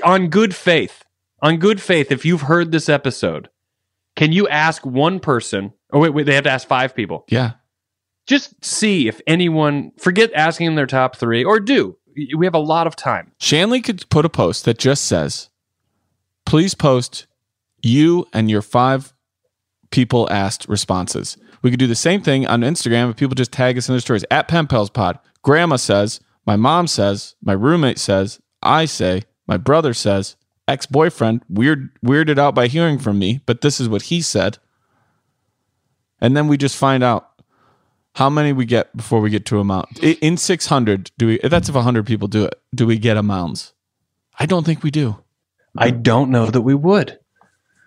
on 0.03 0.29
good 0.29 0.55
faith, 0.55 1.03
on 1.41 1.57
good 1.57 1.81
faith, 1.81 2.11
if 2.11 2.25
you've 2.25 2.43
heard 2.43 2.71
this 2.71 2.87
episode, 2.87 3.49
can 4.15 4.31
you 4.31 4.47
ask 4.47 4.85
one 4.85 5.19
person? 5.19 5.73
Oh 5.91 5.99
wait, 5.99 6.13
wait, 6.13 6.25
they 6.25 6.35
have 6.35 6.45
to 6.45 6.51
ask 6.51 6.67
five 6.67 6.95
people. 6.95 7.25
Yeah. 7.27 7.53
Just 8.27 8.63
see 8.63 9.07
if 9.07 9.19
anyone 9.27 9.91
forget 9.97 10.31
asking 10.33 10.67
them 10.67 10.75
their 10.75 10.87
top 10.87 11.15
three, 11.15 11.43
or 11.43 11.59
do. 11.59 11.97
We 12.15 12.45
have 12.45 12.55
a 12.55 12.59
lot 12.59 12.87
of 12.87 12.95
time. 12.95 13.31
Shanley 13.39 13.81
could 13.81 14.09
put 14.09 14.25
a 14.25 14.29
post 14.29 14.65
that 14.65 14.77
just 14.77 15.05
says, 15.05 15.49
please 16.45 16.73
post 16.73 17.27
you 17.81 18.27
and 18.33 18.49
your 18.49 18.61
five 18.61 19.13
people 19.91 20.29
asked 20.31 20.67
responses. 20.67 21.37
We 21.61 21.71
could 21.71 21.79
do 21.79 21.87
the 21.87 21.95
same 21.95 22.21
thing 22.21 22.45
on 22.47 22.61
Instagram 22.61 23.09
if 23.09 23.17
people 23.17 23.35
just 23.35 23.51
tag 23.51 23.77
us 23.77 23.89
in 23.89 23.93
their 23.93 23.99
stories 23.99 24.25
at 24.31 24.47
Pen 24.47 24.67
Pals 24.67 24.89
Pod. 24.89 25.19
Grandma 25.41 25.75
says, 25.77 26.19
my 26.45 26.55
mom 26.55 26.87
says, 26.87 27.35
my 27.41 27.53
roommate 27.53 27.99
says, 27.99 28.39
I 28.61 28.85
say, 28.85 29.23
my 29.47 29.57
brother 29.57 29.93
says, 29.93 30.35
ex 30.67 30.85
boyfriend, 30.85 31.41
weird, 31.49 31.89
weirded 32.03 32.37
out 32.37 32.55
by 32.55 32.67
hearing 32.67 32.99
from 32.99 33.19
me, 33.19 33.41
but 33.45 33.61
this 33.61 33.79
is 33.79 33.89
what 33.89 34.03
he 34.03 34.21
said. 34.21 34.57
And 36.19 36.35
then 36.35 36.47
we 36.47 36.57
just 36.57 36.77
find 36.77 37.03
out 37.03 37.31
how 38.15 38.29
many 38.29 38.53
we 38.53 38.65
get 38.65 38.95
before 38.95 39.19
we 39.21 39.29
get 39.29 39.45
to 39.47 39.59
a 39.59 39.63
I- 40.01 40.17
In 40.21 40.37
600, 40.37 41.11
do 41.17 41.27
we, 41.27 41.39
that's 41.43 41.69
if 41.69 41.75
100 41.75 42.05
people 42.05 42.27
do 42.27 42.45
it, 42.45 42.55
do 42.73 42.87
we 42.87 42.97
get 42.97 43.17
amounts? 43.17 43.73
I 44.39 44.45
don't 44.45 44.65
think 44.65 44.83
we 44.83 44.91
do. 44.91 45.17
I 45.77 45.91
don't 45.91 46.29
know 46.31 46.45
that 46.47 46.61
we 46.61 46.73
would. 46.73 47.19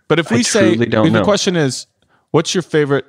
But 0.07 0.19
if 0.19 0.31
I 0.31 0.37
we 0.37 0.43
say, 0.43 0.75
don't 0.77 1.07
if 1.07 1.13
the 1.13 1.19
know. 1.21 1.25
question 1.25 1.57
is, 1.57 1.87
what's 2.31 2.55
your 2.55 2.63
favorite 2.63 3.07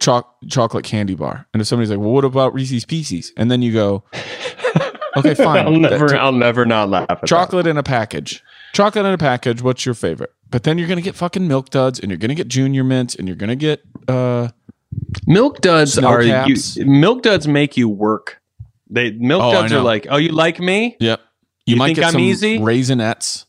choc- 0.00 0.34
chocolate 0.48 0.84
candy 0.84 1.14
bar? 1.14 1.46
And 1.54 1.60
if 1.60 1.66
somebody's 1.68 1.90
like, 1.90 1.98
well, 1.98 2.10
what 2.10 2.24
about 2.24 2.52
Reese's 2.54 2.84
Pieces? 2.84 3.32
And 3.36 3.50
then 3.50 3.62
you 3.62 3.72
go, 3.72 4.04
okay, 5.16 5.34
fine. 5.34 5.66
I'll 5.66 5.72
never, 5.72 6.14
I'll 6.16 6.32
never 6.32 6.66
not 6.66 6.90
laugh 6.90 7.06
at 7.08 7.20
that. 7.22 7.26
chocolate 7.26 7.66
in 7.66 7.76
a 7.78 7.82
package. 7.82 8.42
Chocolate 8.74 9.04
in 9.06 9.12
a 9.12 9.18
package. 9.18 9.62
What's 9.62 9.84
your 9.86 9.94
favorite? 9.94 10.32
But 10.50 10.64
then 10.64 10.76
you're 10.76 10.88
gonna 10.88 11.00
get 11.00 11.14
fucking 11.14 11.48
milk 11.48 11.70
duds, 11.70 11.98
and 11.98 12.10
you're 12.10 12.18
gonna 12.18 12.34
get 12.34 12.48
junior 12.48 12.84
mints, 12.84 13.14
and 13.14 13.26
you're 13.26 13.36
gonna 13.38 13.56
get 13.56 13.82
uh, 14.06 14.48
Milk 15.26 15.60
duds 15.60 15.94
Snow 15.94 16.08
are 16.08 16.22
you, 16.22 16.56
milk 16.84 17.22
duds 17.22 17.46
make 17.48 17.76
you 17.76 17.88
work. 17.88 18.40
They 18.90 19.12
milk 19.12 19.42
Oh, 19.42 19.52
duds 19.52 19.72
are 19.72 19.80
like, 19.82 20.06
oh, 20.10 20.16
you 20.16 20.32
like 20.32 20.58
me? 20.60 20.96
yep. 21.00 21.20
You, 21.64 21.74
You 21.74 21.78
might 21.78 21.86
think 21.88 21.96
get 21.98 22.06
I'm 22.06 22.12
some 22.12 22.20
easy? 22.22 22.58
raisinets. 22.58 23.46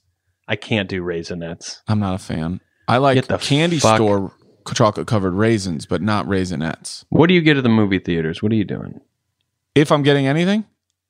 I 0.48 0.56
can't 0.56 0.88
do 0.90 1.02
raisinets. 1.02 1.80
I'm 1.88 2.00
not 2.00 2.16
a 2.16 2.18
fan. 2.20 2.62
I 2.88 2.98
like 2.98 3.16
Get 3.16 3.28
the 3.28 3.38
candy 3.38 3.80
fuck- 3.80 3.96
store 3.98 4.32
chocolate 4.74 5.08
covered 5.08 5.34
raisins, 5.34 5.86
but 5.86 6.02
not 6.02 6.26
raisinets. 6.26 7.06
What 7.10 7.28
do 7.28 7.34
you 7.34 7.42
get 7.42 7.58
at 7.58 7.64
the 7.64 7.70
movie 7.70 8.00
theaters? 8.00 8.42
What 8.44 8.52
are 8.52 8.56
you 8.56 8.64
doing? 8.66 9.00
If 9.76 9.92
I'm 9.92 10.04
getting 10.04 10.28
anything, 10.28 10.66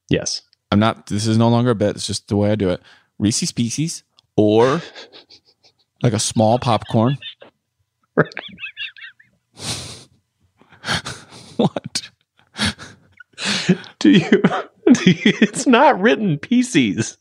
Yes. 0.10 0.42
I'm 0.72 0.80
not. 0.80 1.08
This 1.08 1.28
is 1.28 1.38
no 1.38 1.50
longer 1.50 1.72
a 1.72 1.76
bet. 1.76 1.96
It's 1.96 2.08
just 2.08 2.28
the 2.28 2.36
way 2.36 2.52
I 2.52 2.56
do 2.56 2.70
it. 2.70 2.82
Reese's 3.20 3.52
Pieces 3.52 4.04
or 4.36 4.82
like 6.04 6.14
a 6.14 6.20
small 6.20 6.58
popcorn. 6.60 7.18
what? 11.58 12.12
Do 14.00 14.12
you? 14.12 14.30
Do 14.94 15.12
you 15.12 15.34
it's 15.42 15.66
not 15.66 16.00
written 16.00 16.38
pieces. 16.38 17.18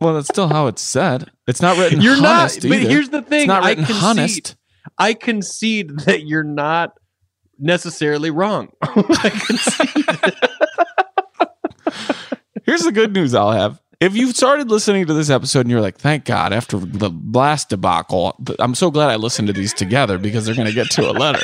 Well, 0.00 0.14
that's 0.14 0.28
still 0.28 0.48
how 0.48 0.66
it's 0.66 0.80
said. 0.82 1.30
It's 1.46 1.60
not 1.60 1.76
written. 1.76 2.00
You're 2.00 2.20
not. 2.20 2.56
But 2.62 2.80
here's 2.80 3.10
the 3.10 3.22
thing. 3.22 3.40
It's 3.40 3.48
not 3.48 3.64
I 3.64 3.70
written 3.70 3.84
concede. 3.84 4.04
honest. 4.04 4.56
I 4.98 5.14
concede 5.14 6.00
that 6.00 6.26
you're 6.26 6.42
not 6.42 6.92
necessarily 7.58 8.30
wrong. 8.30 8.68
I 8.82 9.30
concede. 9.46 10.06
Here's 12.64 12.82
the 12.82 12.92
good 12.92 13.12
news 13.12 13.34
I'll 13.34 13.52
have. 13.52 13.80
If 14.00 14.16
you've 14.16 14.34
started 14.34 14.70
listening 14.70 15.06
to 15.06 15.12
this 15.12 15.28
episode 15.28 15.60
and 15.60 15.70
you're 15.70 15.82
like, 15.82 15.98
thank 15.98 16.24
God, 16.24 16.54
after 16.54 16.78
the 16.78 17.10
last 17.32 17.68
debacle, 17.68 18.34
I'm 18.58 18.74
so 18.74 18.90
glad 18.90 19.10
I 19.10 19.16
listened 19.16 19.48
to 19.48 19.52
these 19.52 19.74
together 19.74 20.16
because 20.16 20.46
they're 20.46 20.54
going 20.54 20.68
to 20.68 20.74
get 20.74 20.90
to 20.92 21.10
a 21.10 21.12
letter. 21.12 21.42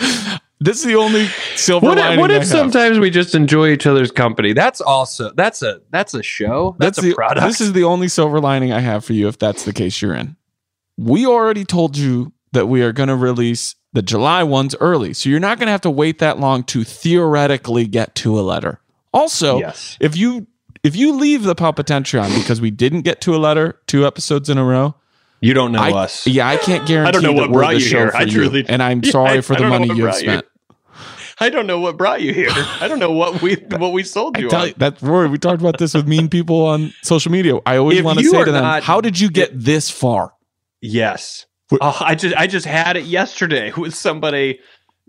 this 0.58 0.78
is 0.80 0.84
the 0.84 0.96
only 0.96 1.26
silver 1.54 1.86
what 1.86 1.98
if, 1.98 2.04
lining 2.04 2.20
what 2.20 2.32
if 2.32 2.44
sometimes 2.44 2.98
we 2.98 3.08
just 3.08 3.36
enjoy 3.36 3.68
each 3.68 3.86
other's 3.86 4.10
company? 4.10 4.52
That's 4.52 4.80
also 4.80 5.30
that's 5.36 5.62
a 5.62 5.80
that's 5.90 6.12
a 6.12 6.24
show. 6.24 6.74
That's, 6.80 6.96
That's 6.96 7.06
a 7.06 7.10
the, 7.10 7.14
product. 7.14 7.46
This 7.46 7.60
is 7.60 7.72
the 7.72 7.84
only 7.84 8.08
silver 8.08 8.40
lining 8.40 8.72
I 8.72 8.80
have 8.80 9.04
for 9.04 9.12
you 9.12 9.28
if 9.28 9.38
that's 9.38 9.64
the 9.64 9.72
case 9.72 10.02
you're 10.02 10.14
in. 10.14 10.34
We 10.96 11.24
already 11.24 11.64
told 11.64 11.96
you 11.96 12.32
that 12.50 12.66
we 12.66 12.82
are 12.82 12.92
going 12.92 13.10
to 13.10 13.16
release 13.16 13.76
the 13.92 14.02
July 14.02 14.42
ones 14.42 14.74
early. 14.80 15.14
So 15.14 15.30
you're 15.30 15.38
not 15.38 15.58
going 15.58 15.66
to 15.66 15.72
have 15.72 15.82
to 15.82 15.90
wait 15.90 16.18
that 16.18 16.40
long 16.40 16.64
to 16.64 16.82
theoretically 16.82 17.86
get 17.86 18.16
to 18.16 18.40
a 18.40 18.42
letter. 18.42 18.80
Also, 19.16 19.58
Yes. 19.58 19.96
if 20.00 20.16
you 20.16 20.46
if 20.82 20.94
you 20.94 21.12
leave 21.14 21.42
the 21.42 21.54
Palpatentron 21.54 22.32
because 22.38 22.60
we 22.60 22.70
didn't 22.70 23.02
get 23.02 23.20
to 23.22 23.34
a 23.34 23.38
letter 23.38 23.80
two 23.86 24.06
episodes 24.06 24.48
in 24.48 24.58
a 24.58 24.64
row, 24.64 24.94
you 25.40 25.52
don't 25.54 25.72
know 25.72 25.80
I, 25.82 25.90
us. 25.92 26.26
Yeah, 26.26 26.46
I 26.48 26.56
can't 26.58 26.86
guarantee 26.86 27.08
I 27.08 27.10
don't 27.12 27.22
know 27.22 27.32
what 27.32 27.50
brought 27.50 27.74
the 27.74 27.80
you 27.80 27.86
here. 27.88 28.12
I 28.14 28.22
you. 28.22 28.30
truly- 28.32 28.64
and 28.68 28.82
I'm 28.82 29.00
Yeah, 29.04 29.10
sorry 29.10 29.38
I- 29.38 29.40
for 29.40 29.54
I 29.54 29.58
the 29.60 29.68
money 29.68 29.88
you 29.88 30.04
have 30.06 30.14
you. 30.16 30.20
spent. 30.20 30.46
I 31.40 31.50
don't 31.50 31.66
know 31.66 31.80
what 31.80 31.96
brought 31.98 32.22
you 32.22 32.32
here. 32.32 32.48
I 32.80 32.88
don't 32.88 32.98
know 32.98 33.10
what 33.12 33.42
we 33.42 33.56
what 33.76 33.92
we 33.92 34.02
sold 34.04 34.38
you 34.38 34.48
on. 34.50 34.68
you, 34.68 34.74
that's 34.76 35.02
Rory. 35.02 35.28
We 35.28 35.38
talked 35.38 35.60
about 35.60 35.78
this 35.78 35.92
with 35.94 36.06
mean 36.06 36.28
people 36.28 36.62
on 36.64 36.92
social 37.02 37.30
media. 37.32 37.58
I 37.66 37.76
always 37.76 38.02
want 38.02 38.18
to 38.18 38.24
say 38.24 38.44
to 38.44 38.52
them, 38.52 38.62
not- 38.62 38.82
"How 38.82 39.00
did 39.02 39.18
you 39.20 39.28
get 39.30 39.50
this 39.58 39.90
far?" 39.90 40.32
Yes. 40.80 41.46
Oh, 41.80 41.96
I 42.00 42.14
just 42.14 42.34
I 42.36 42.46
just 42.46 42.64
had 42.64 42.96
it 42.96 43.04
yesterday 43.04 43.72
with 43.76 43.94
somebody 43.94 44.60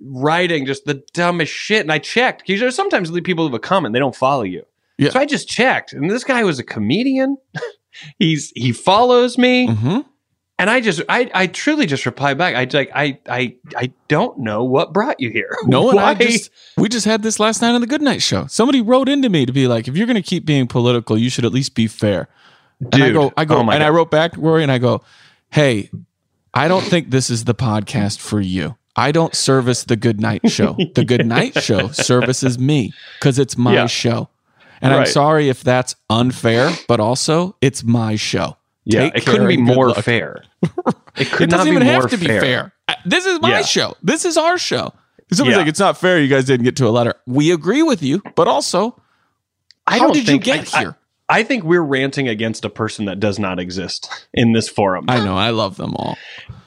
writing 0.01 0.65
just 0.65 0.85
the 0.85 1.03
dumbest 1.13 1.51
shit, 1.53 1.81
and 1.81 1.91
I 1.91 1.99
checked 1.99 2.43
because 2.45 2.59
there's 2.59 2.75
sometimes 2.75 3.09
people 3.21 3.45
leave 3.45 3.53
a 3.53 3.59
comment 3.59 3.93
they 3.93 3.99
don't 3.99 4.15
follow 4.15 4.43
you. 4.43 4.63
Yeah. 4.97 5.09
So 5.09 5.19
I 5.19 5.25
just 5.25 5.47
checked, 5.47 5.93
and 5.93 6.09
this 6.09 6.23
guy 6.23 6.43
was 6.43 6.59
a 6.59 6.63
comedian. 6.63 7.37
He's 8.19 8.51
he 8.55 8.71
follows 8.73 9.37
me, 9.37 9.67
Mm-hmm. 9.67 9.99
and 10.59 10.69
I 10.69 10.81
just 10.81 11.01
I 11.09 11.29
I 11.33 11.47
truly 11.47 11.85
just 11.87 12.05
replied 12.05 12.37
back. 12.37 12.55
I 12.55 12.65
like 12.77 12.91
I 12.93 13.19
I 13.27 13.55
I 13.75 13.91
don't 14.07 14.37
know 14.39 14.63
what 14.63 14.93
brought 14.93 15.19
you 15.19 15.29
here. 15.31 15.55
No, 15.65 15.89
and 15.89 15.99
I 15.99 16.13
just 16.19 16.51
we 16.77 16.89
just 16.89 17.05
had 17.05 17.23
this 17.23 17.39
last 17.39 17.61
night 17.61 17.73
on 17.73 17.81
the 17.81 17.87
Good 17.87 18.01
Night 18.03 18.21
Show. 18.21 18.45
Somebody 18.47 18.81
wrote 18.81 19.09
into 19.09 19.29
me 19.29 19.45
to 19.47 19.51
be 19.53 19.67
like, 19.67 19.87
if 19.87 19.97
you're 19.97 20.05
going 20.07 20.15
to 20.15 20.21
keep 20.27 20.45
being 20.45 20.67
political, 20.67 21.17
you 21.17 21.29
should 21.31 21.45
at 21.45 21.51
least 21.51 21.73
be 21.73 21.87
fair. 21.87 22.27
and 22.91 23.03
I 23.03 23.11
go, 23.11 23.33
I 23.35 23.45
go, 23.45 23.57
oh 23.57 23.69
and 23.71 23.83
I 23.83 23.89
wrote 23.89 24.11
back, 24.11 24.33
Rory, 24.37 24.61
and 24.61 24.71
I 24.71 24.77
go, 24.77 25.01
hey, 25.49 25.89
I 26.53 26.67
don't 26.67 26.83
think 26.83 27.09
this 27.09 27.29
is 27.31 27.45
the 27.45 27.55
podcast 27.55 28.19
for 28.19 28.39
you. 28.39 28.75
I 28.97 29.11
don't 29.11 29.35
service 29.35 29.83
the 29.83 29.95
Good 29.95 30.19
Night 30.19 30.49
Show. 30.49 30.75
The 30.95 31.05
Good 31.05 31.25
Night 31.25 31.61
Show 31.61 31.89
services 31.89 32.57
me 32.57 32.93
because 33.19 33.37
it's 33.39 33.57
my 33.57 33.73
Yeah. 33.75 33.85
show. 33.87 34.29
And 34.81 34.93
I'm 34.93 35.05
sorry 35.05 35.49
if 35.49 35.63
that's 35.63 35.95
unfair, 36.09 36.71
but 36.87 36.99
also 36.99 37.55
it's 37.61 37.83
my 37.83 38.15
show. 38.15 38.57
yeah, 38.85 39.01
Take 39.09 39.15
it 39.17 39.25
couldn't 39.25 39.47
be 39.47 39.57
more 39.57 39.89
luck. 39.89 40.03
fair. 40.03 40.43
It 41.15 41.31
could 41.31 41.51
It 41.51 41.55
not 41.57 41.65
even 41.65 41.81
more 41.83 41.93
have 42.01 42.09
to 42.11 42.17
be 42.17 42.27
fair. 42.27 42.73
Uh, 42.87 42.93
This 43.05 43.25
is 43.25 43.39
my 43.41 43.49
Yeah. 43.49 43.61
show. 43.63 43.95
This 44.03 44.23
is 44.23 44.37
our 44.37 44.57
show. 44.59 44.93
Somebody's 45.33 45.53
Yeah. 45.55 45.57
like, 45.57 45.67
it's 45.67 45.79
not 45.79 45.97
fair. 45.97 46.19
You 46.21 46.27
guys 46.27 46.45
didn't 46.45 46.63
get 46.63 46.75
to 46.77 46.87
a 46.87 46.89
letter. 46.93 47.15
We 47.25 47.51
agree 47.51 47.81
with 47.81 48.03
you, 48.03 48.21
but 48.35 48.47
also, 48.47 49.01
I 49.87 49.97
how 49.97 50.05
don't 50.05 50.13
did 50.13 50.27
you 50.29 50.37
get 50.37 50.71
I- 50.75 50.79
here? 50.79 50.95
I 51.29 51.43
think 51.43 51.63
we're 51.63 51.81
ranting 51.81 52.27
against 52.29 52.63
a 52.63 52.69
person 52.69 53.05
that 53.05 53.19
does 53.19 53.37
not 53.37 53.59
exist 53.59 54.09
in 54.33 54.53
this 54.53 54.69
forum. 54.69 55.05
I 55.09 55.23
know. 55.23 55.35
I 55.35 55.49
love 55.49 55.75
them 55.75 55.93
all. 55.95 56.17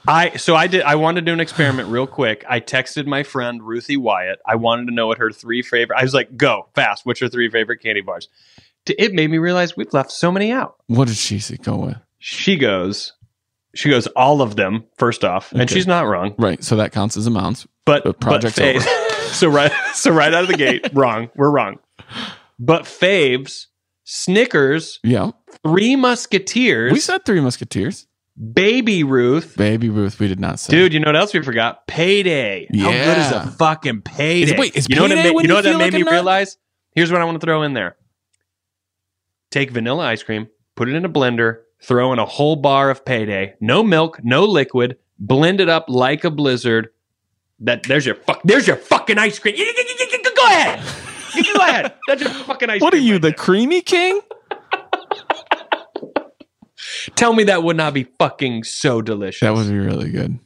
I 0.07 0.37
so 0.37 0.55
I 0.55 0.67
did 0.67 0.83
I 0.83 0.95
wanted 0.95 1.21
to 1.21 1.25
do 1.25 1.33
an 1.33 1.39
experiment 1.39 1.89
real 1.89 2.07
quick. 2.07 2.43
I 2.47 2.59
texted 2.59 3.05
my 3.07 3.23
friend 3.23 3.61
Ruthie 3.63 3.97
Wyatt. 3.97 4.39
I 4.47 4.55
wanted 4.55 4.85
to 4.87 4.93
know 4.93 5.07
what 5.07 5.17
her 5.17 5.31
three 5.31 5.61
favorite. 5.61 5.97
I 5.97 6.03
was 6.03 6.13
like, 6.13 6.37
"Go 6.37 6.67
fast! 6.75 7.05
What's 7.05 7.21
your 7.21 7.29
three 7.29 7.49
favorite 7.49 7.79
candy 7.81 8.01
bars?" 8.01 8.27
It 8.85 9.13
made 9.13 9.29
me 9.29 9.37
realize 9.37 9.77
we've 9.77 9.93
left 9.93 10.11
so 10.11 10.31
many 10.31 10.51
out. 10.51 10.75
What 10.87 11.07
did 11.07 11.17
she 11.17 11.37
say? 11.39 11.57
Go 11.57 11.75
with? 11.77 11.97
She 12.17 12.55
goes, 12.57 13.13
she 13.75 13.89
goes 13.89 14.07
all 14.07 14.41
of 14.41 14.55
them. 14.55 14.85
First 14.97 15.23
off, 15.23 15.51
and 15.53 15.69
she's 15.69 15.85
not 15.87 16.07
wrong. 16.07 16.33
Right. 16.37 16.63
So 16.63 16.75
that 16.77 16.91
counts 16.91 17.15
as 17.17 17.27
amounts. 17.27 17.67
But 17.85 18.03
The 18.03 18.13
project's 18.13 18.57
but 18.59 18.75
over. 18.75 18.85
faves, 18.85 19.27
so 19.33 19.47
right 19.49 19.71
so 19.93 20.11
right 20.11 20.33
out 20.33 20.43
of 20.43 20.49
the 20.49 20.57
gate, 20.57 20.87
wrong. 20.93 21.29
We're 21.35 21.51
wrong. 21.51 21.77
But 22.59 22.83
faves, 22.83 23.67
Snickers, 24.13 24.99
Yeah. 25.03 25.31
Three 25.65 25.95
Musketeers, 25.95 26.91
We 26.91 26.99
said 26.99 27.23
Three 27.23 27.39
Musketeers. 27.39 28.07
Baby 28.53 29.03
Ruth. 29.05 29.55
Baby 29.55 29.87
Ruth, 29.87 30.19
we 30.19 30.27
did 30.27 30.37
not 30.39 30.59
say. 30.59 30.71
Dude, 30.71 30.93
you 30.93 30.99
know 30.99 31.05
what 31.07 31.15
else 31.15 31.33
we 31.33 31.41
forgot? 31.41 31.87
Payday. 31.87 32.67
How 32.77 32.89
good 32.91 33.17
is 33.17 33.31
Yeah. 33.31 33.47
a 33.47 33.51
fucking 33.51 34.01
payday? 34.01 34.51
Is- 34.53 34.59
wait, 34.59 34.75
is 34.75 34.87
you 34.89 34.95
know 34.97 35.03
what, 35.03 35.11
it 35.11 35.15
Payday 35.15 35.29
ma- 35.29 35.35
when 35.35 35.45
you 35.45 35.47
know 35.49 35.55
what 35.55 35.63
that 35.63 35.77
made 35.77 35.93
like 35.93 36.05
me 36.05 36.11
realize? 36.11 36.57
Here's 36.93 37.09
what 37.09 37.21
I 37.21 37.23
want 37.25 37.39
to 37.39 37.45
throw 37.45 37.63
in 37.63 37.73
there. 37.73 37.95
Take 39.49 39.71
vanilla 39.71 40.05
ice 40.07 40.23
cream, 40.23 40.47
put 40.75 40.89
it 40.89 40.95
in 40.95 41.05
a 41.05 41.09
blender, 41.09 41.59
throw 41.81 42.11
in 42.11 42.19
a 42.19 42.25
whole 42.25 42.57
bar 42.57 42.89
of 42.89 43.05
payday, 43.05 43.53
no 43.61 43.81
milk, 43.81 44.19
no 44.23 44.43
liquid, 44.43 44.97
blend 45.19 45.61
it 45.61 45.69
up 45.69 45.85
like 45.87 46.25
a 46.25 46.31
blizzard. 46.31 46.89
That 47.59 47.83
there's 47.83 48.05
your 48.05 48.15
fuck 48.15 48.41
there's 48.43 48.67
your 48.67 48.75
fucking 48.75 49.17
ice 49.17 49.39
cream. 49.39 49.55
Go 50.35 50.45
ahead. 50.47 50.83
Go 51.35 51.59
ahead. 51.61 51.93
That's 52.07 52.21
your 52.21 52.31
fucking 52.31 52.69
ice 52.69 52.81
What 52.81 52.93
are 52.93 52.97
cream. 52.97 53.07
you, 53.07 53.19
the 53.19 53.33
creamy 53.33 53.81
king? 53.81 54.21
Tell 57.15 57.33
me 57.33 57.43
that 57.45 57.63
would 57.63 57.77
not 57.77 57.93
be 57.93 58.03
fucking 58.19 58.63
so 58.63 59.01
delicious. 59.01 59.41
That 59.41 59.53
would 59.53 59.67
be 59.67 59.77
really 59.77 60.09
good. 60.11 60.39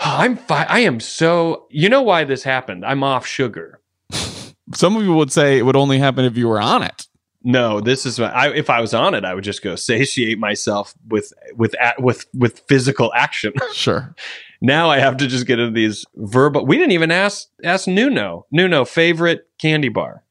Oh, 0.00 0.14
I'm 0.18 0.36
fi- 0.36 0.64
I 0.68 0.80
am 0.80 1.00
so 1.00 1.66
you 1.70 1.88
know 1.88 2.02
why 2.02 2.24
this 2.24 2.42
happened? 2.42 2.84
I'm 2.84 3.02
off 3.02 3.26
sugar. 3.26 3.80
Some 4.74 4.96
people 4.96 5.16
would 5.16 5.32
say 5.32 5.58
it 5.58 5.62
would 5.62 5.76
only 5.76 5.98
happen 5.98 6.24
if 6.24 6.36
you 6.36 6.46
were 6.48 6.60
on 6.60 6.82
it. 6.82 7.06
No, 7.42 7.80
this 7.80 8.04
is 8.04 8.18
I, 8.20 8.48
if 8.50 8.68
I 8.70 8.80
was 8.80 8.92
on 8.94 9.14
it, 9.14 9.24
I 9.24 9.34
would 9.34 9.44
just 9.44 9.62
go 9.62 9.76
satiate 9.76 10.38
myself 10.38 10.94
with 11.08 11.32
with 11.54 11.74
a- 11.74 12.00
with 12.00 12.26
with 12.34 12.60
physical 12.68 13.12
action. 13.14 13.52
Sure. 13.72 14.14
now 14.60 14.90
I 14.90 14.98
have 14.98 15.16
to 15.18 15.26
just 15.26 15.46
get 15.46 15.58
into 15.58 15.72
these 15.72 16.04
verbal. 16.16 16.66
We 16.66 16.76
didn't 16.76 16.92
even 16.92 17.10
ask 17.10 17.48
ask 17.64 17.86
Nuno. 17.88 18.46
Nuno 18.50 18.84
favorite 18.84 19.46
candy 19.60 19.88
bar. 19.88 20.24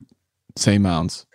Same 0.56 0.82
mounds. 0.84 1.26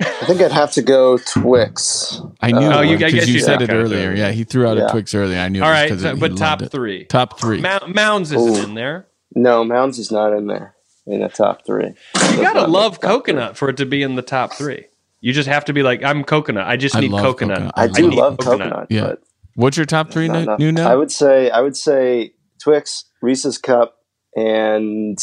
I 0.00 0.24
think 0.26 0.40
I'd 0.40 0.50
have 0.52 0.72
to 0.72 0.82
go 0.82 1.18
Twix. 1.18 2.20
I 2.40 2.50
knew. 2.52 2.66
Oh, 2.66 2.80
you- 2.80 2.94
I 2.96 3.10
guess 3.10 3.26
you 3.28 3.34
you 3.34 3.40
said 3.40 3.62
it 3.62 3.70
earlier. 3.70 4.14
throw. 4.14 4.24
Yeah, 4.24 4.30
he 4.32 4.44
threw 4.44 4.66
out 4.66 4.76
Yeah. 4.76 4.86
a 4.86 4.90
Twix 4.90 5.14
earlier. 5.14 5.38
I 5.38 5.48
knew. 5.48 5.58
it 5.58 5.62
was 5.62 5.70
right, 5.70 5.88
'cause 5.90 6.02
so- 6.02 6.14
he 6.14 6.20
but 6.20 6.30
loved 6.32 6.38
top 6.40 6.62
it. 6.62 6.70
three. 6.72 7.04
Top 7.04 7.38
three. 7.38 7.60
Mou- 7.60 7.92
Mounds 7.92 8.32
isn't 8.32 8.56
Ooh. 8.60 8.68
in 8.68 8.74
there. 8.74 9.06
No, 9.34 9.64
Mounds 9.64 9.98
is 9.98 10.10
not 10.10 10.32
in 10.32 10.46
there 10.46 10.74
in 11.06 11.20
the 11.20 11.28
top 11.28 11.64
three. 11.66 11.92
You 12.32 12.36
gotta 12.42 12.66
love 12.66 13.00
coconut 13.00 13.56
for 13.56 13.68
it 13.68 13.76
to 13.78 13.86
be 13.86 14.02
in 14.02 14.16
the 14.16 14.22
top 14.22 14.54
three. 14.54 14.86
You 15.20 15.32
just 15.32 15.48
have 15.48 15.64
to 15.66 15.72
be 15.72 15.82
like, 15.82 16.02
I'm 16.02 16.24
coconut. 16.24 16.66
I 16.66 16.76
just 16.76 16.96
I 16.96 17.00
need 17.00 17.12
coconut. 17.12 17.56
coconut. 17.58 17.72
I 17.76 17.86
do 17.86 18.08
need 18.08 18.16
love 18.18 18.38
coconut, 18.38 18.86
Yeah. 18.90 19.14
But 19.56 19.62
What's 19.62 19.76
your 19.76 19.86
top 19.86 20.10
three? 20.10 20.28
not 20.28 20.34
Nu- 20.34 20.42
enough. 20.42 20.58
Nuno? 20.58 20.82
I 20.84 20.94
would 20.94 21.10
say 21.10 21.50
I 21.50 21.60
would 21.60 21.76
say 21.76 22.34
Twix, 22.58 23.04
Reese's 23.20 23.58
Cup, 23.58 23.98
and 24.36 25.18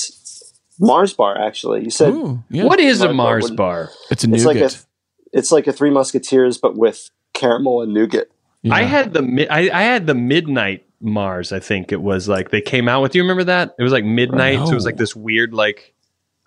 Mars 0.79 1.13
Bar. 1.13 1.37
Actually, 1.37 1.83
you 1.83 1.89
said 1.89 2.13
Ooh, 2.13 2.43
yeah. 2.49 2.63
What 2.63 2.79
is 2.79 3.01
a 3.01 3.13
Mars 3.13 3.49
bar 3.51 3.85
bar? 3.85 3.89
It's 4.11 4.23
a 4.23 4.33
it's 4.33 4.45
like 4.45 4.57
a 4.57 4.61
nougat. 4.61 4.85
it's 5.33 5.51
like 5.51 5.67
a 5.67 5.73
Three 5.73 5.89
Musketeers, 5.89 6.57
but 6.57 6.75
with 6.77 7.09
caramel 7.33 7.81
and 7.81 7.93
nougat. 7.93 8.27
Yeah. 8.61 8.73
I 8.75 8.81
had 8.83 9.13
the 9.13 9.47
I, 9.49 9.69
I 9.73 9.83
had 9.83 10.07
the 10.07 10.15
midnight 10.15 10.85
Mars. 11.01 11.51
I 11.51 11.59
think 11.59 11.91
it 11.91 12.01
was 12.01 12.27
like 12.27 12.49
they 12.51 12.61
came 12.61 12.87
out 12.89 13.01
with. 13.01 13.11
Do 13.13 13.19
you 13.19 13.23
remember 13.23 13.45
that? 13.45 13.75
It 13.79 13.83
was 13.83 13.91
like 13.91 14.03
midnight. 14.03 14.59
So 14.65 14.71
it 14.71 14.75
was 14.75 14.85
like 14.85 14.97
this 14.97 15.15
weird 15.15 15.53
like. 15.53 15.93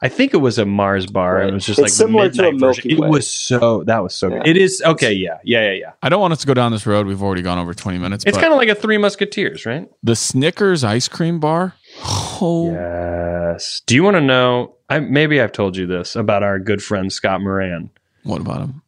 I 0.02 0.08
think 0.08 0.34
it 0.34 0.38
was 0.38 0.58
a 0.58 0.66
Mars 0.66 1.06
bar. 1.06 1.40
and 1.40 1.50
It 1.50 1.54
was 1.54 1.64
just 1.66 1.78
It's 1.78 1.84
like 1.84 1.92
similar 1.92 2.28
to 2.28 2.48
a 2.48 2.52
Milky 2.52 2.88
version. 2.94 3.04
It 3.04 3.08
was 3.08 3.30
so 3.30 3.84
that 3.84 4.02
was 4.02 4.14
so 4.14 4.30
good. 4.30 4.46
It 4.46 4.56
is 4.56 4.82
okay. 4.84 5.12
Yeah, 5.12 5.38
yeah, 5.44 5.70
yeah, 5.70 5.72
yeah. 5.78 5.92
I 6.02 6.08
don't 6.08 6.20
want 6.20 6.32
us 6.32 6.40
to 6.40 6.46
go 6.46 6.54
down 6.54 6.72
this 6.72 6.86
road. 6.86 7.06
We've 7.06 7.22
already 7.22 7.42
gone 7.42 7.58
over 7.58 7.72
20 7.72 7.98
minutes. 7.98 8.24
It's 8.26 8.36
kind 8.36 8.52
of 8.52 8.58
like 8.58 8.68
a 8.68 8.74
Three 8.74 8.98
Musketeers, 8.98 9.64
right? 9.64 9.88
the 10.02 10.16
Snickers 10.16 10.82
ice 10.84 11.06
cream 11.08 11.38
bar. 11.40 11.74
Oh, 12.04 12.72
Yes. 12.72 13.82
Do 13.86 13.94
you 13.94 14.02
want 14.02 14.16
to 14.16 14.20
know? 14.20 14.74
I 14.88 14.98
maybe 15.00 15.40
I've 15.40 15.52
told 15.52 15.76
you 15.76 15.86
this 15.86 16.16
about 16.16 16.42
our 16.42 16.58
good 16.58 16.82
friend 16.82 17.12
Scott 17.12 17.40
Moran. 17.40 17.90
what 18.24 18.40
about 18.40 18.60
him? 18.60 18.82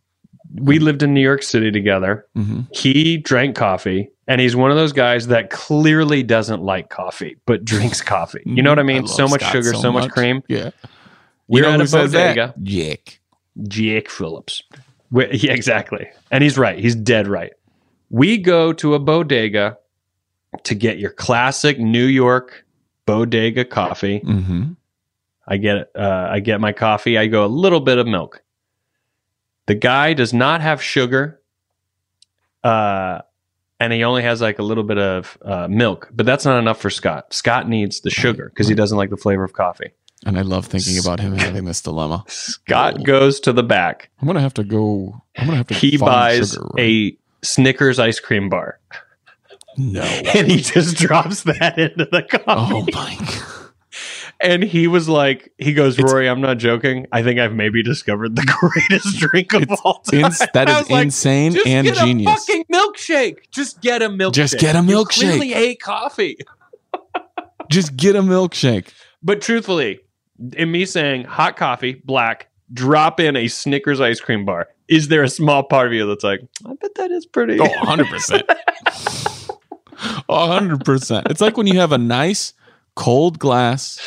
We 0.56 0.78
lived 0.78 1.02
in 1.02 1.14
New 1.14 1.20
York 1.20 1.42
City 1.42 1.70
together. 1.70 2.26
hmm 2.34 2.60
He 2.72 3.16
drank 3.18 3.56
coffee, 3.56 4.10
and 4.28 4.40
he's 4.40 4.54
one 4.54 4.70
of 4.70 4.76
those 4.76 4.92
guys 4.92 5.26
that 5.28 5.50
clearly 5.50 6.22
doesn't 6.22 6.62
like 6.62 6.90
coffee, 6.90 7.36
but 7.46 7.64
drinks 7.64 8.00
coffee. 8.00 8.42
You 8.46 8.62
know 8.62 8.70
what 8.70 8.78
I 8.78 8.84
mean? 8.84 9.02
love 9.02 9.10
so 9.10 9.28
much 9.28 9.40
Scott 9.40 9.52
sugar, 9.52 9.74
so, 9.74 9.90
much. 9.92 10.10
cream. 10.10 10.42
Yeah. 10.48 10.70
We're 11.49 11.64
you 11.64 11.70
know 11.70 11.76
who 11.78 11.82
a 11.82 11.86
says 11.86 12.12
bodega. 12.12 12.55
that? 12.57 12.62
Jake. 12.62 13.20
Jake 13.68 14.11
Phillips. 14.11 14.62
We- 15.11 15.30
yeah, 15.32 15.53
exactly. 15.53 16.09
And 16.30 16.42
he's 16.42 16.59
right. 16.59 16.78
He's 16.78 16.95
dead 16.95 17.28
right. 17.28 17.53
We 18.11 18.38
go 18.38 18.72
to 18.74 18.95
a 18.95 18.99
bodega 18.99 19.78
to 20.64 20.74
get 20.74 20.99
your 20.99 21.11
classic 21.11 21.78
New 21.78 22.05
York 22.07 22.64
bodega 23.07 23.64
coffee. 23.64 24.20
Mm-hmm. 24.20 24.72
I 25.47 25.57
get 25.59 25.90
uh, 25.95 26.28
I 26.30 26.40
get 26.40 26.61
my 26.61 26.72
coffee. 26.72 27.18
I 27.18 27.26
go 27.26 27.45
a 27.45 27.49
little 27.49 27.80
bit 27.80 27.99
of 27.99 28.07
milk. 28.07 28.42
The 29.66 29.74
guy 29.74 30.14
does 30.14 30.32
not 30.32 30.61
have 30.61 30.82
sugar, 30.82 31.40
uh, 32.62 33.20
and 33.80 33.92
he 33.92 34.05
only 34.05 34.22
has 34.22 34.40
like 34.40 34.59
a 34.59 34.62
little 34.62 34.84
bit 34.84 34.99
of 34.99 35.36
uh, 35.42 35.68
milk. 35.68 36.09
But 36.12 36.24
that's 36.26 36.45
not 36.45 36.59
enough 36.59 36.80
for 36.80 36.90
Scott. 36.90 37.34
Scott 37.34 37.68
needs 37.68 38.01
the 38.01 38.11
sugar 38.11 38.49
because 38.49 38.68
he 38.68 38.74
doesn't 38.74 38.97
like 38.97 39.11
the 39.11 39.16
flavor 39.16 39.45
of 39.45 39.53
coffee. 39.53 39.92
And 40.27 40.39
I 40.39 40.43
love 40.43 40.66
thinking 40.66 40.99
about 40.99 41.20
him 41.20 41.37
having 41.37 41.64
this 41.64 41.83
dilemma. 41.83 42.25
Scott 42.29 42.97
oh. 42.99 43.03
goes 43.03 43.41
to 43.41 43.53
the 43.53 43.62
back. 43.62 44.11
I'm 44.20 44.27
gonna 44.27 44.41
have 44.41 44.55
to 44.55 44.64
go. 44.64 45.22
I'm 45.37 45.47
gonna 45.47 45.59
have 45.59 45.66
to. 45.68 45.75
He 45.75 45.97
buys 45.97 46.53
sugar. 46.53 46.70
a 46.79 47.16
Snickers 47.43 47.99
ice 47.99 48.20
cream 48.20 48.49
bar. 48.49 48.79
no. 49.77 50.01
and 50.35 50.51
he 50.51 50.61
just 50.61 50.97
drops 50.97 51.43
that 51.43 51.79
into 51.79 52.07
the 52.11 52.22
coffee. 52.22 52.45
Oh 52.75 52.87
my 52.93 53.16
god. 53.20 53.43
And 54.41 54.62
he 54.62 54.89
was 54.89 55.09
like, 55.09 55.53
he 55.59 55.72
goes, 55.72 55.99
Rory, 55.99 56.29
I'm 56.29 56.41
not 56.41 56.59
joking. 56.59 57.07
I 57.12 57.22
think 57.22 57.39
I've 57.39 57.55
maybe 57.55 57.83
discovered 57.83 58.35
the 58.35 58.43
greatest 58.89 59.16
drink 59.16 59.55
of 59.55 59.70
all 59.85 60.01
time. 60.01 60.25
Ins- 60.25 60.43
that 60.53 60.68
is 60.68 60.91
like, 60.91 61.05
insane 61.05 61.53
Just 61.53 61.66
and 61.66 61.87
get 61.87 61.97
genius. 61.97 62.27
a 62.29 62.37
fucking 62.37 62.64
milkshake. 62.72 63.37
Just 63.53 63.81
get 63.81 64.03
a 64.03 64.09
milkshake. 64.09 64.33
Just 64.33 64.59
get 64.59 64.75
a 64.75 64.81
You 64.81 64.85
milkshake. 64.85 65.20
clearly 65.20 65.53
hate 65.53 65.81
coffee. 65.81 66.39
Just 67.70 67.97
get 67.97 68.16
a 68.16 68.22
milkshake. 68.22 68.89
But 69.22 69.41
truthfully, 69.41 70.01
in 70.57 70.70
me 70.72 70.85
saying 70.87 71.24
hot 71.24 71.57
coffee, 71.57 72.01
black, 72.05 72.49
drop 72.72 73.20
in 73.20 73.37
a 73.37 73.49
Snickers 73.49 74.01
ice 74.01 74.20
cream 74.20 74.45
bar, 74.45 74.68
is 74.89 75.09
there 75.09 75.22
a 75.22 75.28
small 75.28 75.62
part 75.62 75.87
of 75.87 75.93
you 75.93 76.07
that's 76.07 76.24
like, 76.24 76.41
I 76.66 76.74
bet 76.74 76.95
that 76.97 77.11
is 77.11 77.26
pretty? 77.26 77.59
Oh, 77.61 77.64
100%. 77.66 78.43
100%. 80.28 81.30
It's 81.30 81.41
like 81.41 81.57
when 81.57 81.66
you 81.66 81.78
have 81.80 81.93
a 81.93 81.99
nice 81.99 82.53
cold 82.96 83.38
glass 83.38 83.99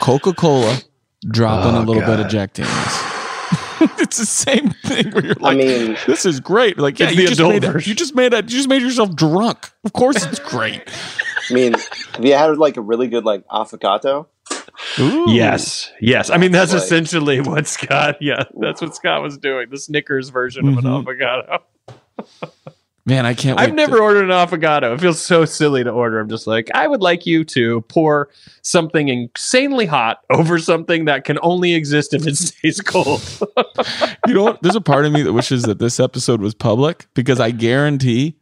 Coca 0.00 0.32
Cola, 0.32 0.78
drop 1.28 1.64
in 1.66 1.74
a 1.74 1.78
Oh, 1.78 1.82
little 1.82 2.02
bit 2.02 2.20
of 2.20 2.24
God. 2.24 2.30
Jack 2.30 2.52
Daniels. 2.52 2.76
it's 4.00 4.18
the 4.18 4.26
same 4.26 4.70
thing 4.84 5.10
where 5.12 5.24
you're 5.24 5.34
I 5.42 5.54
mean, 5.54 5.96
this 6.06 6.26
is 6.26 6.40
great. 6.40 6.78
Like, 6.78 6.98
yeah, 6.98 7.06
It's 7.08 7.16
you 7.16 7.22
the 7.22 7.28
just, 7.28 7.40
adult 7.40 7.52
made 7.54 7.64
a, 7.64 7.72
version. 7.72 7.90
you 7.90 7.94
just 7.94 8.14
made 8.14 8.34
a, 8.34 8.36
you 8.38 8.42
just 8.42 8.68
made 8.68 8.82
yourself 8.82 9.14
drunk. 9.14 9.70
Of 9.84 9.92
course, 9.92 10.24
it's 10.24 10.38
great. 10.38 10.82
I 11.50 11.54
mean, 11.54 11.74
have 12.14 12.24
you 12.24 12.34
had 12.34 12.58
like 12.58 12.76
a 12.76 12.80
really 12.80 13.08
good 13.08 13.24
like 13.24 13.46
affogato? 13.48 14.26
Ooh. 14.98 15.24
Yes, 15.28 15.90
yes. 16.00 16.30
I 16.30 16.36
mean, 16.38 16.52
that's 16.52 16.72
Like- 16.72 16.82
essentially 16.82 17.40
what 17.42 17.66
Scott. 17.66 18.16
Yeah, 18.20 18.44
that's 18.60 18.80
what 18.80 18.94
Scott 18.94 19.22
was 19.22 19.38
doing. 19.38 19.68
The 19.70 19.78
Snickers 19.78 20.28
version 20.30 20.68
of 20.68 20.78
an 20.78 20.84
Mhm. 20.84 20.98
avocado. 21.00 21.62
man, 23.06 23.24
I 23.24 23.34
can't. 23.34 23.58
Wait 23.58 23.68
I've 23.68 23.74
never 23.74 23.96
to- 23.96 24.02
ordered 24.02 24.24
an 24.24 24.30
avocado. 24.32 24.94
It 24.94 25.00
feels 25.00 25.20
so 25.22 25.44
silly 25.44 25.84
to 25.84 25.90
order. 25.90 26.18
I'm 26.18 26.28
just 26.28 26.46
like, 26.46 26.70
I 26.74 26.88
would 26.88 27.00
like 27.02 27.24
you 27.26 27.44
to 27.44 27.82
pour 27.82 28.28
something 28.62 29.08
insanely 29.08 29.86
hot 29.86 30.18
over 30.30 30.58
something 30.58 31.04
that 31.04 31.24
can 31.24 31.38
only 31.42 31.74
exist 31.74 32.14
if 32.14 32.26
it 32.26 32.36
stays 32.36 32.80
cold. 32.80 33.22
you 34.26 34.34
know 34.34 34.42
what? 34.44 34.62
There's 34.62 34.76
a 34.76 34.80
part 34.80 35.06
of 35.06 35.12
me 35.12 35.22
that 35.22 35.32
wishes 35.32 35.62
that 35.64 35.78
this 35.78 36.00
episode 36.00 36.40
was 36.40 36.54
public 36.54 37.06
because 37.14 37.38
I 37.40 37.50
guarantee 37.52 38.36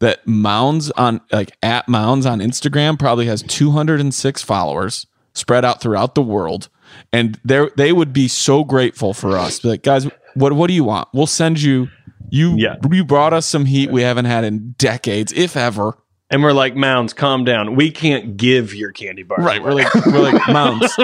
that 0.00 0.26
Mounds 0.26 0.90
on 0.92 1.20
like 1.30 1.52
at 1.62 1.86
Mounds 1.88 2.24
on 2.26 2.40
Instagram 2.40 2.98
probably 2.98 3.26
has 3.26 3.42
206 3.42 4.42
followers 4.42 5.06
spread 5.40 5.64
out 5.64 5.80
throughout 5.80 6.14
the 6.14 6.22
world, 6.22 6.68
and 7.12 7.38
they 7.44 7.66
they 7.76 7.92
would 7.92 8.12
be 8.12 8.28
so 8.28 8.62
grateful 8.64 9.12
for 9.14 9.36
us. 9.36 9.64
Like, 9.64 9.82
guys, 9.82 10.06
what 10.34 10.52
what 10.52 10.68
do 10.68 10.74
you 10.74 10.84
want? 10.84 11.08
We'll 11.12 11.26
send 11.26 11.60
you. 11.60 11.88
You 12.32 12.54
Yeah. 12.56 12.76
you 12.92 13.04
brought 13.04 13.32
us 13.32 13.46
some 13.46 13.64
heat 13.64 13.90
we 13.90 14.02
haven't 14.02 14.26
had 14.26 14.44
in 14.44 14.76
decades, 14.78 15.32
if 15.32 15.56
ever. 15.56 15.98
and 16.30 16.44
we're 16.44 16.52
like, 16.52 16.76
Mounds, 16.76 17.12
calm 17.12 17.44
down. 17.44 17.74
We 17.74 17.90
can't 17.90 18.36
give 18.36 18.72
your 18.72 18.92
candy 18.92 19.24
bar. 19.24 19.38
Right? 19.38 19.60
We're 19.60 19.74
like 19.74 19.92
we're 20.06 20.20
like 20.32 20.40
Mounds. 20.52 20.96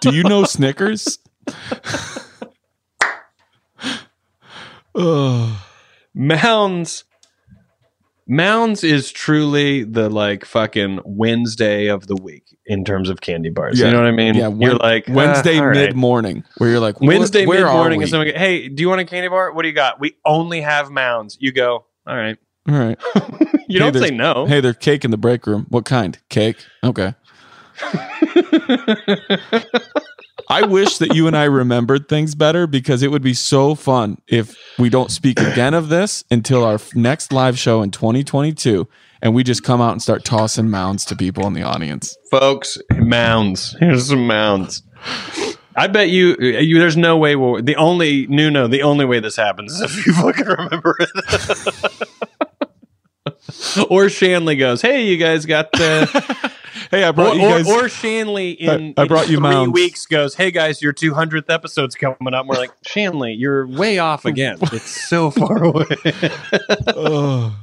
Do 0.00 0.14
you 0.14 0.22
know 0.22 0.44
Snickers? 0.44 1.18
Mounds. 6.14 7.04
Mounds 8.30 8.84
is 8.84 9.10
truly 9.10 9.82
the 9.82 10.08
like 10.08 10.44
fucking 10.44 11.00
Wednesday 11.04 11.88
of 11.88 12.06
the 12.06 12.14
week 12.14 12.56
in 12.64 12.84
terms 12.84 13.10
of 13.10 13.20
candy 13.20 13.50
bars. 13.50 13.80
You 13.80 13.90
know 13.90 13.98
what 13.98 14.06
I 14.06 14.12
mean? 14.12 14.36
Yeah, 14.36 14.50
you're 14.56 14.76
like 14.76 15.10
uh, 15.10 15.14
Wednesday 15.14 15.58
right. 15.58 15.74
mid 15.74 15.96
morning, 15.96 16.44
where 16.58 16.70
you're 16.70 16.78
like, 16.78 17.00
Wednesday 17.00 17.44
mid 17.44 17.64
morning, 17.64 18.00
and 18.00 18.08
someone 18.08 18.28
go, 18.28 18.38
"Hey, 18.38 18.68
do 18.68 18.82
you 18.82 18.88
want 18.88 19.00
a 19.00 19.04
candy 19.04 19.26
bar? 19.26 19.52
What 19.52 19.62
do 19.62 19.68
you 19.68 19.74
got? 19.74 19.98
We 19.98 20.16
only 20.24 20.60
have 20.60 20.92
Mounds." 20.92 21.38
You 21.40 21.50
go, 21.50 21.86
"All 22.06 22.16
right." 22.16 22.38
All 22.68 22.78
right. 22.78 22.98
You 23.70 23.78
don't 23.78 23.94
say 23.94 24.10
no. 24.10 24.46
Hey, 24.46 24.60
there's 24.60 24.78
cake 24.78 25.04
in 25.04 25.12
the 25.12 25.16
break 25.16 25.46
room. 25.46 25.66
What 25.68 25.84
kind? 25.84 26.18
Cake. 26.28 26.56
Okay. 26.82 27.14
I 30.50 30.62
wish 30.62 30.98
that 30.98 31.14
you 31.14 31.28
and 31.28 31.36
I 31.36 31.44
remembered 31.44 32.08
things 32.08 32.34
better 32.34 32.66
because 32.66 33.04
it 33.04 33.12
would 33.12 33.22
be 33.22 33.34
so 33.34 33.76
fun 33.76 34.20
if 34.26 34.56
we 34.80 34.90
don't 34.90 35.12
speak 35.12 35.38
again 35.38 35.74
of 35.74 35.90
this 35.90 36.24
until 36.28 36.64
our 36.64 36.80
next 36.92 37.32
live 37.32 37.56
show 37.56 37.82
in 37.82 37.92
2022 37.92 38.88
and 39.22 39.32
we 39.32 39.44
just 39.44 39.62
come 39.62 39.80
out 39.80 39.92
and 39.92 40.02
start 40.02 40.24
tossing 40.24 40.68
mounds 40.68 41.04
to 41.04 41.14
people 41.14 41.46
in 41.46 41.52
the 41.52 41.62
audience. 41.62 42.16
folks 42.32 42.78
mounds. 42.96 43.76
Here's 43.78 44.08
some 44.08 44.26
mounds. 44.26 44.82
I 45.76 45.86
bet 45.86 46.08
you, 46.08 46.36
uh, 46.40 46.44
you 46.44 46.80
there's 46.80 46.96
no 46.96 47.16
way 47.16 47.36
we'll, 47.36 47.62
the 47.62 47.76
only 47.76 48.26
nuno 48.26 48.66
the 48.66 48.82
only 48.82 49.04
way 49.04 49.20
this 49.20 49.36
happens 49.36 49.72
is 49.74 49.82
if 49.82 50.04
you 50.04 50.12
fucking 50.14 50.46
remember 50.46 50.96
it 50.98 52.08
or 53.90 54.08
shanley 54.08 54.56
goes 54.56 54.82
hey 54.82 55.06
you 55.06 55.16
guys 55.16 55.46
got 55.46 55.70
the 55.72 56.52
hey 56.90 57.04
i 57.04 57.10
brought 57.12 57.36
or, 57.36 57.40
you 57.40 57.42
guys- 57.48 57.68
or, 57.68 57.86
or 57.86 57.88
shanley 57.88 58.50
in, 58.52 58.94
I- 58.96 59.02
I 59.02 59.06
brought 59.06 59.26
in 59.26 59.32
you 59.32 59.36
three 59.38 59.42
mounds. 59.50 59.72
weeks 59.72 60.06
goes 60.06 60.34
hey 60.34 60.50
guys 60.50 60.80
your 60.82 60.92
200th 60.92 61.48
episode's 61.50 61.94
coming 61.94 62.34
up 62.34 62.46
we're 62.46 62.56
like 62.56 62.70
shanley 62.86 63.32
you're 63.34 63.66
way 63.66 63.98
off 63.98 64.24
again 64.24 64.58
it's 64.62 65.08
so 65.08 65.30
far 65.30 65.62
away 65.64 65.86
oh. 66.88 67.56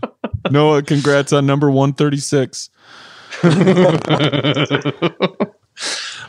Noah, 0.49 0.82
congrats 0.82 1.34
on 1.34 1.45
number 1.45 1.70
136. 1.70 2.70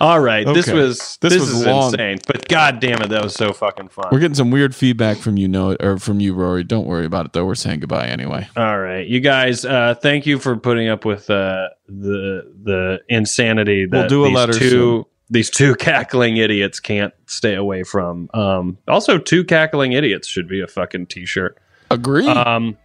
All 0.01 0.21
right 0.21 0.47
this 0.47 0.71
was 0.71 1.19
This 1.21 1.33
this, 1.35 1.41
was 1.41 1.51
is 1.61 1.67
long. 1.67 1.93
insane 1.93 2.19
but 2.27 2.47
god 2.49 2.81
damn 2.81 3.03
it 3.03 3.09
that 3.09 3.23
was 3.23 3.35
so 3.35 3.53
fucking 3.53 3.89
fun 3.89 4.07
We're 4.13 4.19
getting 4.21 4.35
some 4.35 4.51
weird 4.51 4.75
feedback 4.75 5.17
from 5.19 5.37
you, 5.37 5.49
know, 5.49 5.77
or 5.81 5.99
from 5.99 6.21
you, 6.21 6.35
Rory. 6.35 6.65
Don't 6.65 6.87
worry 6.87 7.05
about 7.07 7.27
it, 7.27 7.33
though. 7.33 7.45
We're 7.45 7.55
saying 7.55 7.81
goodbye 7.81 8.07
anyway. 8.09 8.49
All 8.57 8.79
right, 8.79 9.07
you 9.07 9.21
guys. 9.21 9.65
Uh, 9.65 9.95
thank 9.95 10.27
you 10.27 10.39
for 10.39 10.57
putting 10.57 10.89
up 10.89 11.05
with 11.05 11.29
uh, 11.31 11.69
the 11.89 12.53
the 12.63 13.01
insanity 13.09 13.87
that 13.87 13.99
We'll 13.99 14.09
do 14.09 14.25
a 14.25 14.29
these 14.29 14.37
letter 14.37 14.53
two 14.53 14.69
soon. 14.69 15.05
these 15.31 15.51
two 15.51 15.75
cackling 15.79 16.37
idiots 16.37 16.81
can't 16.81 17.13
stay 17.27 17.55
away 17.55 17.83
from. 17.83 18.29
Um, 18.35 18.79
also, 18.89 19.19
two 19.19 19.45
cackling 19.45 19.93
idiots 19.93 20.29
should 20.29 20.49
be 20.49 20.61
a 20.61 20.67
fucking 20.67 21.07
t-shirt. 21.07 21.59
Agree. 21.91 22.27
Um, 22.29 22.77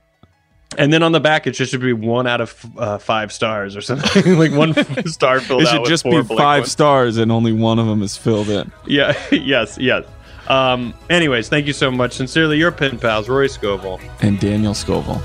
and 0.78 0.92
then 0.94 1.04
on 1.04 1.12
the 1.12 1.20
back, 1.20 1.48
it 1.48 1.56
should 1.56 1.64
just 1.64 1.72
should 1.72 1.82
be 1.82 1.94
one 1.94 2.28
out 2.28 2.42
of 2.42 2.66
uh, 2.78 2.98
five 2.98 3.32
stars 3.32 3.76
or 3.76 3.82
something, 3.82 4.38
like 4.38 4.52
one 4.52 4.74
star 5.08 5.40
filled 5.40 5.62
it 5.64 5.68
should 5.68 5.82
with 5.82 5.90
just 5.90 6.04
be 6.04 6.12
four 6.12 6.24
blank 6.24 6.40
five 6.40 6.62
ones. 6.62 6.72
stars 6.72 7.18
and 7.18 7.32
only 7.32 7.54
one 7.54 7.80
of 7.80 7.88
them 7.88 8.02
is 8.02 8.18
filled 8.18 8.50
in. 8.50 8.72
Yeah. 8.86 9.18
yes. 9.32 9.78
Yes. 9.78 10.06
Um, 10.48 10.94
anyways, 11.10 11.48
thank 11.48 11.68
you 11.68 11.74
so 11.74 11.90
much. 11.90 12.14
Sincerely, 12.14 12.58
your 12.58 12.72
pen 12.72 13.00
pals, 13.00 13.30
Rory 13.30 13.48
Scovel. 13.48 14.00
And 14.22 14.40
Daniel 14.40 14.74
Scoville. 14.74 15.22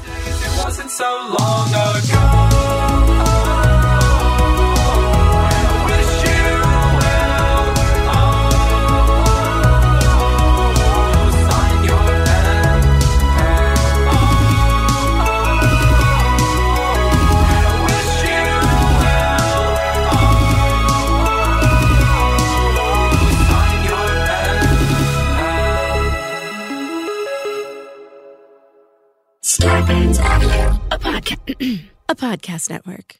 A 32.08 32.14
podcast 32.14 32.70
network. 32.70 33.16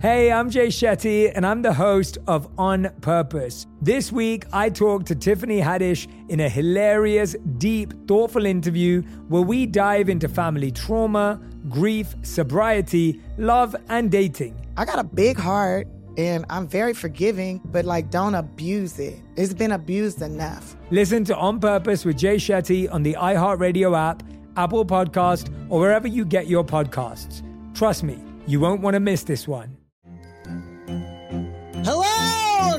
Hey, 0.00 0.32
I'm 0.32 0.48
Jay 0.48 0.68
Shetty, 0.68 1.30
and 1.34 1.44
I'm 1.46 1.60
the 1.60 1.74
host 1.74 2.16
of 2.26 2.48
On 2.58 2.88
Purpose. 3.02 3.66
This 3.82 4.10
week, 4.10 4.46
I 4.52 4.70
talked 4.70 5.06
to 5.08 5.14
Tiffany 5.14 5.60
Haddish 5.60 6.08
in 6.30 6.40
a 6.40 6.48
hilarious, 6.48 7.36
deep, 7.58 7.92
thoughtful 8.08 8.46
interview 8.46 9.02
where 9.28 9.42
we 9.42 9.66
dive 9.66 10.08
into 10.08 10.28
family 10.28 10.70
trauma, 10.70 11.40
grief, 11.68 12.14
sobriety, 12.22 13.20
love, 13.36 13.76
and 13.90 14.10
dating. 14.10 14.58
I 14.78 14.86
got 14.86 14.98
a 14.98 15.04
big 15.04 15.36
heart 15.36 15.86
and 16.16 16.46
I'm 16.48 16.66
very 16.66 16.94
forgiving, 16.94 17.60
but 17.66 17.84
like 17.84 18.10
don't 18.10 18.34
abuse 18.34 18.98
it. 18.98 19.20
It's 19.36 19.52
been 19.52 19.72
abused 19.72 20.22
enough. 20.22 20.74
Listen 20.90 21.22
to 21.24 21.36
On 21.36 21.60
Purpose 21.60 22.04
with 22.04 22.16
Jay 22.16 22.36
Shetty 22.36 22.92
on 22.92 23.02
the 23.02 23.14
iHeartRadio 23.18 23.96
app, 23.96 24.22
Apple 24.56 24.84
Podcast, 24.84 25.52
or 25.68 25.80
wherever 25.80 26.08
you 26.08 26.24
get 26.24 26.46
your 26.46 26.64
podcasts. 26.64 27.42
Trust 27.74 28.02
me, 28.02 28.18
you 28.46 28.60
won't 28.60 28.80
want 28.80 28.94
to 28.94 29.00
miss 29.00 29.22
this 29.24 29.48
one. 29.48 29.76